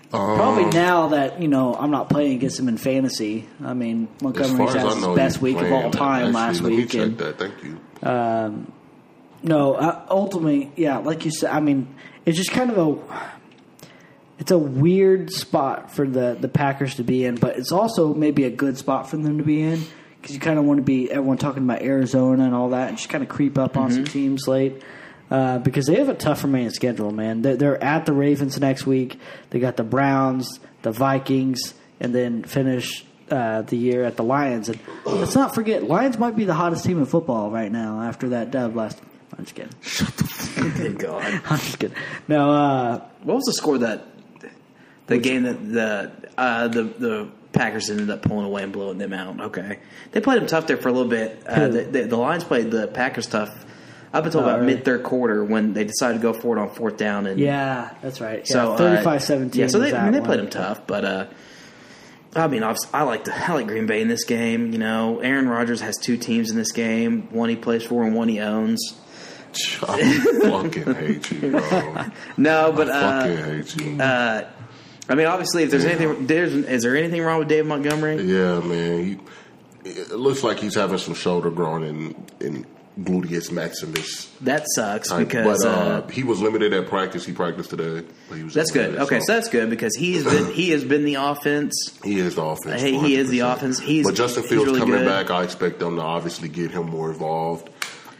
Probably 0.10 0.66
Um, 0.66 0.70
now 0.72 1.08
that 1.10 1.42
you 1.42 1.48
know 1.48 1.74
I'm 1.74 1.92
not 1.92 2.10
playing 2.10 2.34
against 2.34 2.60
him 2.60 2.68
in 2.68 2.78
fantasy. 2.78 3.48
I 3.64 3.74
mean, 3.74 4.10
As 4.18 4.22
Montgomery's 4.24 4.74
had 4.74 4.94
his 4.94 5.08
best 5.16 5.42
week 5.42 5.58
of 5.58 5.72
all 5.72 5.90
time 5.90 6.28
Actually, 6.28 6.34
last 6.34 6.62
let 6.62 6.70
me 6.72 6.76
week. 6.78 6.90
check 6.90 7.02
and, 7.02 7.18
that. 7.20 7.40
Thank 7.40 7.64
you. 7.64 7.80
No, 9.44 9.74
uh, 9.74 10.06
ultimately, 10.10 10.72
yeah, 10.76 10.98
like 10.98 11.26
you 11.26 11.32
said, 11.32 11.52
I 11.52 11.60
mean, 11.60 11.96
it's 12.26 12.38
just 12.38 12.52
kind 12.52 12.72
of 12.72 12.78
a 12.78 13.32
it's 14.38 14.52
a 14.52 14.58
weird 14.58 15.32
spot 15.32 15.92
for 15.92 16.08
the 16.08 16.38
the 16.40 16.48
Packers 16.48 16.96
to 16.96 17.04
be 17.04 17.26
in, 17.26 17.36
but 17.36 17.58
it's 17.58 17.72
also 17.72 18.14
maybe 18.14 18.44
a 18.44 18.50
good 18.50 18.78
spot 18.78 19.10
for 19.10 19.18
them 19.18 19.38
to 19.38 19.44
be 19.44 19.62
in 19.62 19.84
because 20.20 20.36
you 20.36 20.42
kind 20.42 20.60
of 20.60 20.66
want 20.66 20.78
to 20.78 20.84
be 20.84 21.12
everyone 21.12 21.38
talking 21.38 21.64
about 21.64 21.82
Arizona 21.82 22.44
and 22.44 22.54
all 22.54 22.70
that, 22.70 22.90
and 22.90 22.98
just 22.98 23.10
kind 23.10 23.24
of 23.24 23.30
creep 23.30 23.58
up 23.58 23.78
on 23.78 23.92
some 23.92 24.06
teams 24.06 24.48
late. 24.48 24.82
Uh, 25.32 25.60
because 25.60 25.86
they 25.86 25.96
have 25.96 26.10
a 26.10 26.14
tough 26.14 26.44
remaining 26.44 26.70
schedule, 26.72 27.10
man. 27.12 27.42
They're, 27.42 27.56
they're 27.56 27.82
at 27.82 28.06
the 28.06 28.12
Ravens 28.12 28.60
next 28.60 28.86
week. 28.86 29.18
They 29.52 29.60
got 29.60 29.78
the 29.78 29.84
Browns, 29.84 30.60
the 30.82 30.92
Vikings, 30.92 31.74
and 32.02 32.14
then 32.14 32.44
finish 32.44 33.06
uh, 33.30 33.62
the 33.62 33.78
year 33.78 34.04
at 34.04 34.18
the 34.18 34.24
Lions. 34.24 34.68
And 34.68 34.78
let's 35.06 35.34
not 35.34 35.56
forget, 35.56 35.84
Lions 35.84 36.20
might 36.20 36.36
be 36.36 36.44
the 36.44 36.54
hottest 36.54 36.84
team 36.84 37.00
in 37.00 37.06
football 37.06 37.50
right 37.50 37.72
now 37.72 38.02
after 38.02 38.30
that 38.30 38.52
dub 38.52 38.76
last. 38.76 39.02
I'm 39.38 39.46
just 39.46 39.56
kidding. 39.56 39.74
Shut 39.82 40.08
the 40.18 40.74
Good 40.78 41.00
God! 41.00 41.24
I'm 41.24 41.58
just 41.60 41.80
kidding. 41.80 41.96
No, 42.28 42.52
uh, 42.52 43.02
What 43.24 43.36
was 43.36 43.46
the 43.46 43.54
score 43.54 43.78
that 43.80 44.06
the 45.08 45.18
game 45.18 45.44
that 45.44 45.72
the 45.74 46.12
uh, 46.38 46.68
the 46.68 46.84
the 46.84 47.28
Packers 47.54 47.90
ended 47.90 48.10
up 48.10 48.22
pulling 48.22 48.46
away 48.46 48.64
and 48.64 48.72
blowing 48.74 48.98
them 48.98 49.14
out? 49.14 49.40
Okay, 49.40 49.80
they 50.12 50.22
played 50.22 50.40
them 50.40 50.48
tough 50.48 50.68
there 50.68 50.78
for 50.78 50.90
a 50.90 50.92
little 50.92 51.10
bit. 51.10 51.44
Uh, 51.48 51.56
Who? 51.68 51.72
the, 51.72 51.82
the, 51.84 52.04
the 52.08 52.18
Lions 52.18 52.44
played 52.44 52.72
the 52.72 52.88
Packers 52.88 53.28
tough 53.28 53.66
up 54.14 54.26
until 54.26 54.42
Oh, 54.42 54.44
about 54.44 54.60
really? 54.62 54.76
mid 54.76 54.86
third 54.86 55.04
quarter 55.04 55.44
when 55.44 55.74
they 55.74 55.86
decided 55.86 56.16
to 56.18 56.22
go 56.22 56.34
for 56.34 56.58
it 56.58 56.62
on 56.62 56.70
fourth 56.70 56.98
down 56.98 57.26
and 57.28 57.40
yeah, 57.40 57.96
that's 58.02 58.20
right. 58.22 58.40
Yeah, 58.40 58.44
So 58.46 58.74
uh, 58.74 59.04
35-17 59.04 59.56
Yeah, 59.56 59.68
so 59.68 59.80
was 59.80 59.92
they, 59.92 59.98
I 59.98 60.02
that 60.02 60.04
mean, 60.04 60.12
they 60.14 60.20
one. 60.20 60.28
played 60.28 60.40
them 60.40 60.50
tough, 60.50 60.86
but 60.86 61.06
uh, 61.06 61.28
I 62.36 62.48
mean, 62.48 62.64
I 62.64 63.04
like 63.04 63.24
the 63.26 63.34
I 63.36 63.54
like 63.54 63.68
Green 63.68 63.86
Bay 63.88 64.02
in 64.02 64.08
this 64.08 64.24
game. 64.26 64.72
You 64.74 64.80
know, 64.80 65.20
Aaron 65.20 65.48
Rodgers 65.50 65.82
has 65.82 65.98
two 65.98 66.16
teams 66.18 66.50
in 66.52 66.58
this 66.58 66.72
game: 66.72 67.28
one 67.32 67.50
he 67.50 67.56
plays 67.58 67.84
for 67.84 68.04
and 68.04 68.16
one 68.16 68.28
he 68.30 68.40
owns. 68.40 68.94
I 69.84 70.20
fucking 70.44 70.96
hate 70.96 71.32
you, 71.32 71.52
bro. 71.52 72.06
No, 72.38 72.72
but 72.72 72.90
I 72.90 73.02
fucking 73.02 73.38
uh, 73.38 73.46
hate 73.56 73.82
you. 73.82 74.02
uh, 74.02 74.48
I 75.10 75.16
mean, 75.16 75.28
obviously, 75.28 75.64
if 75.64 75.72
there's 75.72 75.84
Yeah. 75.84 75.92
anything, 75.92 76.28
there's 76.28 76.54
is 76.54 76.84
there 76.84 76.96
anything 76.96 77.22
wrong 77.22 77.40
with 77.40 77.48
Dave 77.48 77.66
Montgomery? 77.66 78.22
yeah, 78.24 78.60
man. 78.60 79.04
He, 79.06 79.90
it 79.90 80.12
looks 80.12 80.44
like 80.44 80.60
he's 80.60 80.76
having 80.76 81.00
some 81.00 81.16
shoulder 81.16 81.50
growing 81.50 81.84
in 81.84 82.26
and 82.48 82.66
gluteus 83.00 83.52
maximus. 83.52 84.28
That 84.42 84.64
sucks 84.76 85.10
type, 85.10 85.28
because 85.28 85.64
but 85.64 85.68
uh, 85.68 85.72
uh, 85.72 86.08
he 86.10 86.24
was 86.24 86.40
limited 86.42 86.72
at 86.74 86.88
practice. 86.88 87.26
He 87.26 87.32
practiced 87.34 87.72
today. 87.72 88.06
But 88.30 88.38
he 88.38 88.44
was 88.44 88.54
that's 88.54 88.70
good. 88.72 88.96
Okay, 89.00 89.20
so 89.22 89.34
that's 89.34 89.48
good 89.50 89.70
because 89.70 89.96
he's 89.96 90.24
been 90.24 90.52
he 90.54 90.70
has 90.72 90.84
been 90.84 91.04
the 91.06 91.16
offense. 91.16 91.74
He 92.04 92.20
is 92.20 92.36
the 92.36 92.44
offense. 92.44 92.82
Hey, 92.82 92.98
he 93.00 93.16
is 93.16 93.30
the 93.30 93.40
100%. 93.40 93.54
offense. 93.56 93.80
He's- 93.80 94.06
but 94.06 94.16
Justin 94.16 94.44
he's 94.44 94.52
Fields 94.52 94.66
really 94.68 94.80
coming 94.80 94.98
good. 95.00 95.06
back, 95.08 95.32
I 95.32 95.44
expect 95.44 95.80
them 95.80 95.96
to 95.96 96.02
obviously 96.02 96.50
get 96.50 96.72
him 96.72 96.88
more 96.90 97.10
involved. 97.12 97.70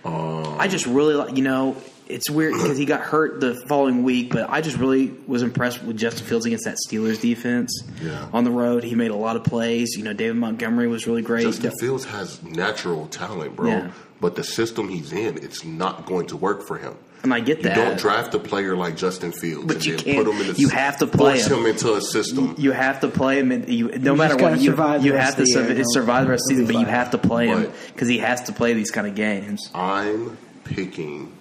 Um, 0.04 0.56
I 0.60 0.68
just 0.68 0.86
really 0.86 1.14
like, 1.14 1.36
you 1.38 1.44
know, 1.44 1.76
it's 2.08 2.30
weird 2.30 2.54
because 2.54 2.78
he 2.78 2.86
got 2.86 3.02
hurt 3.02 3.40
the 3.40 3.56
following 3.68 4.04
week, 4.04 4.32
but 4.34 4.50
I 4.50 4.62
just 4.62 4.78
really 4.78 5.14
was 5.28 5.44
impressed 5.44 5.82
with 5.84 5.98
Justin 5.98 6.26
Fields 6.26 6.46
against 6.46 6.66
that 6.66 6.78
Steelers 6.88 7.22
defense 7.22 7.84
Yeah. 8.04 8.28
on 8.34 8.44
the 8.44 8.52
road. 8.52 8.84
He 8.84 8.96
made 8.96 9.12
a 9.12 9.16
lot 9.16 9.36
of 9.38 9.44
plays. 9.44 9.96
You 9.96 10.04
know, 10.04 10.12
David 10.14 10.36
Montgomery 10.38 10.88
was 10.88 11.08
really 11.08 11.22
great. 11.22 11.44
Justin 11.44 11.72
Fields 11.80 12.06
has 12.06 12.42
natural 12.44 13.08
talent, 13.08 13.56
bro. 13.56 13.70
Yeah. 13.70 13.92
But 14.20 14.36
the 14.36 14.44
system 14.44 14.90
he's 14.90 15.12
in, 15.14 15.38
it's 15.38 15.64
not 15.64 16.06
going 16.06 16.28
to 16.28 16.38
work 16.38 16.64
for 16.68 16.78
him. 16.78 16.96
And 17.24 17.34
I 17.34 17.40
get 17.40 17.62
that. 17.64 17.76
You 17.78 17.82
that. 17.84 17.90
don't 17.90 18.00
draft 18.00 18.34
a 18.34 18.40
player 18.40 18.76
like 18.76 18.98
Justin 18.98 19.32
Fields 19.32 19.66
But 19.68 19.76
and 19.78 19.86
you 19.86 19.96
can't- 19.98 20.26
put 20.26 20.34
him 20.36 20.42
in 20.42 20.50
a 20.56 20.58
you 20.58 20.70
have 20.70 20.98
to 20.98 21.08
play 21.08 21.36
force 21.40 21.48
him. 21.48 21.60
him 21.60 21.66
into 21.68 21.94
a 21.94 22.02
system. 22.02 22.56
you 22.58 22.72
have 22.72 23.00
to 23.02 23.08
play 23.08 23.40
him. 23.40 23.52
And 23.52 23.70
you, 23.70 23.90
no 24.00 24.16
matter 24.16 24.36
what, 24.38 24.60
you, 24.60 24.72
you 24.72 25.14
have 25.14 25.36
to 25.36 25.42
of 25.44 25.48
year. 25.48 25.84
survive, 25.86 26.22
He'll- 26.22 26.26
the 26.26 26.30
rest 26.30 26.44
of 26.44 26.48
the 26.48 26.54
season, 26.56 26.66
be 26.68 26.74
but 26.74 26.80
you 26.80 26.86
have 26.88 27.12
to 27.12 27.18
play 27.18 27.48
him 27.48 27.72
because 27.94 28.08
he 28.08 28.18
has 28.20 28.42
to 28.44 28.52
play 28.54 28.74
these 28.74 28.92
kind 28.92 29.06
of 29.08 29.16
games. 29.16 29.70
I'm 29.76 30.38
picking 30.64 31.32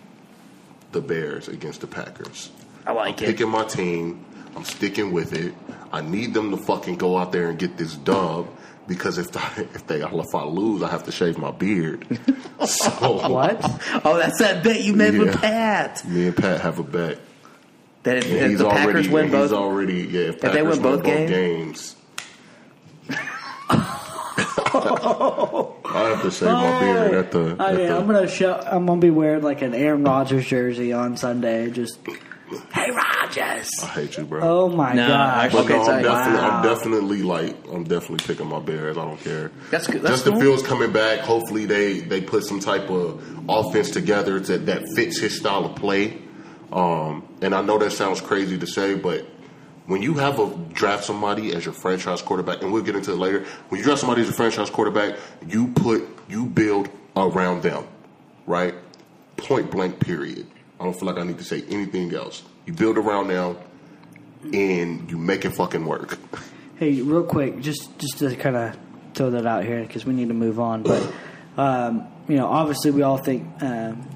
the 0.92 1.00
Bears 1.00 1.48
against 1.48 1.80
the 1.80 1.86
Packers. 1.86 2.50
I 2.86 2.92
like 2.92 3.20
it. 3.22 3.26
Picking 3.26 3.48
my 3.48 3.64
team. 3.64 4.24
I'm 4.56 4.64
sticking 4.64 5.12
with 5.12 5.32
it. 5.32 5.54
I 5.92 6.00
need 6.00 6.34
them 6.34 6.50
to 6.50 6.56
fucking 6.56 6.96
go 6.96 7.16
out 7.16 7.30
there 7.32 7.48
and 7.48 7.58
get 7.58 7.76
this 7.76 7.94
dub 7.94 8.48
because 8.90 9.18
if 9.18 9.34
I, 9.36 9.52
if 9.74 9.86
they 9.86 10.02
if 10.02 10.34
I 10.34 10.44
lose, 10.44 10.82
I 10.82 10.90
have 10.90 11.04
to 11.04 11.12
shave 11.12 11.38
my 11.38 11.52
beard. 11.52 12.04
so 12.66 12.90
What? 13.30 13.60
Oh, 14.04 14.18
that's 14.18 14.38
that 14.40 14.64
bet 14.64 14.82
you 14.82 14.94
made 14.94 15.14
Yeah. 15.14 15.20
with 15.20 15.40
Pat. 15.40 16.04
Me 16.06 16.26
and 16.26 16.36
Pat 16.36 16.60
have 16.60 16.80
a 16.80 16.82
bet. 16.82 17.18
That 18.02 18.16
if, 18.18 18.26
if 18.26 18.50
He's 18.50 18.58
the 18.58 18.68
Packers 18.68 18.86
already, 18.94 19.08
win 19.08 19.24
he's 19.26 19.32
both, 19.32 19.52
already 19.52 20.02
yeah. 20.02 20.20
If, 20.22 20.40
they 20.40 20.48
Packers 20.48 20.80
win 20.80 20.82
both 20.82 21.04
games? 21.04 21.30
games 21.30 21.96
I 24.72 26.12
have 26.14 26.22
to 26.22 26.30
shave 26.30 26.48
my 26.48 26.80
beard 26.80 27.14
oh. 27.14 27.18
at 27.18 27.30
the. 27.30 27.56
I 27.58 27.70
at 27.70 27.76
mean, 27.76 27.86
the- 27.86 27.96
I'm 27.96 28.06
gonna 28.06 28.28
show. 28.28 28.54
I'm 28.54 28.86
gonna 28.86 29.00
be 29.00 29.10
wearing 29.10 29.42
like 29.42 29.62
an 29.62 29.74
Aaron 29.74 30.02
Rodgers 30.04 30.46
jersey 30.46 30.92
on 30.92 31.16
Sunday. 31.16 31.70
Just, 31.70 31.98
hey 32.72 32.90
Rodgers. 33.36 33.68
I 33.82 33.86
hate 33.86 34.16
you, 34.16 34.24
bro. 34.24 34.40
Oh 34.42 34.68
my 34.68 34.92
No, 34.94 35.08
gosh. 35.08 35.52
But 35.52 35.64
Okay, 35.64 35.74
no, 35.76 35.82
I'm 35.82 36.02
definitely, 36.02 36.38
Wow. 36.40 36.50
I'm 36.50 36.62
definitely 36.62 37.22
like, 37.22 37.56
I'm 37.72 37.84
definitely 37.84 38.26
picking 38.26 38.46
my 38.48 38.58
Bears. 38.60 38.96
I 38.98 39.04
don't 39.04 39.20
care. 39.20 39.50
That's 39.70 39.86
good- 39.86 40.02
that's 40.02 40.16
Justin 40.16 40.32
cool. 40.32 40.40
Fields 40.42 40.62
coming 40.62 40.92
back. 40.92 41.20
Hopefully, 41.20 41.66
they 41.66 42.00
they 42.00 42.20
put 42.20 42.44
some 42.44 42.60
type 42.60 42.90
of 42.90 43.22
offense 43.48 43.90
together 43.90 44.40
that 44.40 44.66
that 44.66 44.82
fits 44.96 45.18
his 45.20 45.36
style 45.36 45.64
of 45.66 45.76
play. 45.76 46.18
Um, 46.72 47.24
and 47.42 47.54
I 47.54 47.62
know 47.62 47.78
that 47.78 47.92
sounds 47.92 48.20
crazy 48.20 48.56
to 48.58 48.66
say, 48.66 48.94
but 48.94 49.26
when 49.86 50.02
you 50.02 50.14
have 50.14 50.38
a 50.38 50.54
draft 50.72 51.04
somebody 51.04 51.52
as 51.54 51.64
your 51.64 51.74
franchise 51.74 52.22
quarterback, 52.22 52.62
and 52.62 52.72
we'll 52.72 52.82
get 52.84 52.94
into 52.94 53.10
it 53.12 53.16
later. 53.18 53.44
When 53.70 53.78
you 53.78 53.84
draft 53.84 54.00
somebody 54.00 54.22
as 54.22 54.28
a 54.28 54.32
franchise 54.32 54.70
quarterback, 54.70 55.16
you 55.48 55.68
put 55.68 56.04
you 56.28 56.46
build 56.46 56.88
around 57.16 57.62
them, 57.62 57.84
right? 58.46 58.74
Point 59.36 59.70
blank. 59.70 59.98
Period. 59.98 60.46
I 60.78 60.84
don't 60.84 60.94
feel 60.94 61.06
like 61.06 61.18
I 61.18 61.24
need 61.24 61.38
to 61.38 61.44
say 61.44 61.62
anything 61.68 62.14
else. 62.14 62.42
You 62.70 62.76
build 62.76 62.98
around 62.98 63.26
them, 63.26 63.56
and 64.44 65.10
you 65.10 65.18
make 65.18 65.44
it 65.44 65.50
fucking 65.56 65.84
work. 65.84 66.20
Hey, 66.76 67.02
real 67.02 67.24
quick, 67.24 67.58
just 67.58 67.98
just 67.98 68.18
to 68.18 68.36
kind 68.36 68.54
of 68.54 68.78
throw 69.12 69.30
that 69.30 69.44
out 69.44 69.64
here 69.64 69.82
because 69.82 70.06
we 70.06 70.14
need 70.14 70.28
to 70.28 70.34
move 70.34 70.60
on. 70.60 70.84
But 70.84 71.12
um, 71.56 72.06
you 72.28 72.36
know, 72.36 72.46
obviously, 72.46 72.92
we 72.92 73.02
all 73.02 73.16
think 73.16 73.44
um, 73.60 74.08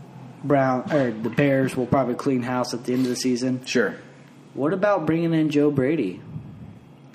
Brown 0.44 0.92
or 0.92 1.10
the 1.10 1.30
Bears 1.30 1.76
will 1.76 1.86
probably 1.86 2.14
clean 2.14 2.42
house 2.42 2.72
at 2.74 2.84
the 2.84 2.92
end 2.92 3.02
of 3.02 3.08
the 3.08 3.16
season. 3.16 3.64
sure. 3.64 3.96
What 4.52 4.72
about 4.72 5.04
bringing 5.04 5.34
in 5.34 5.50
Joe 5.50 5.72
Brady 5.72 6.20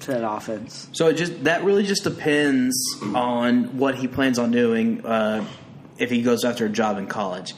to 0.01 0.11
that 0.11 0.29
offense? 0.29 0.89
So 0.91 1.07
it 1.07 1.13
just 1.13 1.45
that 1.45 1.63
really 1.63 1.83
just 1.83 2.03
depends 2.03 2.75
on 3.15 3.77
what 3.77 3.95
he 3.95 4.09
plans 4.09 4.37
on 4.37 4.51
doing 4.51 5.05
uh, 5.05 5.45
if 5.97 6.09
he 6.09 6.21
goes 6.21 6.43
after 6.43 6.65
a 6.65 6.69
job 6.69 6.97
in 6.97 7.07
college. 7.07 7.53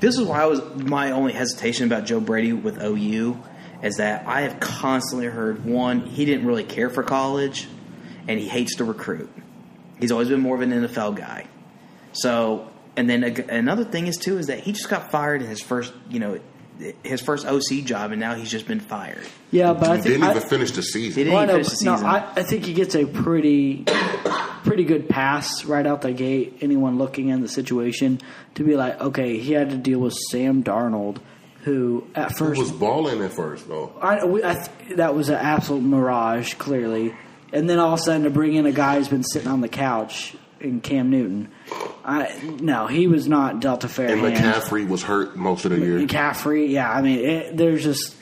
This 0.00 0.16
is 0.16 0.24
why 0.24 0.42
I 0.42 0.46
was 0.46 0.62
my 0.74 1.10
only 1.10 1.32
hesitation 1.32 1.86
about 1.86 2.04
Joe 2.04 2.20
Brady 2.20 2.52
with 2.52 2.80
OU 2.82 3.42
is 3.82 3.96
that 3.96 4.26
I 4.26 4.42
have 4.42 4.60
constantly 4.60 5.26
heard 5.26 5.64
one 5.64 6.06
he 6.06 6.24
didn't 6.24 6.46
really 6.46 6.64
care 6.64 6.90
for 6.90 7.02
college 7.02 7.68
and 8.26 8.38
he 8.38 8.48
hates 8.48 8.76
to 8.76 8.84
recruit. 8.84 9.30
He's 9.98 10.12
always 10.12 10.28
been 10.28 10.40
more 10.40 10.54
of 10.54 10.62
an 10.62 10.70
NFL 10.70 11.16
guy. 11.16 11.46
So 12.12 12.70
and 12.96 13.08
then 13.08 13.22
another 13.48 13.84
thing 13.84 14.06
is 14.06 14.16
too 14.16 14.38
is 14.38 14.46
that 14.46 14.60
he 14.60 14.72
just 14.72 14.88
got 14.88 15.10
fired 15.10 15.42
in 15.42 15.48
his 15.48 15.60
first 15.60 15.92
you 16.08 16.20
know 16.20 16.40
his 17.02 17.20
first 17.20 17.46
OC 17.46 17.84
job 17.84 18.12
and 18.12 18.20
now 18.20 18.34
he's 18.34 18.50
just 18.50 18.66
been 18.66 18.80
fired. 18.80 19.26
Yeah, 19.50 19.72
but 19.72 19.88
I 19.90 19.96
He 19.96 20.02
think 20.02 20.14
didn't 20.14 20.22
I, 20.28 20.30
even 20.36 20.48
finish 20.48 20.70
the 20.72 20.82
season. 20.82 21.18
He 21.18 21.24
didn't 21.24 21.32
Well, 21.34 21.40
I 21.40 21.44
even 21.44 21.56
know, 21.56 21.64
finish 21.64 21.78
the 21.78 21.84
but 21.84 21.90
no, 21.90 21.96
season. 21.96 22.08
I, 22.08 22.32
I 22.36 22.42
think 22.44 22.64
he 22.64 22.72
gets 22.74 22.94
a 22.94 23.06
pretty, 23.06 23.84
pretty 24.64 24.84
good 24.84 25.08
pass 25.08 25.64
right 25.64 25.86
out 25.86 26.02
the 26.02 26.12
gate. 26.12 26.58
Anyone 26.60 26.98
looking 26.98 27.28
in 27.28 27.40
the 27.42 27.48
situation 27.48 28.20
to 28.54 28.64
be 28.64 28.76
like, 28.76 29.00
okay, 29.00 29.38
he 29.38 29.52
had 29.52 29.70
to 29.70 29.76
deal 29.76 29.98
with 29.98 30.14
Sam 30.30 30.62
Darnold, 30.62 31.18
who 31.64 32.06
at 32.14 32.28
He 32.30 32.34
first 32.34 32.58
was 32.60 32.70
balling 32.72 33.22
at 33.22 33.32
first, 33.32 33.66
though. 33.68 33.92
I, 34.00 34.24
we, 34.24 34.44
I 34.44 34.54
th- 34.54 34.96
that 34.96 35.14
was 35.14 35.28
an 35.28 35.36
absolute 35.36 35.82
mirage, 35.82 36.54
clearly. 36.54 37.14
And 37.52 37.68
then 37.68 37.78
all 37.78 37.94
of 37.94 37.98
a 38.00 38.02
sudden 38.02 38.24
to 38.24 38.30
bring 38.30 38.54
in 38.54 38.66
a 38.66 38.72
guy 38.72 38.96
who's 38.98 39.08
been 39.08 39.24
sitting 39.24 39.48
on 39.48 39.62
the 39.62 39.68
couch 39.68 40.36
in 40.60 40.80
Cam 40.80 41.10
Newton. 41.10 41.48
I 42.04 42.38
no, 42.60 42.86
he 42.86 43.06
was 43.06 43.28
not 43.28 43.60
dealt 43.60 43.84
a 43.84 43.88
fair 43.88 44.08
And 44.08 44.20
hand. 44.20 44.36
McCaffrey 44.36 44.88
was 44.88 45.02
hurt 45.02 45.36
most 45.36 45.64
of 45.64 45.70
the 45.70 45.78
year. 45.78 45.98
McCaffrey, 45.98 46.70
yeah, 46.70 46.90
I 46.90 47.02
mean, 47.02 47.18
it, 47.18 47.56
there's 47.56 47.82
just 47.82 48.16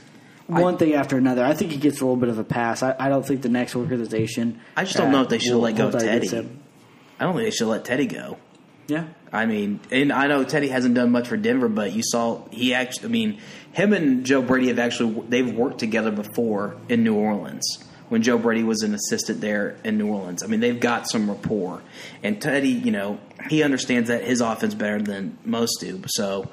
one 0.47 0.77
thing 0.77 0.95
after 0.95 1.17
another. 1.17 1.45
I 1.45 1.55
think 1.55 1.73
he 1.73 1.79
gets 1.79 2.01
a 2.01 2.05
little 2.05 2.17
bit 2.17 2.29
of 2.29 2.39
a 2.39 2.45
pass. 2.45 2.83
I, 2.83 2.95
I 2.99 3.09
don't 3.09 3.27
think 3.27 3.43
the 3.43 3.49
next 3.49 3.77
organization. 3.77 4.61
I 4.77 4.85
just 4.85 4.97
don't 4.97 5.11
know 5.11 5.23
if 5.23 5.29
they 5.29 5.39
should 5.39 5.55
will 5.55 5.63
let 5.63 5.77
go 5.77 5.89
of 5.89 5.99
Teddy. 5.99 6.29
I 6.29 7.25
don't 7.25 7.35
think 7.35 7.47
they 7.47 7.51
should 7.51 7.69
let 7.69 7.85
Teddy 7.85 8.07
go. 8.07 8.39
Yeah, 8.89 9.09
I 9.33 9.47
mean, 9.47 9.81
and 9.91 10.13
I 10.13 10.29
know 10.29 10.45
Teddy 10.45 10.69
hasn't 10.69 10.95
done 10.95 11.11
much 11.11 11.27
for 11.27 11.37
Denver, 11.37 11.69
but 11.69 11.93
you 11.93 12.03
saw 12.05 12.47
he 12.51 12.73
actually. 12.75 13.07
I 13.07 13.11
mean, 13.11 13.41
him 13.73 13.93
and 13.93 14.25
Joe 14.25 14.43
Brady 14.43 14.69
have 14.69 14.79
actually 14.79 15.25
they've 15.29 15.53
worked 15.53 15.79
together 15.79 16.13
before 16.13 16.77
in 16.89 17.03
New 17.03 17.15
Orleans 17.17 17.85
when 18.09 18.23
Joe 18.23 18.39
Brady 18.39 18.63
was 18.63 18.83
an 18.83 18.95
assistant 18.95 19.41
there 19.41 19.77
in 19.85 19.99
New 19.99 20.09
Orleans. 20.09 20.43
I 20.43 20.47
mean, 20.47 20.61
they've 20.61 20.79
got 20.79 21.09
some 21.11 21.29
rapport, 21.29 21.83
and 22.23 22.41
Teddy, 22.41 22.69
you 22.69 22.93
know, 22.93 23.19
he 23.49 23.63
understands 23.63 24.09
that 24.09 24.25
his 24.25 24.41
offense 24.41 24.75
better 24.75 25.01
than 25.01 25.39
most 25.45 25.81
do. 25.81 26.03
So 26.09 26.51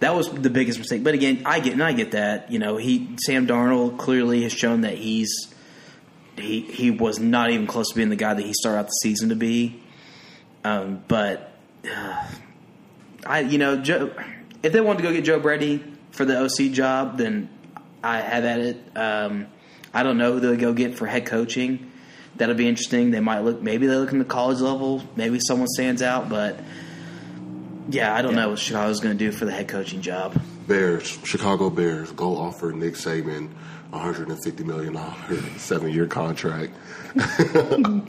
that 0.00 0.14
was 0.14 0.28
the 0.30 0.50
biggest 0.50 0.78
mistake. 0.78 1.04
But 1.04 1.14
again, 1.14 1.42
I 1.44 1.60
get 1.60 1.74
and 1.74 1.82
I 1.82 1.92
get 1.92 2.12
that. 2.12 2.50
You 2.50 2.58
know, 2.58 2.76
he 2.76 3.16
Sam 3.24 3.46
Darnold 3.46 3.98
clearly 3.98 4.42
has 4.42 4.52
shown 4.52 4.82
that 4.82 4.98
he's 4.98 5.52
he 6.36 6.62
he 6.62 6.90
was 6.90 7.18
not 7.18 7.50
even 7.50 7.66
close 7.66 7.90
to 7.90 7.94
being 7.94 8.10
the 8.10 8.16
guy 8.16 8.34
that 8.34 8.44
he 8.44 8.52
started 8.52 8.80
out 8.80 8.86
the 8.86 8.98
season 9.02 9.28
to 9.28 9.36
be. 9.36 9.82
Um, 10.64 11.02
but 11.08 11.52
uh, 11.84 12.24
I, 13.26 13.40
you 13.40 13.58
know, 13.58 13.76
Joe, 13.76 14.12
if 14.62 14.72
they 14.72 14.80
wanted 14.80 14.98
to 14.98 15.08
go 15.08 15.12
get 15.12 15.24
Joe 15.24 15.40
Brady 15.40 15.82
for 16.10 16.24
the 16.24 16.44
OC 16.44 16.72
job, 16.72 17.18
then 17.18 17.48
I 18.02 18.20
have 18.20 18.44
at 18.44 18.60
it. 18.60 18.96
Um, 18.96 19.46
I 19.94 20.02
don't 20.02 20.18
know 20.18 20.32
who 20.34 20.40
they'll 20.40 20.56
go 20.56 20.72
get 20.72 20.96
for 20.96 21.06
head 21.06 21.26
coaching. 21.26 21.90
That'll 22.36 22.54
be 22.54 22.66
interesting. 22.68 23.10
They 23.10 23.20
might 23.20 23.40
look, 23.40 23.60
maybe 23.60 23.86
they 23.86 23.94
look 23.96 24.12
in 24.12 24.18
the 24.18 24.24
college 24.24 24.60
level. 24.60 25.02
Maybe 25.16 25.38
someone 25.40 25.68
stands 25.68 26.00
out, 26.02 26.28
but 26.30 26.58
yeah, 27.90 28.14
I 28.14 28.22
don't 28.22 28.34
know 28.34 28.50
what 28.50 28.58
Chicago's 28.58 29.00
going 29.00 29.16
to 29.16 29.24
do 29.24 29.32
for 29.32 29.44
the 29.44 29.52
head 29.52 29.68
coaching 29.68 30.00
job. 30.00 30.40
Bears, 30.66 31.18
Chicago 31.24 31.68
Bears, 31.68 32.10
go 32.12 32.36
offer 32.38 32.72
Nick 32.72 32.94
Saban 32.94 33.50
a 33.92 33.98
hundred 33.98 34.28
and 34.28 34.42
fifty 34.42 34.64
million 34.64 34.94
dollar 34.94 35.14
seven 35.58 35.90
year 35.90 36.06
contract. 36.06 36.72
yeah. 37.14 38.00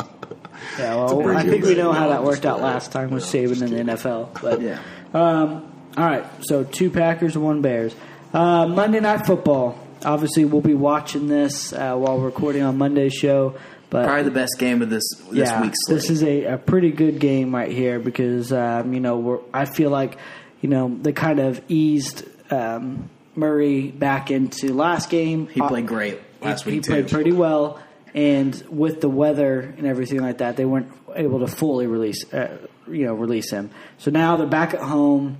Well, 0.77 1.35
I 1.35 1.43
think 1.43 1.65
we 1.65 1.75
know 1.75 1.91
how 1.91 2.09
that 2.09 2.23
worked 2.23 2.45
out 2.45 2.61
last 2.61 2.91
time 2.91 3.11
with 3.11 3.23
No, 3.23 3.39
Saban 3.39 3.61
in 3.61 3.87
the. 3.87 3.93
NFL. 3.93 4.41
But 4.41 4.61
Yeah. 4.61 4.79
Um, 5.13 5.69
all 5.97 6.05
right, 6.05 6.25
so 6.41 6.63
two 6.63 6.89
Packers, 6.89 7.37
one 7.37 7.61
Bears. 7.61 7.93
Uh, 8.33 8.65
Monday 8.67 8.99
Night 8.99 9.25
Football. 9.27 9.77
Obviously, 10.05 10.45
we'll 10.45 10.61
be 10.61 10.73
watching 10.73 11.27
this 11.27 11.73
uh, 11.73 11.95
while 11.95 12.19
recording 12.19 12.63
on 12.63 12.77
Monday's 12.77 13.13
show. 13.13 13.55
But 13.89 14.05
Probably 14.05 14.23
the 14.23 14.31
best 14.31 14.57
game 14.57 14.81
of 14.81 14.89
this 14.89 15.03
this 15.29 15.49
yeah, 15.49 15.61
week's 15.61 15.77
slate. 15.85 15.95
this 15.95 16.09
is 16.09 16.23
a, 16.23 16.45
a 16.45 16.57
pretty 16.57 16.91
good 16.91 17.19
game 17.19 17.53
right 17.53 17.71
here 17.71 17.99
because 17.99 18.51
um, 18.51 18.91
you 18.93 18.99
know 18.99 19.17
we're, 19.19 19.39
I 19.53 19.65
feel 19.65 19.91
like 19.91 20.17
you 20.61 20.69
know 20.69 20.97
they 20.99 21.13
kind 21.13 21.39
of 21.39 21.61
eased 21.67 22.25
um, 22.51 23.09
Murray 23.35 23.91
back 23.91 24.31
into 24.31 24.73
last 24.73 25.11
game. 25.11 25.47
he 25.47 25.61
played 25.61 25.85
great 25.85 26.19
last 26.41 26.63
he, 26.63 26.71
week 26.71 26.85
he 26.85 26.91
played 26.91 27.09
pretty 27.09 27.31
well, 27.31 27.79
and 28.15 28.55
with 28.67 28.99
the 28.99 29.09
weather 29.09 29.59
and 29.59 29.85
everything 29.85 30.21
like 30.21 30.39
that, 30.39 30.57
they 30.57 30.65
weren't 30.65 30.91
able 31.15 31.39
to 31.39 31.47
fully 31.47 31.85
release, 31.85 32.31
uh, 32.33 32.57
you 32.87 33.05
know, 33.05 33.13
release 33.13 33.51
him. 33.51 33.69
So 33.99 34.09
now 34.11 34.37
they're 34.37 34.47
back 34.47 34.73
at 34.73 34.81
home. 34.81 35.37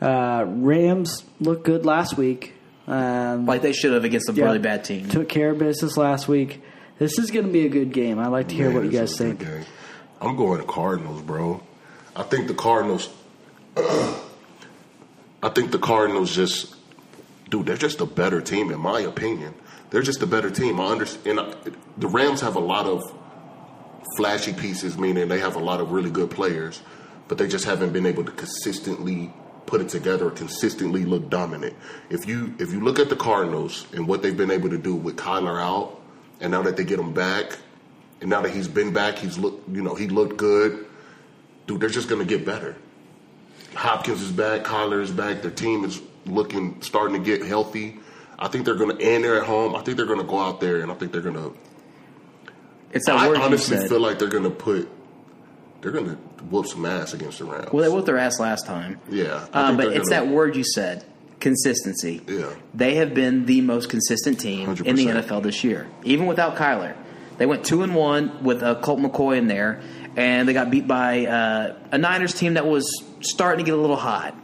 Uh, 0.00 0.44
Rams 0.48 1.24
looked 1.40 1.64
good 1.64 1.86
last 1.86 2.16
week. 2.16 2.54
Um, 2.86 3.46
like 3.46 3.62
they 3.62 3.72
should 3.72 3.92
have 3.92 4.04
against 4.04 4.28
a 4.28 4.32
yeah, 4.32 4.44
really 4.44 4.58
bad 4.58 4.84
team. 4.84 5.08
Took 5.08 5.28
care 5.28 5.50
of 5.50 5.58
business 5.58 5.96
last 5.96 6.28
week. 6.28 6.62
This 6.98 7.18
is 7.18 7.30
going 7.30 7.46
to 7.46 7.52
be 7.52 7.66
a 7.66 7.68
good 7.68 7.92
game. 7.92 8.18
I'd 8.18 8.28
like 8.28 8.48
to 8.48 8.54
hear 8.54 8.66
Man, 8.66 8.74
what 8.76 8.84
you 8.84 8.90
guys 8.90 9.12
is 9.12 9.20
a 9.20 9.24
good 9.24 9.38
think. 9.38 9.50
game. 9.50 9.66
I'm 10.20 10.36
going 10.36 10.60
to 10.60 10.66
Cardinals, 10.66 11.22
bro. 11.22 11.62
I 12.14 12.22
think 12.22 12.48
the 12.48 12.54
Cardinals. 12.54 13.08
I 13.76 15.48
think 15.48 15.72
the 15.72 15.78
Cardinals 15.78 16.34
just, 16.34 16.74
dude, 17.50 17.66
they're 17.66 17.76
just 17.76 18.00
a 18.00 18.06
better 18.06 18.40
team 18.40 18.70
in 18.70 18.78
my 18.78 19.00
opinion. 19.00 19.54
They're 19.90 20.02
just 20.02 20.22
a 20.22 20.26
better 20.26 20.50
team. 20.50 20.80
I 20.80 20.86
understand. 20.86 21.40
The 21.98 22.08
Rams 22.08 22.40
have 22.40 22.56
a 22.56 22.60
lot 22.60 22.86
of 22.86 23.02
flashy 24.16 24.52
pieces, 24.52 24.96
meaning 24.96 25.28
they 25.28 25.40
have 25.40 25.56
a 25.56 25.60
lot 25.60 25.80
of 25.80 25.90
really 25.92 26.10
good 26.10 26.30
players, 26.30 26.80
but 27.28 27.38
they 27.38 27.48
just 27.48 27.64
haven't 27.64 27.92
been 27.92 28.06
able 28.06 28.24
to 28.24 28.32
consistently 28.32 29.32
put 29.72 29.80
it 29.80 29.88
together 29.88 30.30
consistently 30.30 31.06
look 31.06 31.30
dominant. 31.30 31.74
If 32.10 32.28
you 32.28 32.54
if 32.58 32.70
you 32.72 32.80
look 32.80 32.98
at 32.98 33.08
the 33.08 33.16
Cardinals 33.16 33.86
and 33.94 34.06
what 34.06 34.20
they've 34.20 34.36
been 34.36 34.50
able 34.50 34.68
to 34.68 34.76
do 34.76 34.94
with 34.94 35.16
Kyler 35.16 35.58
out, 35.58 35.98
and 36.42 36.52
now 36.52 36.60
that 36.60 36.76
they 36.76 36.84
get 36.84 36.98
him 36.98 37.14
back, 37.14 37.56
and 38.20 38.28
now 38.28 38.42
that 38.42 38.50
he's 38.52 38.68
been 38.68 38.92
back, 38.92 39.18
he's 39.18 39.38
looked 39.38 39.66
you 39.74 39.80
know 39.80 39.94
he 39.94 40.08
looked 40.08 40.36
good. 40.36 40.84
Dude, 41.66 41.80
they're 41.80 41.88
just 41.88 42.10
gonna 42.10 42.26
get 42.26 42.44
better. 42.44 42.76
Hopkins 43.74 44.20
is 44.20 44.30
back, 44.30 44.64
Kyler 44.64 45.00
is 45.00 45.10
back. 45.10 45.40
Their 45.40 45.50
team 45.50 45.84
is 45.84 46.02
looking 46.26 46.82
starting 46.82 47.16
to 47.16 47.24
get 47.24 47.42
healthy. 47.42 47.96
I 48.38 48.48
think 48.48 48.66
they're 48.66 48.74
gonna 48.74 48.96
and 48.96 49.24
they're 49.24 49.40
at 49.40 49.46
home. 49.46 49.74
I 49.74 49.80
think 49.80 49.96
they're 49.96 50.04
gonna 50.04 50.22
go 50.22 50.38
out 50.38 50.60
there 50.60 50.80
and 50.80 50.92
I 50.92 50.94
think 50.96 51.12
they're 51.12 51.22
gonna 51.22 51.50
It's 52.92 53.06
that 53.06 53.16
I 53.16 53.26
word 53.26 53.38
honestly 53.38 53.88
feel 53.88 54.00
like 54.00 54.18
they're 54.18 54.28
gonna 54.28 54.50
put 54.50 54.90
they're 55.82 55.92
gonna 55.92 56.14
whoop 56.48 56.66
some 56.66 56.86
ass 56.86 57.12
against 57.12 57.38
the 57.40 57.44
Rams. 57.44 57.70
well, 57.72 57.82
they 57.84 57.90
whooped 57.94 58.06
their 58.06 58.16
ass 58.18 58.40
last 58.40 58.64
time. 58.66 58.98
Yeah, 59.10 59.44
uh, 59.52 59.76
but 59.76 59.88
it's 59.88 60.08
gonna- 60.08 60.26
that 60.26 60.28
word 60.34 60.56
you 60.56 60.64
said, 60.64 61.04
consistency. 61.40 62.22
Yeah. 62.26 62.46
they 62.74 62.94
have 62.94 63.12
been 63.14 63.44
the 63.46 63.60
most 63.60 63.90
consistent 63.90 64.40
team 64.40 64.70
in 64.84 64.96
the 64.96 65.06
NFL 65.08 65.42
this 65.42 65.62
year, 65.64 65.86
even 66.04 66.26
without 66.26 66.56
Kyler. 66.56 66.94
They 67.38 67.46
went 67.46 67.64
two 67.64 67.82
and 67.82 67.94
one 67.94 68.42
with 68.44 68.62
uh, 68.62 68.76
Colt 68.76 69.00
McCoy 69.00 69.36
in 69.38 69.48
there, 69.48 69.80
and 70.16 70.48
they 70.48 70.52
got 70.52 70.70
beat 70.70 70.86
by 70.86 71.26
uh, 71.26 71.74
a 71.90 71.98
Niners 71.98 72.32
team 72.34 72.54
that 72.54 72.66
was 72.66 72.86
starting 73.20 73.64
to 73.64 73.68
get 73.68 73.76
a 73.76 73.80
little 73.80 73.96
hot, 73.96 74.34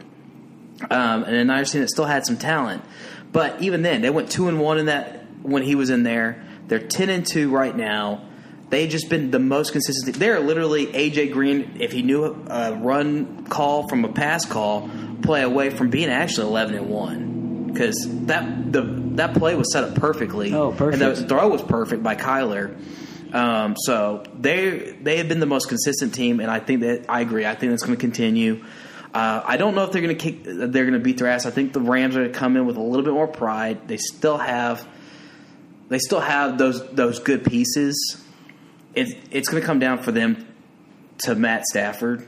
um, 0.91 1.23
and 1.23 1.35
a 1.35 1.45
Niners 1.45 1.71
team 1.71 1.81
that 1.81 1.89
still 1.89 2.05
had 2.05 2.25
some 2.25 2.37
talent. 2.37 2.83
But 3.31 3.61
even 3.61 3.81
then, 3.83 4.01
they 4.01 4.09
went 4.09 4.29
two 4.31 4.47
and 4.47 4.59
one 4.59 4.77
in 4.79 4.87
that 4.87 5.25
when 5.43 5.63
he 5.63 5.75
was 5.75 5.89
in 5.89 6.03
there. 6.03 6.43
They're 6.67 6.79
ten 6.79 7.09
and 7.09 7.25
two 7.25 7.49
right 7.51 7.75
now. 7.75 8.25
They've 8.69 8.89
just 8.89 9.09
been 9.09 9.31
the 9.31 9.39
most 9.39 9.71
consistent. 9.71 10.17
They're 10.17 10.39
literally 10.39 10.87
AJ 10.87 11.31
Green. 11.31 11.77
If 11.79 11.91
he 11.91 12.03
knew 12.03 12.25
a 12.25 12.75
run 12.75 13.45
call 13.45 13.87
from 13.87 14.05
a 14.05 14.09
pass 14.13 14.45
call, 14.45 14.89
play 15.23 15.41
away 15.41 15.71
from 15.71 15.89
being 15.89 16.09
actually 16.09 16.47
eleven 16.47 16.75
and 16.75 16.89
one 16.89 17.29
because 17.67 18.07
that 18.25 18.71
the 18.71 18.81
that 19.15 19.33
play 19.33 19.55
was 19.55 19.71
set 19.71 19.83
up 19.83 19.95
perfectly. 19.95 20.53
Oh, 20.53 20.71
perfect. 20.71 21.01
And 21.01 21.15
the 21.15 21.27
throw 21.27 21.49
was 21.49 21.61
perfect 21.61 22.03
by 22.03 22.15
Kyler. 22.15 22.77
Um, 23.33 23.75
so 23.77 24.23
they 24.37 24.95
they 25.01 25.17
have 25.17 25.27
been 25.27 25.39
the 25.39 25.45
most 25.45 25.67
consistent 25.67 26.13
team, 26.13 26.39
and 26.39 26.49
I 26.49 26.59
think 26.59 26.81
that 26.81 27.05
I 27.09 27.21
agree. 27.21 27.45
I 27.45 27.55
think 27.55 27.71
that's 27.71 27.83
going 27.83 27.97
to 27.97 28.01
continue. 28.01 28.63
Uh, 29.13 29.41
I 29.43 29.57
don't 29.57 29.73
know 29.73 29.83
if 29.83 29.91
they're 29.91 30.01
going 30.01 30.15
to 30.15 30.31
kick. 30.31 30.43
They're 30.43 30.85
going 30.85 30.93
to 30.93 30.99
beat 30.99 31.17
their 31.17 31.27
ass. 31.27 31.45
I 31.45 31.51
think 31.51 31.73
the 31.73 31.81
Rams 31.81 32.15
are 32.15 32.21
going 32.21 32.31
to 32.31 32.37
come 32.37 32.57
in 32.57 32.65
with 32.65 32.77
a 32.77 32.81
little 32.81 33.03
bit 33.03 33.13
more 33.13 33.27
pride. 33.27 33.87
They 33.87 33.97
still 33.97 34.37
have. 34.37 34.87
They 35.89 35.99
still 35.99 36.19
have 36.19 36.57
those 36.57 36.87
those 36.91 37.19
good 37.19 37.43
pieces. 37.43 38.23
It's 38.95 39.13
it's 39.31 39.49
going 39.49 39.61
to 39.61 39.65
come 39.67 39.79
down 39.79 39.99
for 40.03 40.11
them 40.11 40.47
to 41.19 41.35
Matt 41.35 41.63
Stafford. 41.65 42.27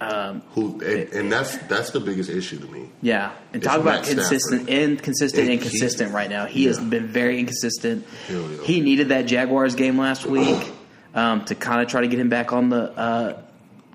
Um, 0.00 0.42
Who 0.52 0.80
and, 0.80 1.12
and 1.12 1.32
that's 1.32 1.56
that's 1.66 1.90
the 1.90 1.98
biggest 1.98 2.30
issue 2.30 2.58
to 2.60 2.66
me. 2.66 2.88
yeah, 3.02 3.32
and 3.52 3.60
talk 3.60 3.80
about 3.80 4.02
Matt 4.02 4.04
consistent, 4.04 4.62
Stafford. 4.64 4.68
inconsistent, 4.68 5.48
It- 5.48 5.52
inconsistent. 5.54 6.12
Right 6.14 6.30
now, 6.30 6.46
he 6.46 6.66
has 6.66 6.78
been 6.78 7.08
very 7.08 7.40
inconsistent. 7.40 8.06
Yeah. 8.30 8.46
He 8.62 8.80
needed 8.80 9.08
that 9.08 9.22
Jaguars 9.22 9.74
game 9.74 9.98
last 9.98 10.24
week 10.26 10.70
um, 11.14 11.44
to 11.46 11.56
kind 11.56 11.82
of 11.82 11.88
try 11.88 12.02
to 12.02 12.06
get 12.08 12.20
him 12.20 12.28
back 12.28 12.52
on 12.52 12.68
the 12.68 12.96
uh, 12.96 13.42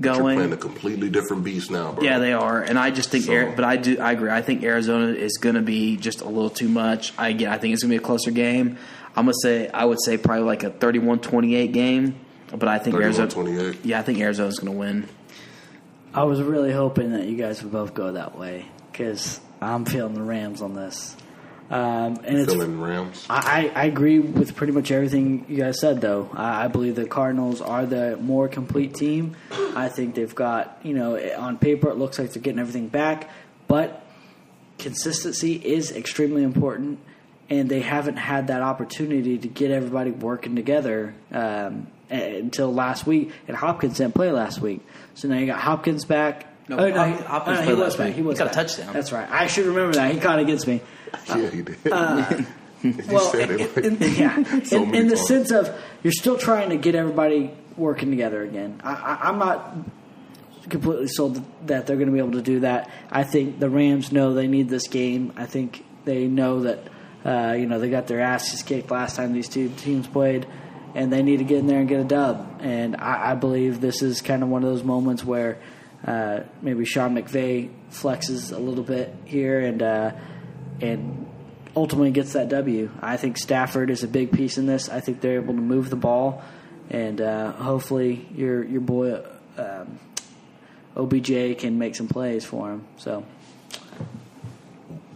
You're 0.04 0.16
playing 0.16 0.52
a 0.52 0.58
completely 0.58 1.10
different 1.10 1.46
beast 1.46 1.72
now, 1.72 1.94
bro. 1.94 2.04
Yeah, 2.04 2.20
they 2.20 2.34
are, 2.34 2.62
and 2.62 2.78
I 2.78 2.92
just 2.92 3.10
think, 3.10 3.24
So- 3.24 3.34
Ari- 3.34 3.54
but 3.56 3.64
I 3.64 3.78
do, 3.78 3.98
I 4.00 4.12
agree. 4.12 4.30
I 4.30 4.42
think 4.42 4.62
Arizona 4.64 5.14
is 5.14 5.38
going 5.38 5.56
to 5.56 5.62
be 5.62 5.96
just 5.96 6.20
a 6.20 6.26
little 6.28 6.50
too 6.50 6.68
much. 6.68 7.14
I 7.18 7.30
again, 7.30 7.48
I 7.50 7.58
think 7.58 7.74
it's 7.76 7.84
going 7.84 7.92
to 7.92 7.98
be 7.98 8.04
a 8.04 8.06
closer 8.06 8.32
game. 8.32 8.78
I'm 9.16 9.26
gonna 9.26 9.34
say, 9.42 9.70
I 9.70 9.86
would 9.86 10.00
say 10.04 10.18
probably 10.18 10.44
like 10.46 10.64
a 10.64 10.72
31-28 10.72 11.72
game, 11.72 12.16
but 12.52 12.68
I 12.68 12.80
think 12.80 12.96
Arizona. 12.96 13.74
Yeah, 13.84 14.00
I 14.00 14.04
think 14.04 14.20
Arizona's 14.20 14.60
going 14.60 14.72
to 14.74 14.78
win. 14.78 15.08
I 16.14 16.24
was 16.24 16.42
really 16.42 16.72
hoping 16.72 17.12
that 17.14 17.28
you 17.28 17.38
guys 17.38 17.64
would 17.64 17.72
both 17.72 17.94
go 17.94 18.12
that 18.12 18.38
way 18.38 18.66
because 18.92 19.40
I'm 19.62 19.86
feeling 19.86 20.14
the 20.14 20.22
Rams 20.22 20.62
on 20.62 20.74
this. 20.74 21.16
Um, 21.70 22.20
and 22.26 22.38
it's 22.38 22.52
Feeling 22.52 22.80
Rams. 22.80 23.26
I, 23.30 23.72
I 23.74 23.82
I 23.82 23.86
agree 23.86 24.20
with 24.20 24.56
pretty 24.56 24.74
much 24.74 24.92
everything 24.92 25.46
you 25.48 25.58
guys 25.58 25.80
said, 25.80 26.02
though. 26.02 26.30
I, 26.34 26.66
I 26.66 26.68
believe 26.68 26.96
the 26.96 27.06
Cardinals 27.06 27.62
are 27.62 27.86
the 27.86 28.18
more 28.18 28.48
complete 28.48 28.94
team. 28.94 29.36
I 29.76 29.90
think 29.90 30.14
they've 30.14 30.36
got, 30.36 30.80
you 30.84 30.94
know, 30.94 31.18
on 31.38 31.58
paper 31.58 31.90
it 31.90 31.98
looks 31.98 32.20
like 32.20 32.32
they're 32.32 32.44
getting 32.44 32.60
everything 32.60 32.90
back, 32.90 33.30
but 33.68 34.06
consistency 34.78 35.54
is 35.56 35.92
extremely 35.92 36.44
important, 36.44 37.00
and 37.60 37.70
they 37.70 37.82
haven't 37.82 38.18
had 38.18 38.48
that 38.48 38.62
opportunity 38.62 39.38
to 39.38 39.48
get 39.48 39.72
everybody 39.72 40.12
working 40.12 40.56
together 40.56 41.14
um, 41.32 41.88
until 42.10 42.74
last 42.74 43.06
week. 43.06 43.32
And 43.48 43.56
Hopkins 43.56 43.98
didn't 43.98 44.16
play 44.16 44.32
last 44.32 44.60
week, 44.62 44.82
so 45.14 45.28
now 45.28 45.38
you 45.38 45.46
got 45.46 45.60
Hopkins 45.60 46.06
back. 46.06 46.48
No, 46.70 46.78
Oh, 46.78 46.92
Hop- 46.92 47.08
he- 47.20 47.24
Hopkins 47.26 47.58
oh, 47.58 47.62
he 47.62 47.66
played 47.68 47.78
was 47.78 47.88
last 47.90 47.98
back. 47.98 48.08
week. 48.08 48.16
He 48.16 48.22
was 48.22 48.38
He 48.38 48.44
got 48.44 48.54
a 48.54 48.56
back. 48.56 48.68
touchdown. 48.68 48.94
That's 48.94 49.12
right. 49.12 49.30
I 49.30 49.48
should 49.48 49.66
remember 49.66 49.94
that. 49.96 50.14
He 50.14 50.20
caught 50.20 50.40
against 50.40 50.66
me. 50.68 50.82
yeah, 51.28 51.50
he 51.50 51.62
did. 51.62 51.78
Well, 53.10 53.20
said 53.32 53.50
it 53.50 53.62
in, 53.62 53.98
like- 53.98 54.02
in- 54.02 54.14
yeah, 54.16 54.64
so 54.64 54.84
in, 54.84 54.94
in 54.96 55.08
the 55.08 55.16
sense 55.16 55.52
of 55.52 55.74
you're 56.04 56.12
still 56.12 56.38
trying 56.38 56.70
to 56.72 56.76
get 56.78 56.96
everybody 56.96 57.52
working 57.78 58.10
together 58.10 58.44
again. 58.44 58.82
I, 58.84 58.94
I, 58.94 59.30
I'm 59.30 59.40
not 59.40 59.74
completely 60.70 61.08
sold 61.08 61.42
that 61.68 61.88
they're 61.88 61.96
going 61.96 62.08
to 62.10 62.14
be 62.14 62.20
able 62.20 62.34
to 62.34 62.42
do 62.42 62.60
that. 62.62 62.90
I 63.10 63.24
think 63.24 63.60
the 63.60 63.70
Rams 63.70 64.12
know 64.12 64.34
they 64.34 64.48
need 64.48 64.68
this 64.68 64.88
game. 64.90 65.32
I 65.38 65.46
think 65.46 65.86
they 66.04 66.28
know 66.28 66.62
that 66.64 66.80
uh, 67.26 67.56
you 67.58 67.66
know 67.66 67.80
they 67.80 67.90
got 67.90 68.08
their 68.08 68.22
asses 68.22 68.64
kicked 68.64 68.92
last 68.92 69.16
time 69.16 69.34
these 69.34 69.50
two 69.50 69.70
teams 69.70 70.08
played, 70.08 70.48
and 70.96 71.12
they 71.12 71.24
need 71.24 71.38
to 71.38 71.44
get 71.44 71.60
in 71.60 71.68
there 71.68 71.80
and 71.80 71.88
get 71.88 72.00
a 72.00 72.04
dub. 72.04 72.60
And 72.62 72.96
I, 72.98 73.32
I 73.32 73.36
believe 73.36 73.82
this 73.82 74.02
is 74.02 74.22
kind 74.22 74.44
of 74.44 74.50
one 74.50 74.64
of 74.64 74.70
those 74.70 74.84
moments 74.84 75.24
where 75.24 75.60
uh, 76.06 76.42
maybe 76.62 76.86
Sean 76.86 77.16
McVay 77.16 77.70
flexes 77.92 78.52
a 78.52 78.60
little 78.60 78.84
bit 78.84 79.14
here 79.26 79.60
and 79.60 79.82
uh, 79.82 80.12
and 80.82 81.30
ultimately 81.76 82.12
gets 82.12 82.34
that 82.34 82.50
W. 82.50 82.92
I 83.02 83.18
think 83.18 83.38
Stafford 83.38 83.90
is 83.90 84.04
a 84.04 84.08
big 84.08 84.32
piece 84.32 84.58
in 84.58 84.66
this. 84.66 84.90
I 84.90 85.00
think 85.00 85.22
they're 85.22 85.42
able 85.42 85.56
to 85.56 85.62
move 85.62 85.90
the 85.90 85.96
ball, 85.96 86.44
and 86.90 87.22
uh, 87.22 87.54
hopefully 87.54 88.28
your 88.36 88.64
your 88.64 88.82
boy 88.82 89.24
um, 89.58 90.00
OBJ 90.96 91.58
can 91.58 91.80
make 91.80 91.96
some 91.96 92.08
plays 92.08 92.46
for 92.46 92.72
him. 92.72 92.86
So 92.98 93.26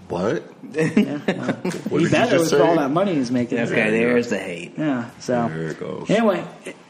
what? 0.10 0.44
yeah, 0.74 1.20
well, 1.28 1.54
What 1.90 2.00
he 2.00 2.00
did 2.00 2.02
you 2.04 2.10
better 2.10 2.38
just 2.38 2.52
with 2.54 2.62
all 2.62 2.76
that 2.76 2.92
money 2.92 3.16
he's 3.16 3.32
making. 3.32 3.60
Okay, 3.60 3.90
there's 3.92 4.30
the 4.30 4.38
hate. 4.40 4.74
Yeah. 4.78 5.10
So 5.20 5.48
There 5.50 5.68
it 5.70 5.80
goes. 5.80 6.10
anyway, 6.10 6.46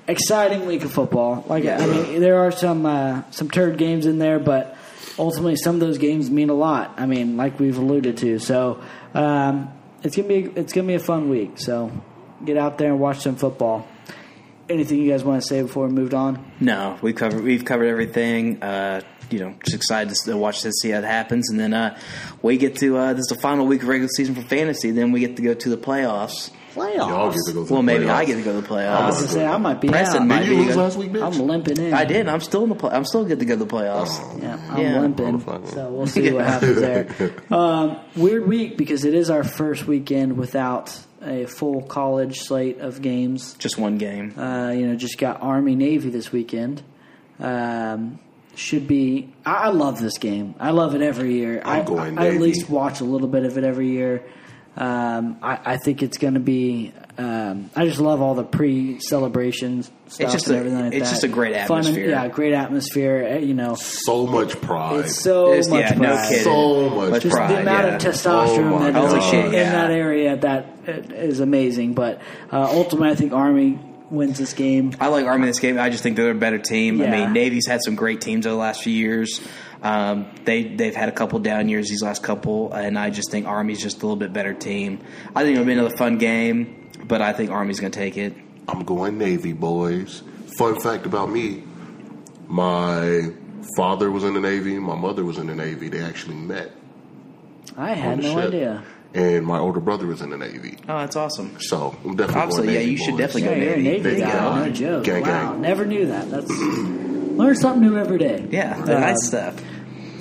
exciting 0.07 0.65
week 0.65 0.83
of 0.83 0.91
football. 0.91 1.43
Like 1.47 1.65
I 1.65 1.85
mean, 1.85 2.19
there 2.21 2.39
are 2.39 2.51
some 2.51 2.85
uh, 2.85 3.23
some 3.31 3.49
turd 3.49 3.77
games 3.77 4.05
in 4.05 4.19
there, 4.19 4.39
but 4.39 4.75
ultimately 5.19 5.55
some 5.55 5.75
of 5.75 5.81
those 5.81 5.97
games 5.97 6.29
mean 6.29 6.49
a 6.49 6.53
lot. 6.53 6.93
I 6.97 7.05
mean, 7.05 7.37
like 7.37 7.59
we've 7.59 7.77
alluded 7.77 8.17
to. 8.17 8.39
So 8.39 8.81
um, 9.13 9.71
it's 10.03 10.15
gonna 10.15 10.27
be 10.27 10.43
it's 10.55 10.73
gonna 10.73 10.87
be 10.87 10.95
a 10.95 10.99
fun 10.99 11.29
week. 11.29 11.59
So 11.59 11.91
get 12.45 12.57
out 12.57 12.77
there 12.77 12.89
and 12.91 12.99
watch 12.99 13.19
some 13.19 13.35
football. 13.35 13.87
Anything 14.69 14.99
you 15.01 15.09
guys 15.09 15.23
want 15.23 15.41
to 15.41 15.47
say 15.47 15.61
before 15.61 15.87
we 15.87 15.93
moved 15.93 16.13
on? 16.13 16.43
No, 16.59 16.97
we've 17.01 17.15
covered 17.15 17.41
we've 17.41 17.63
covered 17.63 17.85
everything. 17.87 18.61
Uh, 18.61 19.01
you 19.29 19.39
know, 19.39 19.53
just 19.63 19.75
excited 19.75 20.13
to 20.25 20.37
watch 20.37 20.61
this, 20.63 20.75
see 20.81 20.89
how 20.91 20.99
it 20.99 21.03
happens, 21.05 21.49
and 21.49 21.59
then 21.59 21.73
uh, 21.73 21.97
we 22.41 22.57
get 22.57 22.75
to 22.77 22.97
uh, 22.97 23.13
this 23.13 23.21
is 23.29 23.35
the 23.35 23.41
final 23.41 23.65
week 23.67 23.81
of 23.83 23.87
regular 23.87 24.09
season 24.15 24.35
for 24.35 24.41
fantasy. 24.41 24.91
Then 24.91 25.11
we 25.11 25.19
get 25.19 25.35
to 25.37 25.41
go 25.41 25.53
to 25.53 25.69
the 25.69 25.77
playoffs. 25.77 26.51
Playoffs. 26.75 26.95
Y'all 27.07 27.31
get 27.31 27.39
to 27.47 27.53
go 27.53 27.65
to 27.65 27.73
Well, 27.73 27.81
maybe 27.81 28.05
playoffs. 28.05 28.09
I 28.13 28.25
get 28.25 28.35
to 28.35 28.41
go 28.43 28.53
to 28.53 28.61
the 28.61 28.67
playoffs. 28.67 28.87
I 28.87 29.05
was 29.07 29.15
playoffs. 29.15 29.19
gonna 29.19 29.31
say 29.33 29.45
I 29.47 29.57
might 29.57 29.81
be 29.81 29.87
Preston 29.89 30.21
out. 30.21 30.27
might 30.27 30.39
Did 30.41 30.47
you 30.49 30.57
be 30.57 30.63
lose 30.65 30.75
last 30.75 30.97
week, 30.97 31.11
bitch? 31.11 31.23
I'm 31.39 31.47
limping 31.47 31.77
in. 31.79 31.93
I 31.93 32.05
did. 32.05 32.27
I'm 32.27 32.39
still 32.41 32.63
in 32.63 32.69
the. 32.69 32.75
Play- 32.75 32.91
I'm 32.91 33.03
still 33.05 33.25
good 33.25 33.39
to 33.39 33.45
go 33.45 33.55
to 33.57 33.63
the 33.65 33.65
playoffs. 33.65 34.41
Yeah, 34.43 34.59
I'm 34.69 34.79
Yeah. 34.81 34.99
limping. 35.01 35.39
So 35.67 35.89
we'll 35.89 36.05
see 36.05 36.31
what 36.31 36.45
happens 36.45 36.79
there. 36.79 37.33
Um, 37.51 37.97
weird 38.15 38.47
week 38.47 38.77
because 38.77 39.05
it 39.05 39.15
is 39.15 39.29
our 39.31 39.43
first 39.43 39.87
weekend 39.87 40.37
without 40.37 40.95
a 41.23 41.45
full 41.45 41.81
college 41.81 42.41
slate 42.41 42.77
of 42.79 43.01
games. 43.01 43.55
Just 43.55 43.79
one 43.79 43.97
game. 43.97 44.37
Uh, 44.37 44.69
you 44.69 44.85
know, 44.85 44.95
just 44.95 45.17
got 45.17 45.41
Army 45.41 45.75
Navy 45.75 46.11
this 46.11 46.31
weekend. 46.31 46.83
Um, 47.39 48.19
should 48.57 48.87
be. 48.87 49.29
I, 49.45 49.53
I 49.53 49.67
love 49.69 49.99
this 50.01 50.17
game. 50.17 50.55
I 50.59 50.71
love 50.71 50.95
it 50.95 51.01
every 51.01 51.33
year. 51.35 51.61
I'm 51.63 51.81
I, 51.81 51.85
going 51.85 52.17
I, 52.17 52.25
I 52.25 52.27
at 52.35 52.41
least 52.41 52.69
watch 52.69 52.99
a 53.01 53.05
little 53.05 53.27
bit 53.27 53.45
of 53.45 53.57
it 53.57 53.63
every 53.63 53.89
year. 53.89 54.23
Um, 54.75 55.37
I, 55.41 55.73
I 55.73 55.77
think 55.77 56.03
it's 56.03 56.17
going 56.17 56.33
to 56.35 56.39
be. 56.39 56.93
Um, 57.17 57.71
I 57.75 57.85
just 57.87 57.99
love 57.99 58.21
all 58.21 58.35
the 58.35 58.43
pre-celebrations 58.43 59.89
stuff 60.07 60.31
just 60.31 60.47
and 60.49 60.67
a- 60.67 60.83
like 60.83 60.93
it's 60.93 61.07
that. 61.07 61.11
just 61.11 61.23
a 61.23 61.27
great 61.27 61.53
Fun 61.67 61.79
and- 61.79 61.87
atmosphere. 61.87 62.09
yeah, 62.09 62.27
great 62.27 62.53
atmosphere. 62.53 63.27
uh, 63.33 63.37
You 63.39 63.53
know, 63.55 63.73
So 63.75 64.27
much 64.27 64.59
pride. 64.61 65.05
it's 65.05 65.15
so 65.19 65.47
It's- 65.49 65.67
much 65.67 65.79
yeah, 65.81 65.93
no 65.97 66.13
pride. 66.13 66.29
kidding. 66.29 66.43
so 66.43 66.89
much 66.91 67.23
Just 67.23 67.35
pride. 67.35 67.51
the 67.55 67.61
amount 67.61 67.87
yeah. 67.87 67.95
of 67.95 68.01
testosterone 68.01 68.71
Oh 68.73 68.79
that 68.91 69.17
is 69.17 69.23
Holy 69.23 69.47
in 69.47 69.53
yeah. 69.53 69.71
that 69.71 69.91
area 69.91 70.35
that 70.37 70.65
is 70.87 71.39
amazing. 71.39 71.93
But 71.93 72.21
uh, 72.51 72.67
ultimately, 72.71 73.09
I 73.09 73.15
think 73.15 73.33
Army 73.33 73.79
wins 74.09 74.37
this 74.37 74.53
game. 74.53 74.93
I 74.99 75.07
like 75.07 75.25
Army 75.25 75.43
in 75.43 75.47
this 75.47 75.59
game. 75.59 75.79
I 75.79 75.89
just 75.89 76.03
think 76.03 76.15
they're 76.15 76.31
a 76.31 76.35
better 76.35 76.59
team. 76.59 77.01
I 77.01 77.07
mean, 77.07 77.33
Navy's 77.33 77.67
had 77.67 77.81
some 77.83 77.95
great 77.95 78.21
teams 78.21 78.45
over 78.45 78.53
the 78.53 78.59
last 78.59 78.83
few 78.83 78.93
years. 78.93 79.41
Um, 79.81 80.27
they 80.43 80.63
they've 80.63 80.95
had 80.95 81.09
a 81.09 81.11
couple 81.11 81.39
down 81.39 81.69
years 81.69 81.89
these 81.89 82.01
last 82.01 82.23
couple, 82.23 82.73
and 82.73 82.97
I 82.97 83.09
just 83.09 83.29
think 83.29 83.45
Army's 83.45 83.81
just 83.81 83.97
a 83.97 84.05
little 84.05 84.15
bit 84.15 84.33
better 84.33 84.53
team. 84.53 84.99
I 85.35 85.43
think 85.43 85.55
it'll 85.55 85.65
be 85.65 85.73
another 85.73 85.95
fun 85.95 86.17
game, 86.17 86.89
but 87.05 87.21
I 87.21 87.33
think 87.33 87.51
Army's 87.51 87.79
going 87.79 87.91
to 87.91 87.99
take 87.99 88.17
it. 88.17 88.33
I'm 88.67 88.83
going 88.83 89.17
Navy, 89.17 89.53
boys. 89.53 90.23
Fun 90.57 90.79
fact 90.79 91.05
about 91.05 91.29
me: 91.29 91.63
my 92.47 93.29
father 93.75 94.09
was 94.09 94.23
in 94.23 94.33
the 94.33 94.41
Navy. 94.41 94.79
My 94.79 94.95
mother 94.95 95.23
was 95.23 95.37
in 95.37 95.47
the 95.47 95.55
Navy. 95.55 95.89
They 95.89 96.01
actually 96.01 96.35
met 96.35 96.71
I 97.77 97.93
had 97.93 98.23
no 98.23 98.33
ship. 98.33 98.47
idea. 98.47 98.83
And 99.13 99.45
my 99.45 99.57
older 99.57 99.79
brother 99.79 100.05
was 100.05 100.21
in 100.21 100.29
the 100.29 100.37
Navy. 100.37 100.77
Oh, 100.87 100.99
that's 100.99 101.15
awesome. 101.15 101.55
So 101.59 101.95
I'm 102.05 102.15
definitely 102.15 102.41
Obviously, 102.41 102.65
going 102.67 102.73
yeah, 102.75 102.79
Navy. 102.81 102.91
you 102.91 102.97
should 102.97 103.11
boys. 103.11 103.19
definitely 103.19 103.41
Yeah, 103.43 103.49
go 103.49 103.55
you're 103.61 103.73
a 103.73 103.77
Navy. 103.77 103.83
Navy 103.89 104.01
There 104.03 104.13
you 104.13 104.19
guy. 104.25 104.65
No 104.67 104.71
joke. 104.73 105.03
Gang, 105.05 105.21
wow, 105.21 105.51
gang. 105.53 105.61
never 105.61 105.85
knew 105.85 106.05
that. 106.07 106.29
That's 106.29 106.49
learn 106.51 107.55
something 107.55 107.81
new 107.89 107.97
every 107.97 108.17
day. 108.17 108.45
Yeah, 108.51 108.77
Uh, 108.81 108.99
nice 108.99 109.25
stuff. 109.25 109.61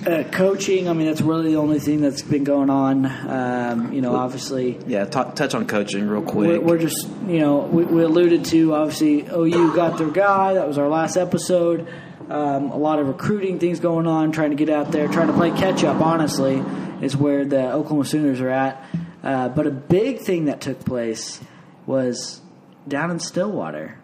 uh, 0.06 0.22
coaching. 0.30 0.88
I 0.88 0.92
mean, 0.92 1.06
that's 1.08 1.20
really 1.20 1.50
the 1.50 1.56
only 1.56 1.78
thing 1.80 2.00
that's 2.00 2.22
been 2.22 2.44
going 2.44 2.70
on. 2.70 3.06
Um, 3.06 3.92
you 3.92 4.00
know, 4.00 4.14
obviously. 4.14 4.78
Yeah, 4.86 5.04
t- 5.04 5.10
touch 5.34 5.54
on 5.54 5.66
coaching 5.66 6.06
real 6.08 6.20
We're, 6.20 6.26
quick. 6.58 6.62
we're 6.62 6.78
just, 6.78 7.08
you 7.26 7.40
know, 7.40 7.58
we, 7.58 7.84
we 7.84 8.02
alluded 8.04 8.44
to 8.46 8.74
obviously 8.74 9.26
OU 9.28 9.74
got 9.74 9.98
their 9.98 10.10
guy. 10.10 10.54
That 10.54 10.68
was 10.68 10.78
our 10.78 10.88
last 10.88 11.16
episode. 11.16 11.88
Um, 12.28 12.70
a 12.72 12.76
lot 12.76 12.98
of 12.98 13.06
recruiting 13.06 13.58
things 13.58 13.78
going 13.78 14.06
on, 14.06 14.32
trying 14.32 14.50
to 14.50 14.56
get 14.56 14.68
out 14.68 14.90
there, 14.90 15.06
trying 15.08 15.28
to 15.28 15.32
play 15.32 15.50
catch 15.50 15.84
up. 15.84 16.00
Honestly, 16.00 16.62
is 17.00 17.16
where 17.16 17.44
the 17.44 17.72
Oklahoma 17.72 18.04
Sooners 18.04 18.40
are 18.40 18.50
at. 18.50 18.84
Uh, 19.22 19.48
but 19.48 19.66
a 19.66 19.70
big 19.70 20.20
thing 20.20 20.46
that 20.46 20.60
took 20.60 20.84
place 20.84 21.40
was 21.86 22.40
down 22.88 23.10
in 23.10 23.20
Stillwater, 23.20 23.98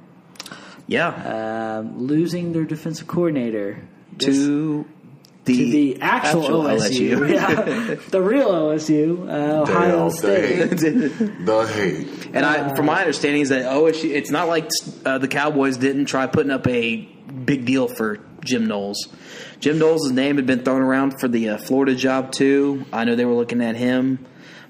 yeah, 0.86 1.78
um, 1.78 2.06
losing 2.06 2.52
their 2.52 2.64
defensive 2.64 3.06
coordinator. 3.06 3.82
This- 4.16 4.36
to 4.36 4.84
The 5.44 5.56
to 5.56 5.70
the 5.72 6.00
actual, 6.00 6.62
OSU, 6.62 7.28
yeah, 7.32 7.96
the 8.10 8.22
real 8.22 8.48
OSU, 8.48 9.28
uh, 9.28 9.62
Ohio 9.62 10.08
Damn, 10.08 10.10
State. 10.10 10.78
The 11.44 11.66
hate. 11.66 12.26
And 12.32 12.46
I, 12.46 12.76
from 12.76 12.86
my 12.86 13.00
understanding, 13.00 13.42
is 13.42 13.48
that 13.48 13.64
OSU. 13.64 14.10
It's 14.10 14.30
not 14.30 14.46
like 14.46 14.70
uh, 15.04 15.18
the 15.18 15.26
Cowboys 15.26 15.78
didn't 15.78 16.04
try 16.04 16.28
putting 16.28 16.52
up 16.52 16.68
a 16.68 16.96
big 16.96 17.64
deal 17.64 17.88
for 17.88 18.20
Jim 18.44 18.66
Knowles. 18.66 19.08
Jim 19.58 19.78
Knowles' 19.78 20.12
name 20.12 20.36
had 20.36 20.46
been 20.46 20.62
thrown 20.62 20.82
around 20.82 21.18
for 21.18 21.26
the 21.26 21.50
uh, 21.50 21.58
Florida 21.58 21.96
job 21.96 22.30
too. 22.30 22.84
I 22.92 23.04
know 23.04 23.16
they 23.16 23.24
were 23.24 23.34
looking 23.34 23.62
at 23.62 23.74
him, 23.74 24.24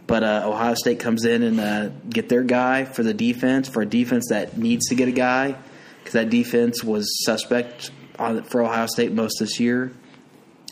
but 0.07 0.23
uh, 0.23 0.43
Ohio 0.47 0.74
State 0.74 1.01
comes 1.01 1.27
in 1.27 1.43
and 1.43 1.61
uh, 1.61 1.89
get 2.09 2.31
their 2.31 2.43
guy 2.43 2.85
for 2.85 3.03
the 3.03 3.15
defense 3.15 3.69
for 3.69 3.82
a 3.82 3.86
defense 3.86 4.28
that 4.31 4.57
needs 4.57 4.89
to 4.89 4.94
get 4.94 5.09
a 5.09 5.12
guy 5.12 5.55
because 5.99 6.15
that 6.15 6.31
defense 6.31 6.82
was 6.82 7.07
suspect 7.24 7.90
on, 8.19 8.43
for 8.44 8.62
Ohio 8.62 8.86
State 8.86 9.12
most 9.12 9.39
this 9.39 9.61
year. 9.61 9.93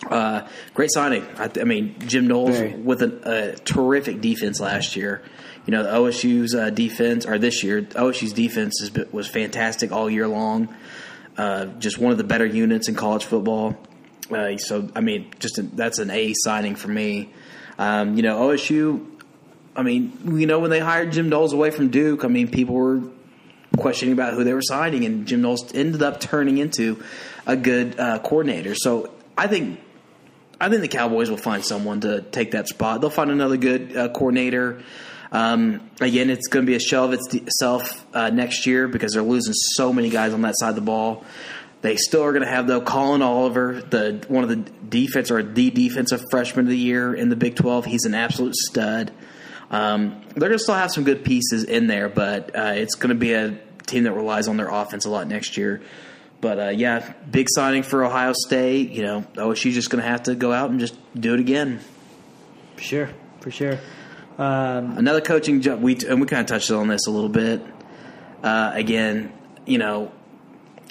Uh, 0.08 0.48
great 0.74 0.90
signing. 0.92 1.26
I, 1.36 1.50
I 1.60 1.64
mean, 1.64 1.96
Jim 2.06 2.26
Knowles 2.26 2.56
Very. 2.56 2.74
with 2.74 3.02
a, 3.02 3.52
a 3.52 3.56
terrific 3.58 4.20
defense 4.20 4.60
last 4.60 4.96
year. 4.96 5.22
You 5.66 5.72
know, 5.72 5.82
the 5.82 5.90
OSU's 5.90 6.54
uh, 6.54 6.70
defense, 6.70 7.26
or 7.26 7.38
this 7.38 7.62
year, 7.62 7.82
OSU's 7.82 8.32
defense 8.32 8.90
was 9.12 9.28
fantastic 9.28 9.92
all 9.92 10.08
year 10.08 10.26
long. 10.26 10.74
Uh, 11.36 11.66
just 11.66 11.98
one 11.98 12.12
of 12.12 12.18
the 12.18 12.24
better 12.24 12.46
units 12.46 12.88
in 12.88 12.94
college 12.94 13.24
football. 13.24 13.76
Uh, 14.30 14.56
so, 14.56 14.88
I 14.96 15.00
mean, 15.00 15.30
just 15.38 15.58
a, 15.58 15.62
that's 15.62 15.98
an 15.98 16.10
A 16.10 16.32
signing 16.34 16.76
for 16.76 16.88
me. 16.88 17.30
Um, 17.78 18.16
you 18.16 18.22
know, 18.22 18.40
OSU. 18.48 19.06
I 19.76 19.82
mean, 19.82 20.18
you 20.38 20.46
know, 20.46 20.58
when 20.58 20.70
they 20.70 20.80
hired 20.80 21.12
Jim 21.12 21.28
Knowles 21.28 21.52
away 21.52 21.70
from 21.70 21.90
Duke, 21.90 22.24
I 22.24 22.28
mean, 22.28 22.48
people 22.48 22.74
were 22.74 23.02
questioning 23.76 24.12
about 24.12 24.34
who 24.34 24.44
they 24.44 24.52
were 24.52 24.62
signing, 24.62 25.04
and 25.04 25.26
Jim 25.26 25.42
Knowles 25.42 25.72
ended 25.74 26.02
up 26.02 26.20
turning 26.20 26.58
into 26.58 27.02
a 27.46 27.56
good 27.56 27.98
uh, 28.00 28.18
coordinator. 28.18 28.74
So, 28.74 29.12
I 29.36 29.46
think 29.46 29.80
I 30.60 30.68
think 30.68 30.82
the 30.82 30.88
Cowboys 30.88 31.30
will 31.30 31.38
find 31.38 31.64
someone 31.64 32.02
to 32.02 32.20
take 32.20 32.50
that 32.50 32.68
spot. 32.68 33.00
They'll 33.00 33.10
find 33.10 33.30
another 33.30 33.56
good 33.56 33.96
uh, 33.96 34.08
coordinator. 34.10 34.82
Um, 35.32 35.88
again, 36.00 36.28
it's 36.28 36.48
going 36.48 36.66
to 36.66 36.70
be 36.70 36.76
a 36.76 36.80
shell 36.80 37.04
of 37.04 37.18
itself 37.32 38.04
uh, 38.14 38.30
next 38.30 38.66
year 38.66 38.86
because 38.88 39.12
they're 39.14 39.22
losing 39.22 39.54
so 39.54 39.92
many 39.92 40.10
guys 40.10 40.34
on 40.34 40.42
that 40.42 40.58
side 40.58 40.70
of 40.70 40.74
the 40.74 40.80
ball. 40.82 41.24
They 41.82 41.96
still 41.96 42.22
are 42.24 42.32
going 42.32 42.44
to 42.44 42.50
have 42.50 42.66
though 42.66 42.82
Collin 42.82 43.22
Oliver, 43.22 43.80
the 43.80 44.22
one 44.28 44.42
of 44.44 44.50
the 44.50 44.56
defense 44.56 45.30
or 45.30 45.42
the 45.42 45.70
defensive 45.70 46.22
freshman 46.30 46.66
of 46.66 46.70
the 46.70 46.76
year 46.76 47.14
in 47.14 47.30
the 47.30 47.36
Big 47.36 47.56
Twelve. 47.56 47.86
He's 47.86 48.04
an 48.04 48.14
absolute 48.14 48.54
stud. 48.54 49.12
Um, 49.70 50.20
they're 50.34 50.48
going 50.48 50.52
to 50.52 50.58
still 50.58 50.74
have 50.74 50.90
some 50.90 51.04
good 51.04 51.24
pieces 51.24 51.64
in 51.64 51.86
there, 51.86 52.08
but 52.08 52.54
uh, 52.54 52.72
it's 52.74 52.96
going 52.96 53.10
to 53.10 53.14
be 53.14 53.32
a 53.32 53.58
team 53.86 54.04
that 54.04 54.12
relies 54.12 54.48
on 54.48 54.56
their 54.56 54.68
offense 54.68 55.06
a 55.06 55.10
lot 55.10 55.26
next 55.26 55.56
year. 55.56 55.80
But 56.40 56.58
uh, 56.58 56.68
yeah, 56.70 57.12
big 57.30 57.46
signing 57.50 57.82
for 57.82 58.04
Ohio 58.04 58.32
State. 58.32 58.90
You 58.90 59.02
know, 59.02 59.20
OSU's 59.34 59.74
just 59.74 59.90
going 59.90 60.02
to 60.02 60.08
have 60.08 60.24
to 60.24 60.34
go 60.34 60.52
out 60.52 60.70
and 60.70 60.80
just 60.80 60.96
do 61.18 61.34
it 61.34 61.40
again. 61.40 61.80
Sure, 62.76 63.10
for 63.40 63.50
sure. 63.50 63.78
Um, 64.38 64.96
Another 64.96 65.20
coaching 65.20 65.60
job. 65.60 65.82
We 65.82 65.98
and 66.08 66.20
we 66.20 66.26
kind 66.26 66.40
of 66.40 66.46
touched 66.46 66.70
on 66.70 66.88
this 66.88 67.06
a 67.06 67.10
little 67.10 67.28
bit. 67.28 67.62
Uh, 68.42 68.72
again, 68.74 69.32
you 69.66 69.76
know, 69.76 70.12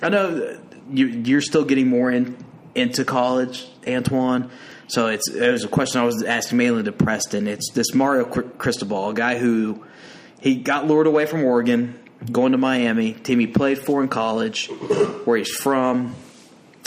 I 0.04 0.10
know 0.10 0.60
you, 0.92 1.08
you're 1.08 1.42
still 1.42 1.66
getting 1.66 1.88
more 1.88 2.12
in, 2.12 2.38
into 2.76 3.04
college, 3.04 3.68
Antoine. 3.88 4.52
So 4.88 5.08
it's 5.08 5.30
it 5.30 5.52
was 5.52 5.64
a 5.64 5.68
question 5.68 6.02
I 6.02 6.04
was 6.04 6.24
asking 6.24 6.58
mainly 6.60 6.84
to 6.84 6.92
Preston. 6.92 7.48
It's 7.48 7.72
this 7.72 7.94
Mario 7.94 8.26
Cristobal, 8.26 9.10
a 9.10 9.14
guy 9.14 9.38
who 9.38 9.84
he 10.40 10.56
got 10.56 10.88
lured 10.88 11.08
away 11.08 11.26
from 11.26 11.44
Oregon, 11.44 11.99
going 12.32 12.52
to 12.52 12.58
Miami, 12.58 13.14
team 13.14 13.40
he 13.40 13.48
played 13.48 13.80
for 13.80 14.02
in 14.02 14.10
college, 14.10 14.68
where 15.26 15.38
he's 15.38 15.50
from. 15.50 16.16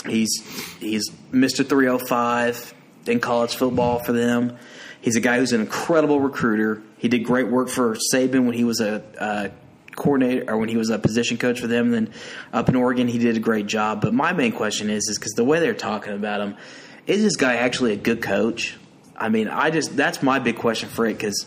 He's 0.07 0.41
he's 0.79 1.09
Mr. 1.31 1.67
305 1.67 2.73
in 3.07 3.19
college 3.19 3.55
football 3.55 3.99
for 3.99 4.11
them. 4.11 4.57
He's 5.01 5.15
a 5.15 5.21
guy 5.21 5.37
who's 5.37 5.51
an 5.51 5.61
incredible 5.61 6.19
recruiter. 6.19 6.81
He 6.97 7.09
did 7.09 7.19
great 7.19 7.47
work 7.47 7.69
for 7.69 7.97
Saban 8.13 8.45
when 8.45 8.53
he 8.53 8.63
was 8.63 8.79
a, 8.79 9.03
uh 9.19 9.49
coordinator 9.95 10.51
or 10.51 10.57
when 10.57 10.69
he 10.69 10.77
was 10.77 10.89
a 10.89 10.99
position 10.99 11.37
coach 11.37 11.59
for 11.59 11.67
them. 11.67 11.91
Then 11.91 12.11
up 12.51 12.69
in 12.69 12.75
Oregon, 12.75 13.07
he 13.07 13.19
did 13.19 13.37
a 13.37 13.39
great 13.39 13.67
job. 13.67 14.01
But 14.01 14.13
my 14.13 14.33
main 14.33 14.51
question 14.51 14.89
is, 14.89 15.07
is 15.07 15.17
because 15.17 15.33
the 15.33 15.43
way 15.43 15.59
they're 15.59 15.73
talking 15.73 16.13
about 16.13 16.41
him, 16.41 16.57
is 17.05 17.21
this 17.21 17.35
guy 17.35 17.55
actually 17.55 17.93
a 17.93 17.97
good 17.97 18.21
coach? 18.21 18.77
I 19.15 19.29
mean, 19.29 19.47
I 19.47 19.69
just 19.69 19.95
that's 19.95 20.23
my 20.23 20.39
big 20.39 20.57
question 20.57 20.89
for 20.89 21.05
it 21.05 21.13
because 21.13 21.45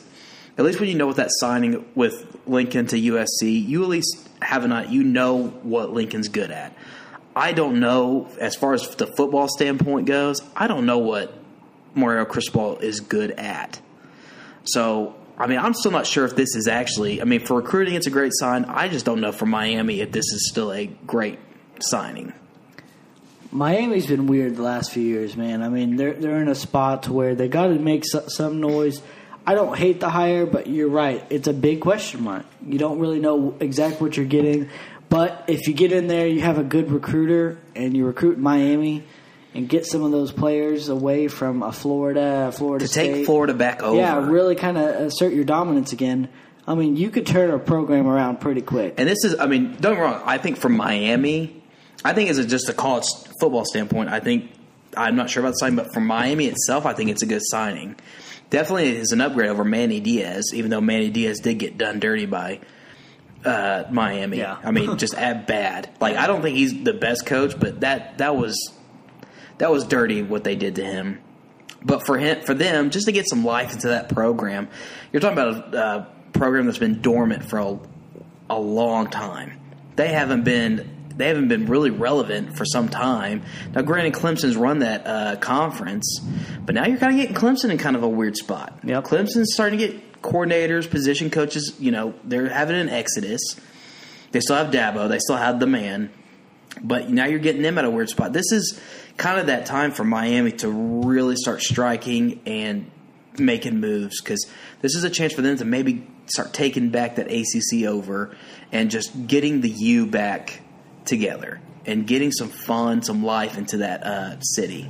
at 0.58 0.64
least 0.64 0.80
when 0.80 0.88
you 0.88 0.94
know 0.94 1.06
what 1.06 1.16
that 1.16 1.30
signing 1.30 1.84
with 1.94 2.36
Lincoln 2.46 2.86
to 2.86 2.96
USC, 2.96 3.66
you 3.66 3.82
at 3.82 3.88
least 3.88 4.28
have 4.40 4.64
an 4.64 4.90
you 4.90 5.04
know 5.04 5.48
what 5.48 5.92
Lincoln's 5.92 6.28
good 6.28 6.50
at. 6.50 6.76
I 7.34 7.52
don't 7.52 7.80
know 7.80 8.28
as 8.40 8.56
far 8.56 8.72
as 8.72 8.88
the 8.96 9.06
football 9.06 9.48
standpoint 9.48 10.06
goes. 10.06 10.40
I 10.56 10.66
don't 10.66 10.86
know 10.86 10.98
what 10.98 11.34
Mario 11.94 12.24
Cristobal 12.24 12.78
is 12.78 13.00
good 13.00 13.32
at. 13.32 13.78
So, 14.64 15.14
I 15.36 15.46
mean, 15.46 15.58
I'm 15.58 15.74
still 15.74 15.90
not 15.90 16.06
sure 16.06 16.24
if 16.24 16.34
this 16.34 16.56
is 16.56 16.66
actually. 16.66 17.20
I 17.20 17.24
mean, 17.24 17.40
for 17.40 17.56
recruiting, 17.56 17.94
it's 17.94 18.06
a 18.06 18.10
great 18.10 18.32
sign. 18.34 18.64
I 18.64 18.88
just 18.88 19.04
don't 19.04 19.20
know 19.20 19.32
for 19.32 19.46
Miami 19.46 20.00
if 20.00 20.12
this 20.12 20.24
is 20.32 20.48
still 20.48 20.72
a 20.72 20.86
great 20.86 21.38
signing. 21.80 22.32
Miami's 23.52 24.06
been 24.06 24.26
weird 24.26 24.56
the 24.56 24.62
last 24.62 24.92
few 24.92 25.02
years, 25.02 25.36
man. 25.36 25.62
I 25.62 25.68
mean, 25.68 25.96
they're 25.96 26.14
they're 26.14 26.40
in 26.42 26.48
a 26.48 26.54
spot 26.54 27.04
to 27.04 27.12
where 27.12 27.34
they 27.34 27.48
got 27.48 27.68
to 27.68 27.78
make 27.78 28.04
some 28.04 28.60
noise. 28.60 29.00
I 29.46 29.54
don't 29.54 29.76
hate 29.78 30.00
the 30.00 30.10
hire, 30.10 30.44
but 30.44 30.66
you're 30.66 30.88
right. 30.88 31.24
It's 31.30 31.46
a 31.46 31.52
big 31.52 31.80
question 31.80 32.22
mark. 32.24 32.44
You 32.66 32.78
don't 32.78 32.98
really 32.98 33.20
know 33.20 33.54
exactly 33.60 34.06
what 34.06 34.16
you're 34.16 34.26
getting. 34.26 34.68
But 35.08 35.44
if 35.46 35.68
you 35.68 35.74
get 35.74 35.92
in 35.92 36.08
there, 36.08 36.26
you 36.26 36.40
have 36.40 36.58
a 36.58 36.64
good 36.64 36.90
recruiter, 36.90 37.58
and 37.76 37.96
you 37.96 38.04
recruit 38.04 38.38
Miami, 38.38 39.04
and 39.54 39.68
get 39.68 39.86
some 39.86 40.02
of 40.02 40.10
those 40.10 40.32
players 40.32 40.88
away 40.88 41.28
from 41.28 41.62
a 41.62 41.70
Florida, 41.72 42.50
Florida 42.52 42.84
To 42.84 42.88
State. 42.88 43.14
take 43.14 43.26
Florida 43.26 43.54
back 43.54 43.82
over. 43.82 43.96
yeah, 43.96 44.18
really 44.26 44.56
kind 44.56 44.76
of 44.76 44.84
assert 44.84 45.32
your 45.32 45.44
dominance 45.44 45.92
again. 45.92 46.28
I 46.66 46.74
mean, 46.74 46.96
you 46.96 47.10
could 47.10 47.24
turn 47.26 47.50
a 47.50 47.58
program 47.60 48.08
around 48.08 48.40
pretty 48.40 48.60
quick. 48.62 48.94
And 48.98 49.08
this 49.08 49.24
is, 49.24 49.38
I 49.38 49.46
mean, 49.46 49.76
don't 49.80 49.94
get 49.94 50.00
me 50.00 50.00
wrong. 50.00 50.20
I 50.26 50.38
think 50.38 50.56
for 50.58 50.68
Miami, 50.68 51.62
I 52.04 52.12
think 52.12 52.28
as 52.28 52.38
a, 52.38 52.44
just 52.44 52.68
a 52.68 52.72
college 52.72 53.04
football 53.40 53.64
standpoint, 53.64 54.08
I 54.10 54.18
think 54.18 54.50
I'm 54.96 55.14
not 55.14 55.30
sure 55.30 55.40
about 55.42 55.50
the 55.50 55.58
signing, 55.58 55.76
but 55.76 55.94
for 55.94 56.00
Miami 56.00 56.46
itself, 56.46 56.84
I 56.84 56.92
think 56.92 57.10
it's 57.10 57.22
a 57.22 57.26
good 57.26 57.42
signing. 57.44 57.94
Definitely 58.50 58.96
is 58.96 59.12
an 59.12 59.20
upgrade 59.20 59.50
over 59.50 59.64
Manny 59.64 60.00
Diaz, 60.00 60.52
even 60.54 60.70
though 60.70 60.80
Manny 60.80 61.10
Diaz 61.10 61.40
did 61.40 61.58
get 61.58 61.76
done 61.76 61.98
dirty 61.98 62.26
by 62.26 62.60
uh, 63.44 63.84
Miami. 63.90 64.38
Yeah. 64.38 64.58
I 64.62 64.70
mean, 64.70 64.98
just 64.98 65.14
at 65.14 65.46
bad. 65.46 65.90
Like 66.00 66.16
I 66.16 66.26
don't 66.26 66.42
think 66.42 66.56
he's 66.56 66.84
the 66.84 66.92
best 66.92 67.26
coach, 67.26 67.58
but 67.58 67.80
that 67.80 68.18
that 68.18 68.36
was 68.36 68.72
that 69.58 69.70
was 69.70 69.84
dirty 69.84 70.22
what 70.22 70.44
they 70.44 70.54
did 70.54 70.76
to 70.76 70.84
him. 70.84 71.20
But 71.82 72.04
for 72.04 72.18
him, 72.18 72.42
for 72.42 72.54
them, 72.54 72.90
just 72.90 73.06
to 73.06 73.12
get 73.12 73.28
some 73.28 73.44
life 73.44 73.72
into 73.72 73.88
that 73.88 74.08
program, 74.08 74.68
you're 75.12 75.20
talking 75.20 75.38
about 75.38 75.74
a, 75.74 75.78
uh 75.78 76.06
program 76.32 76.66
that's 76.66 76.78
been 76.78 77.00
dormant 77.00 77.44
for 77.48 77.58
a, 77.58 77.78
a 78.50 78.58
long 78.58 79.08
time. 79.08 79.58
They 79.96 80.08
haven't 80.08 80.44
been 80.44 80.95
they 81.16 81.28
haven't 81.28 81.48
been 81.48 81.66
really 81.66 81.90
relevant 81.90 82.56
for 82.56 82.64
some 82.64 82.88
time. 82.88 83.42
Now, 83.74 83.82
granted, 83.82 84.12
Clemson's 84.12 84.56
run 84.56 84.80
that 84.80 85.06
uh, 85.06 85.36
conference, 85.36 86.20
but 86.64 86.74
now 86.74 86.86
you're 86.86 86.98
kind 86.98 87.14
of 87.14 87.20
getting 87.20 87.36
Clemson 87.36 87.70
in 87.70 87.78
kind 87.78 87.96
of 87.96 88.02
a 88.02 88.08
weird 88.08 88.36
spot. 88.36 88.78
Yep. 88.84 89.04
Clemson's 89.04 89.54
starting 89.54 89.78
to 89.78 89.86
get 89.88 90.22
coordinators, 90.22 90.88
position 90.88 91.30
coaches. 91.30 91.74
You 91.78 91.90
know, 91.90 92.14
they're 92.24 92.48
having 92.48 92.76
an 92.76 92.88
exodus. 92.88 93.40
They 94.32 94.40
still 94.40 94.56
have 94.56 94.70
Dabo. 94.70 95.08
They 95.08 95.18
still 95.18 95.36
have 95.36 95.60
the 95.60 95.66
man. 95.66 96.10
But 96.82 97.08
now 97.08 97.24
you're 97.24 97.38
getting 97.38 97.62
them 97.62 97.78
at 97.78 97.84
a 97.84 97.90
weird 97.90 98.10
spot. 98.10 98.32
This 98.34 98.52
is 98.52 98.78
kind 99.16 99.40
of 99.40 99.46
that 99.46 99.64
time 99.64 99.92
for 99.92 100.04
Miami 100.04 100.52
to 100.52 100.68
really 100.68 101.36
start 101.36 101.62
striking 101.62 102.40
and 102.44 102.90
making 103.38 103.80
moves 103.80 104.20
because 104.20 104.46
this 104.82 104.94
is 104.94 105.04
a 105.04 105.10
chance 105.10 105.32
for 105.32 105.42
them 105.42 105.56
to 105.56 105.64
maybe 105.64 106.06
start 106.26 106.52
taking 106.52 106.90
back 106.90 107.16
that 107.16 107.28
ACC 107.30 107.86
over 107.86 108.36
and 108.72 108.90
just 108.90 109.26
getting 109.26 109.60
the 109.60 109.70
U 109.70 110.06
back 110.06 110.60
together 111.06 111.60
and 111.86 112.06
getting 112.06 112.32
some 112.32 112.48
fun, 112.48 113.02
some 113.02 113.24
life 113.24 113.56
into 113.58 113.78
that 113.78 114.02
uh, 114.04 114.40
city. 114.40 114.88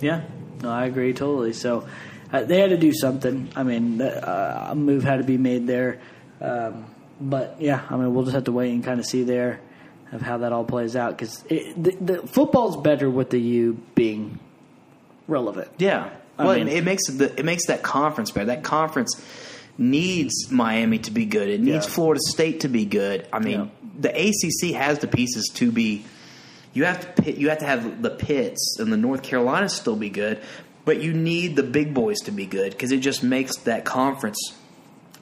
Yeah, 0.00 0.22
no, 0.62 0.70
I 0.70 0.86
agree 0.86 1.12
totally. 1.12 1.52
So 1.52 1.86
uh, 2.32 2.42
they 2.44 2.60
had 2.60 2.70
to 2.70 2.76
do 2.76 2.92
something. 2.92 3.48
I 3.56 3.62
mean, 3.62 4.02
uh, 4.02 4.68
a 4.70 4.74
move 4.74 5.04
had 5.04 5.18
to 5.18 5.24
be 5.24 5.38
made 5.38 5.66
there. 5.66 6.00
Um, 6.40 6.86
but 7.20 7.56
yeah, 7.60 7.82
I 7.88 7.96
mean, 7.96 8.12
we'll 8.12 8.24
just 8.24 8.34
have 8.34 8.44
to 8.44 8.52
wait 8.52 8.72
and 8.72 8.82
kind 8.84 8.98
of 8.98 9.06
see 9.06 9.22
there 9.22 9.60
of 10.12 10.20
how 10.20 10.38
that 10.38 10.52
all 10.52 10.64
plays 10.64 10.94
out 10.96 11.16
because 11.16 11.38
the, 11.42 11.96
the 12.00 12.18
football's 12.26 12.76
better 12.76 13.08
with 13.08 13.30
the 13.30 13.40
U 13.40 13.80
being 13.94 14.38
relevant. 15.28 15.68
Yeah. 15.78 16.10
I 16.38 16.44
Well, 16.44 16.56
mean- 16.56 16.68
it 16.68 16.84
makes 16.84 17.06
the 17.08 17.32
it 17.38 17.44
makes 17.44 17.66
that 17.66 17.82
conference 17.82 18.30
better. 18.32 18.46
That 18.46 18.64
conference 18.64 19.14
needs 19.78 20.50
Miami 20.50 20.98
to 20.98 21.10
be 21.10 21.26
good. 21.26 21.48
It 21.48 21.60
needs 21.60 21.86
Yeah. 21.86 21.92
Florida 21.92 22.20
State 22.28 22.60
to 22.60 22.68
be 22.68 22.84
good. 22.84 23.26
I 23.32 23.38
mean, 23.40 23.70
the 23.98 24.10
ACC 24.10 24.72
has 24.74 24.98
the 25.00 25.06
pieces 25.08 25.50
to 25.54 25.70
be. 25.72 26.04
You 26.72 26.84
have 26.84 27.00
to 27.14 27.22
pit, 27.22 27.36
you 27.36 27.48
have 27.50 27.58
to 27.58 27.66
have 27.66 28.02
the 28.02 28.10
Pits 28.10 28.78
and 28.80 28.92
the 28.92 28.96
North 28.96 29.22
Carolina 29.22 29.68
still 29.68 29.94
be 29.96 30.10
good, 30.10 30.40
but 30.84 31.00
you 31.00 31.12
need 31.12 31.54
the 31.56 31.62
big 31.62 31.94
boys 31.94 32.18
to 32.24 32.32
be 32.32 32.46
good 32.46 32.72
because 32.72 32.90
it 32.92 32.98
just 32.98 33.22
makes 33.22 33.56
that 33.58 33.84
conference 33.84 34.38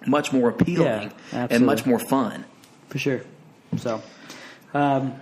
much 0.06 0.32
more 0.32 0.48
appealing 0.48 1.12
Yeah, 1.32 1.46
and 1.50 1.66
much 1.66 1.84
more 1.86 1.98
fun. 1.98 2.44
for 2.88 2.98
sure. 2.98 3.20
So, 3.76 4.02
um, 4.74 5.14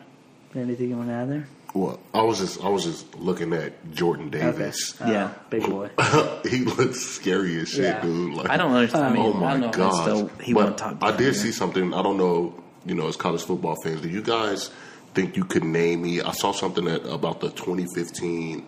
anything 0.54 0.90
you 0.90 0.96
want 0.96 1.08
to 1.08 1.14
add 1.14 1.30
there? 1.30 1.46
Well, 1.74 2.00
I 2.12 2.22
was 2.22 2.38
just 2.40 2.64
I 2.64 2.68
was 2.68 2.84
just 2.84 3.14
looking 3.16 3.52
at 3.52 3.92
Jordan 3.92 4.28
Davis. 4.30 5.00
Uh, 5.00 5.06
Yeah. 5.06 5.30
big 5.50 5.62
boy. 5.70 5.88
he 6.48 6.64
looks 6.64 7.00
scary 7.00 7.60
as 7.60 7.68
shit, 7.68 7.84
Yeah. 7.84 8.00
dude. 8.02 8.34
Like 8.34 8.50
I 8.50 8.56
don't 8.56 8.72
understand. 8.72 9.04
I 9.04 9.12
mean, 9.12 9.22
oh 9.26 9.32
my 9.34 9.50
don't 9.52 9.60
know. 9.60 9.68
if 9.68 9.74
god! 9.76 10.02
Still, 10.02 10.28
he 10.42 10.52
but 10.52 10.64
won't 10.64 10.78
top. 10.78 11.02
I 11.02 11.16
did 11.16 11.36
see 11.36 11.52
something. 11.52 11.94
I 11.94 12.02
don't 12.02 12.16
know. 12.16 12.54
You 12.86 12.94
know, 12.94 13.06
as 13.08 13.16
college 13.16 13.42
football 13.42 13.76
fans, 13.84 14.00
do 14.00 14.08
you 14.08 14.22
guys 14.22 14.70
think 15.14 15.36
you 15.36 15.44
could 15.44 15.62
name 15.64 16.02
me? 16.02 16.20
I 16.22 16.32
saw 16.32 16.50
something 16.52 16.86
that 16.86 17.04
about 17.08 17.40
the 17.40 17.50
2015 17.50 18.66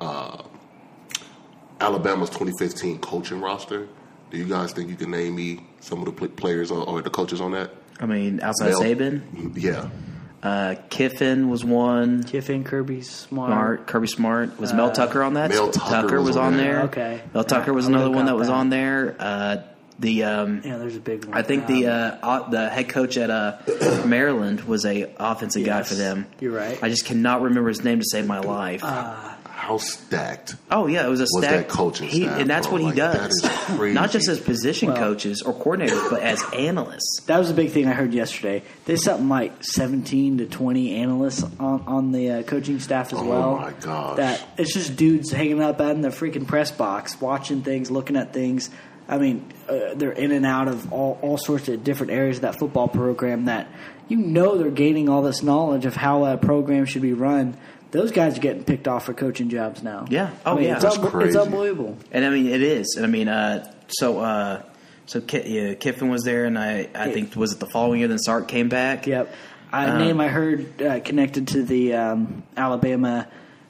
uh, 0.00 0.42
Alabama's 1.80 2.30
2015 2.30 2.98
coaching 2.98 3.40
roster. 3.40 3.86
Do 4.30 4.38
you 4.38 4.44
guys 4.44 4.72
think 4.72 4.90
you 4.90 4.96
can 4.96 5.10
name 5.10 5.36
me 5.36 5.60
some 5.80 6.00
of 6.00 6.04
the 6.16 6.28
players 6.28 6.70
or, 6.70 6.84
or 6.86 7.00
the 7.02 7.10
coaches 7.10 7.40
on 7.40 7.52
that? 7.52 7.70
I 8.00 8.06
mean, 8.06 8.40
outside 8.40 8.70
Mel? 8.70 8.80
Saban, 8.82 9.52
Yeah, 9.56 9.88
uh, 10.42 10.76
Kiffin 10.90 11.48
was 11.48 11.64
one. 11.64 12.22
Kiffin, 12.22 12.64
Kirby, 12.64 13.02
Smart. 13.02 13.48
Smart, 13.50 13.86
Kirby 13.86 14.06
Smart. 14.06 14.58
Was 14.58 14.72
Mel 14.72 14.90
Tucker 14.92 15.22
on 15.22 15.34
that? 15.34 15.50
Mel 15.50 15.70
Tucker 15.70 16.20
was 16.22 16.36
on 16.36 16.56
there. 16.56 16.74
there. 16.74 16.82
Okay. 16.84 17.20
Mel 17.34 17.44
Tucker 17.44 17.72
was 17.72 17.86
I 17.86 17.88
would've 17.90 18.02
another 18.06 18.16
one 18.16 18.26
that 18.26 18.36
was 18.36 18.48
that. 18.48 18.54
on 18.54 18.70
there. 18.70 19.16
Uh, 19.18 19.56
the 19.98 20.22
um, 20.24 20.62
Yeah, 20.64 20.76
there's 20.78 20.94
a 20.94 21.00
big 21.00 21.24
one. 21.24 21.36
I 21.36 21.42
think 21.42 21.66
the 21.66 21.86
Um, 21.88 22.18
uh, 22.22 22.26
uh, 22.26 22.50
the 22.50 22.68
head 22.68 22.88
coach 22.88 23.16
at 23.16 23.30
uh, 23.30 23.56
Maryland 24.06 24.60
was 24.60 24.86
a 24.86 25.10
offensive 25.18 25.64
guy 25.66 25.82
for 25.82 25.94
them. 25.94 26.26
you're 26.38 26.52
right. 26.52 26.78
I 26.82 26.88
just 26.88 27.04
cannot 27.04 27.42
remember 27.42 27.68
his 27.68 27.82
name 27.82 27.98
to 27.98 28.04
save 28.08 28.24
my 28.26 28.38
life. 28.38 28.82
How 29.58 29.76
stacked? 29.78 30.54
oh 30.70 30.86
yeah, 30.86 31.04
it 31.04 31.08
was 31.10 31.18
a 31.20 31.24
was 31.24 31.38
stack. 31.38 31.66
that 31.66 31.68
coaching 31.68 32.08
he, 32.08 32.22
staff, 32.22 32.40
and 32.40 32.48
that's 32.48 32.66
bro? 32.68 32.74
what 32.74 32.80
he 32.80 32.86
Like, 32.86 32.94
that 32.96 33.12
does. 33.28 33.44
is 33.44 33.50
crazy. 33.76 33.94
Not 33.94 34.10
just 34.12 34.28
as 34.28 34.38
position 34.38 34.88
Well- 34.88 34.96
coaches 34.98 35.42
or 35.42 35.52
coordinators, 35.52 36.08
but 36.10 36.22
as 36.22 36.42
analysts. 36.54 37.22
That 37.26 37.38
was 37.38 37.50
a 37.50 37.54
big 37.54 37.70
thing 37.72 37.86
I 37.88 37.92
heard 37.92 38.14
yesterday. 38.14 38.62
There's 38.86 39.02
something 39.02 39.28
like 39.28 39.52
17 39.64 40.38
to 40.38 40.46
20 40.46 40.94
analysts 40.94 41.42
on, 41.58 41.82
on 41.86 42.12
the 42.12 42.30
uh, 42.30 42.42
coaching 42.44 42.78
staff 42.78 43.12
as 43.12 43.18
Oh 43.18 43.24
well. 43.24 43.42
Oh 43.54 43.58
my 43.58 43.72
gosh. 43.72 44.16
That 44.18 44.44
it's 44.56 44.72
just 44.72 44.96
dudes 44.96 45.32
hanging 45.32 45.60
up 45.60 45.80
out 45.80 45.90
in 45.90 46.02
the 46.02 46.08
freaking 46.10 46.46
press 46.46 46.70
box, 46.70 47.20
watching 47.20 47.62
things, 47.62 47.90
looking 47.90 48.16
at 48.16 48.32
things. 48.32 48.70
I 49.08 49.18
mean, 49.18 49.50
uh, 49.68 49.94
they're 49.94 50.12
in 50.12 50.32
and 50.32 50.46
out 50.46 50.68
of 50.68 50.92
all, 50.92 51.18
all 51.22 51.36
sorts 51.38 51.68
of 51.68 51.82
different 51.82 52.12
areas 52.12 52.36
of 52.36 52.42
that 52.42 52.58
football 52.58 52.88
program 52.88 53.46
that 53.46 53.66
you 54.06 54.18
know 54.18 54.56
they're 54.56 54.70
gaining 54.70 55.08
all 55.08 55.22
this 55.22 55.42
knowledge 55.42 55.84
of 55.86 55.96
how 55.96 56.24
a 56.26 56.36
program 56.36 56.84
should 56.84 57.02
be 57.02 57.12
run. 57.14 57.56
Those 57.90 58.12
guys 58.12 58.36
are 58.36 58.40
getting 58.40 58.64
picked 58.64 58.86
off 58.86 59.06
for 59.06 59.14
coaching 59.14 59.48
jobs 59.48 59.82
now. 59.82 60.04
Yeah. 60.10 60.30
I 60.44 60.50
Oh, 60.50 60.54
mean, 60.56 60.64
yeah. 60.64 60.74
It's, 60.74 60.82
That's 60.84 60.98
unbe- 60.98 61.24
it's 61.26 61.36
unbelievable. 61.36 61.96
And 62.12 62.24
I 62.24 62.30
mean, 62.30 62.46
it 62.48 62.60
is. 62.62 62.94
And 62.96 63.06
I 63.06 63.08
mean, 63.08 63.28
uh, 63.28 63.72
so 63.88 64.18
uh, 64.20 64.62
so 65.06 65.20
Ki- 65.22 65.42
yeah, 65.46 65.74
Kiffin 65.74 66.08
was 66.10 66.22
there, 66.24 66.44
and 66.44 66.58
I 66.58 66.88
I 66.94 67.10
think 67.12 67.34
was 67.34 67.52
it 67.52 67.60
the 67.60 67.66
following 67.66 68.00
year 68.00 68.08
then 68.08 68.18
Sark 68.18 68.46
came 68.48 68.68
back. 68.68 69.06
Yep. 69.06 69.34
A 69.72 69.76
Um, 69.90 69.98
name 69.98 70.20
I 70.20 70.28
heard 70.28 70.80
uh, 70.82 71.00
connected 71.00 71.48
to 71.48 71.62
the 71.62 71.94
um, 71.94 72.42
Alabama 72.56 73.26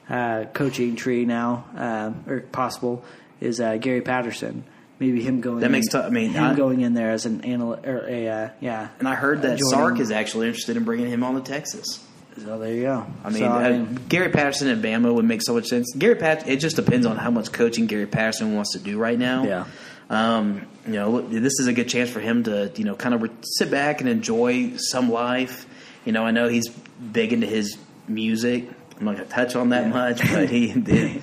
uh, 0.09 0.45
coaching 0.53 0.95
tree 0.95 1.25
now, 1.25 1.65
uh, 1.77 2.11
or 2.31 2.39
possible, 2.41 3.03
is 3.41 3.59
uh, 3.61 3.77
Gary 3.77 4.01
Patterson. 4.01 4.63
Maybe 4.99 5.21
him 5.21 5.39
going. 5.39 5.57
In. 5.57 5.61
That 5.61 5.65
in, 5.67 5.71
makes 5.71 5.87
t- 5.89 5.97
I 5.97 6.09
mean, 6.09 6.31
him 6.31 6.43
I- 6.43 6.55
going 6.55 6.81
in 6.81 6.93
there 6.93 7.11
as 7.11 7.25
an 7.25 7.45
analyst 7.45 7.85
or 7.85 8.05
a 8.07 8.27
uh, 8.27 8.49
yeah. 8.59 8.89
And 8.99 9.07
I 9.07 9.15
heard 9.15 9.43
that 9.43 9.59
Joining- 9.59 9.69
Sark 9.69 9.99
is 10.01 10.11
actually 10.11 10.47
interested 10.47 10.75
in 10.75 10.83
bringing 10.83 11.07
him 11.07 11.23
on 11.23 11.35
to 11.35 11.41
Texas. 11.41 12.03
So 12.43 12.57
there 12.57 12.73
you 12.73 12.81
go. 12.83 13.05
I 13.23 13.29
mean, 13.29 13.39
So, 13.39 13.45
uh, 13.47 13.85
Gary 14.07 14.29
Patterson 14.29 14.67
at 14.69 14.79
Bama 14.81 15.13
would 15.13 15.25
make 15.25 15.41
so 15.41 15.53
much 15.53 15.67
sense. 15.67 15.93
Gary 15.97 16.15
Pat, 16.15 16.47
it 16.47 16.57
just 16.57 16.75
depends 16.75 17.05
on 17.05 17.17
how 17.17 17.31
much 17.31 17.51
coaching 17.51 17.85
Gary 17.87 18.05
Patterson 18.07 18.55
wants 18.55 18.73
to 18.73 18.79
do 18.79 18.97
right 18.97 19.17
now. 19.19 19.43
Yeah. 19.43 19.65
Um, 20.09 20.65
you 20.87 20.93
know, 20.93 21.21
this 21.21 21.59
is 21.59 21.67
a 21.67 21.73
good 21.73 21.87
chance 21.89 22.09
for 22.09 22.19
him 22.19 22.43
to, 22.45 22.71
you 22.75 22.83
know, 22.83 22.95
kind 22.95 23.13
of 23.13 23.21
re- 23.21 23.29
sit 23.43 23.69
back 23.69 24.01
and 24.01 24.09
enjoy 24.09 24.73
some 24.77 25.11
life. 25.11 25.67
You 26.05 26.11
know, 26.13 26.23
I 26.25 26.31
know 26.31 26.47
he's 26.47 26.69
big 26.69 27.33
into 27.33 27.45
his 27.45 27.77
music. 28.07 28.69
I'm 28.97 29.05
not 29.05 29.15
going 29.17 29.27
to 29.27 29.33
touch 29.33 29.55
on 29.55 29.69
that 29.69 29.87
much, 29.89 30.19
but 30.31 30.49
he 30.49 30.73
did. 30.79 31.21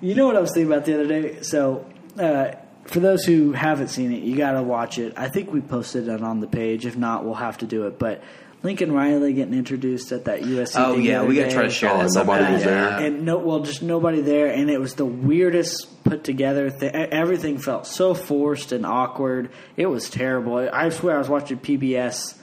You 0.00 0.14
know 0.14 0.26
what 0.26 0.36
I 0.36 0.40
was 0.40 0.52
thinking 0.52 0.72
about 0.72 0.84
the 0.84 0.94
other 0.94 1.06
day? 1.08 1.42
So, 1.42 1.84
uh, 2.18 2.52
for 2.84 3.00
those 3.00 3.24
who 3.24 3.52
haven't 3.52 3.88
seen 3.88 4.12
it, 4.12 4.22
you 4.22 4.36
got 4.36 4.52
to 4.52 4.62
watch 4.62 4.98
it. 4.98 5.14
I 5.16 5.28
think 5.28 5.52
we 5.52 5.60
posted 5.60 6.08
it 6.08 6.22
on 6.22 6.40
the 6.40 6.46
page. 6.48 6.84
If 6.86 6.96
not, 6.96 7.24
we'll 7.24 7.34
have 7.34 7.58
to 7.58 7.66
do 7.66 7.86
it. 7.86 7.98
But 7.98 8.22
Lincoln 8.62 8.92
Riley 8.92 9.32
getting 9.32 9.54
introduced 9.54 10.12
at 10.12 10.26
that 10.26 10.42
USC. 10.42 10.74
Oh 10.76 10.94
thing 10.94 11.02
yeah, 11.04 11.18
other 11.20 11.28
we 11.28 11.34
got 11.36 11.44
to 11.46 11.50
try 11.52 11.62
to 11.64 11.70
share 11.70 11.90
Oh, 11.90 11.94
that. 11.98 12.02
and 12.04 12.12
somehow. 12.12 12.34
nobody 12.34 12.52
was 12.54 12.64
there? 12.64 12.88
and 12.98 13.24
no, 13.24 13.38
well, 13.38 13.60
just 13.60 13.82
nobody 13.82 14.20
there, 14.20 14.46
and 14.48 14.70
it 14.70 14.78
was 14.80 14.94
the 14.94 15.04
weirdest 15.06 16.04
put 16.04 16.22
together 16.24 16.70
thing. 16.70 16.94
Everything 16.94 17.58
felt 17.58 17.86
so 17.86 18.14
forced 18.14 18.72
and 18.72 18.86
awkward. 18.86 19.50
It 19.76 19.86
was 19.86 20.08
terrible. 20.10 20.56
I 20.72 20.88
swear, 20.90 21.16
I 21.16 21.18
was 21.18 21.28
watching 21.28 21.58
PBS 21.58 22.36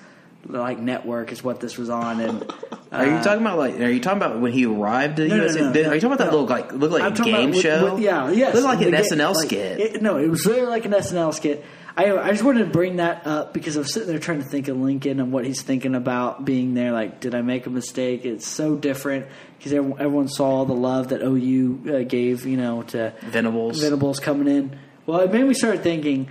like 0.46 0.80
network 0.80 1.32
is 1.32 1.44
what 1.44 1.60
this 1.60 1.78
was 1.78 1.90
on, 1.90 2.20
and 2.22 2.54
Are 2.92 3.06
you 3.06 3.12
uh, 3.14 3.24
talking 3.24 3.42
about 3.42 3.58
like? 3.58 3.80
Are 3.80 3.90
you 3.90 4.00
talking 4.00 4.18
about 4.18 4.40
when 4.40 4.52
he 4.52 4.66
arrived 4.66 5.20
at 5.20 5.28
No, 5.30 5.38
no, 5.38 5.44
USC? 5.46 5.56
no, 5.60 5.72
no, 5.72 5.90
are 5.90 5.96
you 5.96 6.02
talking 6.02 6.06
about 6.06 6.18
that 6.20 6.26
no. 6.32 6.40
little 6.42 6.46
like 6.48 6.74
look 6.74 6.92
like 6.92 7.04
I'm 7.04 7.14
game 7.14 7.50
about 7.52 7.62
show? 7.62 7.94
with- 7.96 8.04
yeah, 8.04 8.30
yes, 8.32 8.56
looked 8.56 8.66
like 8.66 8.82
an 8.82 8.92
ga- 8.92 9.04
SNL 9.04 9.36
like, 9.36 9.48
skit. 9.48 9.80
It, 9.80 10.02
no, 10.02 10.18
it 10.18 10.28
was 10.28 10.46
really 10.46 10.66
like 10.66 10.86
an 10.86 10.92
SNL 10.94 11.34
skit. 11.34 11.64
I 11.98 12.18
I 12.18 12.32
just 12.32 12.44
wanted 12.44 12.66
to 12.66 12.70
bring 12.72 12.98
that 12.98 13.26
up 13.26 13.54
because 13.54 13.76
I 13.76 13.80
was 13.80 13.94
sitting 13.94 14.10
there 14.10 14.20
trying 14.20 14.42
to 14.42 14.48
think 14.48 14.68
of 14.68 14.78
Lincoln 14.78 15.20
and 15.20 15.32
what 15.32 15.46
he's 15.46 15.62
thinking 15.62 15.96
about 15.96 16.46
being 16.46 16.74
there. 16.74 16.92
Like, 16.92 17.20
did 17.20 17.36
I 17.36 17.42
make 17.42 17.66
a 17.66 17.70
mistake? 17.70 18.26
It's 18.26 18.48
so 18.48 18.76
different 18.76 19.28
because 19.58 19.74
everyone, 19.74 20.00
everyone 20.00 20.28
saw 20.28 20.66
the 20.66 20.74
love 20.74 21.10
that 21.10 21.22
OU 21.22 21.82
uh, 21.88 22.04
gave, 22.04 22.46
you 22.46 22.58
know, 22.58 22.84
to 22.84 23.14
Venables. 23.22 23.82
Venables 23.82 24.20
coming 24.20 24.48
in. 24.48 24.80
Well, 25.06 25.22
it 25.22 25.32
made 25.32 25.44
me 25.44 25.54
start 25.54 25.82
thinking, 25.82 26.30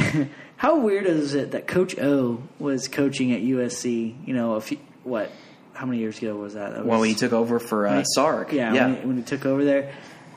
how 0.56 0.78
weird 0.78 1.06
is 1.06 1.34
it 1.34 1.50
that 1.52 1.66
Coach 1.66 1.98
O 1.98 2.42
was 2.58 2.88
coaching 2.88 3.32
at 3.32 3.42
USC? 3.42 4.26
You 4.26 4.34
know, 4.34 4.54
a 4.54 4.60
few, 4.60 4.78
what? 5.04 5.30
How 5.74 5.86
many 5.86 5.98
years 5.98 6.18
ago 6.18 6.36
was 6.36 6.54
that? 6.54 6.74
that 6.74 6.86
when 6.86 7.02
he 7.02 7.14
took 7.14 7.32
over 7.32 7.58
for 7.58 7.86
uh, 7.86 8.04
Sark. 8.04 8.52
yeah, 8.52 8.72
yeah. 8.72 8.86
When, 8.86 8.96
he, 8.96 9.06
when 9.06 9.16
he 9.16 9.22
took 9.22 9.46
over 9.46 9.64
there, 9.64 9.92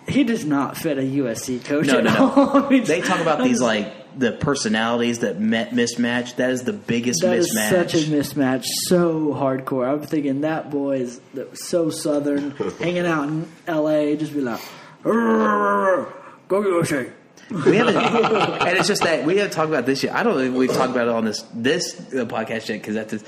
he 0.07 0.23
does 0.23 0.45
not 0.45 0.77
fit 0.77 0.97
a 0.97 1.01
USC 1.01 1.63
coach. 1.63 1.85
No, 1.85 2.01
no, 2.01 2.13
no. 2.13 2.51
I 2.65 2.69
mean, 2.69 2.83
they 2.85 3.01
talk 3.01 3.19
about 3.19 3.43
these 3.43 3.61
like 3.61 3.93
the 4.17 4.31
personalities 4.31 5.19
that 5.19 5.39
met 5.39 5.71
mismatch. 5.71 6.37
That 6.37 6.51
is 6.51 6.63
the 6.63 6.73
biggest 6.73 7.21
mismatch. 7.21 7.29
That 7.29 7.37
is 7.37 7.55
mismatch. 7.55 7.69
such 7.69 7.93
a 7.93 7.97
mismatch, 8.07 8.65
so 8.87 9.33
hardcore. 9.33 9.87
I'm 9.87 10.01
thinking 10.01 10.41
that 10.41 10.71
boy 10.71 10.97
is 10.97 11.21
so 11.53 11.89
southern, 11.89 12.51
hanging 12.79 13.05
out 13.05 13.27
in 13.27 13.47
L.A. 13.67 14.15
Just 14.15 14.33
be 14.33 14.41
like, 14.41 14.61
"Rrrr, 15.03 16.11
"Go 16.47 16.61
USA." 16.61 17.11
we 17.49 17.75
haven't, 17.77 17.95
and 17.95 18.77
it's 18.77 18.87
just 18.87 19.03
that 19.03 19.23
we 19.23 19.37
haven't 19.37 19.51
talked 19.51 19.69
about 19.69 19.85
this 19.85 20.01
yet. 20.03 20.15
I 20.15 20.23
don't 20.23 20.37
think 20.37 20.55
we've 20.55 20.73
talked 20.73 20.91
about 20.91 21.07
it 21.07 21.13
on 21.13 21.25
this 21.25 21.43
this 21.53 21.99
uh, 21.99 22.25
podcast 22.25 22.69
yet 22.69 22.81
because 22.81 22.95
that's 22.95 23.23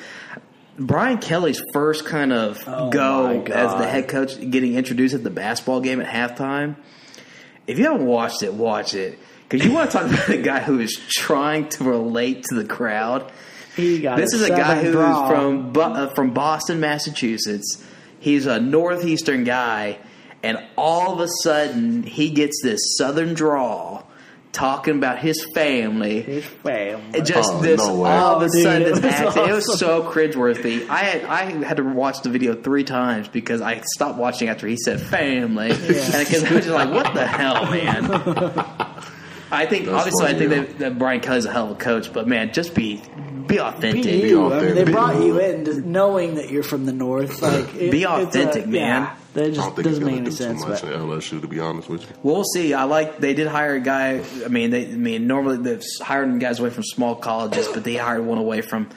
Brian 0.79 1.19
Kelly's 1.19 1.61
first 1.73 2.05
kind 2.05 2.33
of 2.33 2.59
Oh, 2.65 2.89
go 2.89 3.41
as 3.43 3.71
the 3.79 3.87
head 3.87 4.07
coach, 4.07 4.39
getting 4.39 4.75
introduced 4.75 5.13
at 5.13 5.23
the 5.23 5.29
basketball 5.29 5.81
game 5.81 6.01
at 6.01 6.07
halftime. 6.07 6.75
If 7.67 7.77
you 7.77 7.85
haven't 7.85 8.05
watched 8.05 8.43
it, 8.43 8.53
watch 8.53 8.93
it 8.93 9.19
because 9.49 9.65
you 9.65 9.71
want 9.73 9.91
to 9.91 9.97
talk 9.97 10.07
about 10.11 10.29
a 10.29 10.37
guy 10.41 10.59
who 10.59 10.79
is 10.79 10.95
trying 11.09 11.69
to 11.69 11.83
relate 11.83 12.43
to 12.49 12.55
the 12.55 12.65
crowd. 12.65 13.31
He 13.75 13.99
got 14.01 14.17
This 14.17 14.33
is 14.33 14.41
a 14.43 14.49
guy 14.49 14.57
southern 14.81 14.85
who's 14.85 14.93
drawl. 14.93 15.29
from 15.29 15.73
uh, 15.77 16.07
from 16.09 16.33
Boston, 16.33 16.79
Massachusetts. 16.79 17.83
He's 18.19 18.45
a 18.47 18.59
northeastern 18.59 19.43
guy, 19.43 19.99
and 20.43 20.57
all 20.77 21.13
of 21.13 21.19
a 21.19 21.27
sudden 21.43 22.03
he 22.03 22.31
gets 22.31 22.59
this 22.63 22.79
southern 22.97 23.35
drawl 23.35 24.03
talking 24.51 24.95
about 24.95 25.19
his 25.19 25.45
family. 25.53 26.21
his 26.21 26.43
family. 26.43 27.19
It 27.19 27.25
just 27.25 27.51
Oh, 27.53 27.61
this 27.61 27.77
no 27.77 28.03
all 28.05 28.37
of 28.37 28.41
a 28.41 28.45
Oh, 28.45 28.49
dude, 28.51 28.63
sudden 28.63 28.81
it 28.81 28.85
this 28.95 29.03
was 29.03 29.13
accent. 29.13 29.49
It 29.49 29.53
was 29.53 29.77
so 29.79 30.11
cringeworthy. 30.11 30.89
I 30.89 30.97
had 31.03 31.23
I 31.25 31.63
had 31.63 31.77
to 31.77 31.83
watch 31.83 32.21
the 32.23 32.29
video 32.31 32.55
three 32.55 32.83
times 32.83 33.27
because 33.27 33.61
I 33.61 33.81
stopped 33.95 34.17
watching 34.17 34.49
after 34.49 34.65
he 34.65 34.77
said 34.77 34.99
family, 34.99 35.69
and 35.69 35.79
because 35.87 36.43
I 36.43 36.53
was 36.53 36.65
just 36.65 36.69
like, 36.69 36.89
"What 36.89 37.13
the 37.13 37.27
hell, 37.27 37.69
man." 37.69 38.85
I 39.51 39.65
think 39.65 39.85
That's 39.85 39.97
obviously 39.97 40.25
I 40.27 40.33
think 40.33 40.51
yeah. 40.51 40.57
that, 40.61 40.79
that 40.79 40.99
Brian 40.99 41.21
Kelly's 41.21 41.45
a 41.45 41.51
hell 41.51 41.65
of 41.65 41.71
a 41.71 41.75
coach, 41.75 42.11
but 42.11 42.27
man, 42.27 42.51
just 42.53 42.73
be 42.75 43.01
be 43.47 43.59
authentic. 43.59 44.03
Be 44.03 44.27
you. 44.29 44.45
I 44.45 44.49
mean, 44.49 44.59
they 44.59 44.71
authentic. 44.71 44.93
brought 44.93 45.21
you 45.23 45.39
in 45.39 45.63
just 45.65 45.79
knowing 45.79 46.35
that 46.35 46.49
you're 46.49 46.63
from 46.63 46.85
the 46.85 46.91
north. 46.91 47.41
Like, 47.41 47.73
it- 47.75 47.91
Be 47.91 48.03
it's 48.03 48.05
a- 48.05 48.09
authentic, 48.23 48.67
man. 48.67 49.03
Yeah, 49.03 49.15
that 49.35 49.43
I 49.45 49.47
just 49.47 49.59
don't 49.61 49.75
think 49.75 49.87
he's 49.87 49.99
doesn't 49.99 50.03
make 50.05 50.11
gonna 50.15 50.21
any 50.21 50.25
do 50.25 50.31
too 50.31 50.43
sense. 50.43 50.65
much 50.67 50.81
But 50.81 50.91
in 50.91 50.99
LSU, 50.99 51.39
to 51.41 51.47
be 51.47 51.59
honest 51.61 51.87
with 51.89 52.01
you. 52.01 52.07
Well, 52.23 52.35
we'll 52.35 52.43
see. 52.43 52.73
I 52.73 52.83
like 52.83 53.19
they 53.19 53.33
did 53.33 53.47
hire 53.47 53.75
a 53.75 53.79
guy. 53.79 54.21
I 54.43 54.47
mean, 54.49 54.71
they 54.71 54.85
I 54.85 54.95
mean 54.95 55.27
normally 55.27 55.57
they've 55.57 55.83
hired 56.01 56.37
guys 56.41 56.59
away 56.59 56.71
from 56.71 56.83
small 56.83 57.15
colleges, 57.15 57.69
but 57.69 57.83
they 57.85 57.95
hired 57.95 58.25
one 58.25 58.37
away 58.37 58.59
from 58.61 58.89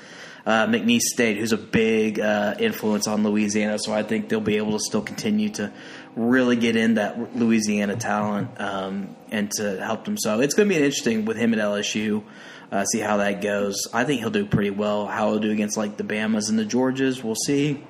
uh, 0.47 0.67
McNeese 0.67 1.03
State, 1.03 1.37
who's 1.37 1.53
a 1.53 1.59
big 1.59 2.19
uh, 2.19 2.55
influence 2.59 3.07
on 3.07 3.23
Louisiana. 3.23 3.79
So 3.79 3.93
I 3.93 4.03
think 4.03 4.29
they'll 4.31 4.41
be 4.41 4.57
able 4.57 4.73
to 4.73 4.81
still 4.81 5.03
continue 5.03 5.51
to 5.51 5.71
really 6.17 6.57
get 6.57 6.77
in 6.77 6.95
that 6.95 7.37
Louisiana 7.37 7.97
talent 7.97 8.61
um, 8.61 9.17
and 9.31 9.51
to 9.53 9.83
help 9.83 10.05
them. 10.05 10.17
So 10.19 10.41
it's 10.41 10.55
going 10.55 10.69
to 10.69 10.75
be 10.75 10.81
interesting 10.81 11.25
with 11.25 11.37
him 11.37 11.55
at 11.55 11.61
LSU. 11.61 12.25
Uh, 12.73 12.85
see 12.85 13.01
how 13.01 13.19
that 13.19 13.41
goes. 13.41 13.89
I 13.93 14.05
think 14.05 14.21
he'll 14.21 14.31
do 14.31 14.47
pretty 14.47 14.71
well. 14.71 15.07
How 15.07 15.31
he'll 15.31 15.41
do 15.41 15.51
against 15.51 15.77
like 15.77 15.97
the 15.97 16.05
Bamas 16.05 16.51
and 16.51 16.59
the 16.59 16.65
Georges, 16.65 17.23
we'll 17.23 17.35
see. 17.35 17.83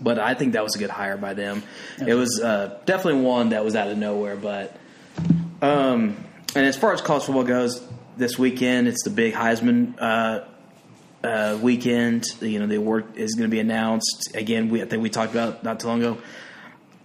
But 0.00 0.18
I 0.18 0.34
think 0.34 0.54
that 0.54 0.64
was 0.64 0.74
a 0.74 0.78
good 0.78 0.90
hire 0.90 1.16
by 1.16 1.34
them. 1.34 1.62
It 2.04 2.14
was 2.14 2.40
uh, 2.40 2.80
definitely 2.84 3.22
one 3.22 3.50
that 3.50 3.64
was 3.64 3.76
out 3.76 3.88
of 3.88 3.98
nowhere. 3.98 4.34
But 4.34 4.76
um, 5.60 6.16
and 6.56 6.66
as 6.66 6.76
far 6.76 6.92
as 6.92 7.00
college 7.00 7.24
football 7.24 7.44
goes, 7.44 7.86
this 8.16 8.38
weekend 8.38 8.88
it's 8.88 9.04
the 9.04 9.10
big 9.10 9.34
Heisman 9.34 9.94
uh, 10.00 10.44
uh, 11.22 11.58
weekend. 11.62 12.24
You 12.40 12.58
know, 12.58 12.66
the 12.66 12.76
award 12.76 13.16
is 13.16 13.34
going 13.34 13.48
to 13.48 13.54
be 13.54 13.60
announced 13.60 14.32
again. 14.34 14.68
We 14.68 14.82
I 14.82 14.86
think 14.86 15.02
we 15.02 15.10
talked 15.10 15.32
about 15.32 15.62
not 15.62 15.78
too 15.78 15.86
long 15.86 16.00
ago. 16.00 16.18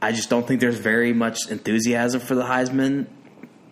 I 0.01 0.11
just 0.11 0.29
don't 0.29 0.47
think 0.47 0.61
there's 0.61 0.77
very 0.79 1.13
much 1.13 1.37
enthusiasm 1.49 2.21
for 2.21 2.35
the 2.35 2.43
Heisman. 2.43 3.07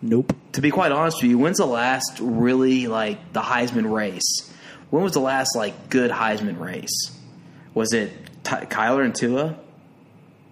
Nope. 0.02 0.34
To 0.52 0.60
be 0.60 0.70
quite 0.70 0.92
honest 0.92 1.22
with 1.22 1.30
you, 1.30 1.38
when's 1.38 1.58
the 1.58 1.66
last 1.66 2.18
really 2.20 2.86
like 2.86 3.32
the 3.32 3.40
Heisman 3.40 3.90
race? 3.92 4.52
When 4.90 5.02
was 5.02 5.12
the 5.12 5.20
last 5.20 5.56
like 5.56 5.88
good 5.90 6.10
Heisman 6.10 6.58
race? 6.60 7.12
Was 7.74 7.92
it 7.92 8.12
Ty- 8.44 8.66
Kyler 8.66 9.04
and 9.04 9.14
Tua 9.14 9.56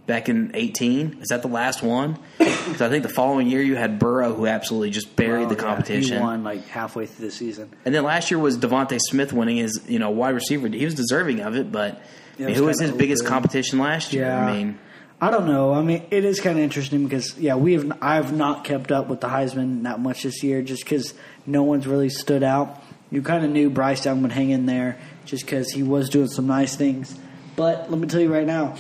back 0.07 0.29
in 0.29 0.53
18? 0.55 1.19
Is 1.23 1.29
that 1.29 1.43
the 1.43 1.49
last 1.49 1.83
one? 1.83 2.19
Because 2.65 2.81
I 2.81 2.89
think 2.89 3.03
the 3.03 3.11
following 3.11 3.47
year 3.47 3.61
you 3.61 3.77
had 3.77 3.99
Burrow 3.99 4.33
who 4.33 4.47
absolutely 4.47 4.89
just 4.89 5.15
buried 5.17 5.45
Oh, 5.45 5.49
the 5.51 5.55
yeah, 5.55 5.61
competition. 5.61 6.17
he 6.17 6.23
won 6.23 6.45
like 6.45 6.67
halfway 6.69 7.05
through 7.05 7.27
the 7.27 7.31
season. 7.31 7.71
And 7.85 7.95
then 7.95 8.05
last 8.05 8.31
year 8.31 8.41
was 8.41 8.57
DeVonta 8.57 8.99
Smith 8.99 9.35
winning 9.35 9.59
his, 9.59 9.83
you 9.87 9.99
know, 9.99 10.09
wide 10.11 10.31
receiver. 10.35 10.67
He 10.69 10.83
was 10.87 10.95
deserving 10.95 11.41
of 11.41 11.57
it, 11.57 11.71
but 11.71 12.01
Yeah, 12.39 12.47
I 12.47 12.49
mean, 12.49 12.49
it 12.49 12.49
was 12.53 12.59
who 12.61 12.65
was 12.65 12.81
his 12.81 12.91
biggest 12.93 13.27
competition 13.27 13.79
last 13.81 14.15
year? 14.15 14.25
Yeah. 14.25 14.47
I 14.47 14.53
mean, 14.57 14.79
I 15.21 15.31
don't 15.31 15.47
know. 15.47 15.73
I 15.73 15.83
mean, 15.83 16.03
it 16.11 16.25
is 16.25 16.41
kind 16.41 16.59
of 16.59 16.65
interesting 16.65 17.05
because 17.05 17.39
yeah, 17.39 17.55
we 17.55 17.75
have 17.75 17.99
I've 18.03 18.33
not 18.33 18.65
kept 18.65 18.93
up 18.93 19.09
with 19.09 19.21
the 19.21 19.29
Heisman 19.29 19.85
that 19.85 20.01
much 20.01 20.25
this 20.25 20.43
year, 20.43 20.61
just 20.61 20.85
because 20.85 21.15
no 21.47 21.63
one's 21.63 21.87
really 21.87 22.11
stood 22.11 22.43
out. 22.43 22.83
You 23.11 23.23
kind 23.23 23.45
of 23.45 23.51
knew 23.51 23.71
Bryce 23.71 24.05
Young 24.05 24.23
would 24.23 24.33
hang 24.33 24.51
in 24.51 24.67
there 24.67 24.99
just 25.25 25.45
because 25.45 25.71
he 25.71 25.83
was 25.83 26.09
doing 26.11 26.29
some 26.29 26.47
nice 26.47 26.77
things. 26.77 27.17
But 27.57 27.91
let 27.91 28.01
me 28.01 28.09
tell 28.09 28.21
you 28.21 28.33
right 28.33 28.47
now, 28.47 28.77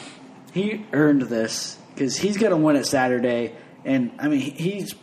he 0.52 0.84
earned 0.92 1.22
this 1.22 1.78
because 1.94 2.16
he's 2.16 2.36
going 2.36 2.50
to 2.50 2.56
win 2.56 2.76
it 2.76 2.86
Saturday. 2.86 3.54
And 3.84 4.12
I 4.18 4.28
mean, 4.28 4.40
he's. 4.40 4.94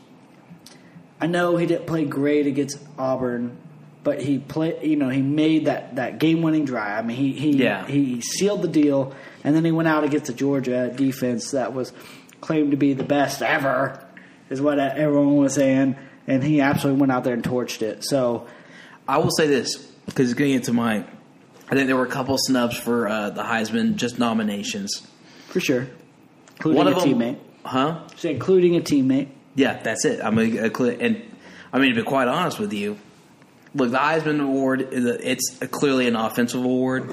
I 1.19 1.27
know 1.27 1.55
he 1.55 1.65
didn't 1.67 1.85
play 1.85 2.03
great 2.03 2.47
against 2.47 2.79
Auburn, 2.97 3.55
but 4.03 4.21
he 4.21 4.39
played. 4.39 4.83
You 4.83 4.95
know, 4.95 5.09
he 5.09 5.21
made 5.21 5.65
that, 5.65 5.95
that 5.95 6.19
game 6.19 6.41
winning 6.41 6.65
drive. 6.65 7.03
I 7.03 7.07
mean, 7.07 7.17
he 7.17 7.31
he 7.33 7.51
Yeah. 7.63 7.85
he 7.85 8.21
sealed 8.21 8.61
the 8.61 8.67
deal, 8.67 9.13
and 9.43 9.55
then 9.55 9.63
he 9.65 9.71
went 9.71 9.87
out 9.87 10.03
against 10.03 10.25
the 10.27 10.33
Georgia 10.33 10.91
defense 10.95 11.51
that 11.51 11.73
was 11.73 11.93
claimed 12.41 12.71
to 12.71 12.77
be 12.77 12.93
the 12.93 13.03
best 13.03 13.41
ever, 13.41 14.03
is 14.49 14.59
what 14.61 14.79
everyone 14.79 15.35
was 15.37 15.53
saying, 15.53 15.95
and 16.27 16.43
he 16.43 16.61
absolutely 16.61 16.99
went 16.99 17.11
out 17.11 17.23
there 17.23 17.33
and 17.33 17.43
torched 17.43 17.81
it. 17.83 18.03
So 18.03 18.47
I 19.07 19.17
will 19.19 19.31
say 19.31 19.47
this 19.47 19.75
because 20.07 20.33
getting 20.33 20.55
into 20.55 20.73
my, 20.73 21.05
I 21.69 21.75
think 21.75 21.85
there 21.87 21.95
were 21.95 22.05
a 22.05 22.09
couple 22.09 22.35
snubs 22.39 22.75
for 22.77 23.07
uh, 23.07 23.29
the 23.29 23.43
Heisman, 23.43 23.95
just 23.97 24.17
nominations. 24.17 25.07
for 25.49 25.59
sure, 25.59 25.87
including 26.57 26.77
One 26.77 26.87
a 26.87 26.97
of 26.97 27.03
them, 27.03 27.13
teammate, 27.19 27.37
huh? 27.63 28.07
so 28.15 28.29
including 28.29 28.75
a 28.75 28.79
teammate. 28.81 29.27
Yeah, 29.53 29.79
that's 29.83 30.05
it. 30.05 30.19
I'm 30.23 30.35
gonna 30.35 30.89
and 30.99 31.21
I 31.71 31.77
mean 31.79 31.89
to 31.93 31.95
be 31.95 32.03
quite 32.03 32.27
honest 32.27 32.57
with 32.57 32.73
you, 32.73 32.97
look, 33.73 33.91
the 33.91 33.97
Heisman 33.97 34.41
Award 34.41 34.89
it's 34.91 35.57
clearly 35.71 36.07
an 36.07 36.15
offensive 36.15 36.63
award, 36.63 37.09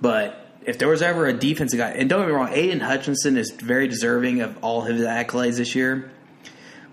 but 0.00 0.36
if 0.64 0.78
there 0.78 0.88
was 0.88 1.02
ever 1.02 1.26
a 1.26 1.32
defensive 1.32 1.78
guy, 1.78 1.90
and 1.90 2.08
don't 2.08 2.20
get 2.20 2.28
me 2.28 2.34
wrong, 2.34 2.50
Aidan 2.52 2.80
Hutchinson 2.80 3.36
is 3.36 3.50
very 3.50 3.88
deserving 3.88 4.40
of 4.40 4.62
all 4.62 4.82
his 4.82 5.00
accolades 5.02 5.56
this 5.56 5.74
year, 5.74 6.10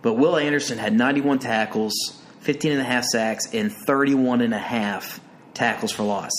but 0.02 0.14
Will 0.14 0.38
Anderson 0.38 0.78
had 0.78 0.94
91 0.94 1.40
tackles, 1.40 1.94
15 2.42 2.74
and 2.74 2.82
a 2.82 2.86
half 2.86 3.04
sacks, 3.04 3.54
and 3.54 3.72
31 3.72 4.42
and 4.42 4.54
a 4.54 4.60
half 4.60 5.20
tackles 5.54 5.92
for 5.92 6.04
loss. 6.04 6.32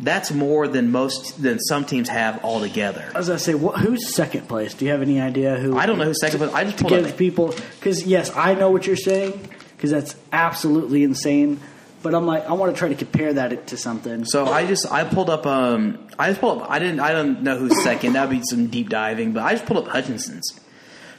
That's 0.00 0.30
more 0.30 0.68
than 0.68 0.92
most 0.92 1.42
than 1.42 1.58
some 1.58 1.84
teams 1.84 2.08
have 2.08 2.44
altogether. 2.44 3.10
I 3.14 3.18
was 3.18 3.26
gonna 3.26 3.40
say, 3.40 3.54
what, 3.54 3.80
who's 3.80 4.14
second 4.14 4.48
place? 4.48 4.74
Do 4.74 4.84
you 4.84 4.92
have 4.92 5.02
any 5.02 5.20
idea 5.20 5.56
who? 5.56 5.76
I 5.76 5.86
don't 5.86 5.98
know 5.98 6.04
who's 6.04 6.20
second, 6.20 6.38
but 6.38 6.54
I 6.54 6.62
just 6.62 6.78
to 6.78 6.84
pulled 6.84 7.02
give 7.02 7.16
people 7.16 7.52
because 7.80 8.04
yes, 8.06 8.30
I 8.36 8.54
know 8.54 8.70
what 8.70 8.86
you're 8.86 8.94
saying 8.94 9.48
because 9.78 9.92
that's 9.92 10.16
absolutely 10.32 11.04
insane. 11.04 11.60
But 12.02 12.14
I'm 12.14 12.26
like, 12.26 12.46
I 12.46 12.52
want 12.52 12.74
to 12.74 12.78
try 12.78 12.88
to 12.88 12.96
compare 12.96 13.32
that 13.34 13.68
to 13.68 13.76
something. 13.76 14.24
So 14.24 14.46
I 14.46 14.66
just 14.66 14.90
I 14.90 15.04
pulled 15.04 15.30
up 15.30 15.46
um 15.46 16.08
I 16.18 16.28
just 16.28 16.40
pulled 16.40 16.62
up 16.62 16.70
I 16.70 16.80
didn't 16.80 17.00
I 17.00 17.12
don't 17.12 17.42
know 17.42 17.56
who's 17.56 17.82
second 17.82 18.14
that'd 18.14 18.30
be 18.30 18.44
some 18.44 18.66
deep 18.66 18.88
diving 18.88 19.32
but 19.32 19.44
I 19.44 19.52
just 19.52 19.66
pulled 19.66 19.84
up 19.86 19.92
Hutchinson's. 19.92 20.58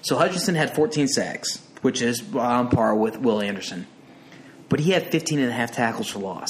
So 0.01 0.17
Hutchinson 0.17 0.55
had 0.55 0.75
14 0.75 1.07
sacks, 1.07 1.65
which 1.81 2.01
is 2.01 2.23
on 2.35 2.69
par 2.69 2.95
with 2.95 3.17
Will 3.17 3.41
Anderson, 3.41 3.87
but 4.67 4.79
he 4.79 4.91
had 4.91 5.07
15 5.07 5.39
and 5.39 5.49
a 5.49 5.53
half 5.53 5.71
tackles 5.71 6.09
for 6.09 6.19
loss. 6.19 6.49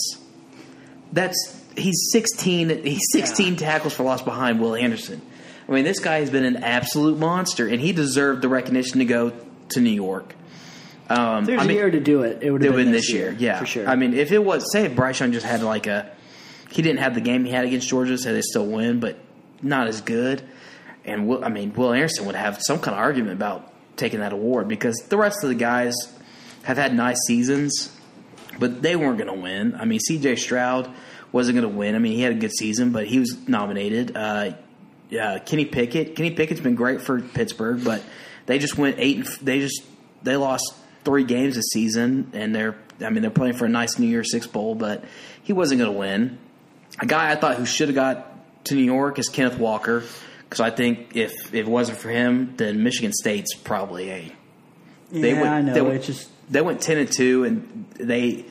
That's 1.11 1.63
he's 1.75 2.09
16 2.11 2.83
he's 2.83 3.07
16 3.11 3.55
tackles 3.55 3.93
for 3.93 4.03
loss 4.03 4.23
behind 4.23 4.59
Will 4.59 4.75
Anderson. 4.75 5.21
I 5.67 5.71
mean 5.71 5.83
this 5.83 5.99
guy 5.99 6.19
has 6.19 6.31
been 6.31 6.45
an 6.45 6.57
absolute 6.57 7.19
monster 7.19 7.67
and 7.67 7.79
he 7.79 7.93
deserved 7.93 8.41
the 8.41 8.49
recognition 8.49 8.99
to 8.99 9.05
go 9.05 9.31
to 9.69 9.79
New 9.79 9.89
York. 9.89 10.35
Um, 11.09 11.45
there's 11.45 11.61
I 11.61 11.65
mean- 11.65 11.71
a 11.71 11.79
year 11.79 11.89
to 11.91 11.99
do 11.99 12.21
it, 12.23 12.43
it 12.43 12.51
would 12.51 12.61
have 12.63 12.75
been 12.75 12.85
been 12.85 12.91
this 12.93 13.11
year, 13.11 13.35
yeah, 13.37 13.59
for 13.59 13.65
sure. 13.65 13.87
I 13.87 13.95
mean, 13.95 14.13
if 14.13 14.31
it 14.31 14.43
was, 14.43 14.71
say, 14.71 14.85
if 14.85 14.95
Bryce 14.95 15.19
Young 15.19 15.31
just 15.31 15.45
had 15.45 15.63
like 15.63 15.87
a, 15.87 16.11
he 16.71 16.81
didn't 16.81 16.99
have 16.99 17.15
the 17.15 17.21
game 17.21 17.45
he 17.45 17.51
had 17.51 17.65
against 17.65 17.87
Georgia, 17.89 18.17
say 18.17 18.31
they 18.31 18.41
still 18.41 18.67
win, 18.67 18.99
but 18.99 19.17
not 19.61 19.87
as 19.87 20.01
good. 20.01 20.43
And 21.05 21.27
Will, 21.27 21.43
I 21.43 21.49
mean, 21.49 21.73
Will 21.73 21.93
Anderson 21.93 22.25
would 22.27 22.35
have 22.35 22.59
some 22.61 22.79
kind 22.79 22.93
of 22.95 22.99
argument 23.01 23.33
about 23.33 23.73
taking 23.97 24.19
that 24.19 24.33
award 24.33 24.67
because 24.67 24.95
the 25.09 25.17
rest 25.17 25.43
of 25.43 25.49
the 25.49 25.55
guys 25.55 25.95
have 26.63 26.77
had 26.77 26.93
nice 26.93 27.17
seasons, 27.25 27.91
but 28.59 28.81
they 28.83 28.95
weren't 28.95 29.17
going 29.17 29.33
to 29.33 29.41
win. 29.41 29.75
I 29.75 29.85
mean, 29.85 29.99
C.J. 29.99 30.35
Stroud 30.35 30.89
wasn't 31.31 31.59
going 31.59 31.69
to 31.71 31.75
win. 31.75 31.95
I 31.95 31.99
mean, 31.99 32.13
he 32.13 32.21
had 32.21 32.33
a 32.33 32.35
good 32.39 32.51
season, 32.51 32.91
but 32.91 33.07
he 33.07 33.17
was 33.17 33.35
nominated. 33.47 34.15
Uh, 34.15 34.51
uh, 35.19 35.39
Kenny 35.45 35.65
Pickett, 35.65 36.15
Kenny 36.15 36.31
Pickett's 36.31 36.59
been 36.59 36.75
great 36.75 37.01
for 37.01 37.19
Pittsburgh, 37.19 37.83
but 37.83 38.03
they 38.45 38.59
just 38.59 38.77
went 38.77 38.97
eight. 38.99 39.17
And, 39.17 39.25
f- 39.25 39.39
they 39.39 39.59
just 39.59 39.81
they 40.21 40.35
lost 40.35 40.75
three 41.09 41.23
games 41.23 41.55
this 41.55 41.69
season, 41.71 42.29
and 42.33 42.53
they're 42.53 42.75
I 43.01 43.09
mean 43.09 43.21
they're 43.21 43.31
playing 43.31 43.55
for 43.55 43.65
a 43.65 43.69
nice 43.69 43.97
New 43.97 44.07
Year's 44.07 44.31
Six 44.31 44.45
bowl, 44.45 44.75
but 44.75 45.03
he 45.41 45.53
wasn't 45.53 45.79
going 45.79 45.91
to 45.91 45.97
win. 45.97 46.37
A 46.99 47.07
guy 47.07 47.31
I 47.31 47.35
thought 47.35 47.55
who 47.55 47.65
should 47.65 47.87
have 47.87 47.95
got 47.95 48.65
to 48.65 48.75
New 48.75 48.83
York 48.83 49.17
is 49.17 49.27
Kenneth 49.27 49.57
Walker 49.57 50.03
because 50.43 50.59
I 50.59 50.69
think 50.69 51.15
if, 51.15 51.47
if 51.47 51.53
it 51.55 51.67
wasn't 51.67 51.97
for 51.97 52.09
him, 52.09 52.53
then 52.57 52.83
Michigan 52.83 53.11
State's 53.11 53.55
probably 53.55 54.11
a 54.11 54.31
they 55.11 55.31
yeah, 55.31 55.41
went, 55.41 55.49
I 55.49 55.61
know. 55.61 55.73
They 55.73 55.81
went, 55.81 55.95
it's 55.95 56.05
just 56.05 56.29
they 56.51 56.61
went 56.61 56.81
ten 56.81 56.99
and 56.99 57.11
two, 57.11 57.43
and 57.43 57.87
they 57.95 58.45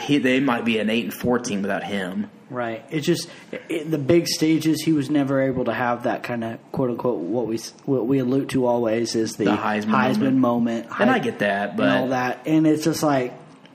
he, 0.00 0.18
they 0.18 0.40
might 0.40 0.64
be 0.64 0.78
an 0.78 0.90
eight 0.90 1.04
and 1.04 1.14
four 1.14 1.38
team 1.38 1.62
without 1.62 1.84
him. 1.84 2.30
Right. 2.50 2.84
It's 2.90 3.06
just 3.06 3.28
it, 3.68 3.90
the 3.90 3.98
big 3.98 4.26
stages. 4.28 4.82
He 4.82 4.92
was 4.92 5.10
never 5.10 5.40
able 5.42 5.64
to 5.66 5.72
have 5.74 6.04
that 6.04 6.22
kind 6.22 6.44
of 6.44 6.58
quote 6.72 6.90
unquote 6.90 7.18
what 7.20 7.46
we 7.46 7.58
what 7.84 8.06
we 8.06 8.18
allude 8.18 8.50
to 8.50 8.66
always 8.66 9.14
is 9.14 9.34
the, 9.36 9.44
The 9.44 9.56
Heisman 9.56 10.36
moment. 10.36 10.88
And 10.98 11.10
I 11.10 11.18
get 11.18 11.38
that, 11.40 11.70
and 11.70 11.76
but 11.78 11.88
all 11.88 12.08
that, 12.08 12.46
and 12.46 12.66
it's 12.66 12.84
just 12.84 13.02
like 13.02 13.32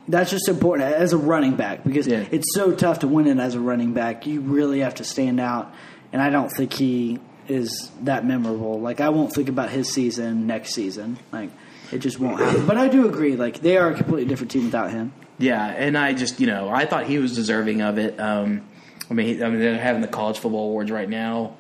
that's 0.08 0.32
just 0.32 0.48
important 0.50 0.92
as 0.94 1.14
a 1.14 1.18
running 1.18 1.56
back 1.56 1.84
because 1.84 2.08
Yeah. 2.08 2.26
it's 2.32 2.54
so 2.56 2.74
tough 2.74 3.00
to 3.00 3.08
win 3.08 3.28
it 3.28 3.38
as 3.38 3.54
a 3.56 3.60
running 3.60 3.94
back. 3.94 4.26
You 4.26 4.42
really 4.42 4.80
have 4.80 4.96
to 4.96 5.04
stand 5.04 5.40
out, 5.40 5.74
and 6.12 6.22
I 6.22 6.30
don't 6.30 6.50
think 6.50 6.74
he 6.74 7.20
is 7.48 7.92
that 8.02 8.26
memorable. 8.26 8.80
Like 8.80 9.02
I 9.02 9.10
won't 9.10 9.34
think 9.34 9.50
about 9.50 9.70
his 9.70 9.92
season 9.92 10.48
next 10.48 10.74
season. 10.74 11.18
Like 11.32 11.50
it 11.92 12.00
just 12.00 12.20
won't 12.20 12.40
happen. 12.40 12.66
But 12.68 12.78
I 12.78 12.88
do 12.88 13.08
agree. 13.08 13.36
Like 13.36 13.60
they 13.62 13.78
are 13.78 13.90
a 13.90 13.96
completely 13.96 14.26
different 14.26 14.52
team 14.52 14.66
without 14.66 14.92
him. 14.92 15.12
Yeah, 15.40 15.66
and 15.66 15.98
I 15.98 16.14
just 16.14 16.40
you 16.40 16.48
know 16.48 16.70
I 16.70 16.86
thought 16.86 17.06
he 17.06 17.18
was 17.18 17.34
deserving 17.34 17.82
of 17.82 17.98
it. 17.98 18.20
Um, 18.20 18.68
I 19.10 19.14
mean, 19.14 19.26
he, 19.28 19.44
I 19.44 19.50
mean 19.50 19.60
they're 19.60 19.78
having 19.80 20.02
the 20.02 20.08
college 20.08 20.38
football 20.38 20.66
awards 20.68 20.92
right 20.92 21.10
now. 21.10 21.58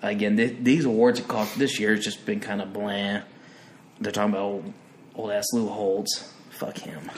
Again, 0.00 0.36
th- 0.36 0.58
these 0.62 0.84
awards 0.84 1.18
at 1.20 1.26
college 1.28 1.52
this 1.54 1.80
year 1.80 1.94
has 1.94 2.04
just 2.04 2.24
been 2.24 2.38
kind 2.40 2.62
of 2.62 2.72
bland. 2.72 3.24
They're 4.00 4.12
talking 4.12 4.30
about 4.32 4.42
old, 4.42 4.72
old 5.16 5.30
ass 5.32 5.46
Lou 5.52 5.66
Holtz. 5.68 6.32
Fuck 6.50 6.78
him. 6.78 7.10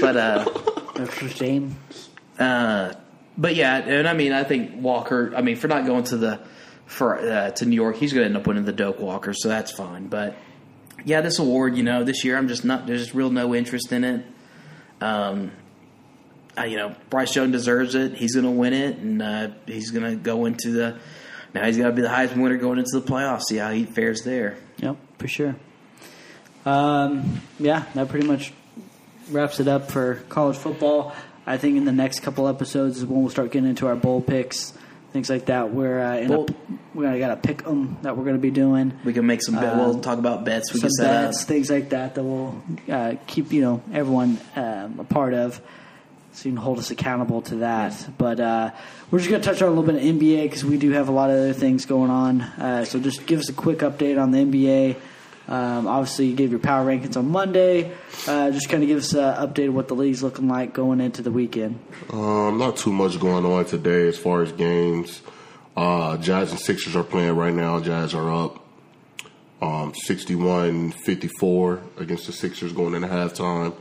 But 0.00 0.16
uh, 0.16 0.44
That's 0.94 1.22
a 1.22 1.28
shame. 1.28 1.76
uh, 2.38 2.94
but 3.36 3.54
yeah, 3.54 3.76
and 3.76 4.08
I 4.08 4.14
mean 4.14 4.32
I 4.32 4.44
think 4.44 4.82
Walker. 4.82 5.32
I 5.36 5.42
mean 5.42 5.56
for 5.56 5.68
not 5.68 5.84
going 5.86 6.04
to 6.04 6.16
the 6.16 6.40
for 6.86 7.18
uh, 7.18 7.50
to 7.50 7.66
New 7.66 7.76
York, 7.76 7.96
he's 7.96 8.14
going 8.14 8.22
to 8.22 8.26
end 8.28 8.36
up 8.38 8.46
winning 8.46 8.64
the 8.64 8.72
Doak 8.72 8.98
Walker, 8.98 9.34
so 9.34 9.48
that's 9.50 9.70
fine. 9.70 10.06
But 10.08 10.34
yeah, 11.04 11.20
this 11.20 11.38
award, 11.38 11.76
you 11.76 11.82
know, 11.82 12.02
this 12.02 12.24
year 12.24 12.38
I'm 12.38 12.48
just 12.48 12.64
not. 12.64 12.86
There's 12.86 13.02
just 13.02 13.14
real 13.14 13.30
no 13.30 13.54
interest 13.54 13.92
in 13.92 14.02
it. 14.04 14.24
Um, 15.00 15.52
I, 16.56 16.66
you 16.66 16.76
know, 16.76 16.94
Bryce 17.08 17.36
Young 17.36 17.52
deserves 17.52 17.94
it. 17.94 18.14
He's 18.14 18.34
going 18.34 18.44
to 18.44 18.50
win 18.50 18.72
it, 18.72 18.96
and 18.98 19.22
uh, 19.22 19.48
he's 19.66 19.90
going 19.90 20.10
to 20.10 20.16
go 20.16 20.44
into 20.46 20.72
the. 20.72 20.98
Now 21.54 21.64
he's 21.64 21.78
got 21.78 21.86
to 21.86 21.92
be 21.92 22.02
the 22.02 22.08
Heisman 22.08 22.42
winner 22.42 22.56
going 22.56 22.78
into 22.78 22.98
the 22.98 23.06
playoffs. 23.06 23.44
See 23.44 23.56
how 23.56 23.70
he 23.70 23.84
fares 23.84 24.22
there. 24.22 24.58
Yep, 24.78 24.96
for 25.18 25.28
sure. 25.28 25.56
Um, 26.66 27.40
yeah, 27.58 27.84
that 27.94 28.08
pretty 28.08 28.26
much 28.26 28.52
wraps 29.30 29.60
it 29.60 29.68
up 29.68 29.90
for 29.90 30.16
college 30.28 30.56
football. 30.56 31.14
I 31.46 31.56
think 31.56 31.76
in 31.76 31.84
the 31.84 31.92
next 31.92 32.20
couple 32.20 32.46
episodes 32.46 32.98
is 32.98 33.06
when 33.06 33.22
we'll 33.22 33.30
start 33.30 33.52
getting 33.52 33.70
into 33.70 33.86
our 33.86 33.96
bowl 33.96 34.20
picks, 34.20 34.74
things 35.12 35.30
like 35.30 35.46
that. 35.46 35.72
We're 35.72 36.00
uh, 36.00 36.16
in 36.16 36.28
Bowl- 36.28 36.46
a, 36.48 36.74
we 36.98 37.18
got 37.18 37.30
a 37.30 37.36
pick 37.36 37.66
'em 37.66 37.98
that 38.02 38.16
we're 38.16 38.24
going 38.24 38.36
to 38.36 38.42
be 38.42 38.50
doing. 38.50 38.92
We 39.04 39.12
can 39.12 39.26
make 39.26 39.42
some. 39.42 39.56
bet 39.56 39.76
we'll 39.76 40.00
talk 40.00 40.18
about 40.18 40.44
bets. 40.44 40.72
We 40.72 40.80
some 40.80 40.88
can 40.88 40.90
set 40.90 41.24
bets, 41.26 41.42
up. 41.42 41.48
things 41.48 41.70
like 41.70 41.90
that 41.90 42.14
that 42.14 42.22
will 42.22 42.62
uh, 42.88 43.14
keep 43.26 43.52
you 43.52 43.60
know 43.62 43.82
everyone 43.92 44.38
um, 44.56 45.00
a 45.00 45.04
part 45.04 45.34
of. 45.34 45.60
So 46.32 46.48
you 46.48 46.54
can 46.54 46.62
hold 46.62 46.78
us 46.78 46.92
accountable 46.92 47.42
to 47.42 47.56
that. 47.56 48.10
But 48.16 48.38
uh, 48.38 48.70
we're 49.10 49.18
just 49.18 49.28
going 49.28 49.42
to 49.42 49.48
touch 49.48 49.60
on 49.60 49.68
a 49.68 49.70
little 49.72 49.84
bit 49.84 49.96
of 49.96 50.02
NBA 50.02 50.44
because 50.44 50.64
we 50.64 50.76
do 50.76 50.92
have 50.92 51.08
a 51.08 51.12
lot 51.12 51.30
of 51.30 51.36
other 51.36 51.52
things 51.52 51.84
going 51.84 52.10
on. 52.12 52.42
Uh, 52.42 52.84
so 52.84 53.00
just 53.00 53.26
give 53.26 53.40
us 53.40 53.48
a 53.48 53.52
quick 53.52 53.78
update 53.78 54.22
on 54.22 54.30
the 54.30 54.38
NBA. 54.38 54.96
Um, 55.48 55.86
obviously, 55.86 56.26
you 56.26 56.36
gave 56.36 56.50
your 56.50 56.60
power 56.60 56.84
rankings 56.84 57.16
on 57.16 57.30
Monday. 57.30 57.90
Uh, 58.26 58.50
just 58.50 58.68
kind 58.68 58.82
of 58.82 58.88
give 58.88 58.98
us 58.98 59.14
an 59.14 59.34
update 59.34 59.68
of 59.68 59.74
what 59.74 59.88
the 59.88 59.94
league's 59.94 60.22
looking 60.22 60.46
like 60.46 60.74
going 60.74 61.00
into 61.00 61.22
the 61.22 61.30
weekend. 61.30 61.80
Um, 62.10 62.58
not 62.58 62.76
too 62.76 62.92
much 62.92 63.18
going 63.18 63.46
on 63.46 63.64
today 63.64 64.08
as 64.08 64.18
far 64.18 64.42
as 64.42 64.52
games. 64.52 65.22
Uh, 65.74 66.18
Jazz 66.18 66.50
and 66.50 66.60
Sixers 66.60 66.94
are 66.96 67.02
playing 67.04 67.34
right 67.34 67.54
now. 67.54 67.80
Jazz 67.80 68.12
are 68.12 68.30
up 68.30 68.62
um, 69.62 69.92
61-54 70.06 72.00
against 72.00 72.26
the 72.26 72.32
Sixers 72.32 72.72
going 72.72 72.94
into 72.94 73.08
halftime. 73.08 73.74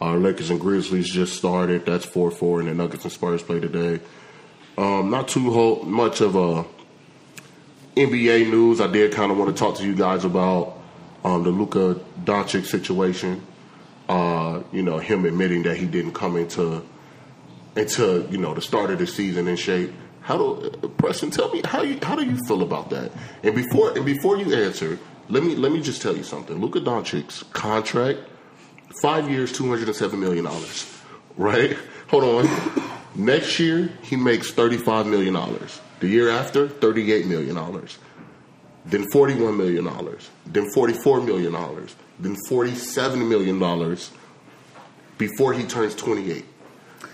Uh, 0.00 0.14
Lakers 0.14 0.50
and 0.50 0.60
Grizzlies 0.60 1.08
just 1.08 1.36
started. 1.36 1.86
That's 1.86 2.04
4-4, 2.04 2.60
and 2.60 2.68
the 2.68 2.74
Nuggets 2.74 3.04
and 3.04 3.12
Spurs 3.12 3.42
play 3.42 3.60
today. 3.60 4.00
Um, 4.76 5.10
not 5.10 5.28
too 5.28 5.40
much 5.84 6.20
of 6.20 6.34
a 6.34 6.64
NBA 7.96 8.50
news. 8.50 8.80
I 8.80 8.88
did 8.88 9.12
kind 9.12 9.32
of 9.32 9.38
want 9.38 9.56
to 9.56 9.58
talk 9.58 9.76
to 9.76 9.84
you 9.84 9.94
guys 9.94 10.24
about 10.24 10.75
um, 11.26 11.42
the 11.42 11.50
Luka 11.50 12.00
Doncic 12.24 12.66
situation. 12.66 13.44
Uh, 14.08 14.62
you 14.72 14.82
know, 14.82 14.98
him 14.98 15.24
admitting 15.24 15.64
that 15.64 15.76
he 15.76 15.84
didn't 15.84 16.12
come 16.12 16.36
into 16.36 16.82
into 17.74 18.26
you 18.30 18.38
know 18.38 18.54
the 18.54 18.62
start 18.62 18.90
of 18.90 19.00
the 19.00 19.06
season 19.06 19.48
in 19.48 19.56
shape. 19.56 19.92
How 20.20 20.38
do 20.38 20.70
Preston 20.98 21.30
tell 21.30 21.52
me 21.52 21.62
how 21.64 21.82
you 21.82 21.98
how 22.00 22.14
do 22.14 22.24
you 22.24 22.38
feel 22.46 22.62
about 22.62 22.90
that? 22.90 23.10
And 23.42 23.56
before 23.56 23.96
and 23.96 24.06
before 24.06 24.36
you 24.38 24.54
answer, 24.54 25.00
let 25.28 25.42
me 25.42 25.56
let 25.56 25.72
me 25.72 25.82
just 25.82 26.00
tell 26.00 26.16
you 26.16 26.22
something. 26.22 26.60
Luka 26.60 26.80
Doncic's 26.80 27.42
contract, 27.52 28.20
five 29.02 29.28
years, 29.28 29.52
two 29.52 29.68
hundred 29.68 29.88
and 29.88 29.96
seven 29.96 30.20
million 30.20 30.44
dollars. 30.44 30.92
Right? 31.36 31.76
Hold 32.08 32.22
on. 32.22 32.90
Next 33.16 33.58
year 33.58 33.90
he 34.02 34.14
makes 34.14 34.52
thirty 34.52 34.76
five 34.76 35.06
million 35.06 35.34
dollars. 35.34 35.80
The 35.98 36.06
year 36.06 36.30
after, 36.30 36.68
thirty 36.68 37.10
eight 37.12 37.26
million 37.26 37.56
dollars. 37.56 37.98
Then 38.86 39.04
forty 39.12 39.34
one 39.34 39.56
million 39.56 39.84
dollars. 39.84 40.30
Then 40.46 40.70
forty 40.72 40.92
four 40.94 41.20
million 41.20 41.52
dollars. 41.52 41.94
Then 42.20 42.36
forty 42.48 42.74
seven 42.74 43.28
million 43.28 43.58
dollars 43.58 44.10
before 45.18 45.52
he 45.52 45.64
turns 45.64 45.94
twenty 45.94 46.30
eight. 46.30 46.44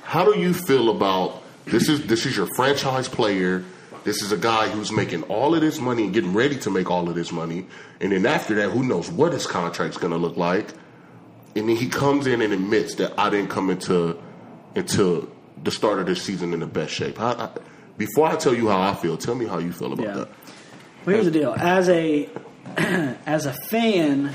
How 0.03 0.25
do 0.31 0.39
you 0.39 0.53
feel 0.53 0.91
about 0.91 1.43
this? 1.65 1.89
Is 1.89 2.07
this 2.07 2.27
is 2.27 2.37
your 2.37 2.49
franchise 2.57 3.09
player? 3.09 3.65
This 4.05 4.21
is 4.21 4.33
a 4.33 4.37
guy 4.37 4.69
who's 4.69 4.91
making 4.91 5.23
all 5.25 5.55
of 5.55 5.61
this 5.61 5.79
money 5.81 6.05
and 6.05 6.13
getting 6.13 6.35
ready 6.35 6.59
to 6.59 6.71
make 6.71 6.91
all 6.91 7.09
of 7.09 7.15
this 7.15 7.31
money, 7.31 7.67
and 8.01 8.11
then 8.13 8.27
after 8.27 8.55
that, 8.57 8.71
who 8.71 8.83
knows 8.83 9.09
what 9.11 9.33
his 9.33 9.47
contract's 9.47 9.97
going 9.97 10.11
to 10.13 10.19
look 10.19 10.37
like? 10.37 10.71
And 11.55 11.69
then 11.69 11.77
he 11.77 11.89
comes 11.89 12.27
in 12.27 12.43
and 12.43 12.53
admits 12.53 12.97
that 12.97 13.13
I 13.19 13.31
didn't 13.31 13.51
come 13.51 13.71
into 13.71 14.19
into 14.75 15.31
the 15.63 15.71
start 15.71 16.01
of 16.01 16.07
this 16.07 16.21
season 16.23 16.53
in 16.53 16.61
the 16.61 16.67
best 16.67 16.93
shape. 16.93 17.19
How, 17.19 17.29
I, 17.33 17.51
before 17.97 18.27
I 18.27 18.35
tell 18.37 18.55
you 18.55 18.69
how 18.69 18.81
I 18.81 18.95
feel, 18.95 19.17
tell 19.17 19.35
me 19.37 19.47
how 19.47 19.59
you 19.59 19.71
feel 19.73 19.93
about 19.93 20.05
Yeah. 20.05 20.15
that. 20.15 20.29
Well, 21.05 21.17
here's 21.17 21.25
the 21.25 21.33
deal. 21.33 21.53
As 21.53 21.89
a 21.89 22.29
as 22.77 23.47
a 23.47 23.53
fan, 23.53 24.33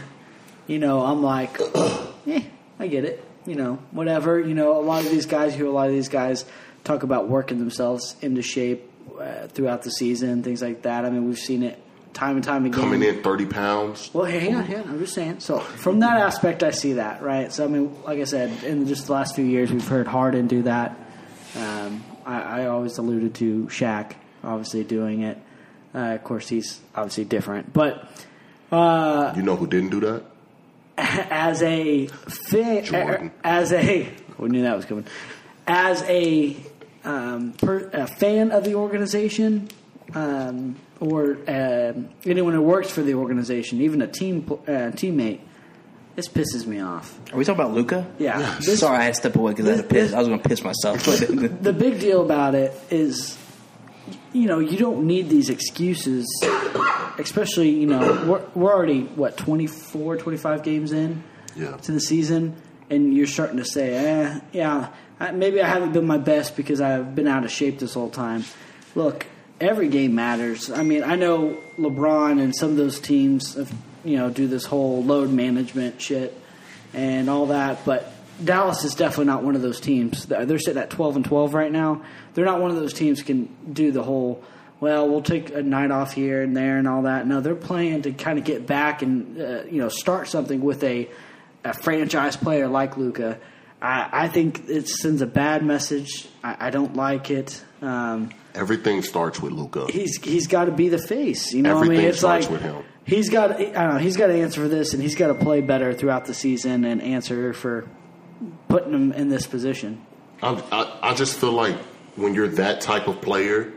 you 0.67 0.79
know, 0.79 1.05
I'm 1.05 1.23
like, 1.23 1.57
eh, 2.27 2.41
I 2.77 2.87
get 2.87 3.05
it. 3.05 3.23
You 3.45 3.55
know, 3.55 3.79
whatever. 3.91 4.37
You 4.39 4.53
know, 4.53 4.77
a 4.77 4.83
lot 4.83 5.05
of 5.05 5.11
these 5.11 5.25
guys, 5.25 5.53
you 5.53 5.59
hear 5.59 5.67
a 5.67 5.71
lot 5.71 5.87
of 5.87 5.93
these 5.93 6.09
guys 6.09 6.43
talk 6.83 7.03
about 7.03 7.29
working 7.29 7.59
themselves 7.59 8.17
into 8.21 8.41
shape 8.41 8.83
uh, 9.17 9.47
throughout 9.47 9.83
the 9.83 9.91
season, 9.91 10.43
things 10.43 10.61
like 10.61 10.81
that. 10.81 11.05
I 11.05 11.09
mean, 11.09 11.25
we've 11.25 11.39
seen 11.39 11.63
it 11.63 11.81
time 12.13 12.35
and 12.35 12.43
time 12.43 12.65
again. 12.65 12.77
Coming 12.81 13.01
in 13.01 13.23
thirty 13.23 13.45
pounds. 13.45 14.09
Well, 14.13 14.25
hang 14.25 14.53
on, 14.53 14.65
hang 14.65 14.81
on. 14.81 14.89
I'm 14.89 14.99
just 14.99 15.13
saying. 15.13 15.39
So, 15.39 15.59
from 15.59 15.99
that 15.99 16.17
aspect, 16.17 16.63
I 16.63 16.71
see 16.71 16.93
that, 16.93 17.21
right? 17.21 17.53
So, 17.53 17.63
I 17.63 17.67
mean, 17.67 17.95
like 18.03 18.19
I 18.19 18.25
said, 18.25 18.65
in 18.65 18.87
just 18.87 19.07
the 19.07 19.13
last 19.13 19.35
few 19.35 19.45
years, 19.45 19.71
we've 19.71 19.87
heard 19.87 20.07
Harden 20.07 20.47
do 20.47 20.63
that. 20.63 20.99
Um, 21.55 22.03
I, 22.25 22.41
I 22.41 22.65
always 22.65 22.97
alluded 22.97 23.35
to 23.35 23.67
Shaq, 23.67 24.15
obviously 24.43 24.83
doing 24.83 25.21
it. 25.21 25.37
Uh, 25.97 26.13
of 26.13 26.23
course, 26.23 26.47
he's 26.47 26.79
obviously 26.95 27.25
different, 27.25 27.73
but 27.73 28.07
You 28.71 29.41
know 29.41 29.55
who 29.55 29.65
didn't 29.65 29.89
do 29.89 29.99
that? 30.01 30.23
as 30.97 31.61
a 31.63 32.07
fan, 32.07 32.83
Jordan. 32.83 33.31
as 33.43 33.71
a 33.73 34.07
we 34.37 34.49
knew 34.49 34.61
that 34.63 34.75
was 34.75 34.85
coming. 34.85 35.05
As 35.67 36.01
a, 36.03 36.55
um, 37.03 37.53
per, 37.53 37.89
a 37.93 38.05
fan 38.07 38.51
of 38.51 38.63
the 38.63 38.75
organization, 38.75 39.69
um, 40.13 40.75
or 40.99 41.37
um 41.47 42.09
anyone 42.25 42.53
who 42.53 42.61
works 42.61 42.89
for 42.91 43.01
the 43.01 43.13
organization, 43.15 43.81
even 43.81 44.01
a 44.01 44.07
team 44.07 44.45
uh, 44.49 44.91
teammate, 45.01 45.39
this 46.15 46.27
pisses 46.27 46.65
me 46.65 46.79
off. 46.79 47.19
Are 47.31 47.37
we 47.37 47.45
talking 47.45 47.59
about 47.61 47.73
Luka? 47.75 48.05
Yeah, 48.19 48.57
this- 48.65 48.79
Sorry, 48.79 48.97
I 48.97 49.03
had 49.03 49.13
to 49.15 49.19
step 49.19 49.35
away 49.35 49.51
because 49.53 49.67
I 49.67 49.75
had 49.75 49.81
to 49.81 49.87
piss. 49.87 50.13
I 50.13 50.19
was 50.19 50.27
going 50.27 50.41
to 50.41 50.49
piss 50.49 50.63
myself. 50.63 51.03
the 51.05 51.75
big 51.77 51.99
deal 51.99 52.21
about 52.23 52.55
it 52.55 52.71
is, 52.89 53.37
you 54.33 54.47
know, 54.47 54.59
you 54.59 54.77
don't 54.77 55.05
need 55.05 55.29
these 55.29 55.49
excuses, 55.49 56.25
especially, 57.17 57.69
you 57.69 57.85
know, 57.87 57.99
we're, 58.27 58.45
we're 58.61 58.73
already, 58.73 59.01
what, 59.03 59.37
24, 59.37 60.17
25 60.17 60.63
games 60.63 60.91
in 60.91 61.23
Yeah. 61.55 61.77
to 61.77 61.91
the 61.91 61.99
season, 61.99 62.55
and 62.89 63.13
you're 63.15 63.27
starting 63.27 63.57
to 63.57 63.65
say, 63.65 63.95
eh, 63.95 64.39
yeah, 64.53 64.89
I, 65.19 65.31
maybe 65.31 65.61
I 65.61 65.67
haven't 65.67 65.93
been 65.93 66.05
my 66.07 66.17
best 66.17 66.55
because 66.55 66.79
I've 66.81 67.15
been 67.15 67.27
out 67.27 67.43
of 67.43 67.51
shape 67.51 67.79
this 67.79 67.93
whole 67.93 68.09
time. 68.09 68.43
Look, 68.95 69.25
every 69.59 69.87
game 69.89 70.15
matters. 70.15 70.69
I 70.69 70.83
mean, 70.83 71.03
I 71.03 71.15
know 71.15 71.57
LeBron 71.77 72.41
and 72.41 72.55
some 72.55 72.71
of 72.71 72.77
those 72.77 72.99
teams, 72.99 73.55
have, 73.55 73.73
you 74.05 74.17
know, 74.17 74.29
do 74.29 74.47
this 74.47 74.65
whole 74.65 75.03
load 75.03 75.31
management 75.31 75.99
shit 76.01 76.39
and 76.93 77.29
all 77.29 77.47
that, 77.47 77.83
but 77.85 78.11
Dallas 78.43 78.83
is 78.83 78.93
definitely 78.95 79.25
not 79.25 79.43
one 79.43 79.55
of 79.55 79.61
those 79.61 79.79
teams. 79.79 80.25
They're 80.25 80.59
sitting 80.59 80.81
at 80.81 80.89
12 80.89 81.17
and 81.17 81.25
12 81.25 81.53
right 81.53 81.71
now. 81.71 82.03
They're 82.33 82.45
not 82.45 82.61
one 82.61 82.71
of 82.71 82.77
those 82.77 82.93
teams 82.93 83.21
can 83.23 83.49
do 83.71 83.91
the 83.91 84.03
whole, 84.03 84.43
well, 84.79 85.09
we'll 85.09 85.21
take 85.23 85.49
a 85.53 85.63
night 85.63 85.91
off 85.91 86.13
here 86.13 86.41
and 86.41 86.55
there 86.55 86.77
and 86.77 86.87
all 86.87 87.03
that. 87.03 87.25
No, 87.27 87.41
they're 87.41 87.55
playing 87.55 88.03
to 88.03 88.11
kind 88.11 88.37
of 88.37 88.45
get 88.45 88.67
back 88.67 89.01
and, 89.01 89.39
uh, 89.41 89.63
you 89.63 89.79
know, 89.81 89.89
start 89.89 90.27
something 90.27 90.61
with 90.61 90.83
a, 90.83 91.09
a 91.63 91.73
franchise 91.73 92.35
player 92.37 92.67
like 92.67 92.95
Luka. 92.97 93.39
I, 93.81 94.09
I 94.11 94.27
think 94.27 94.69
it 94.69 94.87
sends 94.87 95.21
a 95.21 95.27
bad 95.27 95.63
message. 95.63 96.27
I, 96.43 96.67
I 96.67 96.69
don't 96.69 96.95
like 96.95 97.29
it. 97.31 97.63
Um, 97.81 98.31
Everything 98.55 99.03
starts 99.03 99.39
with 99.39 99.51
Luka. 99.51 99.85
he's 99.91 100.17
he's 100.23 100.47
got 100.47 100.65
to 100.65 100.71
be 100.71 100.89
the 100.89 100.97
face. 100.97 101.53
You 101.53 101.61
know, 101.61 101.75
what 101.75 101.81
I 101.81 101.81
Everything 101.85 101.97
mean, 102.01 102.09
it's 102.09 102.17
starts 102.19 102.45
like 102.45 102.53
with 102.53 102.61
him. 102.63 102.83
he's 103.05 103.29
got 103.29 103.51
I 103.51 103.65
don't 103.71 103.93
know, 103.93 103.97
he's 103.99 104.17
got 104.17 104.27
to 104.27 104.33
answer 104.33 104.61
for 104.61 104.67
this, 104.67 104.93
and 104.93 105.01
he's 105.03 105.13
got 105.13 105.27
to 105.27 105.35
play 105.35 105.61
better 105.61 105.93
throughout 105.93 106.25
the 106.25 106.33
season 106.33 106.83
and 106.83 106.99
answer 106.99 107.53
for 107.53 107.87
putting 108.67 108.93
him 108.93 109.11
in 109.11 109.29
this 109.29 109.47
position. 109.47 110.05
I, 110.41 110.61
I, 110.71 111.11
I 111.11 111.13
just 111.13 111.37
feel 111.39 111.51
like 111.51 111.75
when 112.15 112.33
you're 112.33 112.47
that 112.49 112.81
type 112.81 113.07
of 113.07 113.21
player, 113.21 113.73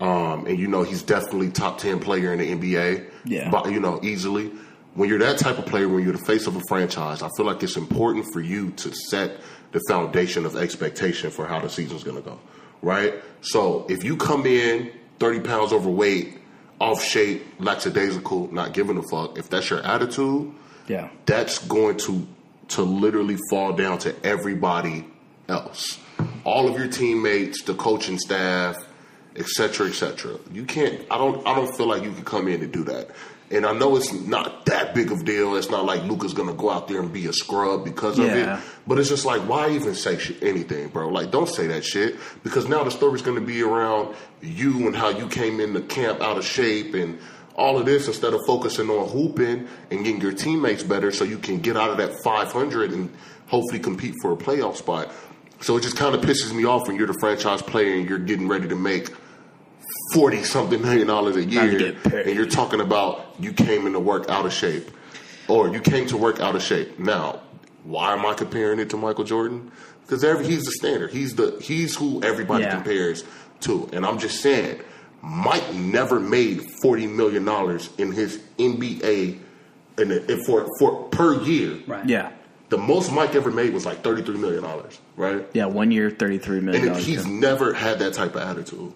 um, 0.00 0.46
and 0.46 0.58
you 0.58 0.66
know 0.66 0.82
he's 0.82 1.02
definitely 1.02 1.50
top 1.50 1.78
ten 1.78 2.00
player 2.00 2.32
in 2.32 2.38
the 2.38 2.50
NBA. 2.50 3.10
Yeah. 3.24 3.50
but 3.50 3.70
you 3.70 3.80
know 3.80 4.00
easily. 4.02 4.50
When 4.94 5.08
you're 5.08 5.20
that 5.20 5.38
type 5.38 5.58
of 5.58 5.64
player, 5.64 5.88
when 5.88 6.04
you're 6.04 6.12
the 6.12 6.24
face 6.24 6.46
of 6.46 6.54
a 6.54 6.60
franchise, 6.68 7.22
I 7.22 7.30
feel 7.36 7.46
like 7.46 7.62
it's 7.62 7.76
important 7.76 8.26
for 8.30 8.40
you 8.40 8.72
to 8.72 8.92
set 8.92 9.38
the 9.70 9.80
foundation 9.88 10.44
of 10.44 10.54
expectation 10.54 11.30
for 11.30 11.46
how 11.46 11.60
the 11.60 11.70
season's 11.70 12.04
going 12.04 12.16
to 12.16 12.22
go, 12.22 12.38
right? 12.82 13.14
So 13.40 13.86
if 13.88 14.04
you 14.04 14.18
come 14.18 14.44
in 14.44 14.92
30 15.18 15.40
pounds 15.40 15.72
overweight, 15.72 16.38
off 16.78 17.02
shape, 17.02 17.42
lackadaisical, 17.58 18.52
not 18.52 18.74
giving 18.74 18.98
a 18.98 19.02
fuck, 19.02 19.38
if 19.38 19.48
that's 19.48 19.70
your 19.70 19.82
attitude, 19.82 20.52
yeah. 20.88 21.08
that's 21.26 21.58
going 21.66 21.96
to 21.96 22.26
to 22.72 22.82
literally 22.82 23.38
fall 23.50 23.72
down 23.72 23.98
to 23.98 24.14
everybody 24.24 25.04
else. 25.48 25.98
All 26.44 26.68
of 26.68 26.78
your 26.78 26.88
teammates, 26.88 27.62
the 27.62 27.74
coaching 27.74 28.18
staff, 28.18 28.76
et 29.36 29.46
cetera, 29.46 29.88
et 29.88 29.94
cetera. 29.94 30.38
You 30.52 30.64
can't 30.64 31.00
I 31.10 31.18
don't 31.18 31.46
I 31.46 31.54
don't 31.54 31.74
feel 31.76 31.86
like 31.86 32.02
you 32.02 32.12
can 32.12 32.24
come 32.24 32.48
in 32.48 32.62
and 32.62 32.72
do 32.72 32.84
that. 32.84 33.10
And 33.50 33.66
I 33.66 33.72
know 33.74 33.96
it's 33.96 34.10
not 34.12 34.64
that 34.66 34.94
big 34.94 35.12
of 35.12 35.26
deal. 35.26 35.56
It's 35.56 35.68
not 35.68 35.84
like 35.84 36.02
Luka's 36.04 36.32
gonna 36.32 36.54
go 36.54 36.70
out 36.70 36.88
there 36.88 37.00
and 37.00 37.12
be 37.12 37.26
a 37.26 37.32
scrub 37.34 37.84
because 37.84 38.18
of 38.18 38.26
Yeah. 38.26 38.56
it. 38.58 38.62
But 38.86 38.98
it's 38.98 39.10
just 39.10 39.26
like, 39.26 39.42
why 39.42 39.70
even 39.70 39.94
say 39.94 40.18
shit, 40.18 40.42
anything, 40.42 40.88
bro? 40.88 41.08
Like, 41.08 41.30
don't 41.30 41.48
say 41.48 41.66
that 41.66 41.84
shit 41.84 42.16
because 42.42 42.66
now 42.66 42.82
the 42.84 42.90
story's 42.90 43.20
gonna 43.22 43.42
be 43.42 43.62
around 43.62 44.14
you 44.40 44.86
and 44.86 44.96
how 44.96 45.10
you 45.10 45.28
came 45.28 45.60
into 45.60 45.80
camp 45.82 46.20
out 46.22 46.38
of 46.38 46.44
shape 46.46 46.94
and 46.94 47.18
all 47.54 47.78
of 47.78 47.84
this 47.86 48.06
instead 48.08 48.32
of 48.34 48.40
focusing 48.46 48.88
on 48.90 49.08
hooping 49.08 49.68
and 49.90 50.04
getting 50.04 50.20
your 50.20 50.32
teammates 50.32 50.82
better 50.82 51.10
so 51.12 51.24
you 51.24 51.38
can 51.38 51.58
get 51.60 51.76
out 51.76 51.90
of 51.90 51.96
that 51.98 52.12
500 52.24 52.92
and 52.92 53.10
hopefully 53.46 53.78
compete 53.78 54.14
for 54.22 54.32
a 54.32 54.36
playoff 54.36 54.76
spot. 54.76 55.10
So 55.60 55.76
it 55.76 55.82
just 55.82 55.96
kind 55.96 56.14
of 56.14 56.22
pisses 56.22 56.52
me 56.54 56.64
off 56.64 56.88
when 56.88 56.96
you're 56.96 57.06
the 57.06 57.18
franchise 57.20 57.62
player 57.62 57.94
and 57.94 58.08
you're 58.08 58.18
getting 58.18 58.48
ready 58.48 58.68
to 58.68 58.74
make 58.76 59.10
40 60.14 60.44
something 60.44 60.80
million 60.82 61.06
dollars 61.06 61.36
a 61.36 61.44
year 61.44 61.96
and 62.12 62.34
you're 62.34 62.46
talking 62.46 62.80
about 62.80 63.34
you 63.38 63.52
came 63.52 63.86
into 63.86 64.00
work 64.00 64.28
out 64.28 64.46
of 64.46 64.52
shape 64.52 64.90
or 65.48 65.68
you 65.68 65.80
came 65.80 66.06
to 66.08 66.16
work 66.16 66.40
out 66.40 66.56
of 66.56 66.62
shape. 66.62 66.98
Now, 66.98 67.40
why 67.84 68.12
am 68.14 68.24
I 68.24 68.34
comparing 68.34 68.78
it 68.78 68.90
to 68.90 68.96
Michael 68.96 69.24
Jordan? 69.24 69.70
Because 70.02 70.24
every, 70.24 70.46
he's 70.46 70.64
the 70.64 70.72
standard. 70.72 71.10
He's 71.10 71.34
the 71.36 71.58
he's 71.62 71.96
who 71.96 72.22
everybody 72.22 72.64
Yeah. 72.64 72.74
compares 72.74 73.24
to. 73.60 73.88
And 73.92 74.04
I'm 74.04 74.18
just 74.18 74.40
saying, 74.40 74.80
Mike 75.22 75.72
never 75.74 76.18
made 76.18 76.62
forty 76.82 77.06
million 77.06 77.44
dollars 77.44 77.88
in 77.98 78.10
his 78.12 78.38
NBA 78.58 79.38
in 79.98 80.08
the, 80.08 80.32
in 80.32 80.44
for 80.44 80.66
for 80.78 81.04
per 81.10 81.40
year. 81.42 81.78
Right. 81.86 82.06
Yeah. 82.06 82.32
The 82.70 82.78
most 82.78 83.12
Mike 83.12 83.34
ever 83.34 83.50
made 83.50 83.72
was 83.74 83.84
like 83.86 84.02
thirty 84.02 84.22
three 84.22 84.38
million 84.38 84.62
dollars, 84.62 84.98
right? 85.16 85.46
Yeah. 85.52 85.66
One 85.66 85.90
year, 85.90 86.10
$33 86.10 86.62
million. 86.62 86.88
And 86.88 86.96
he's 86.96 87.26
never 87.26 87.72
had 87.74 87.98
that 87.98 88.14
type 88.14 88.34
of 88.34 88.42
attitude. 88.42 88.92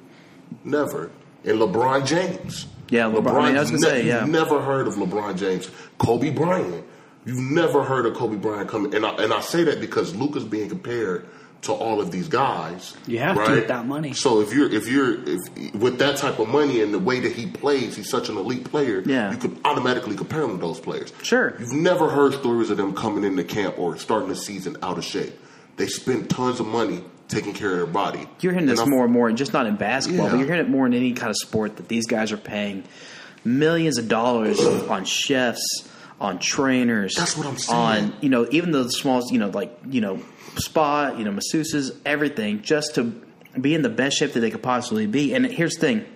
Never. 0.65 1.11
And 1.45 1.59
LeBron 1.59 2.07
James. 2.07 2.67
Yeah, 2.89 3.05
LeBron- 3.05 3.43
I 3.43 3.47
mean, 3.49 3.57
I 3.57 3.61
was 3.61 3.71
gonna 3.71 3.83
ne- 3.83 3.89
say, 3.89 4.07
yeah. 4.07 4.21
You've 4.21 4.31
never 4.31 4.63
heard 4.63 4.87
of 4.87 4.95
LeBron 4.95 5.37
James, 5.37 5.71
Kobe 5.99 6.31
Bryant. 6.31 6.85
You've 7.25 7.39
never 7.39 7.83
heard 7.85 8.07
of 8.07 8.15
Kobe 8.15 8.37
Bryant 8.37 8.69
coming, 8.69 8.95
and 8.95 9.05
I, 9.05 9.11
and 9.17 9.33
I 9.33 9.41
say 9.41 9.65
that 9.65 9.81
because 9.81 10.15
Luka's 10.15 10.45
being 10.45 10.69
compared 10.69 11.27
to 11.67 11.73
all 11.73 12.01
of 12.01 12.11
these 12.11 12.29
guys. 12.29 12.97
You 13.07 13.19
have 13.21 13.37
to 13.37 13.41
right? 13.43 13.51
with 13.51 13.69
that 13.69 13.87
money. 13.87 14.13
So 14.15 14.41
if 14.41 14.53
you're 14.53 14.73
if 14.73 14.89
you're 14.89 15.19
if 15.29 15.75
with 15.75 15.99
that 15.99 16.17
type 16.17 16.39
of 16.39 16.49
money 16.49 16.81
and 16.81 16.93
the 16.93 16.99
way 16.99 17.21
that 17.21 17.33
he 17.33 17.47
plays, 17.47 17.97
he's 17.97 18.09
such 18.11 18.29
an 18.29 18.37
elite 18.37 18.65
player. 18.65 19.03
Yeah. 19.07 19.31
you 19.31 19.37
could 19.39 19.59
automatically 19.65 20.17
compare 20.17 20.43
him 20.43 20.53
to 20.53 20.57
those 20.59 20.81
players. 20.81 21.13
Sure. 21.23 21.55
You've 21.61 21.73
never 21.73 22.09
heard 22.09 22.35
stories 22.35 22.71
of 22.71 22.77
them 22.79 22.95
coming 22.95 23.25
into 23.25 23.45
camp 23.45 23.79
or 23.79 23.97
starting 23.99 24.29
the 24.29 24.37
season 24.37 24.77
out 24.83 24.99
of 24.99 25.05
shape. 25.05 25.35
They 25.77 25.87
spend 25.87 26.31
tons 26.31 26.59
of 26.61 26.67
money 26.67 27.05
taking 27.29 27.53
care 27.53 27.71
of 27.73 27.77
their 27.77 27.87
body. 27.87 28.27
You're 28.41 28.53
hearing 28.53 28.67
this 28.67 28.79
more 28.79 28.85
And 28.85 28.91
more 28.95 29.05
and 29.05 29.13
more, 29.13 29.33
just 29.33 29.53
not 29.53 29.67
in 29.67 29.77
basketball, 29.77 30.27
Yeah. 30.27 30.31
but 30.33 30.39
you're 30.39 30.47
hearing 30.47 30.61
it 30.63 30.71
more 30.71 30.87
in 30.87 30.95
any 30.95 31.13
kind 31.13 31.29
of 31.31 31.37
sport 31.37 31.77
that 31.77 31.89
these 31.89 32.07
guys 32.07 32.31
are 32.33 32.37
paying 32.37 32.85
millions 33.45 33.99
of 33.99 34.09
dollars 34.09 34.61
on 34.89 35.05
chefs, 35.05 35.89
on 36.21 36.39
trainers. 36.39 37.15
That's 37.17 37.37
what 37.37 37.47
I'm 37.47 37.59
saying. 37.59 37.79
On 38.05 38.15
you 38.21 38.29
know, 38.29 38.47
even 38.51 38.71
the 38.71 38.89
smallest, 38.91 39.33
you 39.33 39.39
know, 39.39 39.49
like 39.49 39.77
you 39.91 40.01
know, 40.01 40.21
spa, 40.59 41.15
you 41.17 41.25
know, 41.25 41.33
masseuses, 41.33 41.97
everything, 42.05 42.63
just 42.63 42.95
to 42.97 43.05
be 43.61 43.75
in 43.75 43.83
the 43.83 43.89
best 43.89 44.19
shape 44.19 44.33
that 44.33 44.41
they 44.41 44.51
could 44.51 44.63
possibly 44.63 45.07
be. 45.07 45.35
And 45.35 45.47
here's 45.47 45.75
the 45.75 45.81
thing. 45.81 46.07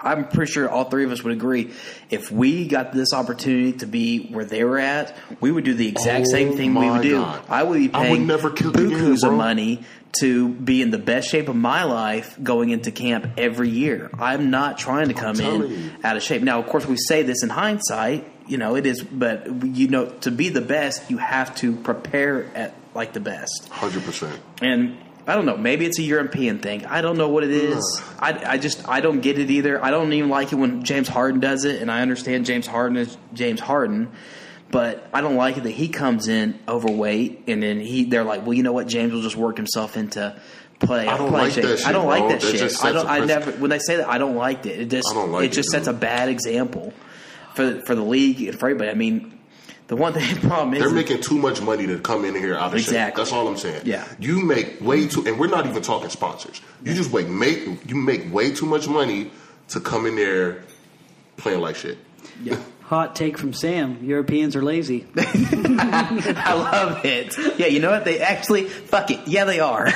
I'm 0.00 0.28
pretty 0.28 0.52
sure 0.52 0.68
all 0.70 0.84
three 0.84 1.04
of 1.04 1.10
us 1.10 1.24
would 1.24 1.32
agree. 1.32 1.72
If 2.08 2.30
we 2.30 2.68
got 2.68 2.92
this 2.92 3.12
opportunity 3.12 3.72
to 3.78 3.86
be 3.86 4.28
where 4.28 4.44
they 4.44 4.62
were 4.62 4.78
at, 4.78 5.16
we 5.40 5.50
would 5.50 5.64
do 5.64 5.74
the 5.74 5.88
exact 5.88 6.26
Oh 6.28 6.30
same 6.30 6.56
thing 6.56 6.74
we 6.74 6.88
would 6.88 7.02
do. 7.02 7.16
God. 7.20 7.42
I 7.48 7.64
would 7.64 7.78
be 7.78 7.90
I 7.92 8.02
would 8.02 8.06
paying 8.06 8.26
never 8.26 8.50
kill 8.50 8.72
bukus 8.72 9.26
of 9.26 9.32
money 9.32 9.84
to 10.20 10.48
be 10.48 10.82
in 10.82 10.90
the 10.90 10.98
best 10.98 11.28
shape 11.28 11.48
of 11.48 11.56
my 11.56 11.82
life 11.82 12.38
going 12.42 12.70
into 12.70 12.90
camp 12.92 13.26
every 13.36 13.68
year. 13.68 14.10
I'm 14.18 14.50
not 14.50 14.78
trying 14.78 15.08
to 15.08 15.14
come 15.14 15.40
in 15.40 15.68
you. 15.68 15.90
out 16.04 16.16
of 16.16 16.22
shape. 16.22 16.42
Now, 16.42 16.60
of 16.60 16.66
course, 16.66 16.86
we 16.86 16.96
say 16.96 17.22
this 17.22 17.42
in 17.42 17.48
hindsight. 17.48 18.24
You 18.46 18.56
know, 18.56 18.76
it 18.76 18.86
is, 18.86 19.02
but 19.02 19.64
you 19.64 19.88
know, 19.88 20.06
to 20.20 20.30
be 20.30 20.48
the 20.48 20.62
best, 20.62 21.10
you 21.10 21.18
have 21.18 21.54
to 21.56 21.74
prepare 21.74 22.44
at 22.54 22.74
like 22.98 23.14
the 23.14 23.20
best. 23.20 23.68
Hundred 23.70 24.04
percent. 24.04 24.38
And 24.60 24.98
I 25.26 25.34
don't 25.34 25.46
know. 25.46 25.56
Maybe 25.56 25.86
it's 25.86 25.98
a 25.98 26.02
European 26.02 26.58
thing. 26.58 26.84
I 26.86 27.00
don't 27.00 27.16
know 27.16 27.28
what 27.28 27.44
it 27.44 27.50
is. 27.50 28.02
I, 28.18 28.54
I 28.54 28.58
just 28.58 28.88
I 28.88 29.00
don't 29.00 29.20
get 29.20 29.38
it 29.38 29.50
either. 29.50 29.82
I 29.82 29.90
don't 29.90 30.12
even 30.12 30.30
like 30.30 30.52
it 30.52 30.56
when 30.56 30.84
James 30.84 31.06
Harden 31.06 31.40
does 31.40 31.64
it, 31.64 31.80
and 31.80 31.90
I 31.90 32.02
understand 32.02 32.46
James 32.46 32.66
Harden 32.66 32.96
is 32.96 33.16
James 33.34 33.60
Harden, 33.60 34.10
but 34.70 35.06
I 35.12 35.20
don't 35.20 35.36
like 35.36 35.56
it 35.56 35.64
that 35.64 35.70
he 35.70 35.88
comes 35.88 36.28
in 36.28 36.58
overweight, 36.66 37.44
and 37.46 37.62
then 37.62 37.80
he 37.80 38.04
they're 38.04 38.24
like, 38.24 38.44
well, 38.44 38.54
you 38.54 38.62
know 38.62 38.72
what? 38.72 38.88
James 38.88 39.12
will 39.12 39.22
just 39.22 39.36
work 39.36 39.56
himself 39.56 39.96
into 39.96 40.40
play. 40.80 41.06
I 41.06 41.16
don't 41.18 41.28
play 41.28 41.42
like 41.42 41.52
shape. 41.52 41.64
that 41.64 41.78
shit, 41.78 41.86
I 41.86 41.92
don't 41.92 42.06
like 42.06 42.20
bro. 42.20 42.28
that, 42.30 42.40
That 42.40 42.70
shit. 42.70 42.84
I 42.84 42.92
don't. 42.92 43.06
I 43.06 43.18
never. 43.24 43.52
When 43.52 43.70
they 43.70 43.78
say 43.80 43.96
that, 43.96 44.08
I 44.08 44.18
don't 44.18 44.36
like 44.36 44.66
it. 44.66 44.80
It 44.80 44.90
just 44.90 45.14
like 45.14 45.44
it 45.44 45.52
just 45.52 45.68
it, 45.68 45.72
sets 45.72 45.86
a 45.88 45.92
bad 45.92 46.30
example 46.30 46.92
for 47.54 47.80
for 47.82 47.94
the 47.94 48.02
league 48.02 48.40
and 48.42 48.58
for 48.58 48.66
everybody. 48.70 48.90
I 48.90 48.94
mean. 48.94 49.37
The 49.88 49.96
one 49.96 50.12
thing 50.12 50.36
problem 50.48 50.74
is 50.74 50.80
They're 50.80 50.90
making 50.92 51.22
too 51.22 51.36
much 51.38 51.60
money 51.60 51.86
to 51.86 51.98
come 51.98 52.24
in 52.24 52.34
here 52.34 52.54
out 52.54 52.74
of 52.74 52.80
shape. 52.80 52.88
Exactly. 52.88 53.20
That's 53.22 53.32
all 53.32 53.48
I'm 53.48 53.56
saying. 53.56 53.82
Yeah. 53.84 54.06
You 54.20 54.40
make 54.44 54.80
way 54.80 55.08
too, 55.08 55.26
and 55.26 55.38
we're 55.38 55.48
not 55.48 55.66
even 55.66 55.82
talking 55.82 56.10
sponsors. 56.10 56.60
You 56.84 56.94
just 56.94 57.10
wait, 57.10 57.28
make 57.28 57.66
you 57.88 57.96
make 57.96 58.32
way 58.32 58.52
too 58.52 58.66
much 58.66 58.86
money 58.88 59.30
to 59.68 59.80
come 59.80 60.06
in 60.06 60.14
there 60.16 60.62
playing 61.36 61.60
like 61.60 61.76
shit. 61.76 61.98
yeah. 62.42 62.58
Hot 62.88 63.14
take 63.14 63.36
from 63.36 63.52
Sam: 63.52 63.98
Europeans 64.02 64.56
are 64.56 64.62
lazy. 64.62 65.06
I 65.16 66.54
love 66.54 67.04
it. 67.04 67.36
Yeah, 67.58 67.66
you 67.66 67.80
know 67.80 67.90
what? 67.90 68.06
They 68.06 68.20
actually 68.20 68.64
fuck 68.64 69.10
it. 69.10 69.28
Yeah, 69.28 69.44
they 69.44 69.60
are. 69.60 69.90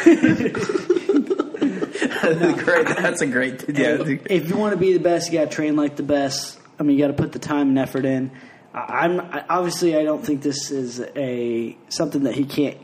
great. 2.53 2.87
That's 2.89 3.23
a 3.23 3.27
great. 3.27 3.65
Yeah. 3.69 3.97
if 4.27 4.49
you 4.49 4.57
want 4.57 4.73
to 4.73 4.77
be 4.77 4.93
the 4.93 5.01
best, 5.01 5.33
you 5.33 5.39
got 5.39 5.51
to 5.51 5.55
train 5.57 5.75
like 5.77 5.97
the 5.97 6.03
best. 6.03 6.59
I 6.79 6.83
mean, 6.83 6.99
you 6.99 7.03
got 7.05 7.09
to 7.17 7.23
put 7.23 7.33
the 7.33 7.39
time 7.39 7.69
and 7.69 7.79
effort 7.79 8.05
in. 8.05 8.31
I- 8.75 9.05
I'm 9.05 9.21
I, 9.21 9.45
obviously 9.49 9.97
I 9.97 10.05
don't 10.05 10.25
think 10.25 10.43
this 10.43 10.71
is 10.71 11.01
a 11.17 11.77
something 11.89 12.25
that 12.25 12.35
he 12.35 12.45
can't. 12.45 12.79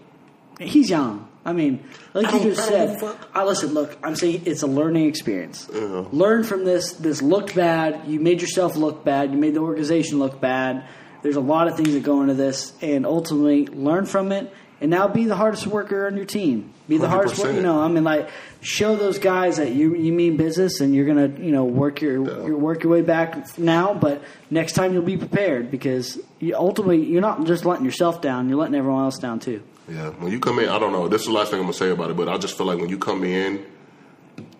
He's 0.60 0.90
young. 0.90 1.26
I 1.44 1.52
mean, 1.52 1.82
like 2.14 2.26
you 2.26 2.30
don't- 2.32 2.42
just 2.42 2.68
said. 2.68 2.98
I 3.34 3.44
listen. 3.44 3.72
Look, 3.72 3.96
I'm 4.02 4.16
saying 4.16 4.42
it's 4.44 4.62
a 4.62 4.66
learning 4.66 5.06
experience. 5.06 5.68
Learn 5.70 6.44
from 6.44 6.64
this. 6.64 6.92
This 6.92 7.22
looked 7.22 7.54
bad. 7.54 8.02
You 8.06 8.20
made 8.20 8.40
yourself 8.42 8.76
look 8.76 9.04
bad. 9.04 9.32
You 9.32 9.38
made 9.38 9.54
the 9.54 9.60
organization 9.60 10.18
look 10.18 10.40
bad. 10.40 10.84
There's 11.22 11.36
a 11.36 11.40
lot 11.40 11.68
of 11.68 11.76
things 11.76 11.92
that 11.94 12.02
go 12.02 12.20
into 12.22 12.34
this, 12.34 12.72
and 12.82 13.06
ultimately 13.06 13.66
learn 13.66 14.04
from 14.06 14.30
it. 14.32 14.52
And 14.80 14.90
now 14.90 15.08
be 15.08 15.24
the 15.24 15.34
hardest 15.34 15.66
worker 15.66 16.06
on 16.06 16.16
your 16.16 16.26
team. 16.26 16.72
Be 16.88 16.98
the 16.98 17.08
hardest 17.08 17.38
worker. 17.38 17.52
You 17.52 17.62
know, 17.62 17.80
I 17.80 17.88
mean, 17.88 18.04
like 18.04 18.28
show 18.60 18.96
those 18.96 19.18
guys 19.18 19.56
that 19.58 19.72
you 19.72 19.94
you 19.94 20.12
mean 20.12 20.36
business, 20.36 20.80
and 20.80 20.94
you're 20.94 21.06
gonna 21.06 21.28
you 21.28 21.52
know 21.52 21.64
work 21.64 22.00
your 22.00 22.24
your 22.46 22.56
work 22.56 22.82
your 22.82 22.92
way 22.92 23.02
back 23.02 23.58
now. 23.58 23.94
But 23.94 24.22
next 24.50 24.72
time 24.72 24.92
you'll 24.92 25.02
be 25.02 25.16
prepared 25.16 25.70
because 25.70 26.18
you, 26.38 26.54
ultimately 26.56 27.04
you're 27.04 27.22
not 27.22 27.44
just 27.44 27.64
letting 27.64 27.84
yourself 27.84 28.20
down; 28.20 28.48
you're 28.48 28.58
letting 28.58 28.74
everyone 28.74 29.04
else 29.04 29.18
down 29.18 29.40
too. 29.40 29.62
Yeah, 29.88 30.10
when 30.10 30.32
you 30.32 30.40
come 30.40 30.58
in, 30.58 30.68
I 30.68 30.78
don't 30.78 30.92
know. 30.92 31.08
This 31.08 31.22
is 31.22 31.28
the 31.28 31.32
last 31.32 31.50
thing 31.50 31.60
I'm 31.60 31.66
gonna 31.66 31.74
say 31.74 31.90
about 31.90 32.10
it, 32.10 32.16
but 32.16 32.28
I 32.28 32.36
just 32.36 32.56
feel 32.56 32.66
like 32.66 32.78
when 32.78 32.90
you 32.90 32.98
come 32.98 33.24
in, 33.24 33.64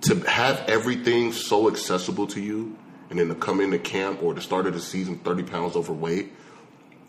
to 0.02 0.16
have 0.20 0.60
everything 0.68 1.32
so 1.32 1.68
accessible 1.68 2.26
to 2.28 2.40
you, 2.40 2.76
and 3.10 3.18
then 3.18 3.28
to 3.28 3.34
come 3.34 3.60
into 3.60 3.78
camp 3.78 4.22
or 4.22 4.34
the 4.34 4.40
start 4.40 4.66
of 4.66 4.74
the 4.74 4.80
season 4.80 5.18
30 5.18 5.42
pounds 5.44 5.76
overweight, 5.76 6.32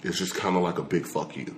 it's 0.04 0.18
just 0.18 0.36
kind 0.36 0.56
of 0.56 0.64
like 0.64 0.78
a 0.80 0.84
big 0.84 1.06
fuck 1.06 1.36
you, 1.36 1.56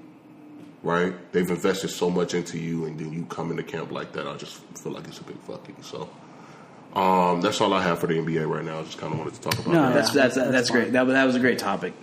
right? 0.84 1.14
They've 1.32 1.50
invested 1.50 1.90
so 1.90 2.10
much 2.10 2.34
into 2.34 2.58
you, 2.58 2.86
and 2.86 3.00
then 3.00 3.12
you 3.14 3.26
come 3.26 3.52
into 3.52 3.64
camp 3.64 3.92
like 3.92 4.12
that. 4.14 4.28
I 4.28 4.36
just 4.38 4.56
feel 4.82 4.92
like 4.94 5.08
it's 5.08 5.20
a 5.20 5.24
big 5.24 5.38
fucking. 5.42 5.78
So. 5.82 6.10
Um, 6.94 7.40
that's 7.40 7.62
all 7.62 7.72
I 7.74 7.82
have 7.82 8.00
for 8.00 8.08
the 8.08 8.16
NBA 8.16 8.46
right 8.50 8.66
now. 8.66 8.80
I 8.80 8.84
just 8.84 8.98
kind 8.98 9.14
of 9.14 9.20
wanted 9.20 9.36
to 9.36 9.42
talk 9.42 9.54
about 9.60 9.68
No, 9.74 9.82
that. 9.84 9.94
That's 9.94 10.12
that's 10.12 10.36
That's 10.36 10.52
that's, 10.52 10.70
fine. 10.70 10.82
great. 10.82 10.92
That, 10.92 11.06
that 11.08 11.24
was 11.24 11.36
a 11.38 11.40
great 11.40 11.58
topic. 11.58 11.94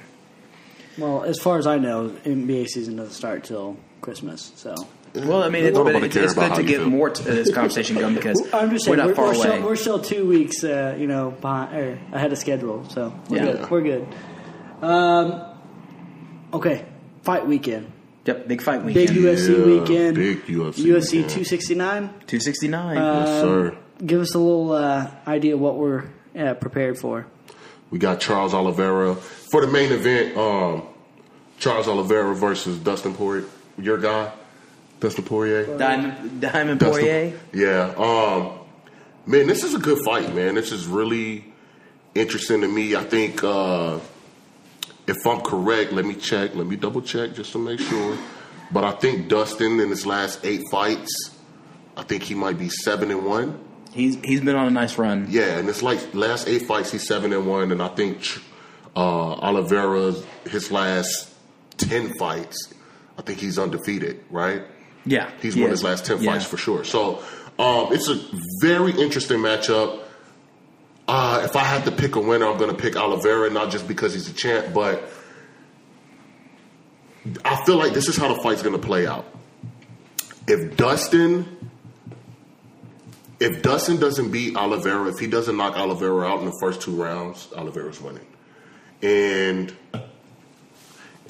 Well, 0.96 1.24
as 1.24 1.38
far 1.38 1.59
as 1.59 1.66
I 1.66 1.76
know, 1.76 2.09
NBA 2.24 2.68
season 2.68 2.96
doesn't 2.96 3.12
start 3.12 3.44
till 3.44 3.76
Christmas. 4.00 4.50
So 4.56 4.74
Well, 5.14 5.42
I 5.42 5.50
mean, 5.50 5.66
it's, 5.66 5.76
Nobody 5.76 5.98
but 6.00 6.05
it's, 6.06 6.16
it's 6.16 6.32
good 6.32 6.55
to 6.55 6.62
get 6.62 6.78
feel. 6.78 6.88
more 6.88 7.10
to 7.10 7.22
this 7.22 7.52
conversation 7.52 7.96
going 7.98 8.14
because 8.14 8.40
I'm 8.55 8.70
just 8.70 8.88
we're 8.88 8.96
saying 8.96 8.98
not 8.98 9.06
we're, 9.09 9.14
far 9.14 9.24
we're, 9.26 9.34
away. 9.34 9.40
still, 9.59 9.62
we're 9.62 9.76
still 9.76 9.98
two 10.00 10.26
weeks, 10.26 10.64
uh, 10.64 10.96
you 10.98 11.06
know, 11.06 11.32
behind 11.32 11.76
or 11.76 11.98
ahead 12.12 12.32
of 12.32 12.38
schedule. 12.38 12.88
So 12.88 13.12
we're 13.28 13.36
Yeah. 13.36 13.44
good. 13.52 13.70
We're 13.70 13.82
good. 13.82 14.06
Um, 14.80 15.42
okay, 16.55 16.86
fight 17.24 17.46
weekend. 17.46 17.92
Yep, 18.28 18.46
big 18.48 18.62
fight 18.62 18.84
Big 18.86 19.10
weekend. 19.10 19.18
UFC 19.18 19.48
Yeah, 19.48 19.64
weekend. 19.80 20.14
big 20.16 20.38
UFC 20.46 20.84
UFC 20.84 21.12
weekend. 21.12 21.30
269. 21.30 22.10
Two 22.26 22.40
sixty 22.40 22.68
nine. 22.68 22.96
yes, 22.96 23.40
sir. 23.42 23.76
Give 24.05 24.20
us 24.20 24.34
a 24.34 24.38
little 24.38 24.72
uh, 24.72 25.10
idea 25.26 25.55
of 25.55 25.60
what 25.60 25.76
we're 25.76 26.05
uh, 26.38 26.55
prepared 26.55 26.98
for. 26.98 27.26
We 27.90 27.98
got 27.98 28.20
Charles 28.20 28.55
Oliveira 28.55 29.14
for 29.16 29.60
the 29.64 29.72
main 29.72 29.90
event. 29.92 30.36
Um, 30.36 30.82
Charles 31.59 31.88
Oliveira 31.88 32.34
versus 32.36 32.78
Dustin 32.78 33.14
Poirier, 33.14 33.44
your 33.76 33.98
guy, 33.98 34.30
Dustin 35.00 35.24
Poirier. 35.24 35.76
Diamond, 35.78 36.40
Diamond 36.40 36.78
Dustin- 36.80 37.02
Poirier. 37.05 37.40
Yeah. 37.52 37.94
Um, 37.96 38.59
man, 39.26 39.46
this 39.48 39.64
is 39.64 39.74
a 39.74 39.78
good 39.78 39.98
fight, 40.05 40.32
man. 40.34 40.55
This 40.55 40.70
is 40.70 40.86
really 40.86 41.44
interesting 42.14 42.60
to 42.60 42.68
me. 42.68 42.94
I 42.94 43.02
think 43.02 43.42
uh, 43.42 43.98
if 45.09 45.26
I'm 45.26 45.40
correct, 45.40 45.93
let 45.93 46.05
me 46.05 46.14
check. 46.14 46.55
Let 46.55 46.66
me 46.66 46.76
double 46.76 47.02
check 47.02 47.35
just 47.35 47.52
to 47.52 47.59
make 47.59 47.80
sure. 47.80 48.16
But 48.70 48.85
I 48.85 48.93
think 48.93 49.28
Dustin 49.28 49.80
in 49.80 49.89
his 49.89 50.05
last 50.06 50.44
eight 50.44 50.62
fights, 50.70 51.10
I 51.97 52.02
think 52.02 52.22
he 52.22 52.35
might 52.35 52.59
be 52.59 52.68
seven 52.68 53.10
and 53.10 53.24
one. 53.24 53.59
He's 53.93 54.16
he's 54.22 54.40
been 54.43 54.55
on 54.55 54.66
a 54.66 54.70
nice 54.70 54.98
run. 54.98 55.26
Yeah, 55.30 55.59
and 55.59 55.68
it's 55.68 55.82
like 55.82 56.14
last 56.14 56.47
eight 56.47 56.62
fights 56.66 56.93
he's 56.93 57.06
seven 57.06 57.32
and 57.32 57.47
one, 57.47 57.72
and 57.72 57.82
I 57.82 57.89
think 57.89 58.20
uh, 58.94 59.01
Oliveira's 59.01 60.24
his 60.51 60.70
last 60.70 61.32
ten 61.78 62.12
fights, 62.18 62.74
I 63.16 63.22
think 63.22 63.39
he's 63.40 63.59
undefeated. 63.59 64.22
Right? 64.30 64.62
Yeah, 65.06 65.30
He's 65.40 65.55
he 65.55 65.62
won 65.62 65.70
is. 65.70 65.78
his 65.80 65.85
last 65.85 66.05
ten 66.05 66.20
Yeah. 66.22 66.32
fights 66.32 66.44
for 66.44 66.59
sure. 66.59 66.85
So 66.85 67.22
um, 67.59 67.93
it's 67.93 68.09
a 68.09 68.20
very 68.60 68.93
interesting 68.93 69.39
matchup. 69.39 70.01
Uh, 71.09 71.40
if 71.44 71.56
I 71.56 71.64
had 71.64 71.86
to 71.86 71.90
pick 71.90 72.16
a 72.16 72.20
winner, 72.20 72.47
I'm 72.47 72.59
going 72.59 72.70
to 72.70 72.76
pick 72.76 72.94
Oliveira, 72.94 73.48
not 73.48 73.70
just 73.70 73.89
because 73.89 74.12
he's 74.12 74.28
a 74.28 74.35
champ, 74.35 74.74
but 74.74 75.09
I 77.44 77.64
feel 77.64 77.76
like 77.76 77.94
this 77.94 78.09
is 78.09 78.16
how 78.16 78.32
the 78.32 78.40
fight's 78.43 78.62
going 78.62 78.78
to 78.78 78.86
play 78.86 79.06
out. 79.06 79.24
If 80.47 80.76
Dustin, 80.76 81.70
if 83.40 83.62
Dustin 83.62 83.98
doesn't 83.98 84.30
beat 84.30 84.55
Oliveira, 84.56 85.09
if 85.09 85.18
he 85.18 85.26
doesn't 85.26 85.56
knock 85.56 85.76
Oliveira 85.78 86.26
out 86.26 86.40
in 86.40 86.44
the 86.47 86.56
first 86.60 86.82
two 86.82 86.94
rounds, 86.94 87.48
Oliveira's 87.56 88.01
winning. 88.01 88.26
And 89.02 89.74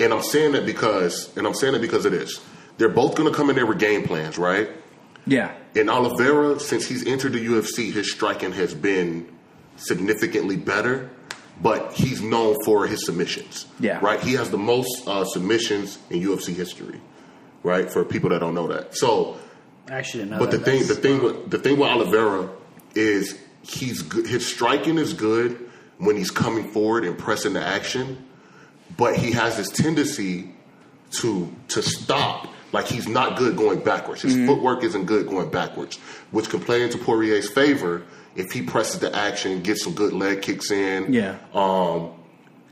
and 0.00 0.12
I'm 0.12 0.22
saying 0.22 0.52
that 0.52 0.66
because, 0.66 1.36
and 1.36 1.46
I'm 1.46 1.54
saying 1.54 1.72
that 1.74 1.82
because 1.82 2.04
of 2.04 2.12
this. 2.12 2.40
They're 2.78 2.88
both 2.88 3.16
going 3.16 3.28
to 3.30 3.36
come 3.36 3.50
in 3.50 3.56
there 3.56 3.66
with 3.66 3.80
game 3.80 4.04
plans, 4.04 4.38
right? 4.38 4.70
Yeah, 5.26 5.52
And 5.74 5.90
Oliveira, 5.90 6.58
since 6.60 6.86
he's 6.86 7.06
entered 7.06 7.32
the 7.32 7.44
UFC, 7.44 7.92
his 7.92 8.10
striking 8.10 8.52
has 8.52 8.72
been 8.72 9.28
significantly 9.78 10.56
better, 10.56 11.10
but 11.62 11.92
he's 11.92 12.22
known 12.22 12.56
for 12.64 12.86
his 12.86 13.04
submissions. 13.06 13.66
Yeah. 13.80 13.98
Right? 14.00 14.20
He 14.20 14.34
has 14.34 14.50
the 14.50 14.58
most 14.58 15.06
uh, 15.06 15.24
submissions 15.24 15.98
in 16.10 16.20
UFC 16.20 16.54
history, 16.54 17.00
right? 17.62 17.90
For 17.90 18.04
people 18.04 18.30
that 18.30 18.40
don't 18.40 18.54
know 18.54 18.68
that. 18.68 18.96
So, 18.96 19.38
actually 19.88 20.26
know 20.26 20.38
but 20.38 20.50
the 20.50 20.58
that. 20.58 20.64
thing, 20.64 20.86
the 20.86 20.94
thing, 20.94 21.22
with, 21.22 21.50
the 21.50 21.58
thing 21.58 21.78
with 21.78 21.88
Oliveira 21.88 22.50
is 22.94 23.38
he's 23.62 24.02
good. 24.02 24.26
His 24.26 24.46
striking 24.46 24.98
is 24.98 25.14
good, 25.14 25.68
when 25.98 26.16
he's 26.16 26.30
coming 26.30 26.70
forward 26.70 27.04
and 27.04 27.18
pressing 27.18 27.52
the 27.52 27.64
action, 27.64 28.24
but 28.96 29.16
he 29.16 29.32
has 29.32 29.56
this 29.56 29.68
tendency 29.68 30.50
to 31.12 31.52
to 31.68 31.82
stop. 31.82 32.48
Like 32.70 32.86
he's 32.86 33.08
not 33.08 33.38
good 33.38 33.56
going 33.56 33.80
backwards. 33.80 34.20
His 34.20 34.36
footwork 34.46 34.84
isn't 34.84 35.06
good 35.06 35.26
going 35.26 35.48
backwards, 35.50 35.96
which 36.32 36.50
can 36.50 36.60
play 36.60 36.82
into 36.82 36.98
Poirier's 36.98 37.48
favor 37.48 38.02
if 38.38 38.50
he 38.52 38.62
presses 38.62 39.00
the 39.00 39.14
action, 39.14 39.60
gets 39.62 39.84
some 39.84 39.92
good 39.94 40.14
leg 40.14 40.40
kicks 40.40 40.70
in. 40.70 41.12
Yeah. 41.12 41.36
Um, 41.52 42.12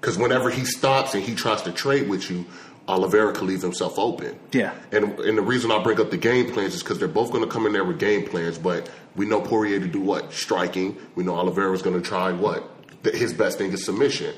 because 0.01 0.17
whenever 0.19 0.49
he 0.51 0.65
stops 0.65 1.15
and 1.15 1.23
he 1.23 1.35
tries 1.35 1.63
to 1.63 1.73
trade 1.73 2.09
with 2.09 2.31
you, 2.31 2.45
Oliveira 2.89 3.33
can 3.33 3.47
leave 3.49 3.61
himself 3.63 3.99
open. 3.99 4.39
Yeah. 4.53 4.73
And 4.93 5.19
and 5.21 5.37
the 5.37 5.43
reason 5.43 5.71
I 5.73 5.83
bring 5.83 6.01
up 6.01 6.11
the 6.11 6.17
game 6.17 6.53
plans 6.53 6.75
is 6.75 6.83
because 6.83 6.99
they're 6.99 7.09
both 7.09 7.33
going 7.33 7.43
to 7.45 7.51
come 7.51 7.67
in 7.67 7.73
there 7.73 7.85
with 7.85 7.99
game 7.99 8.25
plans, 8.25 8.57
but 8.59 8.89
we 9.17 9.27
know 9.27 9.41
Poirier 9.41 9.81
to 9.81 9.87
do 9.89 10.01
what 10.01 10.33
striking. 10.33 10.97
We 11.17 11.25
know 11.25 11.35
Oliveira's 11.35 11.83
going 11.83 12.01
to 12.01 12.07
try 12.09 12.31
what 12.33 12.71
his 13.13 13.33
best 13.35 13.59
thing 13.59 13.73
is 13.73 13.85
submission. 13.85 14.35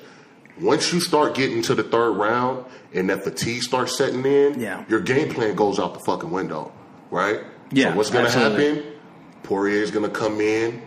Once 0.61 0.93
you 0.93 1.01
start 1.01 1.35
getting 1.35 1.61
to 1.63 1.75
the 1.75 1.83
third 1.85 2.13
round 2.13 2.65
and 2.95 3.11
that 3.11 3.23
fatigue 3.23 3.63
starts 3.63 3.97
setting 3.99 4.25
in, 4.25 4.59
Yeah. 4.59 4.85
your 4.89 5.01
game 5.01 5.29
plan 5.33 5.55
goes 5.55 5.79
out 5.79 5.93
the 5.95 6.01
fucking 6.01 6.31
window, 6.31 6.73
right? 7.11 7.41
Yeah, 7.71 7.91
So 7.91 7.97
what's 7.97 8.11
going 8.11 8.25
to 8.27 8.31
happen? 8.33 8.83
Poirier's 9.43 9.91
going 9.91 10.05
to 10.11 10.11
come 10.11 10.41
in, 10.41 10.83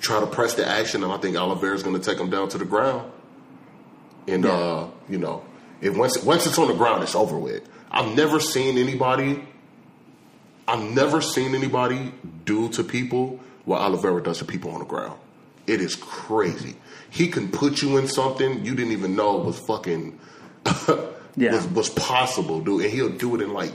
try 0.00 0.20
to 0.20 0.26
press 0.26 0.54
the 0.54 0.66
action, 0.66 1.02
and 1.02 1.12
I 1.12 1.16
think 1.18 1.36
Oliveira's 1.36 1.82
going 1.82 1.98
to 1.98 2.02
take 2.02 2.18
him 2.18 2.30
down 2.30 2.48
to 2.50 2.58
the 2.58 2.64
ground. 2.64 3.10
And 4.26 4.44
Yeah. 4.44 4.50
uh, 4.52 4.86
you 5.08 5.18
know, 5.18 5.44
if 5.80 5.96
once 5.96 6.22
once 6.22 6.46
it's 6.46 6.58
on 6.58 6.68
the 6.68 6.74
ground, 6.74 7.02
it's 7.02 7.14
over 7.14 7.36
with. 7.38 7.62
I've 7.90 8.14
never 8.14 8.40
seen 8.40 8.76
anybody. 8.78 9.44
I've 10.66 10.82
never 10.82 11.22
seen 11.22 11.54
anybody 11.54 12.12
do 12.44 12.68
to 12.70 12.84
people 12.84 13.40
what 13.64 13.80
Oliveira 13.80 14.22
does 14.22 14.38
to 14.38 14.44
people 14.44 14.70
on 14.72 14.80
the 14.80 14.84
ground. 14.84 15.18
It 15.66 15.80
is 15.80 15.96
crazy. 15.96 16.76
He 17.10 17.28
can 17.28 17.48
put 17.50 17.80
you 17.80 17.96
in 17.96 18.06
something 18.06 18.64
you 18.64 18.74
didn't 18.74 18.92
even 18.92 19.16
know 19.16 19.36
was 19.36 19.58
fucking 19.58 20.18
Yeah. 21.36 21.52
was 21.54 21.66
was 21.68 21.88
possible, 21.90 22.60
dude, 22.60 22.82
and 22.84 22.92
he'll 22.92 23.08
do 23.10 23.34
it 23.34 23.40
in 23.42 23.52
like 23.54 23.72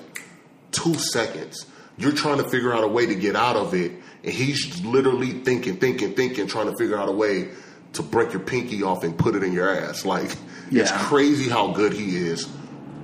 two 0.71 0.93
seconds. 0.95 1.65
You're 1.97 2.11
trying 2.11 2.37
to 2.37 2.49
figure 2.49 2.73
out 2.73 2.83
a 2.83 2.87
way 2.87 3.05
to 3.07 3.15
get 3.15 3.35
out 3.35 3.55
of 3.55 3.73
it, 3.73 3.91
and 4.23 4.33
he's 4.33 4.83
literally 4.85 5.31
thinking, 5.31 5.77
thinking, 5.77 6.13
thinking, 6.13 6.47
trying 6.47 6.71
to 6.71 6.77
figure 6.77 6.97
out 6.97 7.09
a 7.09 7.11
way 7.11 7.49
to 7.93 8.03
break 8.03 8.33
your 8.33 8.41
pinky 8.41 8.83
off 8.83 9.03
and 9.03 9.17
put 9.17 9.35
it 9.35 9.43
in 9.43 9.53
your 9.53 9.69
ass. 9.69 10.05
Like 10.13 10.35
it's 10.71 10.91
crazy 10.91 11.49
how 11.49 11.71
good 11.73 11.93
he 11.93 12.15
is 12.17 12.47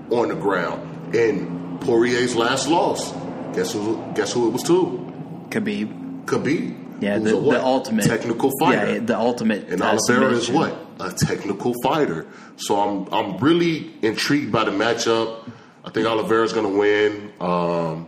on 0.09 0.29
the 0.29 0.35
ground. 0.35 1.15
And 1.15 1.79
Poirier's 1.81 2.35
last 2.35 2.67
loss, 2.67 3.11
guess 3.55 3.73
who? 3.73 4.03
Guess 4.15 4.33
who 4.33 4.47
it 4.47 4.51
was 4.51 4.63
to? 4.63 5.45
Khabib. 5.49 6.25
Khabib. 6.25 7.01
Yeah, 7.01 7.17
the, 7.17 7.31
the 7.31 7.63
ultimate 7.63 8.05
technical 8.05 8.51
fighter. 8.59 8.93
Yeah, 8.93 8.99
the 8.99 9.17
ultimate. 9.17 9.69
And 9.69 9.81
uh, 9.81 9.91
Oliveira 9.91 10.33
is 10.33 10.49
what? 10.49 10.75
A 10.99 11.11
technical 11.11 11.73
fighter. 11.81 12.27
So 12.57 12.79
I'm 12.79 13.13
I'm 13.13 13.37
really 13.37 13.91
intrigued 14.01 14.51
by 14.51 14.65
the 14.65 14.71
matchup. 14.71 15.49
I 15.85 15.91
think 15.91 16.07
Oliveira's 16.07 16.53
going 16.53 16.71
to 16.71 16.77
win. 16.77 17.33
Um, 17.39 18.07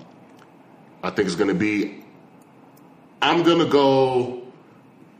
I 1.03 1.09
think 1.09 1.27
it's 1.27 1.35
going 1.35 1.47
to 1.47 1.53
be. 1.55 2.00
I'm 3.21 3.43
going 3.43 3.59
to 3.59 3.65
go 3.65 4.41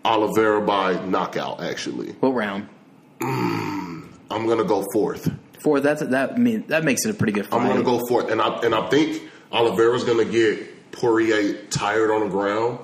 Oliveira 0.04 0.62
by 0.62 1.04
knockout. 1.06 1.62
Actually, 1.62 2.14
What 2.14 2.30
round? 2.34 2.68
I'm 3.22 4.46
going 4.48 4.58
to 4.58 4.64
go 4.64 4.84
fourth. 4.94 5.32
Four. 5.62 5.80
That's 5.80 6.02
that. 6.02 6.34
I 6.34 6.38
mean, 6.38 6.64
that 6.68 6.84
makes 6.84 7.06
it 7.06 7.12
a 7.12 7.14
pretty 7.14 7.34
good 7.34 7.46
fight. 7.46 7.62
I'm 7.62 7.68
going 7.68 7.78
to 7.78 7.84
go 7.84 8.00
fourth, 8.08 8.32
and 8.32 8.42
I 8.42 8.48
and 8.62 8.74
I 8.74 8.88
think 8.90 9.30
Oliveira's 9.52 10.04
going 10.04 10.26
to 10.26 10.32
get 10.32 10.92
Poirier 10.92 11.66
tired 11.68 12.10
on 12.12 12.22
the 12.22 12.30
ground, 12.30 12.80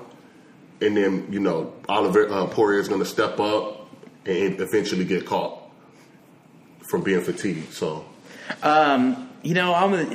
and 0.80 0.96
then 0.96 1.26
you 1.32 1.40
know 1.40 1.72
Oliveira 1.88 2.30
uh, 2.32 2.46
Poirier's 2.46 2.86
going 2.88 3.00
to 3.00 3.06
step 3.06 3.40
up 3.40 3.88
and 4.26 4.60
eventually 4.60 5.04
get 5.04 5.26
caught 5.26 5.60
from 6.88 7.02
being 7.02 7.20
fatigued. 7.22 7.72
So 7.72 8.04
Um, 8.62 9.28
you 9.42 9.54
know, 9.54 9.74
I'm. 9.74 9.90
Gonna, 9.90 10.10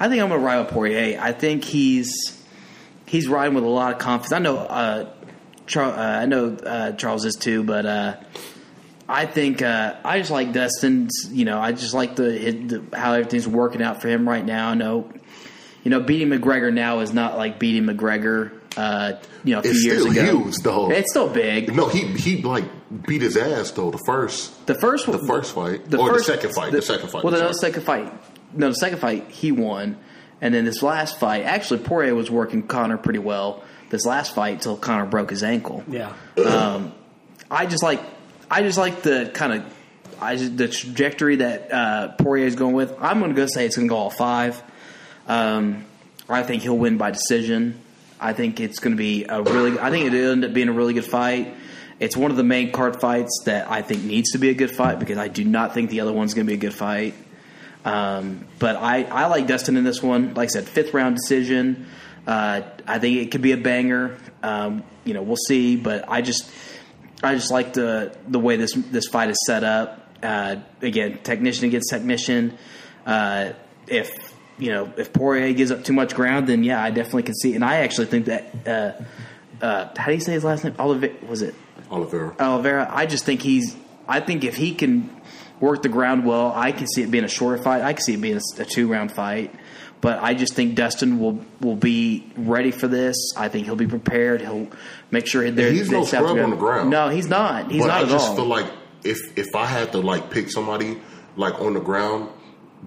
I 0.00 0.08
think 0.08 0.20
I'm 0.20 0.28
gonna 0.30 0.38
ride 0.38 0.58
with 0.60 0.70
Poirier. 0.70 1.20
I 1.20 1.30
think 1.30 1.62
he's 1.62 2.41
he's 3.12 3.28
riding 3.28 3.54
with 3.54 3.62
a 3.64 3.68
lot 3.68 3.92
of 3.92 3.98
confidence. 3.98 4.32
I 4.32 4.38
know. 4.40 4.56
Uh, 4.56 5.12
Char- 5.66 5.92
uh, 5.92 6.20
I 6.22 6.26
know 6.26 6.56
uh, 6.56 6.92
Charles 6.92 7.24
is 7.24 7.36
too, 7.36 7.62
but 7.62 7.86
uh, 7.86 8.16
I 9.08 9.26
think 9.26 9.62
uh, 9.62 9.94
I 10.04 10.18
just 10.18 10.30
like 10.30 10.52
Dustin's. 10.52 11.28
You 11.30 11.44
know, 11.44 11.58
I 11.60 11.70
just 11.72 11.94
like 11.94 12.16
the, 12.16 12.48
it, 12.48 12.68
the 12.68 12.96
how 12.98 13.12
everything's 13.12 13.46
working 13.46 13.80
out 13.82 14.02
for 14.02 14.08
him 14.08 14.28
right 14.28 14.44
now. 14.44 14.70
I 14.70 14.74
know. 14.74 15.12
You 15.84 15.90
know, 15.90 16.00
beating 16.00 16.28
McGregor 16.28 16.72
now 16.72 17.00
is 17.00 17.12
not 17.12 17.36
like 17.36 17.58
beating 17.58 17.84
McGregor. 17.84 18.52
Uh, 18.76 19.14
you 19.44 19.52
know, 19.54 19.58
a 19.60 19.62
few 19.62 19.70
It's 19.72 19.84
years 19.84 20.00
still 20.02 20.12
ago. 20.12 20.38
huge, 20.44 20.54
though. 20.62 20.90
It's 20.90 21.10
still 21.12 21.28
big. 21.28 21.74
no, 21.76 21.88
he 21.88 22.06
he 22.06 22.40
like 22.42 22.64
beat 23.06 23.20
his 23.22 23.36
ass 23.36 23.70
though 23.72 23.90
the 23.90 24.00
first 24.06 24.66
The 24.66 24.74
first 24.80 25.06
the 25.06 25.18
first 25.26 25.54
fight 25.54 25.92
or 25.94 26.08
first- 26.10 26.26
the 26.26 26.32
second 26.34 26.54
fight 26.54 26.72
the, 26.72 26.80
second 26.82 27.08
fight. 27.10 27.22
Well, 27.22 27.32
no, 27.34 27.48
the 27.48 27.52
second 27.54 27.82
fight. 27.82 28.12
No, 28.54 28.68
the 28.68 28.74
second 28.74 28.98
fight 28.98 29.30
he 29.30 29.52
won, 29.52 29.98
and 30.42 30.52
then 30.52 30.66
this 30.66 30.82
last 30.82 31.18
fight, 31.18 31.44
actually 31.44 31.80
Poirier 31.80 32.14
was 32.14 32.30
working 32.30 32.64
Conor 32.64 32.98
pretty 32.98 33.20
well. 33.20 33.62
This 33.88 34.04
last 34.04 34.34
fight 34.34 34.60
till 34.60 34.76
Conor 34.76 35.06
broke 35.06 35.30
his 35.30 35.42
ankle. 35.42 35.84
Yeah. 35.88 36.12
I 37.50 37.66
just 37.66 37.82
like, 37.82 38.00
I 38.50 38.62
just 38.62 38.76
like 38.76 39.02
the 39.02 39.30
kind 39.32 39.52
of, 39.52 39.74
I 40.20 40.36
just, 40.36 40.56
the 40.56 40.68
trajectory 40.68 41.36
that 41.36 41.72
uh, 41.72 42.08
Poirier 42.18 42.46
is 42.46 42.56
going 42.56 42.74
with. 42.74 42.92
I'm 43.00 43.20
going 43.20 43.30
to 43.30 43.36
go 43.36 43.46
say 43.46 43.66
it's 43.66 43.76
going 43.76 43.88
to 43.88 43.92
go 43.92 43.96
all 43.96 44.10
five. 44.10 44.60
Um, 45.28 45.84
I 46.28 46.42
think 46.42 46.62
he'll 46.62 46.76
win 46.76 46.96
by 46.96 47.12
decision. 47.12 47.80
I 48.18 48.32
think 48.32 48.58
it's 48.58 48.78
going 48.78 48.96
to 48.96 48.98
be 48.98 49.24
a 49.24 49.42
really. 49.42 49.78
I 49.78 49.90
think 49.90 50.06
it'll 50.06 50.32
end 50.32 50.44
up 50.44 50.52
being 50.52 50.68
a 50.68 50.72
really 50.72 50.94
good 50.94 51.04
fight. 51.04 51.54
It's 52.00 52.16
one 52.16 52.30
of 52.30 52.36
the 52.36 52.44
main 52.44 52.72
card 52.72 53.00
fights 53.00 53.42
that 53.44 53.70
I 53.70 53.82
think 53.82 54.02
needs 54.02 54.32
to 54.32 54.38
be 54.38 54.48
a 54.48 54.54
good 54.54 54.70
fight 54.70 54.98
because 54.98 55.18
I 55.18 55.28
do 55.28 55.44
not 55.44 55.74
think 55.74 55.90
the 55.90 56.00
other 56.00 56.12
one's 56.12 56.34
going 56.34 56.46
to 56.46 56.50
be 56.50 56.54
a 56.54 56.60
good 56.60 56.74
fight. 56.74 57.14
Um, 57.84 58.46
but 58.58 58.76
I, 58.76 59.04
I 59.04 59.26
like 59.26 59.46
Dustin 59.46 59.76
in 59.76 59.84
this 59.84 60.02
one. 60.02 60.34
Like 60.34 60.46
I 60.46 60.52
said, 60.52 60.68
fifth 60.68 60.94
round 60.94 61.16
decision. 61.16 61.86
Uh, 62.26 62.62
I 62.86 62.98
think 62.98 63.18
it 63.18 63.30
could 63.30 63.42
be 63.42 63.52
a 63.52 63.56
banger. 63.56 64.16
Um, 64.42 64.84
you 65.04 65.14
know, 65.14 65.22
we'll 65.22 65.36
see. 65.36 65.76
But 65.76 66.08
I 66.08 66.22
just 66.22 66.50
I 67.22 67.34
just 67.34 67.50
like 67.50 67.72
the 67.72 68.16
the 68.28 68.38
way 68.38 68.56
this 68.56 68.72
this 68.74 69.08
fight 69.08 69.30
is 69.30 69.38
set 69.46 69.64
up. 69.64 69.98
Uh, 70.22 70.56
again, 70.80 71.18
technician 71.24 71.64
against 71.64 71.90
technician. 71.90 72.56
Uh, 73.04 73.52
if 73.88 74.34
you 74.58 74.70
know 74.70 74.92
if 74.96 75.12
Poirier 75.12 75.52
gives 75.52 75.72
up 75.72 75.82
too 75.84 75.92
much 75.92 76.14
ground, 76.14 76.48
then 76.48 76.62
yeah, 76.62 76.82
I 76.82 76.90
definitely 76.90 77.24
can 77.24 77.34
see. 77.34 77.54
And 77.54 77.64
I 77.64 77.78
actually 77.78 78.06
think 78.06 78.26
that 78.26 78.68
uh, 78.68 79.64
uh, 79.64 79.88
how 79.96 80.06
do 80.06 80.14
you 80.14 80.20
say 80.20 80.32
his 80.32 80.44
last 80.44 80.62
name? 80.62 80.74
Oliver 80.78 81.10
was 81.28 81.42
it 81.42 81.54
Oliveira. 81.90 82.36
Oliveira? 82.38 82.88
I 82.90 83.06
just 83.06 83.24
think 83.24 83.42
he's. 83.42 83.76
I 84.08 84.20
think 84.20 84.44
if 84.44 84.56
he 84.56 84.74
can 84.74 85.10
work 85.62 85.80
the 85.82 85.88
ground 85.88 86.26
well, 86.26 86.52
I 86.54 86.72
can 86.72 86.86
see 86.86 87.02
it 87.02 87.10
being 87.10 87.24
a 87.24 87.28
shorter 87.28 87.62
fight. 87.62 87.80
I 87.80 87.94
can 87.94 88.02
see 88.02 88.12
it 88.14 88.20
being 88.20 88.36
a, 88.36 88.62
a 88.62 88.64
two 88.66 88.86
round 88.92 89.12
fight. 89.12 89.54
But 90.02 90.20
I 90.20 90.34
just 90.34 90.54
think 90.54 90.74
Dustin 90.74 91.18
will 91.20 91.42
will 91.60 91.76
be 91.76 92.30
ready 92.36 92.72
for 92.72 92.88
this. 92.88 93.16
I 93.36 93.48
think 93.48 93.66
he'll 93.66 93.76
be 93.76 93.86
prepared. 93.86 94.40
He'll 94.42 94.68
make 95.12 95.26
sure 95.28 95.48
they're. 95.50 95.70
He's 95.70 95.90
no 95.90 96.04
scrub 96.04 96.36
on 96.38 96.50
the 96.50 96.56
ground. 96.56 96.90
No, 96.90 97.08
he's 97.08 97.28
not. 97.28 97.70
He's 97.70 97.80
but 97.80 97.86
not 97.86 97.96
I 97.98 98.02
at 98.02 98.08
just 98.08 98.28
all. 98.30 98.36
feel 98.36 98.46
like 98.46 98.66
if 99.04 99.18
if 99.38 99.54
I 99.54 99.64
had 99.64 99.92
to 99.92 99.98
like 100.00 100.28
pick 100.30 100.50
somebody 100.50 100.98
like 101.36 101.54
on 101.60 101.74
the 101.74 101.80
ground, 101.80 102.30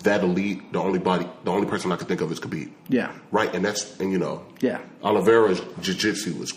that 0.03 0.23
elite, 0.23 0.73
the 0.73 0.79
only 0.79 0.99
body, 0.99 1.25
the 1.45 1.51
only 1.51 1.67
person 1.67 1.89
I 1.93 1.95
could 1.95 2.09
think 2.09 2.19
of 2.19 2.29
is 2.33 2.39
Khabib. 2.41 2.69
yeah, 2.89 3.13
Right, 3.31 3.55
and 3.55 3.63
that's 3.63 3.97
and 4.01 4.11
you 4.11 4.19
know, 4.19 4.43
yeah. 4.59 4.81
Oliveira's 5.01 5.61
jiu-jitsu 5.79 6.33
was 6.35 6.51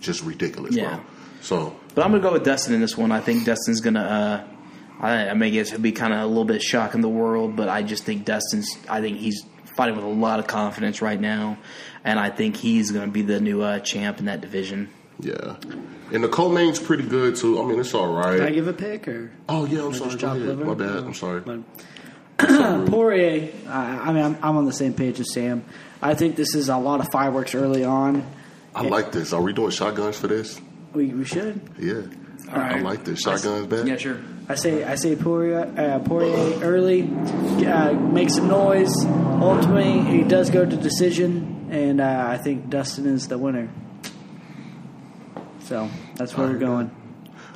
just 0.00 0.24
ridiculous, 0.24 0.74
Yeah. 0.74 0.96
bro. 0.96 1.04
So 1.42 1.76
But 1.94 2.04
I'm 2.04 2.10
gonna 2.10 2.22
go 2.24 2.32
with 2.32 2.42
Dustin 2.44 2.74
in 2.74 2.80
this 2.80 2.98
one. 2.98 3.12
I 3.12 3.20
think 3.20 3.44
Dustin's 3.44 3.80
gonna. 3.80 4.00
Uh, 4.48 4.51
I, 5.02 5.28
I 5.30 5.34
may 5.34 5.50
guess 5.50 5.70
he'll 5.70 5.80
be 5.80 5.92
kind 5.92 6.12
of 6.14 6.20
a 6.20 6.26
little 6.26 6.44
bit 6.44 6.62
shocking 6.62 7.00
the 7.00 7.08
world, 7.08 7.56
but 7.56 7.68
I 7.68 7.82
just 7.82 8.04
think 8.04 8.24
Dustin's. 8.24 8.78
I 8.88 9.00
think 9.00 9.18
he's 9.18 9.44
fighting 9.76 9.96
with 9.96 10.04
a 10.04 10.08
lot 10.08 10.38
of 10.38 10.46
confidence 10.46 11.02
right 11.02 11.20
now, 11.20 11.58
and 12.04 12.18
I 12.20 12.30
think 12.30 12.56
he's 12.56 12.90
gonna 12.92 13.08
be 13.10 13.22
the 13.22 13.40
new 13.40 13.62
uh, 13.62 13.80
champ 13.80 14.18
in 14.20 14.26
that 14.26 14.40
division. 14.40 14.88
yeah, 15.18 15.56
and 16.12 16.22
the 16.22 16.28
co-main's 16.28 16.78
pretty 16.78 17.04
good 17.04 17.36
too. 17.36 17.60
I 17.60 17.64
mean, 17.66 17.80
it's 17.80 17.94
all 17.94 18.12
right. 18.14 18.38
Can 18.38 18.46
I 18.46 18.50
give 18.50 18.68
a 18.68 18.72
pick 18.72 19.08
or? 19.08 19.30
Oh 19.48 19.64
yeah, 19.66 19.80
I'm 19.80 19.86
Or 19.88 19.94
sorry. 19.94 20.08
just 20.10 20.18
drop 20.20 20.36
liver? 20.36 20.64
My 20.64 20.74
bad. 20.74 20.98
I'm 20.98 21.14
sorry. 21.14 21.40
But 21.40 21.60
Poirier, 22.38 23.52
I, 23.68 24.08
I 24.08 24.12
mean, 24.12 24.24
I'm, 24.24 24.38
I'm 24.42 24.56
on 24.56 24.64
the 24.66 24.72
same 24.72 24.94
page 24.94 25.20
as 25.20 25.32
Sam. 25.32 25.64
I 26.00 26.14
think 26.14 26.36
this 26.36 26.54
is 26.54 26.68
a 26.68 26.76
lot 26.78 27.00
of 27.00 27.08
fireworks 27.12 27.54
early 27.54 27.84
on. 27.84 28.24
I 28.74 28.82
like 28.82 29.12
this. 29.12 29.32
Are 29.32 29.40
we 29.42 29.52
doing 29.52 29.70
shotguns 29.70 30.16
for 30.18 30.26
this? 30.28 30.60
We, 30.92 31.06
we 31.08 31.24
should. 31.24 31.60
Yeah, 31.78 32.02
I, 32.50 32.78
I 32.78 32.80
like 32.80 33.04
this. 33.04 33.20
Shotguns, 33.20 33.66
bad. 33.66 33.86
Yeah, 33.86 33.96
sure. 33.96 34.18
I 34.48 34.54
say 34.56 34.84
I 34.84 34.96
say 34.96 35.16
Poirier, 35.16 35.72
uh, 35.76 35.98
Poirier 36.00 36.60
early, 36.62 37.02
uh, 37.66 37.92
make 37.94 38.28
some 38.30 38.48
noise. 38.48 38.92
Ultimately, 39.06 40.00
he 40.02 40.22
does 40.24 40.50
go 40.50 40.64
to 40.64 40.76
decision, 40.76 41.68
and 41.70 42.00
uh, 42.00 42.26
I 42.28 42.38
think 42.38 42.68
Dustin 42.68 43.06
is 43.06 43.28
the 43.28 43.38
winner. 43.38 43.70
So 45.60 45.88
that's 46.16 46.36
where 46.36 46.48
we're 46.48 46.58
going. 46.58 46.90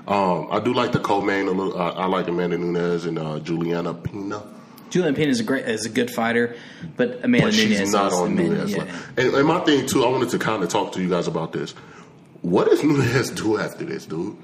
Um, 0.07 0.49
I 0.51 0.61
do 0.61 0.73
like 0.73 0.93
the 0.93 1.01
co-main 1.01 1.49
a 1.49 1.51
little. 1.51 1.79
Uh, 1.79 1.91
I 1.93 2.07
like 2.07 2.29
Amanda 2.29 2.57
Nunes 2.57 3.05
and 3.05 3.19
uh, 3.19 3.41
Juliana 3.41 3.93
Pena. 3.93 4.43
Julian 4.89 5.15
Pena 5.17 5.31
is 5.31 5.41
a 5.41 5.43
great, 5.45 5.67
is 5.67 5.85
a 5.85 5.89
good 5.89 6.11
fighter, 6.13 6.55
but 6.97 7.25
Amanda 7.25 7.49
but 7.49 7.55
Nunes 7.57 7.79
she's 7.79 7.93
not 7.93 8.13
on 8.13 8.33
Amanda- 8.33 8.59
Nunes. 8.59 8.77
yeah. 8.77 8.97
And, 9.17 9.35
and 9.35 9.47
my 9.49 9.59
thing 9.61 9.87
too, 9.87 10.05
I 10.05 10.09
wanted 10.09 10.31
to 10.31 10.39
kind 10.39 10.63
of 10.63 10.69
talk 10.69 10.93
to 10.93 11.03
you 11.03 11.09
guys 11.09 11.27
about 11.27 11.53
this. 11.53 11.73
What 12.43 12.69
does 12.69 12.85
Nunes 12.85 13.31
do 13.31 13.59
after 13.59 13.85
this, 13.85 14.07
dude? 14.07 14.37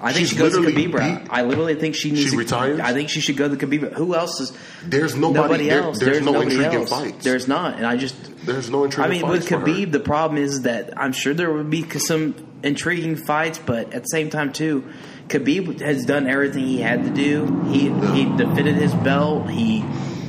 I 0.00 0.12
think 0.12 0.18
She's 0.26 0.30
she 0.30 0.36
goes 0.36 0.52
to 0.52 0.60
literally 0.60 0.88
Khabib 0.88 1.22
beat- 1.24 1.30
I 1.30 1.42
literally 1.42 1.74
think 1.74 1.94
she 1.94 2.10
needs. 2.10 2.24
She 2.24 2.30
to, 2.30 2.36
retires? 2.36 2.80
I 2.80 2.92
think 2.92 3.08
she 3.08 3.20
should 3.20 3.36
go 3.36 3.48
to 3.48 3.56
Khabib. 3.56 3.94
Who 3.94 4.14
else 4.14 4.40
is? 4.40 4.52
There's 4.84 5.14
nobody. 5.14 5.68
There- 5.68 5.82
else. 5.82 5.98
there's, 5.98 6.20
no 6.20 6.32
nobody 6.32 6.54
intriguing 6.56 6.80
else. 6.80 6.90
fights. 6.90 7.24
There's 7.24 7.48
not, 7.48 7.76
and 7.76 7.86
I 7.86 7.96
just. 7.96 8.14
there's 8.46 8.68
no 8.68 8.84
intrigue. 8.84 9.04
I 9.04 9.08
intriguing 9.08 9.28
mean, 9.28 9.30
with 9.30 9.48
fights 9.48 9.48
for 9.48 9.58
her. 9.60 9.66
Khabib, 9.66 9.92
the 9.92 10.00
problem 10.00 10.42
is 10.42 10.62
that 10.62 10.92
I'm 10.98 11.12
sure 11.12 11.32
there 11.34 11.52
would 11.52 11.70
be 11.70 11.88
some 11.98 12.34
intriguing 12.62 13.16
fights, 13.16 13.58
but 13.58 13.94
at 13.94 14.02
the 14.02 14.08
same 14.08 14.28
time, 14.30 14.52
too, 14.52 14.84
Khabib 15.28 15.80
has 15.80 16.04
done 16.04 16.26
everything 16.28 16.64
he 16.66 16.80
had 16.80 17.04
to 17.04 17.10
do. 17.10 17.62
He 17.64 17.88
he 18.14 18.24
defended 18.36 18.74
his 18.76 18.92
belt. 18.94 19.48
He 19.50 19.80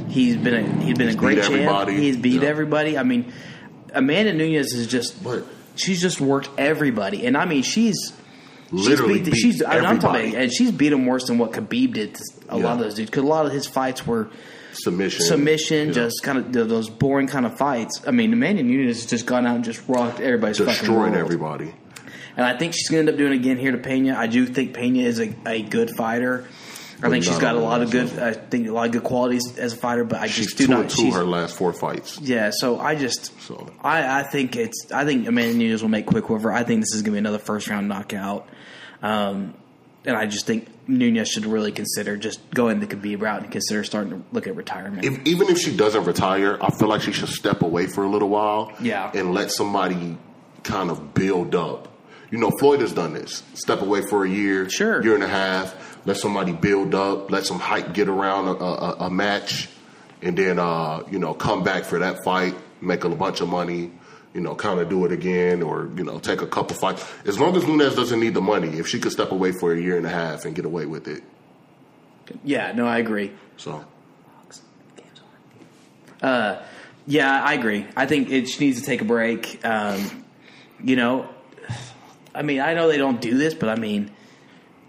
he's 0.08 0.38
been 0.38 0.54
a 0.54 0.84
he's 0.84 0.98
been 0.98 1.10
a 1.10 1.16
great 1.16 1.40
champ. 1.40 1.52
everybody. 1.54 1.98
He's 1.98 2.16
beat 2.18 2.42
Yeah. 2.42 2.48
everybody. 2.50 2.98
I 2.98 3.04
mean, 3.04 3.34
Amanda 3.94 4.34
Nunes 4.34 4.74
is 4.74 4.88
just 4.88 5.22
But- 5.24 5.46
she's 5.76 6.02
just 6.02 6.22
worked 6.22 6.50
everybody, 6.58 7.26
and 7.26 7.36
I 7.36 7.46
mean 7.46 7.64
she's. 7.64 8.14
Literally 8.72 9.16
she's 9.16 9.24
beat, 9.26 9.32
beat 9.32 9.40
she's 9.40 9.64
I 9.64 9.76
mean, 9.76 9.86
I'm 9.86 10.00
talking 10.00 10.36
and 10.36 10.52
she's 10.52 10.72
beat 10.72 10.92
him 10.92 11.06
worse 11.06 11.26
than 11.28 11.38
what 11.38 11.52
Khabib 11.52 11.94
did 11.94 12.16
to 12.16 12.24
a 12.50 12.58
lot 12.58 12.74
of 12.74 12.80
those 12.80 12.96
dudes 12.96 13.10
because 13.10 13.24
a 13.24 13.28
lot 13.28 13.46
of 13.46 13.52
his 13.52 13.66
fights 13.68 14.06
were 14.06 14.30
submission, 14.74 15.26
submission, 15.26 15.88
Yeah. 15.88 15.94
just 15.94 16.22
kind 16.24 16.38
of 16.38 16.52
th- 16.52 16.68
those 16.68 16.90
boring 16.90 17.28
kind 17.28 17.46
of 17.46 17.58
fights. 17.58 18.02
I 18.06 18.12
mean, 18.12 18.32
Amanda 18.34 18.64
Nunes 18.64 18.98
has 19.02 19.06
just 19.10 19.26
gone 19.26 19.48
out 19.48 19.56
and 19.56 19.64
just 19.64 19.82
rocked 19.88 20.20
everybody's 20.20 20.58
fucking 20.58 20.74
destroying 20.74 21.16
everybody. 21.16 21.74
And 22.36 22.46
I 22.46 22.56
think 22.58 22.74
she's 22.74 22.88
going 22.90 23.04
to 23.06 23.12
end 23.12 23.16
up 23.16 23.18
doing 23.18 23.34
it 23.34 23.38
again 23.38 23.58
here 23.58 23.72
to 23.72 23.80
Pena. 23.80 24.16
I 24.16 24.28
do 24.28 24.46
think 24.46 24.74
Pena 24.76 25.00
is 25.00 25.20
a, 25.20 25.34
a 25.48 25.64
good 25.64 25.90
fighter. 25.98 26.46
I 27.02 27.10
think 27.10 27.24
she's 27.24 27.38
got 27.38 27.56
a 27.56 27.60
lot 27.60 27.82
of 27.84 27.92
good. 27.92 28.18
I 28.20 28.34
think 28.34 28.68
a 28.68 28.72
lot 28.72 28.88
of 28.88 28.92
good 28.92 29.04
qualities 29.04 29.58
as 29.60 29.74
a 29.74 29.76
fighter, 29.78 30.04
but 30.04 30.20
I 30.20 30.28
just 30.28 30.58
do 30.58 30.68
not. 30.68 30.90
two 30.90 31.12
her 31.12 31.24
last 31.24 31.56
four 31.56 31.72
fights. 31.72 32.20
yeah, 32.22 32.50
so 32.52 32.80
I 32.80 32.96
just, 32.96 33.40
So- 33.42 33.70
I, 33.82 34.22
I 34.22 34.24
think 34.24 34.56
it's, 34.56 34.92
I 34.92 35.06
think 35.06 35.28
Amanda 35.28 35.56
Nunes 35.58 35.82
will 35.84 35.90
make 35.90 36.08
quick 36.08 36.30
over. 36.32 36.52
I 36.52 36.64
think 36.64 36.82
this 36.82 36.94
is 36.96 37.02
going 37.04 37.06
to 37.06 37.12
be 37.14 37.18
another 37.20 37.38
first 37.38 37.68
round 37.70 37.88
knockout, 37.88 38.48
um, 39.02 39.54
and 40.06 40.16
I 40.16 40.26
just 40.26 40.46
think 40.46 40.68
Nunes 40.88 41.28
should 41.28 41.46
really 41.46 41.72
consider 41.72 42.16
just 42.16 42.40
going 42.52 42.80
the 42.80 42.88
Khabib 42.88 43.22
route 43.22 43.44
and 43.44 43.52
consider 43.52 43.84
starting 43.84 44.12
to 44.12 44.24
look 44.32 44.48
at 44.48 44.56
retirement. 44.56 45.04
If, 45.04 45.26
even 45.28 45.50
if 45.50 45.58
she 45.60 45.76
doesn't 45.76 46.06
retire, 46.06 46.58
I 46.62 46.72
feel 46.72 46.88
like 46.88 47.02
she 47.02 47.12
should 47.12 47.28
step 47.30 47.62
away 47.62 47.88
for 47.88 48.04
a 48.06 48.10
little 48.10 48.30
while. 48.30 48.72
Yeah. 48.80 49.12
And 49.14 49.34
let 49.34 49.52
somebody 49.52 50.18
kind 50.64 50.90
of 50.90 51.14
build 51.14 51.56
up. 51.56 51.90
You 52.32 52.38
know, 52.38 52.52
Floyd 52.60 52.82
has 52.82 52.94
done 52.94 53.14
this. 53.14 53.44
Step 53.54 53.82
away 53.82 54.02
for 54.02 54.24
a 54.26 54.30
year, 54.30 54.70
Sure. 54.70 55.02
year 55.04 55.16
and 55.16 55.24
a 55.24 55.28
half. 55.28 55.98
Let 56.06 56.18
somebody 56.18 56.54
build 56.54 56.96
up. 56.96 57.30
Let 57.32 57.46
some 57.46 57.60
hype 57.60 57.94
get 57.94 58.08
around 58.08 58.48
a, 58.48 58.52
a, 58.64 58.92
a 59.06 59.10
match, 59.10 59.68
and 60.22 60.38
then 60.38 60.58
uh, 60.60 61.04
you 61.12 61.20
know 61.20 61.34
come 61.34 61.64
back 61.64 61.84
for 61.84 62.00
that 62.00 62.24
fight, 62.24 62.56
make 62.82 63.04
a 63.04 63.10
bunch 63.10 63.42
of 63.42 63.50
money. 63.50 63.92
You 64.34 64.42
know, 64.42 64.56
kind 64.56 64.80
of 64.80 64.90
do 64.90 65.04
it 65.06 65.12
again, 65.12 65.64
or 65.64 65.90
you 65.96 66.04
know, 66.04 66.20
take 66.20 66.42
a 66.42 66.48
couple 66.48 66.76
fights. 66.76 67.04
As 67.26 67.40
long 67.40 67.56
as 67.56 67.66
Nunes 67.66 67.96
doesn't 67.96 68.20
need 68.20 68.34
the 68.34 68.42
money, 68.42 68.78
if 68.78 68.88
she 68.88 69.00
could 69.00 69.12
step 69.12 69.32
away 69.32 69.52
for 69.52 69.74
a 69.74 69.80
year 69.80 69.98
and 69.98 70.06
a 70.06 70.10
half 70.10 70.46
and 70.46 70.56
get 70.56 70.66
away 70.66 70.86
with 70.86 71.08
it, 71.08 71.24
yeah, 72.44 72.72
no, 72.74 72.86
I 72.86 73.00
agree. 73.00 73.32
so 73.56 73.84
Yeah, 77.08 77.42
I 77.42 77.54
agree. 77.54 77.88
I 77.96 78.06
think 78.06 78.30
it 78.30 78.50
she 78.50 78.66
needs 78.66 78.82
to 78.82 78.86
take 78.86 79.02
a 79.02 79.06
break. 79.06 79.66
Um, 79.66 80.26
you 80.84 80.98
know, 80.98 81.30
I 82.36 82.42
mean, 82.42 82.60
I 82.60 82.74
know 82.74 82.90
they 82.90 82.98
don't 82.98 83.22
do 83.22 83.38
this, 83.38 83.54
but 83.54 83.70
I 83.70 83.76
mean, 83.76 84.12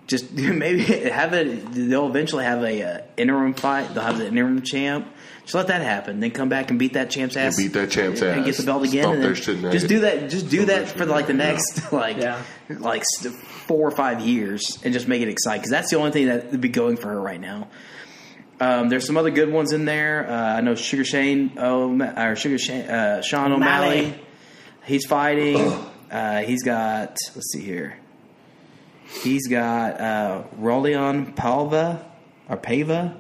just 0.09 0.33
maybe 0.33 0.83
have 0.83 1.33
it. 1.33 1.73
They'll 1.73 2.09
eventually 2.09 2.45
have 2.45 2.65
a 2.65 2.83
uh, 2.83 3.01
interim 3.17 3.55
fight. 3.55 3.95
They'll 3.95 4.03
have 4.03 4.19
the 4.19 4.27
interim 4.27 4.63
champ. 4.63 5.09
Just 5.49 5.55
let 5.55 5.69
that 5.69 5.81
happen. 5.81 6.21
Then 6.21 6.31
come 6.31 6.51
back 6.51 6.69
and 6.69 6.79
beat 6.79 6.93
that 6.93 7.09
champ's 7.09 7.35
ass. 7.35 7.57
beat 7.57 7.73
that 7.73 7.91
champ's 7.91 8.21
ass. 8.21 8.37
and 8.37 8.45
get 8.45 8.59
the 8.59 8.65
belt 8.65 8.85
again. 8.85 9.05
Stomp 9.05 9.15
and 9.15 9.23
their 9.25 9.33
then 9.33 9.43
shit 9.63 9.73
just 9.73 9.89
do 9.89 10.01
that. 10.01 10.29
Just 10.29 10.51
do 10.51 10.57
Stomp 10.67 10.69
that 10.69 10.89
for 10.91 11.07
like 11.07 11.27
the 11.27 11.33
their 11.33 11.47
head. 11.47 11.55
next 11.55 11.91
like 11.93 12.19
Yeah. 12.19 12.43
like 12.69 13.03
four 13.67 13.89
or 13.89 13.91
five 13.91 14.21
years, 14.21 14.79
and 14.85 14.93
just 14.93 15.09
make 15.09 15.23
it 15.23 15.29
exciting 15.31 15.63
because 15.63 15.71
that's 15.71 15.91
the 15.91 15.97
only 15.97 16.11
thing 16.11 16.27
that 16.27 16.51
would 16.51 16.61
be 16.61 16.69
going 16.69 16.99
for 16.99 17.09
her 17.09 17.19
right 17.21 17.41
now. 17.41 17.69
Um, 18.61 18.91
there's 18.91 19.07
some 19.07 19.17
other 19.17 19.31
good 19.31 19.51
ones 19.51 19.73
in 19.73 19.87
there. 19.87 20.29
Uh, 20.31 20.57
I 20.59 20.61
know 20.61 20.75
Sugar 20.75 21.05
Shane 21.05 21.53
O'Ma- 21.57 22.13
or 22.31 22.37
Sugar 22.37 22.59
Shane, 22.59 22.83
uh, 22.91 23.23
Sean 23.23 23.51
O'Malley. 23.53 24.01
O'Malley. 24.01 24.21
He's 24.85 25.07
fighting. 25.07 25.57
Uh, 26.11 26.41
he's 26.43 26.63
got. 26.63 27.17
Let's 27.35 27.53
see 27.53 27.63
here. 27.63 27.97
He's 29.23 29.49
got 29.49 29.99
uh, 29.99 30.43
Raulian 30.61 31.35
Paiva 31.35 32.05
or 32.51 32.57
Pava. 32.59 33.19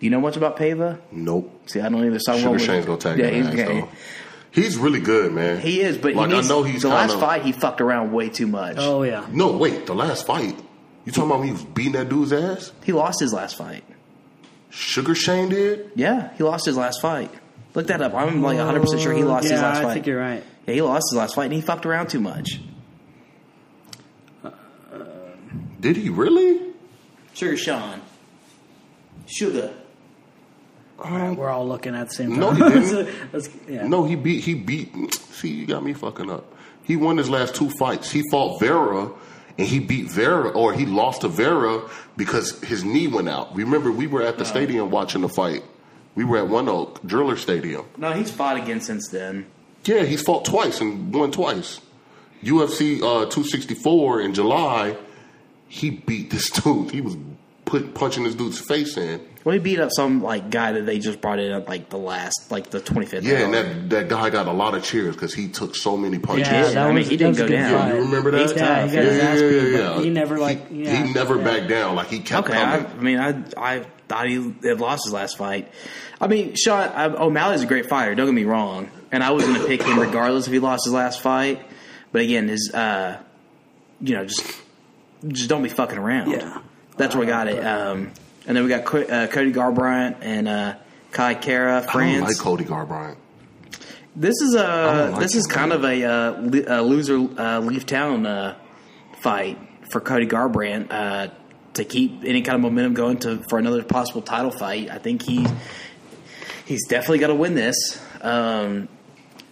Do 0.00 0.06
you 0.06 0.10
know 0.10 0.20
much 0.20 0.36
about 0.36 0.56
Pava? 0.56 0.98
nope. 1.12 1.62
See, 1.66 1.80
I 1.80 1.88
don't 1.88 2.04
either. 2.04 2.18
So 2.18 2.36
Sugar 2.38 2.58
Shane's 2.58 2.86
gonna 2.86 2.98
tag 2.98 3.18
yeah, 3.18 3.26
that 3.26 3.34
he's 3.34 3.46
ass, 3.46 3.52
okay. 3.52 3.80
though. 3.80 3.88
He's 4.52 4.76
really 4.78 5.00
good, 5.00 5.32
man. 5.32 5.60
He 5.60 5.80
is, 5.80 5.96
but 5.98 6.14
like 6.14 6.30
he 6.30 6.36
needs, 6.36 6.50
I 6.50 6.54
know 6.54 6.62
he's 6.62 6.82
the 6.82 6.88
last 6.88 7.10
kinda- 7.10 7.24
fight 7.24 7.42
he 7.42 7.52
fucked 7.52 7.80
around 7.80 8.12
way 8.12 8.30
too 8.30 8.46
much. 8.46 8.76
Oh 8.78 9.02
yeah. 9.02 9.26
No, 9.30 9.52
wait, 9.56 9.86
the 9.86 9.94
last 9.94 10.26
fight. 10.26 10.58
You 11.04 11.12
talking 11.12 11.30
about 11.30 11.38
when 11.40 11.48
he 11.48 11.52
was 11.52 11.64
beating 11.64 11.92
that 11.92 12.08
dude's 12.08 12.32
ass? 12.32 12.72
He 12.82 12.92
lost 12.92 13.20
his 13.20 13.32
last 13.32 13.56
fight. 13.56 13.84
Sugar 14.70 15.14
Shane 15.14 15.50
did. 15.50 15.90
Yeah, 15.94 16.30
he 16.36 16.44
lost 16.44 16.64
his 16.66 16.76
last 16.76 17.00
fight. 17.00 17.30
Look 17.74 17.86
that 17.88 18.00
up. 18.02 18.14
I'm 18.14 18.42
like 18.42 18.56
100 18.58 18.80
percent 18.80 19.02
sure 19.02 19.12
he 19.12 19.22
lost 19.22 19.44
yeah, 19.46 19.52
his 19.52 19.62
last 19.62 19.82
fight. 19.82 19.90
I 19.90 19.94
think 19.94 20.06
you're 20.06 20.20
right. 20.20 20.42
Yeah, 20.66 20.74
he 20.74 20.82
lost 20.82 21.06
his 21.12 21.18
last 21.18 21.34
fight 21.34 21.44
and 21.44 21.52
he 21.52 21.60
fucked 21.60 21.86
around 21.86 22.08
too 22.08 22.20
much. 22.20 22.60
Did 25.80 25.96
he 25.96 26.08
really? 26.10 26.60
Sugar 27.34 27.56
Sean. 27.56 28.02
Sugar. 29.26 29.72
We're 31.36 31.48
all 31.48 31.66
looking 31.66 31.94
at 31.94 32.08
the 32.08 32.14
same 32.14 32.30
time. 32.30 32.40
No, 32.40 32.50
he 32.52 32.62
didn't. 32.80 33.08
Let's- 33.32 33.48
yeah. 33.68 33.86
No, 33.86 34.04
he 34.04 34.16
beat. 34.16 34.44
He 34.44 34.54
beat. 34.54 35.14
See, 35.14 35.48
you 35.48 35.66
got 35.66 35.82
me 35.84 35.92
fucking 35.92 36.30
up. 36.30 36.54
He 36.82 36.96
won 36.96 37.16
his 37.16 37.30
last 37.30 37.54
two 37.54 37.70
fights. 37.78 38.10
He 38.10 38.22
fought 38.30 38.58
Vera, 38.60 39.10
and 39.58 39.66
he 39.68 39.78
beat 39.78 40.10
Vera, 40.10 40.50
or 40.50 40.72
he 40.72 40.86
lost 40.86 41.20
to 41.22 41.28
Vera 41.28 41.82
because 42.16 42.60
his 42.62 42.84
knee 42.84 43.06
went 43.06 43.28
out. 43.28 43.54
Remember, 43.54 43.92
we 43.92 44.06
were 44.06 44.22
at 44.22 44.38
the 44.38 44.44
stadium 44.44 44.90
watching 44.90 45.20
the 45.22 45.28
fight. 45.28 45.62
We 46.16 46.24
were 46.24 46.38
at 46.38 46.48
ONEOK 46.48 47.06
Driller 47.06 47.36
Stadium. 47.36 47.86
No, 47.96 48.12
he's 48.12 48.30
fought 48.30 48.56
again 48.56 48.80
since 48.80 49.08
then. 49.08 49.46
Yeah, 49.84 50.02
he's 50.02 50.22
fought 50.22 50.44
twice 50.44 50.80
and 50.80 51.14
won 51.14 51.30
twice. 51.30 51.80
UFC 52.42 52.96
uh, 52.98 53.26
264 53.26 54.20
in 54.22 54.34
July, 54.34 54.96
he 55.68 55.90
beat 55.90 56.30
this 56.30 56.50
dude. 56.62 56.90
He 56.90 57.00
was 57.00 57.16
put 57.64 57.94
punching 57.94 58.24
this 58.24 58.34
dude's 58.34 58.58
face 58.60 58.96
in. 58.96 59.20
Well, 59.42 59.54
he 59.54 59.58
beat 59.58 59.80
up 59.80 59.90
some 59.90 60.22
like 60.22 60.50
guy 60.50 60.72
that 60.72 60.84
they 60.84 60.98
just 60.98 61.20
brought 61.22 61.38
in 61.38 61.50
at 61.50 61.66
like 61.66 61.88
the 61.88 61.96
last, 61.96 62.50
like 62.50 62.68
the 62.68 62.78
25th. 62.80 63.22
Yeah, 63.22 63.36
hour. 63.38 63.44
and 63.44 63.54
that 63.54 63.90
that 63.90 64.08
guy 64.10 64.28
got 64.28 64.46
a 64.46 64.52
lot 64.52 64.74
of 64.74 64.84
cheers 64.84 65.14
because 65.14 65.32
he 65.32 65.48
took 65.48 65.74
so 65.74 65.96
many 65.96 66.18
punches. 66.18 66.48
Yeah, 66.48 66.62
Yeah, 66.66 66.72
that 66.72 66.84
I 66.84 66.86
mean, 66.88 66.96
was, 66.96 67.08
he 67.08 67.16
didn't 67.16 67.30
was 67.30 67.40
a 67.40 67.42
go 67.44 67.48
down. 67.48 67.80
fight. 67.80 67.94
You 67.94 68.00
remember 68.02 68.30
that? 68.32 68.40
He's 68.42 68.52
Yeah, 68.54 68.86
he 68.86 68.94
got 68.94 69.04
his 69.04 69.16
Yeah, 69.16 69.22
ass 69.22 69.40
yeah, 69.40 69.48
beat, 69.48 69.56
yeah, 69.56 69.70
but 69.78 69.96
yeah. 69.96 70.02
he 70.02 70.10
never 70.10 70.38
like 70.38 70.66
yeah, 70.70 71.06
he 71.06 71.12
never 71.14 71.36
yeah. 71.38 71.44
backed 71.44 71.68
down. 71.68 71.94
Like 71.96 72.08
he 72.08 72.18
kept 72.18 72.48
Okay, 72.48 72.58
I, 72.62 72.82
coming. 72.82 72.86
I 72.98 73.02
mean, 73.02 73.18
I 73.56 73.78
I 73.78 73.86
thought 74.08 74.28
he 74.28 74.54
had 74.62 74.78
lost 74.80 75.04
his 75.06 75.12
last 75.14 75.38
fight. 75.38 75.72
I 76.20 76.26
mean, 76.26 76.54
Sean 76.54 76.88
I, 76.88 77.06
O'Malley's 77.06 77.62
a 77.62 77.66
great 77.66 77.86
fighter. 77.88 78.14
Don't 78.14 78.26
get 78.26 78.34
me 78.34 78.44
wrong, 78.44 78.90
and 79.10 79.22
I 79.24 79.30
was 79.30 79.44
going 79.46 79.58
to 79.58 79.66
pick 79.66 79.82
him 79.82 79.98
regardless 79.98 80.48
if 80.48 80.52
he 80.52 80.58
lost 80.58 80.84
his 80.84 80.92
last 80.92 81.22
fight. 81.22 81.62
But 82.12 82.20
again, 82.22 82.48
his 82.48 82.70
uh, 82.74 83.18
you 84.02 84.16
know, 84.16 84.26
just 84.26 84.44
just 85.28 85.48
don't 85.48 85.62
be 85.62 85.70
fucking 85.70 85.96
around. 85.96 86.30
Yeah. 86.30 86.60
that's 86.98 87.14
where 87.14 87.20
we 87.24 87.26
got 87.26 87.48
it. 87.48 87.64
Um, 87.64 88.10
and 88.50 88.56
then 88.56 88.64
we 88.64 88.68
got 88.68 88.80
uh, 88.92 89.28
Cody 89.28 89.52
Garbrandt 89.52 90.16
and 90.22 90.48
uh, 90.48 90.74
Kai 91.12 91.34
Kara, 91.34 91.86
I 91.88 92.10
don't 92.10 92.22
like 92.22 92.36
Cody 92.36 92.64
Garbrandt. 92.64 93.14
This 94.16 94.34
is 94.42 94.56
a 94.56 95.10
like 95.12 95.20
this 95.20 95.36
is 95.36 95.46
kind 95.46 95.72
of 95.72 95.84
a, 95.84 96.02
uh, 96.02 96.40
li- 96.40 96.64
a 96.66 96.82
loser 96.82 97.16
uh, 97.40 97.60
leave 97.60 97.86
town 97.86 98.26
uh, 98.26 98.56
fight 99.22 99.56
for 99.92 100.00
Cody 100.00 100.26
Garbrandt 100.26 100.88
uh, 100.90 101.28
to 101.74 101.84
keep 101.84 102.24
any 102.24 102.42
kind 102.42 102.56
of 102.56 102.60
momentum 102.62 102.94
going 102.94 103.18
to 103.18 103.44
for 103.48 103.60
another 103.60 103.84
possible 103.84 104.20
title 104.20 104.50
fight. 104.50 104.90
I 104.90 104.98
think 104.98 105.22
he 105.22 105.46
he's 106.66 106.88
definitely 106.88 107.18
got 107.20 107.28
to 107.28 107.36
win 107.36 107.54
this. 107.54 108.04
Um, 108.20 108.88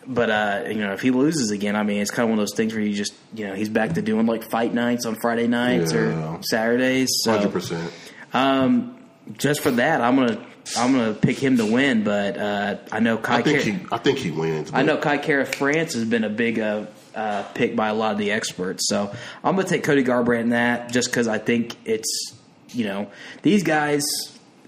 but 0.09 0.29
uh, 0.29 0.65
you 0.67 0.79
know, 0.79 0.93
if 0.93 1.03
he 1.03 1.13
loses 1.13 1.53
again, 1.53 1.77
I 1.77 1.85
mean, 1.85 2.03
it's 2.03 2.11
kind 2.11 2.25
of 2.25 2.31
one 2.31 2.41
of 2.41 2.43
those 2.43 2.57
things 2.57 2.75
where 2.75 2.83
you 2.83 2.95
just 2.95 3.15
you 3.33 3.47
know 3.47 3.55
he's 3.55 3.69
back 3.69 3.93
to 3.93 4.03
doing 4.03 4.27
like 4.27 4.43
fight 4.51 4.75
nights 4.75 5.07
on 5.07 5.15
Friday 5.21 5.47
nights 5.47 5.93
Yeah. 5.93 6.35
or 6.35 6.43
Saturdays. 6.43 7.11
So 7.23 7.31
Hundred 7.33 7.53
percent. 7.53 7.93
Um, 8.33 8.99
just 9.37 9.61
for 9.61 9.71
that, 9.73 10.01
I'm 10.01 10.17
gonna 10.17 10.45
I'm 10.77 10.93
gonna 10.93 11.15
pick 11.15 11.39
him 11.39 11.57
to 11.59 11.67
win. 11.67 12.05
But 12.05 12.37
uh, 12.37 12.77
I 12.93 13.01
know 13.01 13.19
Kai 13.19 13.39
I 13.39 13.43
think 13.43 13.63
Kara- 13.63 13.79
he. 13.79 13.87
I 13.93 13.99
think 13.99 14.19
he 14.19 14.31
wins. 14.31 14.71
I 14.73 14.83
know 14.83 14.97
Kai 14.97 15.19
Kara 15.19 15.43
of 15.43 15.55
France 15.55 15.95
has 15.95 16.05
been 16.05 16.25
a 16.25 16.31
big 16.31 16.59
uh, 16.59 16.87
uh, 17.19 17.43
pick 17.55 17.75
by 17.75 17.89
a 17.89 17.95
lot 17.95 18.13
of 18.13 18.19
the 18.19 18.31
experts. 18.31 18.89
So 18.89 19.13
I'm 19.43 19.57
going 19.57 19.67
to 19.67 19.73
take 19.73 19.83
Cody 19.83 20.05
Garbrandt 20.05 20.43
in 20.43 20.49
that 20.51 20.93
just 20.93 21.11
because 21.11 21.27
I 21.27 21.39
think 21.39 21.75
it's, 21.85 22.33
you 22.69 22.85
know, 22.85 23.11
these 23.43 23.65
guys, 23.65 24.05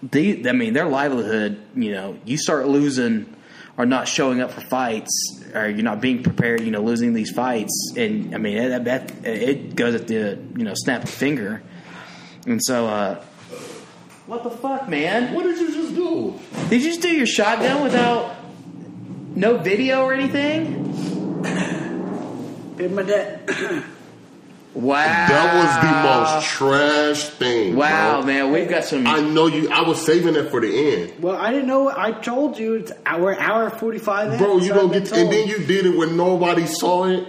they, 0.03 0.49
I 0.49 0.53
mean, 0.53 0.73
their 0.73 0.89
livelihood, 0.89 1.63
you 1.77 1.93
know, 1.93 2.19
you 2.25 2.37
start 2.37 2.67
losing 2.67 3.37
or 3.77 3.87
not 3.87 4.09
showing 4.09 4.41
up 4.41 4.51
for 4.51 4.63
fights 4.63 5.45
or 5.55 5.69
you're 5.69 5.83
not 5.83 6.01
being 6.01 6.23
prepared, 6.23 6.63
you 6.63 6.71
know, 6.71 6.83
losing 6.83 7.13
these 7.15 7.31
fights. 7.31 7.93
And 7.97 8.35
I 8.35 8.39
mean, 8.39 8.57
that, 8.57 8.85
that, 8.85 9.25
it 9.25 9.77
goes 9.77 9.95
at 9.95 10.09
the, 10.09 10.39
you 10.57 10.65
know, 10.65 10.75
snap 10.75 11.05
of 11.05 11.09
a 11.09 11.13
finger. 11.13 11.63
And 12.47 12.61
so, 12.63 12.89
uh, 12.89 13.25
what 14.31 14.45
the 14.45 14.51
fuck, 14.51 14.89
man? 14.89 15.35
What 15.35 15.43
did 15.43 15.59
you 15.59 15.73
just 15.73 15.93
do? 15.95 16.39
Did 16.69 16.83
you 16.83 16.89
just 16.89 17.03
do 17.03 17.09
your 17.09 17.27
shotgun 17.27 17.83
without 17.83 18.37
no 19.35 19.57
video 19.59 20.05
or 20.05 20.15
anything? 20.15 21.43
Paid 22.79 22.93
my 22.93 23.03
dad. 23.03 23.85
Wow. 24.73 25.03
That 25.03 25.55
was 25.57 25.75
the 25.83 25.93
most 26.39 26.47
trash 26.47 27.29
thing. 27.31 27.75
Wow, 27.75 28.19
bro. 28.23 28.27
man, 28.27 28.53
we've 28.53 28.69
got 28.69 28.85
some. 28.85 29.05
I 29.05 29.19
know 29.21 29.49
you. 29.49 29.69
I 29.69 29.81
was 29.83 30.01
saving 30.01 30.37
it 30.37 30.49
for 30.49 30.61
the 30.61 30.69
end, 30.93 31.21
Well, 31.21 31.37
I 31.37 31.51
didn't 31.51 31.67
know. 31.67 31.91
I 31.91 32.13
told 32.13 32.57
you 32.57 32.75
it's 32.77 32.93
hour 33.05 33.37
hour 33.37 33.69
forty 33.71 33.99
five. 33.99 34.39
bro. 34.39 34.59
You 34.59 34.73
don't 34.73 34.93
get, 34.93 35.11
and 35.11 35.29
then 35.33 35.49
you 35.49 35.59
did 35.67 35.87
it 35.87 35.97
when 35.99 36.17
nobody 36.17 36.67
saw 36.67 37.07
it. 37.07 37.27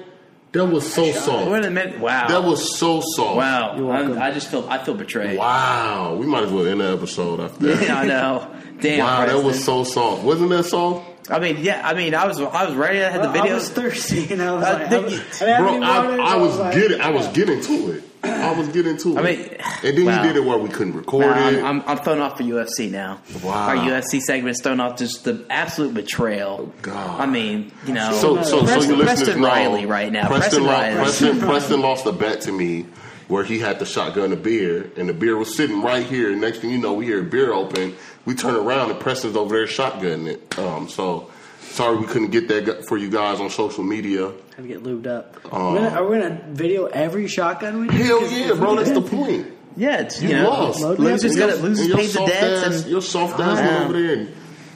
That 0.53 0.65
was 0.65 0.91
so 0.93 1.11
soft. 1.13 1.49
Wait 1.49 1.63
a 1.63 1.69
minute. 1.71 1.99
Wow. 1.99 2.27
That 2.27 2.43
was 2.43 2.77
so 2.77 3.01
soft. 3.15 3.37
wow. 3.37 3.75
You're 3.77 3.85
welcome. 3.85 4.13
I'm- 4.13 4.21
I 4.21 4.31
just 4.31 4.47
feel. 4.49 4.67
I 4.69 4.83
feel 4.83 4.95
betrayed. 4.95 5.37
Wow. 5.39 6.15
We 6.19 6.25
might 6.25 6.43
as 6.43 6.51
well 6.51 6.67
end 6.67 6.81
the 6.81 6.91
episode 6.91 7.39
after 7.39 7.67
that. 7.67 7.81
Yeah, 7.87 7.99
I 7.99 8.05
know. 8.05 8.55
Damn. 8.81 8.99
wow, 8.99 9.25
that 9.25 9.35
was 9.35 9.43
Preston. 9.57 9.63
so 9.63 9.83
soft. 9.85 10.23
Wasn't 10.23 10.49
that 10.49 10.63
soft? 10.65 11.07
I 11.31 11.39
mean, 11.39 11.57
yeah. 11.59 11.87
I 11.87 11.93
mean, 11.93 12.13
I 12.15 12.25
was. 12.27 12.39
I 12.41 12.65
was 12.65 12.75
ready. 12.75 13.01
I 13.03 13.09
had 13.09 13.23
the 13.23 13.29
I 13.29 13.33
video. 13.33 13.55
was 13.55 13.69
thirsty, 13.69 14.33
and 14.33 14.41
I 14.41 14.51
was 14.53 14.65
Uh, 14.65 14.73
like, 14.73 14.91
I, 14.91 14.97
was, 14.99 15.13
you- 15.13 15.19
I 15.41 15.45
didn't 15.45 15.61
Bro, 15.63 15.69
any 15.75 15.79
water, 15.79 16.21
I, 16.21 16.25
I 16.25 16.35
was 16.37 16.57
like, 16.57 16.73
getting, 16.73 17.01
I 17.01 17.09
was 17.11 17.27
getting 17.29 17.61
to 17.61 17.91
it. 17.93 18.03
I 18.23 18.53
was 18.53 18.67
getting 18.69 18.97
to 18.97 19.17
it. 19.17 19.17
I 19.17 19.21
mean, 19.23 19.57
and 19.83 19.97
then 19.97 20.05
wow. 20.05 20.21
you 20.21 20.27
did 20.27 20.35
it 20.35 20.45
where 20.45 20.57
we 20.57 20.69
couldn't 20.69 20.93
record 20.93 21.25
Nah, 21.25 21.49
it. 21.49 21.63
I'm, 21.63 21.81
I'm, 21.81 21.83
I'm 21.87 21.97
thrown 21.97 22.19
off 22.19 22.37
for 22.37 22.43
UFC 22.43 22.91
now. 22.91 23.19
Wow. 23.43 23.69
Our 23.69 23.75
UFC 23.75 24.19
segment 24.19 24.55
is 24.55 24.61
thrown 24.61 24.79
off 24.79 24.97
just 24.97 25.23
the 25.23 25.45
absolute 25.49 25.93
betrayal. 25.93 26.71
Oh, 26.71 26.73
God. 26.81 27.19
I 27.19 27.25
mean, 27.25 27.71
you 27.85 27.93
know. 27.93 28.11
so, 28.13 28.41
so, 28.43 28.43
so 28.43 28.63
Preston, 28.63 28.91
you 28.91 28.95
listeners 28.97 29.23
Preston 29.23 29.41
know, 29.41 29.47
Riley 29.47 29.85
right 29.85 30.11
now. 30.11 30.27
Preston, 30.27 30.63
Preston, 30.63 30.65
Riley. 30.65 30.95
Preston, 30.95 31.39
Preston 31.47 31.81
lost 31.81 32.05
a 32.05 32.11
bet 32.11 32.41
to 32.41 32.51
me 32.51 32.85
where 33.27 33.43
he 33.43 33.59
had 33.59 33.79
the 33.79 33.85
shotgun 33.85 34.33
of 34.33 34.43
beer, 34.43 34.91
and 34.97 35.07
the 35.07 35.13
beer 35.13 35.37
was 35.37 35.55
sitting 35.55 35.81
right 35.81 36.05
here. 36.05 36.35
Next 36.35 36.59
thing 36.59 36.69
you 36.69 36.77
know, 36.77 36.93
we 36.93 37.05
hear 37.05 37.21
a 37.21 37.23
beer 37.23 37.53
open. 37.53 37.95
We 38.25 38.35
turn 38.35 38.55
around, 38.55 38.91
and 38.91 38.99
Preston's 38.99 39.37
over 39.37 39.55
there 39.55 39.67
shotgunning 39.67 40.27
it. 40.27 40.59
Um, 40.59 40.89
so 40.89 41.31
sorry 41.71 41.97
we 41.97 42.05
couldn't 42.07 42.31
get 42.31 42.47
that 42.49 42.85
for 42.87 42.97
you 42.97 43.09
guys 43.09 43.39
on 43.39 43.49
social 43.49 43.83
media. 43.83 44.31
Had 44.55 44.63
to 44.63 44.67
get 44.67 44.83
lubed 44.83 45.07
up. 45.07 45.37
Um, 45.53 45.73
We're 45.73 45.79
gonna, 45.89 45.95
are 46.01 46.07
we 46.07 46.17
gonna 46.19 46.41
video 46.49 46.85
every 46.87 47.27
shotgun 47.27 47.81
we 47.81 47.87
do? 47.87 47.93
Hell 47.97 48.19
'Cause 48.19 48.33
yeah, 48.33 48.53
bro! 48.53 48.75
That's 48.75 48.91
the 48.91 49.01
point. 49.01 49.47
Yeah, 49.77 50.01
it's, 50.01 50.21
You, 50.21 50.27
you 50.29 50.35
know, 50.35 50.49
lost. 50.49 50.81
losers 50.81 51.31
And 51.31 51.39
got 51.39 51.47
your- 51.47 51.55
to 51.57 51.63
losers 51.63 51.79
and 51.79 51.87
your 51.89 51.97
paid 51.97 52.07
the 52.07 52.11
soft 52.11 52.27
debts, 52.33 52.67
ass- 52.67 52.81
and 52.83 52.91
your 52.91 53.01
soft 53.01 53.39
ass 53.39 53.57
Yeah. 53.57 53.67
went 53.71 53.83
over 53.85 53.93
there 54.01 54.13
and 54.17 54.27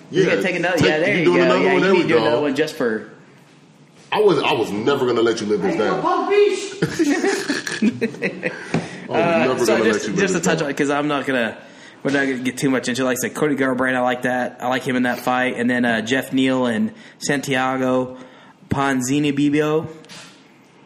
yeah, 0.09 0.19
you 0.23 0.25
got 0.29 0.35
to 0.35 0.41
take 0.41 0.55
another. 0.55 0.87
yeah, 0.87 0.99
there 0.99 1.17
you, 1.17 1.25
doing 1.25 1.37
go. 1.39 1.43
Another 1.43 1.59
Yeah, 1.59 1.65
one? 1.65 1.75
you 1.75 1.81
There 1.81 1.93
need 1.93 2.01
to 2.03 2.07
do 2.07 2.17
another 2.17 2.41
one 2.41 2.55
just 2.55 2.75
for. 2.75 3.09
I 4.13 4.21
was 4.21 4.39
I 4.41 4.53
was 4.53 4.71
never 4.71 5.05
gonna 5.05 5.21
let 5.21 5.41
you 5.41 5.47
live 5.47 5.61
this 5.63 5.75
down. 5.75 5.99
I 6.05 6.27
was 9.09 9.09
uh, 9.09 9.37
never 9.47 9.59
So 9.59 9.65
gonna 9.77 9.83
let 9.83 9.93
just 9.93 10.07
you 10.07 10.13
live 10.13 10.21
just 10.21 10.33
to 10.33 10.39
this 10.39 10.41
touch 10.45 10.59
down. 10.59 10.67
on 10.67 10.71
because 10.71 10.89
I'm 10.89 11.07
not 11.09 11.25
gonna. 11.25 11.57
We're 12.05 12.11
not 12.11 12.25
gonna 12.27 12.43
get 12.43 12.57
too 12.57 12.69
much 12.69 12.87
into. 12.87 13.01
it. 13.01 13.05
Like 13.05 13.17
I 13.17 13.21
said, 13.27 13.33
Cody 13.33 13.55
Garbrandt, 13.55 13.95
I 13.95 14.01
like 14.01 14.21
that. 14.21 14.57
I 14.61 14.67
like 14.69 14.83
him 14.83 14.95
in 14.95 15.03
that 15.03 15.19
fight, 15.19 15.55
and 15.57 15.67
then 15.69 15.83
uh, 15.85 16.01
Geoff 16.01 16.31
Neal 16.33 16.67
and 16.67 16.93
Santiago 17.17 18.17
Ponzinibbio, 18.69 19.87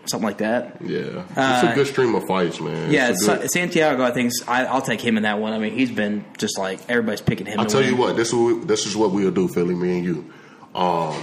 something 0.06 0.26
like 0.26 0.38
that. 0.40 0.78
Yeah, 0.82 1.24
it's 1.30 1.38
Uh, 1.38 1.70
a 1.72 1.76
good 1.76 1.88
stream 1.88 2.16
of 2.16 2.26
fights, 2.26 2.60
man. 2.62 2.92
Yeah, 2.92 3.10
It's 3.10 3.26
good- 3.26 3.52
Santiago. 3.52 4.04
I 4.04 4.12
think 4.12 4.32
I, 4.48 4.66
I'll 4.66 4.82
take 4.82 5.02
him 5.02 5.18
in 5.18 5.24
that 5.24 5.40
one. 5.40 5.54
I 5.54 5.60
mean, 5.60 5.74
he's 5.74 5.92
been 5.92 6.24
just 6.38 6.58
like 6.58 6.80
everybody's 6.90 7.22
picking 7.22 7.46
him. 7.48 7.60
I'll 7.60 7.66
tell 7.66 7.82
win. 7.82 7.90
you 7.90 7.96
what. 7.98 8.16
This 8.16 8.30
is 8.30 8.36
what, 8.36 8.68
this 8.68 8.86
is 8.86 8.96
what 8.96 9.12
we'll 9.12 9.32
do, 9.32 9.48
Philly. 9.50 9.76
Me 9.76 9.98
and 9.98 10.06
you. 10.06 10.34
Um, 10.74 11.22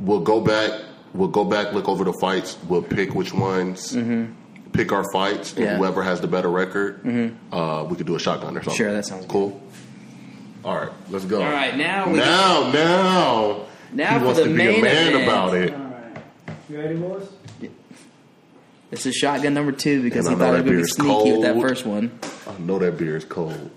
we'll 0.00 0.20
go 0.20 0.40
back. 0.40 0.80
We'll 1.12 1.28
go 1.28 1.44
back. 1.44 1.74
Look 1.74 1.88
over 1.88 2.04
the 2.04 2.14
fights. 2.14 2.56
We'll 2.66 2.82
pick 2.82 3.14
which 3.14 3.34
ones. 3.34 3.94
Pick 4.72 4.90
our 4.92 5.04
fights. 5.12 5.50
and 5.52 5.58
Mm-hmm. 5.58 5.62
Yeah. 5.62 5.68
Mm-hmm. 5.72 5.78
Whoever 5.78 6.02
has 6.02 6.20
the 6.20 6.28
better 6.28 6.48
record, 6.50 7.00
uh, 7.52 7.86
we 7.88 7.96
could 7.96 8.06
do 8.06 8.14
a 8.16 8.18
shotgun 8.18 8.56
or 8.56 8.62
something. 8.62 8.74
Sure, 8.76 8.92
that 8.92 9.04
sounds 9.06 9.26
cool. 9.26 9.60
All 10.64 10.76
right, 10.76 10.90
let's 11.10 11.24
go. 11.24 11.42
All 11.42 11.50
right, 11.50 11.76
now 11.76 12.08
we 12.08 12.18
now, 12.18 12.70
now, 12.72 13.66
Now 13.92 14.18
he 14.18 14.24
wants 14.24 14.38
the 14.40 14.44
to 14.46 14.54
be 14.54 14.78
a 14.78 14.80
man 14.80 15.08
event. 15.08 15.24
about 15.24 15.54
it. 15.56 15.74
All 15.74 15.80
right. 15.80 16.22
You 16.70 16.78
ready, 16.80 16.94
boys? 16.96 17.28
This 18.90 19.06
is 19.06 19.14
shotgun 19.14 19.54
number 19.54 19.72
two 19.72 20.02
because 20.02 20.26
And 20.26 20.36
he 20.36 20.38
thought 20.38 20.54
he 20.56 20.62
that 20.62 20.64
was 20.74 20.94
going 20.96 21.08
be 21.08 21.10
beer's 21.16 21.24
sneaky 21.24 21.32
with 21.32 21.42
that 21.42 21.60
first 21.60 21.86
one. 21.86 22.18
I 22.46 22.58
know 22.60 22.78
that 22.78 22.96
beer 22.98 23.16
is 23.16 23.24
cold. 23.24 23.70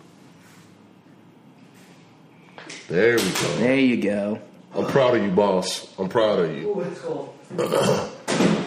There 2.88 3.16
we 3.16 3.24
go. 3.24 3.56
There 3.58 3.80
you 3.80 3.98
go. 4.02 4.40
I'm 4.76 4.86
proud 4.88 5.16
of 5.16 5.24
you, 5.24 5.32
boss. 5.32 5.88
I'm 5.98 6.10
proud 6.10 6.40
of 6.40 6.56
you. 6.56 6.74
Oh, 6.76 6.80
it's 6.82 7.00
cold. 7.02 7.32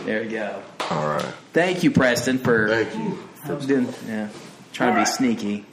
There 0.08 0.22
we 0.22 0.28
go. 0.28 0.62
All 0.90 1.06
right. 1.06 1.34
Thank 1.52 1.82
you, 1.82 1.90
Preston, 1.90 2.38
for 2.38 2.68
Thank 2.68 2.94
you. 2.94 3.66
doing, 3.66 3.86
yeah, 4.06 4.28
trying 4.72 4.90
to 4.90 4.94
be 4.94 4.98
All 5.00 5.04
right. 5.04 5.08
sneaky. 5.08 5.66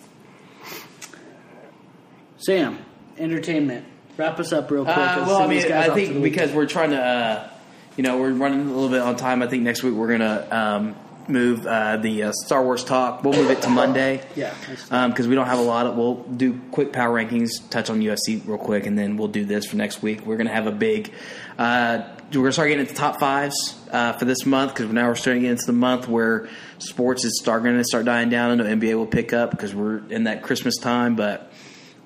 Sam, 2.38 2.78
entertainment. 3.18 3.86
Wrap 4.18 4.40
us 4.40 4.54
up 4.54 4.70
real 4.72 4.84
quick. 4.86 4.96
Uh, 4.98 5.16
Let's 5.18 5.28
well, 5.28 5.38
I 5.38 5.40
send 5.42 5.52
these 5.52 5.64
mean, 5.64 5.72
guys 5.72 5.86
I 5.86 5.90
off 5.90 5.96
to 5.98 6.02
think 6.06 6.14
the 6.16 6.22
because 6.22 6.52
we're 6.54 6.66
trying 6.68 6.92
to, 6.92 7.02
uh, 7.02 7.50
you 7.98 8.04
know, 8.04 8.18
we're 8.18 8.32
running 8.34 8.62
a 8.62 8.74
little 8.74 8.90
bit 8.90 9.02
on 9.02 9.16
time. 9.16 9.42
I 9.42 9.48
think 9.48 9.64
next 9.64 9.84
week 9.84 9.94
we're 9.94 10.08
gonna 10.18 10.48
um, 10.52 10.96
move 11.28 11.66
uh, 11.66 11.98
the 11.98 12.24
uh, 12.24 12.32
Star 12.46 12.64
Wars 12.64 12.84
talk. 12.84 13.24
We'll 13.24 13.34
move 13.34 13.52
it 13.52 13.62
to 13.64 13.70
Monday. 13.70 14.22
Yeah, 14.36 14.54
that's- 14.68 15.10
because 15.10 15.28
we 15.28 15.36
don't 15.36 15.48
have 15.48 15.60
a 15.60 15.64
lot 15.64 15.86
of. 15.88 15.96
We'll 15.96 16.16
do 16.24 16.60
quick 16.72 16.94
power 16.94 17.14
rankings, 17.22 17.50
touch 17.70 17.90
on 17.90 18.00
UFC 18.02 18.46
real 18.46 18.58
quick, 18.58 18.86
and 18.86 18.98
then 18.98 19.18
we'll 19.18 19.28
do 19.30 19.44
this 19.46 19.66
for 19.66 19.76
next 19.78 20.02
week. 20.02 20.26
We're 20.26 20.38
gonna 20.38 20.54
have 20.54 20.68
a 20.68 20.72
big. 20.72 21.12
Uh, 21.58 22.04
we're 22.34 22.42
gonna 22.42 22.52
start 22.54 22.70
getting 22.70 22.82
into 22.86 22.96
top 22.96 23.20
fives 23.20 23.76
uh, 23.96 24.12
for 24.12 24.26
this 24.26 24.46
month 24.46 24.74
because 24.74 24.92
now 24.92 25.08
we're 25.08 25.16
starting 25.16 25.46
into 25.46 25.66
the 25.66 25.74
month 25.74 26.06
where 26.10 26.50
sports 26.80 27.24
is 27.24 27.40
starting 27.40 27.78
to 27.78 27.84
start 27.86 28.04
dying 28.04 28.28
down. 28.28 28.52
I 28.52 28.56
know 28.56 28.76
NBA 28.76 28.96
will 28.96 29.08
pick 29.08 29.32
up 29.32 29.52
because 29.52 29.74
we're 29.74 30.06
in 30.10 30.26
that 30.26 30.44
Christmas 30.44 30.78
time, 30.78 31.16
but. 31.16 31.52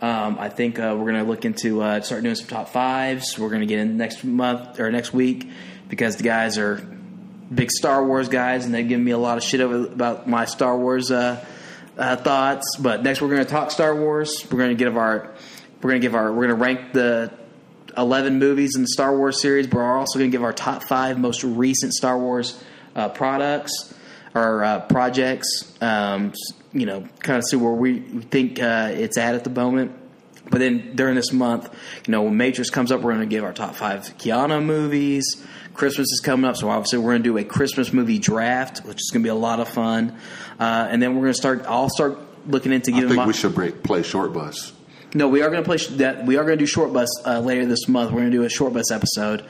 Um, 0.01 0.37
I 0.39 0.47
think 0.47 0.79
uh, 0.79 0.95
we're 0.97 1.11
going 1.11 1.21
to 1.21 1.29
look 1.29 1.43
into 1.43 1.81
uh, 1.81 1.99
start 1.99 2.23
doing 2.23 2.33
some 2.33 2.47
top 2.47 2.69
fives. 2.69 3.37
We're 3.37 3.49
going 3.49 3.59
to 3.59 3.65
get 3.65 3.79
in 3.79 3.97
next 3.97 4.23
month 4.23 4.79
or 4.79 4.89
next 4.89 5.11
week 5.11 5.49
because 5.89 6.15
the 6.15 6.23
guys 6.23 6.57
are 6.57 6.77
big 7.53 7.69
Star 7.69 8.05
Wars 8.05 8.29
guys, 8.29 8.63
and 8.63 8.73
they've 8.73 8.87
given 8.87 9.03
me 9.03 9.11
a 9.11 9.17
lot 9.17 9.37
of 9.37 9.43
shit 9.43 9.59
over 9.59 9.91
about 9.91 10.25
my 10.25 10.45
Star 10.45 10.77
Wars 10.77 11.11
uh, 11.11 11.45
uh, 11.97 12.15
thoughts. 12.15 12.77
But 12.79 13.03
next, 13.03 13.21
we're 13.21 13.27
going 13.27 13.43
to 13.43 13.51
talk 13.51 13.71
Star 13.71 13.93
Wars. 13.93 14.47
We're 14.49 14.59
going 14.59 14.69
to 14.69 14.81
give 14.81 14.95
our 14.95 15.35
we're 15.81 15.89
going 15.89 16.01
to 16.01 16.07
give 16.07 16.15
our 16.15 16.31
we're 16.31 16.47
going 16.47 16.57
to 16.57 16.63
rank 16.63 16.93
the 16.93 17.33
eleven 17.97 18.39
movies 18.39 18.75
in 18.75 18.81
the 18.81 18.87
Star 18.87 19.15
Wars 19.15 19.41
series. 19.41 19.67
But 19.67 19.77
we're 19.77 19.97
also 19.97 20.19
going 20.19 20.31
to 20.31 20.35
give 20.35 20.43
our 20.43 20.53
top 20.53 20.83
five 20.83 21.19
most 21.19 21.43
recent 21.43 21.93
Star 21.93 22.17
Wars 22.17 22.61
uh, 22.95 23.09
products 23.09 23.93
or 24.33 24.63
uh, 24.63 24.79
projects. 24.81 25.73
Um, 25.81 26.33
you 26.71 26.85
know, 26.85 27.07
kind 27.19 27.37
of 27.37 27.43
see 27.49 27.57
where 27.57 27.73
we 27.73 27.99
think 27.99 28.61
uh, 28.61 28.91
it's 28.93 29.17
at 29.17 29.35
at 29.35 29.43
the 29.43 29.49
moment. 29.49 29.95
But 30.49 30.59
then 30.59 30.95
during 30.95 31.15
this 31.15 31.31
month, 31.31 31.69
you 32.07 32.11
know, 32.11 32.23
when 32.23 32.37
Matrix 32.37 32.69
comes 32.69 32.91
up, 32.91 33.01
we're 33.01 33.13
going 33.13 33.27
to 33.27 33.33
give 33.33 33.43
our 33.43 33.53
top 33.53 33.75
five 33.75 34.01
Keanu 34.17 34.63
movies. 34.63 35.45
Christmas 35.73 36.11
is 36.11 36.21
coming 36.23 36.45
up, 36.45 36.57
so 36.57 36.69
obviously 36.69 36.99
we're 36.99 37.11
going 37.11 37.23
to 37.23 37.29
do 37.29 37.37
a 37.37 37.43
Christmas 37.43 37.93
movie 37.93 38.19
draft, 38.19 38.79
which 38.79 38.97
is 38.97 39.11
going 39.13 39.21
to 39.21 39.27
be 39.27 39.29
a 39.29 39.35
lot 39.35 39.59
of 39.59 39.69
fun. 39.69 40.17
Uh, 40.59 40.87
and 40.89 41.01
then 41.01 41.15
we're 41.15 41.21
going 41.21 41.33
to 41.33 41.37
start. 41.37 41.63
I'll 41.67 41.89
start 41.89 42.17
looking 42.47 42.71
into 42.71 42.91
giving. 42.91 43.05
I 43.05 43.07
think 43.09 43.17
my. 43.17 43.27
we 43.27 43.33
should 43.33 43.55
break, 43.55 43.83
play 43.83 44.03
short 44.03 44.33
bus. 44.33 44.73
No, 45.13 45.27
we 45.27 45.41
are 45.41 45.49
going 45.49 45.63
to 45.63 45.67
play 45.67 45.77
sh- 45.77 45.87
that. 45.97 46.25
We 46.25 46.37
are 46.37 46.43
going 46.43 46.57
to 46.57 46.61
do 46.63 46.67
short 46.67 46.93
bus 46.93 47.09
uh, 47.25 47.39
later 47.39 47.65
this 47.65 47.87
month. 47.87 48.11
We're 48.11 48.19
going 48.19 48.31
to 48.31 48.37
do 48.37 48.43
a 48.43 48.49
short 48.49 48.73
bus 48.73 48.91
episode, 48.91 49.43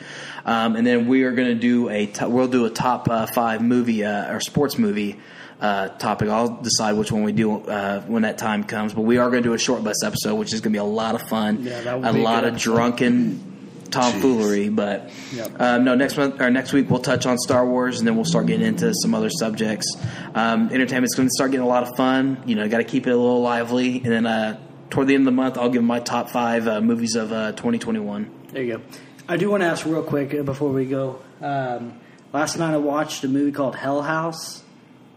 um, 0.46 0.76
and 0.78 0.88
then 0.88 1.08
we 1.08 1.24
are 1.24 1.32
going 1.34 1.50
to 1.50 1.56
do 1.56 1.90
a. 1.90 2.10
We'll 2.28 2.48
do 2.48 2.66
a 2.66 2.70
top 2.70 3.10
uh, 3.10 3.26
five 3.28 3.62
movie 3.62 4.06
uh, 4.06 4.34
or 4.34 4.40
sports 4.40 4.78
movie 4.78 5.20
uh, 5.60 5.90
topic. 5.90 6.30
I'll 6.30 6.62
decide 6.62 6.94
which 6.94 7.12
one 7.12 7.24
we 7.24 7.34
do 7.34 7.58
uh, 7.60 8.02
when 8.04 8.22
that 8.22 8.38
time 8.38 8.64
comes. 8.64 8.94
But 8.94 9.02
we 9.02 9.18
are 9.18 9.30
going 9.30 9.44
to 9.44 9.50
do 9.50 9.54
a 9.54 9.58
short 9.60 9.84
bus 9.84 10.02
episode, 10.04 10.36
which 10.36 10.54
is 10.54 10.62
going 10.62 10.72
to 10.72 10.78
be 10.78 10.82
a 10.82 10.84
lot 10.86 11.16
of 11.16 11.24
fun. 11.28 11.64
Yeah, 11.64 11.82
that 11.82 12.06
a 12.10 12.14
be 12.14 12.22
lot 12.22 12.46
good 12.46 12.54
of 12.54 12.60
drunken 12.60 13.46
tomfoolery. 13.92 14.70
But 14.70 15.12
Yep. 15.34 15.60
um, 15.60 15.84
no, 15.84 15.94
next 15.96 16.16
month 16.16 16.40
or 16.40 16.50
next 16.50 16.72
week 16.72 16.90
we'll 16.90 17.02
touch 17.02 17.26
on 17.26 17.38
Star 17.38 17.66
Wars, 17.66 18.00
and 18.00 18.08
then 18.08 18.16
we'll 18.16 18.24
start 18.24 18.46
getting 18.46 18.66
into 18.66 18.94
some 18.94 19.14
other 19.14 19.30
subjects. 19.30 19.98
Um, 20.36 20.70
entertainment's 20.72 21.16
going 21.16 21.28
to 21.28 21.34
start 21.34 21.52
getting 21.52 21.66
a 21.66 21.70
lot 21.70 21.84
of 21.84 21.98
fun. 21.98 22.44
You 22.46 22.56
know, 22.56 22.70
got 22.70 22.78
to 22.78 22.86
keep 22.86 23.08
it 23.08 23.12
a 23.12 23.18
little 23.18 23.42
lively, 23.42 23.98
and 23.98 24.06
then. 24.06 24.26
Uh, 24.26 24.58
Toward 24.90 25.08
the 25.08 25.14
end 25.16 25.22
of 25.22 25.26
the 25.34 25.36
month, 25.36 25.58
I'll 25.58 25.70
give 25.70 25.84
my 25.84 26.00
top 26.00 26.30
five 26.30 26.68
uh, 26.68 26.82
movies 26.82 27.16
of 27.16 27.32
uh, 27.32 27.52
2021. 27.52 28.48
There 28.52 28.64
you 28.64 28.78
go. 28.78 28.84
I 29.28 29.38
do 29.38 29.50
want 29.52 29.62
to 29.62 29.68
ask 29.68 29.86
real 29.86 30.02
quick 30.04 30.34
uh, 30.34 30.42
before 30.44 30.72
we 30.72 30.86
go. 30.86 31.22
Um, 31.42 32.00
last 32.34 32.58
night 32.58 32.74
I 32.74 32.78
watched 32.78 33.24
a 33.24 33.28
movie 33.28 33.52
called 33.52 33.76
Hell 33.76 34.02
House, 34.02 34.64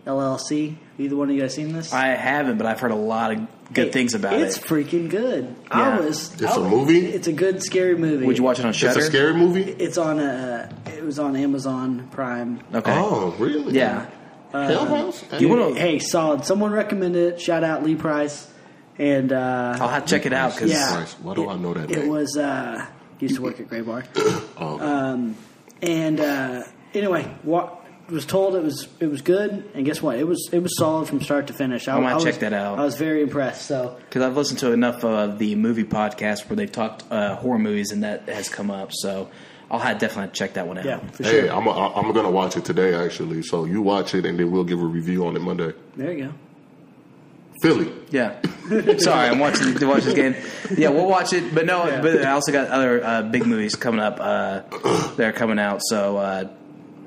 LLC. 0.06 0.76
Either 0.98 1.16
one 1.16 1.30
of 1.30 1.34
you 1.34 1.40
guys 1.40 1.54
seen 1.54 1.72
this? 1.72 1.92
I 1.92 2.08
haven't, 2.08 2.58
but 2.58 2.66
I've 2.66 2.80
heard 2.80 2.90
a 2.90 2.94
lot 2.96 3.32
of 3.32 3.72
good 3.72 3.88
It- 3.88 3.92
things 3.94 4.14
about 4.14 4.34
it's 4.34 4.56
it. 4.56 4.60
It's 4.62 4.70
freaking 4.70 5.08
good. 5.08 5.56
Yeah. 5.70 5.96
I 5.96 6.00
was. 6.00 6.34
It's 6.34 6.42
I 6.42 6.56
a 6.56 6.60
was- 6.60 6.70
movie? 6.70 7.06
It's 7.06 7.26
a 7.28 7.32
good 7.32 7.62
scary 7.62 7.96
movie. 7.96 8.26
Would 8.26 8.36
you 8.36 8.44
watch 8.44 8.58
it 8.58 8.66
on 8.66 8.74
Shudder? 8.74 8.98
It's 8.98 9.06
Shudder? 9.06 9.16
a 9.30 9.30
scary 9.30 9.34
movie. 9.34 9.62
It's 9.62 9.96
on 9.96 10.20
a. 10.20 10.70
It 10.86 11.02
was 11.02 11.18
on 11.18 11.34
Amazon 11.36 12.08
Prime. 12.10 12.60
Okay. 12.74 12.92
Oh, 12.94 13.34
really? 13.38 13.72
Yeah. 13.74 14.06
Hell 14.52 14.84
House. 14.84 15.24
You 15.40 15.48
wanna- 15.48 15.74
Hey, 15.74 15.98
solid. 15.98 16.44
Someone 16.44 16.72
recommended 16.72 17.34
it. 17.34 17.40
Shout 17.40 17.64
out 17.64 17.82
Lee 17.82 17.94
Price. 17.96 18.48
And 18.98 19.32
uh, 19.32 19.76
I'll 19.80 19.88
have 19.88 20.04
to 20.04 20.10
check 20.10 20.26
it 20.26 20.32
out 20.32 20.54
because 20.54 20.70
yeah, 20.70 20.92
Price. 20.94 21.14
Why 21.14 21.34
do 21.34 21.48
I 21.48 21.56
know 21.56 21.72
that 21.74 21.90
It 21.90 21.98
name? 21.98 22.08
was 22.08 22.36
uh, 22.36 22.86
used 23.20 23.36
to 23.36 23.42
work 23.42 23.58
at 23.60 23.68
Gray 23.68 23.80
Bar. 23.80 24.04
Oh, 24.58 24.78
Um, 24.80 25.36
and 25.80 26.20
uh, 26.20 26.62
anyway, 26.94 27.24
what 27.42 27.78
was 28.10 28.26
told 28.26 28.54
it 28.54 28.62
was 28.62 28.86
it 29.00 29.06
was 29.06 29.22
good, 29.22 29.70
and 29.74 29.84
guess 29.86 30.02
what? 30.02 30.18
It 30.18 30.24
was 30.24 30.50
it 30.52 30.58
was 30.62 30.76
solid 30.76 31.08
from 31.08 31.20
start 31.22 31.46
to 31.46 31.52
finish. 31.54 31.88
I, 31.88 31.96
I 31.96 32.00
might 32.00 32.14
was- 32.16 32.24
check 32.24 32.40
that 32.40 32.52
out. 32.52 32.78
I 32.78 32.84
was 32.84 32.96
very 32.96 33.22
impressed. 33.22 33.66
So 33.66 33.96
because 34.08 34.22
I've 34.22 34.36
listened 34.36 34.58
to 34.60 34.72
enough 34.72 35.02
of 35.04 35.38
the 35.38 35.54
movie 35.54 35.84
podcast 35.84 36.48
where 36.50 36.56
they've 36.56 36.70
talked 36.70 37.04
uh, 37.10 37.36
horror 37.36 37.58
movies 37.58 37.90
and 37.92 38.04
that 38.04 38.28
has 38.28 38.48
come 38.50 38.70
up. 38.70 38.90
So 38.92 39.30
I'll 39.70 39.78
have 39.80 39.98
definitely 39.98 40.32
check 40.34 40.52
that 40.54 40.68
one 40.68 40.76
out. 40.78 40.84
Yeah, 40.84 40.98
for 40.98 41.22
Hey. 41.24 41.48
I'm 41.48 41.66
a, 41.66 41.70
I'm 41.94 42.12
gonna 42.12 42.30
watch 42.30 42.56
it 42.58 42.64
today 42.66 42.94
actually. 42.94 43.42
So 43.42 43.64
you 43.64 43.80
watch 43.80 44.14
it 44.14 44.26
and 44.26 44.38
then 44.38 44.50
we'll 44.52 44.64
give 44.64 44.82
a 44.82 44.86
review 44.86 45.26
on 45.26 45.34
it 45.34 45.40
Monday. 45.40 45.72
There 45.96 46.12
you 46.12 46.24
go. 46.26 46.32
Philly. 47.62 47.92
Yeah. 48.10 48.40
Sorry, 48.98 49.28
I'm 49.28 49.38
watching 49.38 49.74
to 49.74 49.86
watch 49.86 50.02
this 50.04 50.14
game. 50.14 50.34
Yeah, 50.76 50.90
we'll 50.90 51.08
watch 51.08 51.32
it. 51.32 51.54
But 51.54 51.64
no, 51.66 51.84
but 52.02 52.24
I 52.24 52.32
also 52.32 52.52
got 52.52 52.68
other 52.68 53.02
uh, 53.04 53.22
big 53.22 53.46
movies 53.46 53.74
coming 53.76 54.00
up. 54.00 54.18
Uh, 54.20 54.60
that 55.16 55.20
are 55.28 55.32
coming 55.32 55.58
out, 55.58 55.80
so 55.82 56.16
uh, 56.16 56.48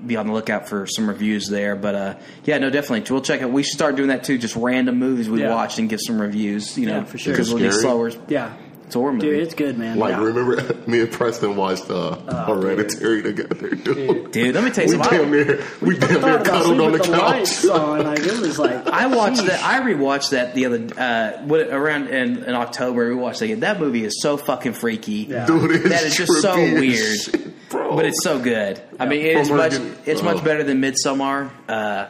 be 0.05 0.15
on 0.15 0.27
the 0.27 0.33
lookout 0.33 0.67
for 0.69 0.85
some 0.87 1.07
reviews 1.09 1.47
there. 1.49 1.75
But 1.75 1.95
uh, 1.95 2.15
yeah, 2.45 2.57
no, 2.59 2.69
definitely, 2.69 3.11
we'll 3.11 3.21
check 3.21 3.41
it. 3.41 3.49
We 3.49 3.63
should 3.63 3.73
start 3.73 3.95
doing 3.95 4.09
that 4.09 4.23
too. 4.23 4.37
Just 4.37 4.55
random 4.55 4.97
movies 4.97 5.29
we 5.29 5.41
Yeah. 5.41 5.49
watched 5.53 5.77
and 5.79 5.89
give 5.89 5.99
some 6.05 6.21
reviews. 6.21 6.77
You 6.77 6.85
know, 6.87 6.97
Yeah, 6.99 7.03
for 7.05 7.17
sure. 7.17 7.33
because 7.33 7.53
we'll 7.53 7.61
be 7.63 7.71
slower. 7.71 8.11
Yeah. 8.27 8.53
It's 8.85 8.95
a 8.95 8.99
horror 8.99 9.13
movie. 9.13 9.27
Dude, 9.31 9.39
it's 9.41 9.55
good, 9.55 9.77
man. 9.77 9.97
Like 9.97 10.11
Yeah. 10.11 10.23
remember, 10.23 10.75
me 10.87 11.01
and 11.01 11.11
Preston 11.11 11.55
watched 11.55 11.89
uh, 11.89 12.17
Oh, 12.27 12.61
Hereditary 12.61 13.23
together, 13.23 13.69
dude. 13.75 14.31
Dude, 14.31 14.53
let 14.55 14.63
me 14.63 14.69
tell 14.69 14.85
you 14.85 14.97
We 14.97 15.03
something. 15.03 15.19
damn 15.21 15.31
near, 15.31 15.63
we 15.81 15.97
damn 15.97 16.09
near 16.11 16.19
Thought 16.21 16.41
about 16.41 16.45
cuddled 16.45 16.79
on 16.81 16.91
the 16.91 16.97
sleeping 16.99 17.11
with 17.11 17.19
couch. 17.19 17.31
lights 17.31 17.65
on, 17.69 18.03
like 18.03 18.19
it 18.19 18.39
was 18.39 18.59
like 18.59 18.87
I 18.87 19.07
watched 19.07 19.41
sheesh. 19.41 19.47
that. 19.47 19.63
I 19.63 19.79
rewatched 19.81 20.29
that 20.31 20.53
the 20.53 20.65
other 20.67 20.87
uh, 20.97 21.41
what, 21.45 21.61
around 21.69 22.09
in, 22.09 22.43
in 22.43 22.53
October. 22.53 23.09
We 23.09 23.15
watched 23.15 23.39
that. 23.39 23.45
again. 23.45 23.61
That 23.61 23.79
movie 23.79 24.05
is 24.05 24.21
so 24.21 24.37
fucking 24.37 24.73
freaky. 24.73 25.25
Yeah. 25.29 25.47
Dude, 25.47 25.71
it's 25.71 25.89
That 25.89 26.03
is 26.03 26.15
just 26.15 26.41
so 26.41 26.55
weird. 26.55 27.19
shit, 27.19 27.69
bro. 27.69 27.95
But 27.95 28.05
it's 28.05 28.23
so 28.23 28.39
good. 28.39 28.79
I 28.99 29.07
mean, 29.07 29.21
it 29.25 29.35
is 29.37 29.49
much. 29.49 29.73
Oregon. 29.73 29.97
It's 30.05 30.21
Oh. 30.21 30.25
much 30.25 30.43
better 30.43 30.63
than 30.63 30.79
Midsommar. 30.81 31.49
Uh, 31.67 32.07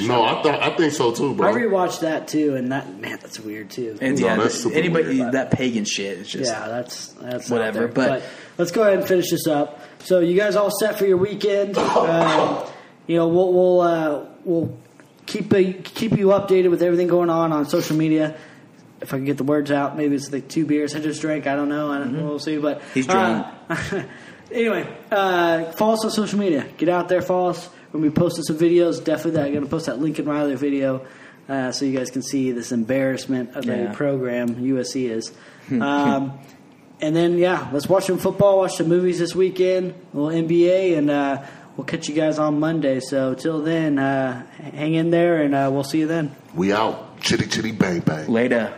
no, 0.00 0.22
I 0.24 0.42
thought 0.42 0.62
I 0.62 0.76
think 0.76 0.92
so 0.92 1.12
too, 1.12 1.34
bro. 1.34 1.48
I 1.48 1.52
rewatched 1.52 2.00
that 2.00 2.28
too, 2.28 2.56
and 2.56 2.72
that 2.72 2.98
man, 2.98 3.18
that's 3.20 3.38
weird 3.40 3.70
too. 3.70 3.96
and 4.00 4.18
No, 4.20 4.26
yeah, 4.26 4.36
that's 4.36 4.60
super 4.62 4.76
anybody 4.76 5.20
weird. 5.20 5.32
that 5.32 5.50
pagan 5.52 5.84
shit 5.84 6.18
is 6.18 6.28
just 6.28 6.50
yeah, 6.50 6.68
that's 6.68 7.08
that's 7.14 7.50
Whatever, 7.50 7.80
there. 7.80 7.88
but- 7.88 8.22
let's 8.58 8.70
go 8.72 8.82
ahead 8.82 8.98
and 8.98 9.06
finish 9.06 9.30
this 9.30 9.46
up. 9.46 9.80
So 10.00 10.20
you 10.20 10.36
guys 10.36 10.56
all 10.56 10.70
set 10.70 10.98
for 10.98 11.06
your 11.06 11.16
weekend? 11.18 11.76
Um, 11.78 12.64
you 13.06 13.16
know, 13.16 13.28
we'll 13.28 13.52
we'll 13.52 13.80
uh, 13.80 14.24
we'll 14.44 14.76
keep 15.26 15.52
a, 15.52 15.72
keep 15.72 16.12
you 16.18 16.28
updated 16.28 16.70
with 16.70 16.82
everything 16.82 17.06
going 17.08 17.30
on 17.30 17.52
on 17.52 17.66
social 17.68 17.96
media. 17.96 18.36
If 19.00 19.12
I 19.12 19.18
can 19.18 19.26
get 19.26 19.36
the 19.36 19.44
words 19.44 19.70
out, 19.70 19.96
maybe 19.96 20.16
it's 20.16 20.28
the 20.28 20.40
two 20.40 20.64
beers 20.64 20.94
I 20.94 21.00
just 21.00 21.20
drank. 21.20 21.46
I 21.46 21.54
don't 21.54 21.68
know. 21.68 21.90
I 21.92 21.98
don't 21.98 22.12
know. 22.14 22.24
We'll 22.24 22.38
see. 22.38 22.56
But 22.58 22.80
Mm-hmm. 22.80 22.94
He's 22.94 23.06
drunk. 23.06 23.46
uh, 23.68 24.02
anyway, 24.50 24.88
uh, 25.12 25.72
follow 25.72 25.94
us 25.94 26.04
on 26.04 26.10
social 26.10 26.38
media. 26.38 26.66
Get 26.78 26.88
out 26.88 27.08
there, 27.08 27.20
follow 27.22 27.50
us. 27.50 27.68
When 27.96 28.02
we 28.02 28.10
posting 28.10 28.44
some 28.44 28.58
videos, 28.58 29.02
definitely 29.02 29.30
that. 29.40 29.46
I'm 29.46 29.52
going 29.54 29.64
to 29.64 29.70
post 29.70 29.86
that 29.86 29.98
Lincoln 29.98 30.26
Riley 30.26 30.54
video 30.54 31.06
uh, 31.48 31.72
so 31.72 31.86
you 31.86 31.96
guys 31.96 32.10
can 32.10 32.20
see 32.20 32.52
this 32.52 32.70
embarrassment 32.70 33.56
of 33.56 33.64
Yeah. 33.64 33.90
a 33.90 33.94
program 33.94 34.56
USC 34.56 35.08
is. 35.10 35.32
Um, 35.72 36.38
and 37.00 37.16
then, 37.16 37.38
yeah, 37.38 37.70
let's 37.72 37.88
watch 37.88 38.04
some 38.04 38.18
football, 38.18 38.58
watch 38.58 38.76
some 38.76 38.88
movies 38.88 39.18
this 39.18 39.34
weekend, 39.34 39.94
a 40.12 40.16
little 40.18 40.46
NBA, 40.46 40.98
and 40.98 41.08
uh, 41.10 41.42
we'll 41.74 41.86
catch 41.86 42.06
you 42.06 42.14
guys 42.14 42.38
on 42.38 42.60
Monday. 42.60 43.00
So, 43.00 43.32
till 43.34 43.62
then, 43.62 43.98
uh, 43.98 44.44
hang 44.58 44.92
in 44.92 45.08
there, 45.10 45.40
and 45.40 45.54
uh, 45.54 45.70
we'll 45.72 45.82
see 45.82 46.00
you 46.00 46.06
then. 46.06 46.36
We 46.54 46.74
out, 46.74 47.18
chitty 47.22 47.46
chitty 47.46 47.72
bang 47.72 48.00
bang. 48.00 48.28
later. 48.28 48.74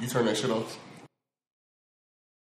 You 0.00 0.08
turn 0.08 0.24
that 0.24 0.38
shit 0.38 0.50
off. 0.50 0.78